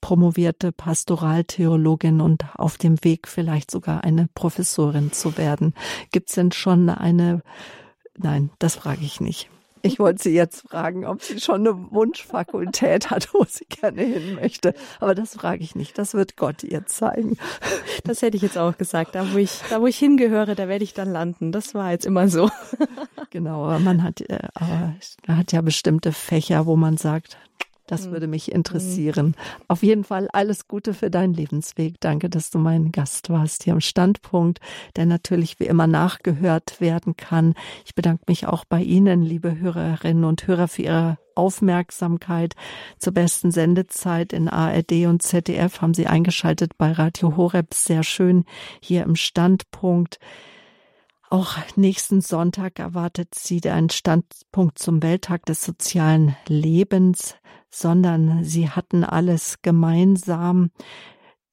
promovierte 0.00 0.72
Pastoraltheologin 0.72 2.20
und 2.20 2.44
auf 2.54 2.78
dem 2.78 3.02
Weg 3.02 3.28
vielleicht 3.28 3.70
sogar 3.70 4.04
eine 4.04 4.28
Professorin 4.34 5.12
zu 5.12 5.36
werden. 5.36 5.74
Gibt 6.12 6.28
es 6.28 6.34
denn 6.34 6.52
schon 6.52 6.88
eine, 6.88 7.42
nein, 8.16 8.50
das 8.58 8.76
frage 8.76 9.04
ich 9.04 9.20
nicht. 9.20 9.50
Ich 9.86 10.00
wollte 10.00 10.24
Sie 10.24 10.34
jetzt 10.34 10.68
fragen, 10.68 11.04
ob 11.06 11.22
sie 11.22 11.38
schon 11.38 11.60
eine 11.60 11.92
Wunschfakultät 11.92 13.10
hat, 13.10 13.32
wo 13.34 13.44
sie 13.44 13.66
gerne 13.66 14.02
hin 14.02 14.34
möchte. 14.34 14.74
Aber 14.98 15.14
das 15.14 15.34
frage 15.34 15.62
ich 15.62 15.76
nicht. 15.76 15.96
Das 15.96 16.14
wird 16.14 16.36
Gott 16.36 16.64
ihr 16.64 16.86
zeigen. 16.86 17.38
Das 18.02 18.22
hätte 18.22 18.36
ich 18.36 18.42
jetzt 18.42 18.58
auch 18.58 18.76
gesagt. 18.76 19.14
Da, 19.14 19.32
wo 19.32 19.38
ich, 19.38 19.60
da, 19.70 19.80
wo 19.80 19.86
ich 19.86 19.96
hingehöre, 19.96 20.56
da 20.56 20.66
werde 20.66 20.82
ich 20.82 20.94
dann 20.94 21.12
landen. 21.12 21.52
Das 21.52 21.74
war 21.74 21.92
jetzt 21.92 22.06
immer 22.06 22.28
so. 22.28 22.50
Genau, 23.30 23.64
aber 23.64 23.78
man 23.78 24.02
hat, 24.02 24.20
äh, 24.22 24.38
aber 24.54 24.94
man 25.26 25.36
hat 25.36 25.52
ja 25.52 25.60
bestimmte 25.60 26.12
Fächer, 26.12 26.66
wo 26.66 26.76
man 26.76 26.96
sagt, 26.96 27.36
das 27.86 28.06
mhm. 28.06 28.12
würde 28.12 28.26
mich 28.26 28.52
interessieren. 28.52 29.26
Mhm. 29.26 29.34
Auf 29.68 29.82
jeden 29.82 30.04
Fall 30.04 30.28
alles 30.32 30.68
Gute 30.68 30.94
für 30.94 31.10
deinen 31.10 31.34
Lebensweg. 31.34 32.00
Danke, 32.00 32.28
dass 32.28 32.50
du 32.50 32.58
mein 32.58 32.92
Gast 32.92 33.30
warst 33.30 33.64
hier 33.64 33.74
am 33.74 33.80
Standpunkt, 33.80 34.60
der 34.96 35.06
natürlich 35.06 35.60
wie 35.60 35.66
immer 35.66 35.86
nachgehört 35.86 36.80
werden 36.80 37.16
kann. 37.16 37.54
Ich 37.84 37.94
bedanke 37.94 38.24
mich 38.28 38.46
auch 38.46 38.64
bei 38.64 38.82
Ihnen, 38.82 39.22
liebe 39.22 39.58
Hörerinnen 39.58 40.24
und 40.24 40.46
Hörer, 40.46 40.68
für 40.68 40.82
Ihre 40.82 41.18
Aufmerksamkeit. 41.34 42.54
Zur 42.98 43.12
besten 43.12 43.50
Sendezeit 43.50 44.32
in 44.32 44.48
ARD 44.48 45.06
und 45.06 45.22
ZDF 45.22 45.80
haben 45.80 45.94
Sie 45.94 46.06
eingeschaltet 46.06 46.78
bei 46.78 46.92
Radio 46.92 47.36
Horeb. 47.36 47.74
Sehr 47.74 48.02
schön 48.02 48.44
hier 48.80 49.04
im 49.04 49.16
Standpunkt. 49.16 50.18
Auch 51.28 51.56
nächsten 51.74 52.20
Sonntag 52.20 52.78
erwartet 52.78 53.34
sie 53.34 53.60
einen 53.68 53.90
Standpunkt 53.90 54.78
zum 54.78 55.02
Welttag 55.02 55.44
des 55.46 55.64
sozialen 55.64 56.36
Lebens, 56.46 57.34
sondern 57.68 58.44
sie 58.44 58.70
hatten 58.70 59.02
alles 59.02 59.60
gemeinsam. 59.60 60.70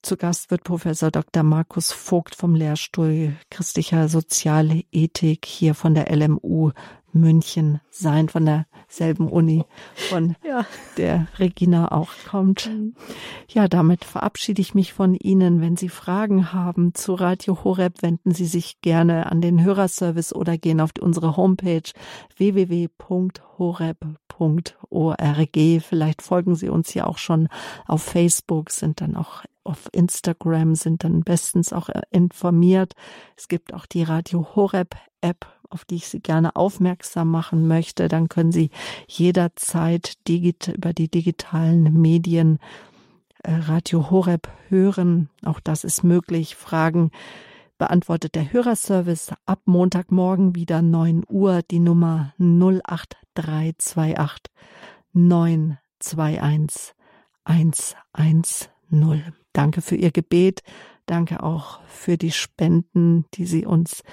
Zu 0.03 0.17
Gast 0.17 0.51
wird 0.51 0.63
Professor 0.63 1.09
Dr. 1.09 1.43
Markus 1.43 1.91
Vogt 1.91 2.35
vom 2.35 2.55
Lehrstuhl 2.55 3.35
christlicher 3.49 4.09
Soziale 4.09 4.83
Ethik 4.91 5.45
hier 5.45 5.73
von 5.73 5.95
der 5.95 6.13
LMU 6.15 6.71
München 7.13 7.79
sein, 7.89 8.29
von 8.29 8.45
derselben 8.45 9.27
Uni, 9.27 9.63
von 10.09 10.35
ja. 10.45 10.65
der 10.97 11.27
Regina 11.39 11.91
auch 11.91 12.09
kommt. 12.29 12.69
Ja, 13.47 13.67
damit 13.67 14.05
verabschiede 14.05 14.61
ich 14.61 14.73
mich 14.73 14.93
von 14.93 15.15
Ihnen. 15.15 15.61
Wenn 15.61 15.77
Sie 15.77 15.89
Fragen 15.89 16.53
haben 16.53 16.93
zu 16.93 17.13
Radio 17.13 17.63
Horeb, 17.63 18.01
wenden 18.01 18.31
Sie 18.31 18.45
sich 18.45 18.81
gerne 18.81 19.27
an 19.31 19.41
den 19.41 19.63
Hörerservice 19.63 20.33
oder 20.33 20.57
gehen 20.57 20.81
auf 20.81 20.91
unsere 20.99 21.37
Homepage 21.37 21.83
www.horeb.org. 22.37 23.03
Vielleicht 25.81 26.21
folgen 26.21 26.55
Sie 26.55 26.69
uns 26.69 26.93
ja 26.93 27.05
auch 27.05 27.17
schon 27.17 27.47
auf 27.85 28.01
Facebook, 28.03 28.71
sind 28.71 29.01
dann 29.01 29.15
auch 29.15 29.43
auf 29.63 29.89
Instagram, 29.91 30.75
sind 30.75 31.03
dann 31.03 31.21
bestens 31.21 31.73
auch 31.73 31.89
informiert. 32.11 32.93
Es 33.37 33.47
gibt 33.47 33.73
auch 33.73 33.85
die 33.85 34.03
Radio 34.03 34.55
Horeb 34.55 34.95
App 35.21 35.47
auf 35.73 35.85
die 35.85 35.95
ich 35.95 36.07
Sie 36.07 36.19
gerne 36.19 36.55
aufmerksam 36.55 37.31
machen 37.31 37.67
möchte, 37.67 38.07
dann 38.07 38.29
können 38.29 38.51
Sie 38.51 38.69
jederzeit 39.07 40.13
über 40.27 40.93
die 40.93 41.09
digitalen 41.09 41.99
Medien 41.99 42.59
äh, 43.43 43.53
Radio 43.53 44.09
Horeb 44.09 44.49
hören. 44.69 45.29
Auch 45.43 45.59
das 45.59 45.83
ist 45.83 46.03
möglich. 46.03 46.55
Fragen 46.55 47.11
beantwortet 47.77 48.35
der 48.35 48.53
Hörerservice 48.53 49.33
ab 49.45 49.59
Montagmorgen 49.65 50.55
wieder 50.55 50.81
9 50.81 51.23
Uhr 51.27 51.61
die 51.69 51.79
Nummer 51.79 52.33
08328 52.37 54.53
921 55.13 56.93
110. 57.43 59.33
Danke 59.51 59.81
für 59.81 59.95
Ihr 59.95 60.11
Gebet. 60.11 60.61
Danke 61.05 61.43
auch 61.43 61.81
für 61.85 62.17
die 62.17 62.31
Spenden, 62.31 63.25
die 63.33 63.45
Sie 63.45 63.65
uns 63.65 64.03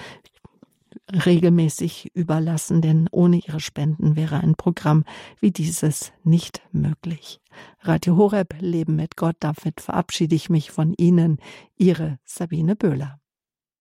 regelmäßig 1.13 2.11
überlassen, 2.15 2.81
denn 2.83 3.09
ohne 3.11 3.39
ihre 3.39 3.61
Spenden 3.61 4.17
wäre 4.17 4.39
ein 4.39 4.55
Programm 4.55 5.05
wie 5.41 5.51
dieses 5.51 6.13
nicht 6.25 6.63
möglich. 6.73 7.41
Radio 7.81 8.17
Horeb 8.17 8.55
Leben 8.61 8.97
mit 8.97 9.17
Gott, 9.17 9.37
damit 9.41 9.81
verabschiede 9.81 10.35
ich 10.35 10.51
mich 10.51 10.71
von 10.71 10.95
Ihnen, 10.97 11.39
Ihre 11.77 12.19
Sabine 12.25 12.77
Böhler. 12.77 13.20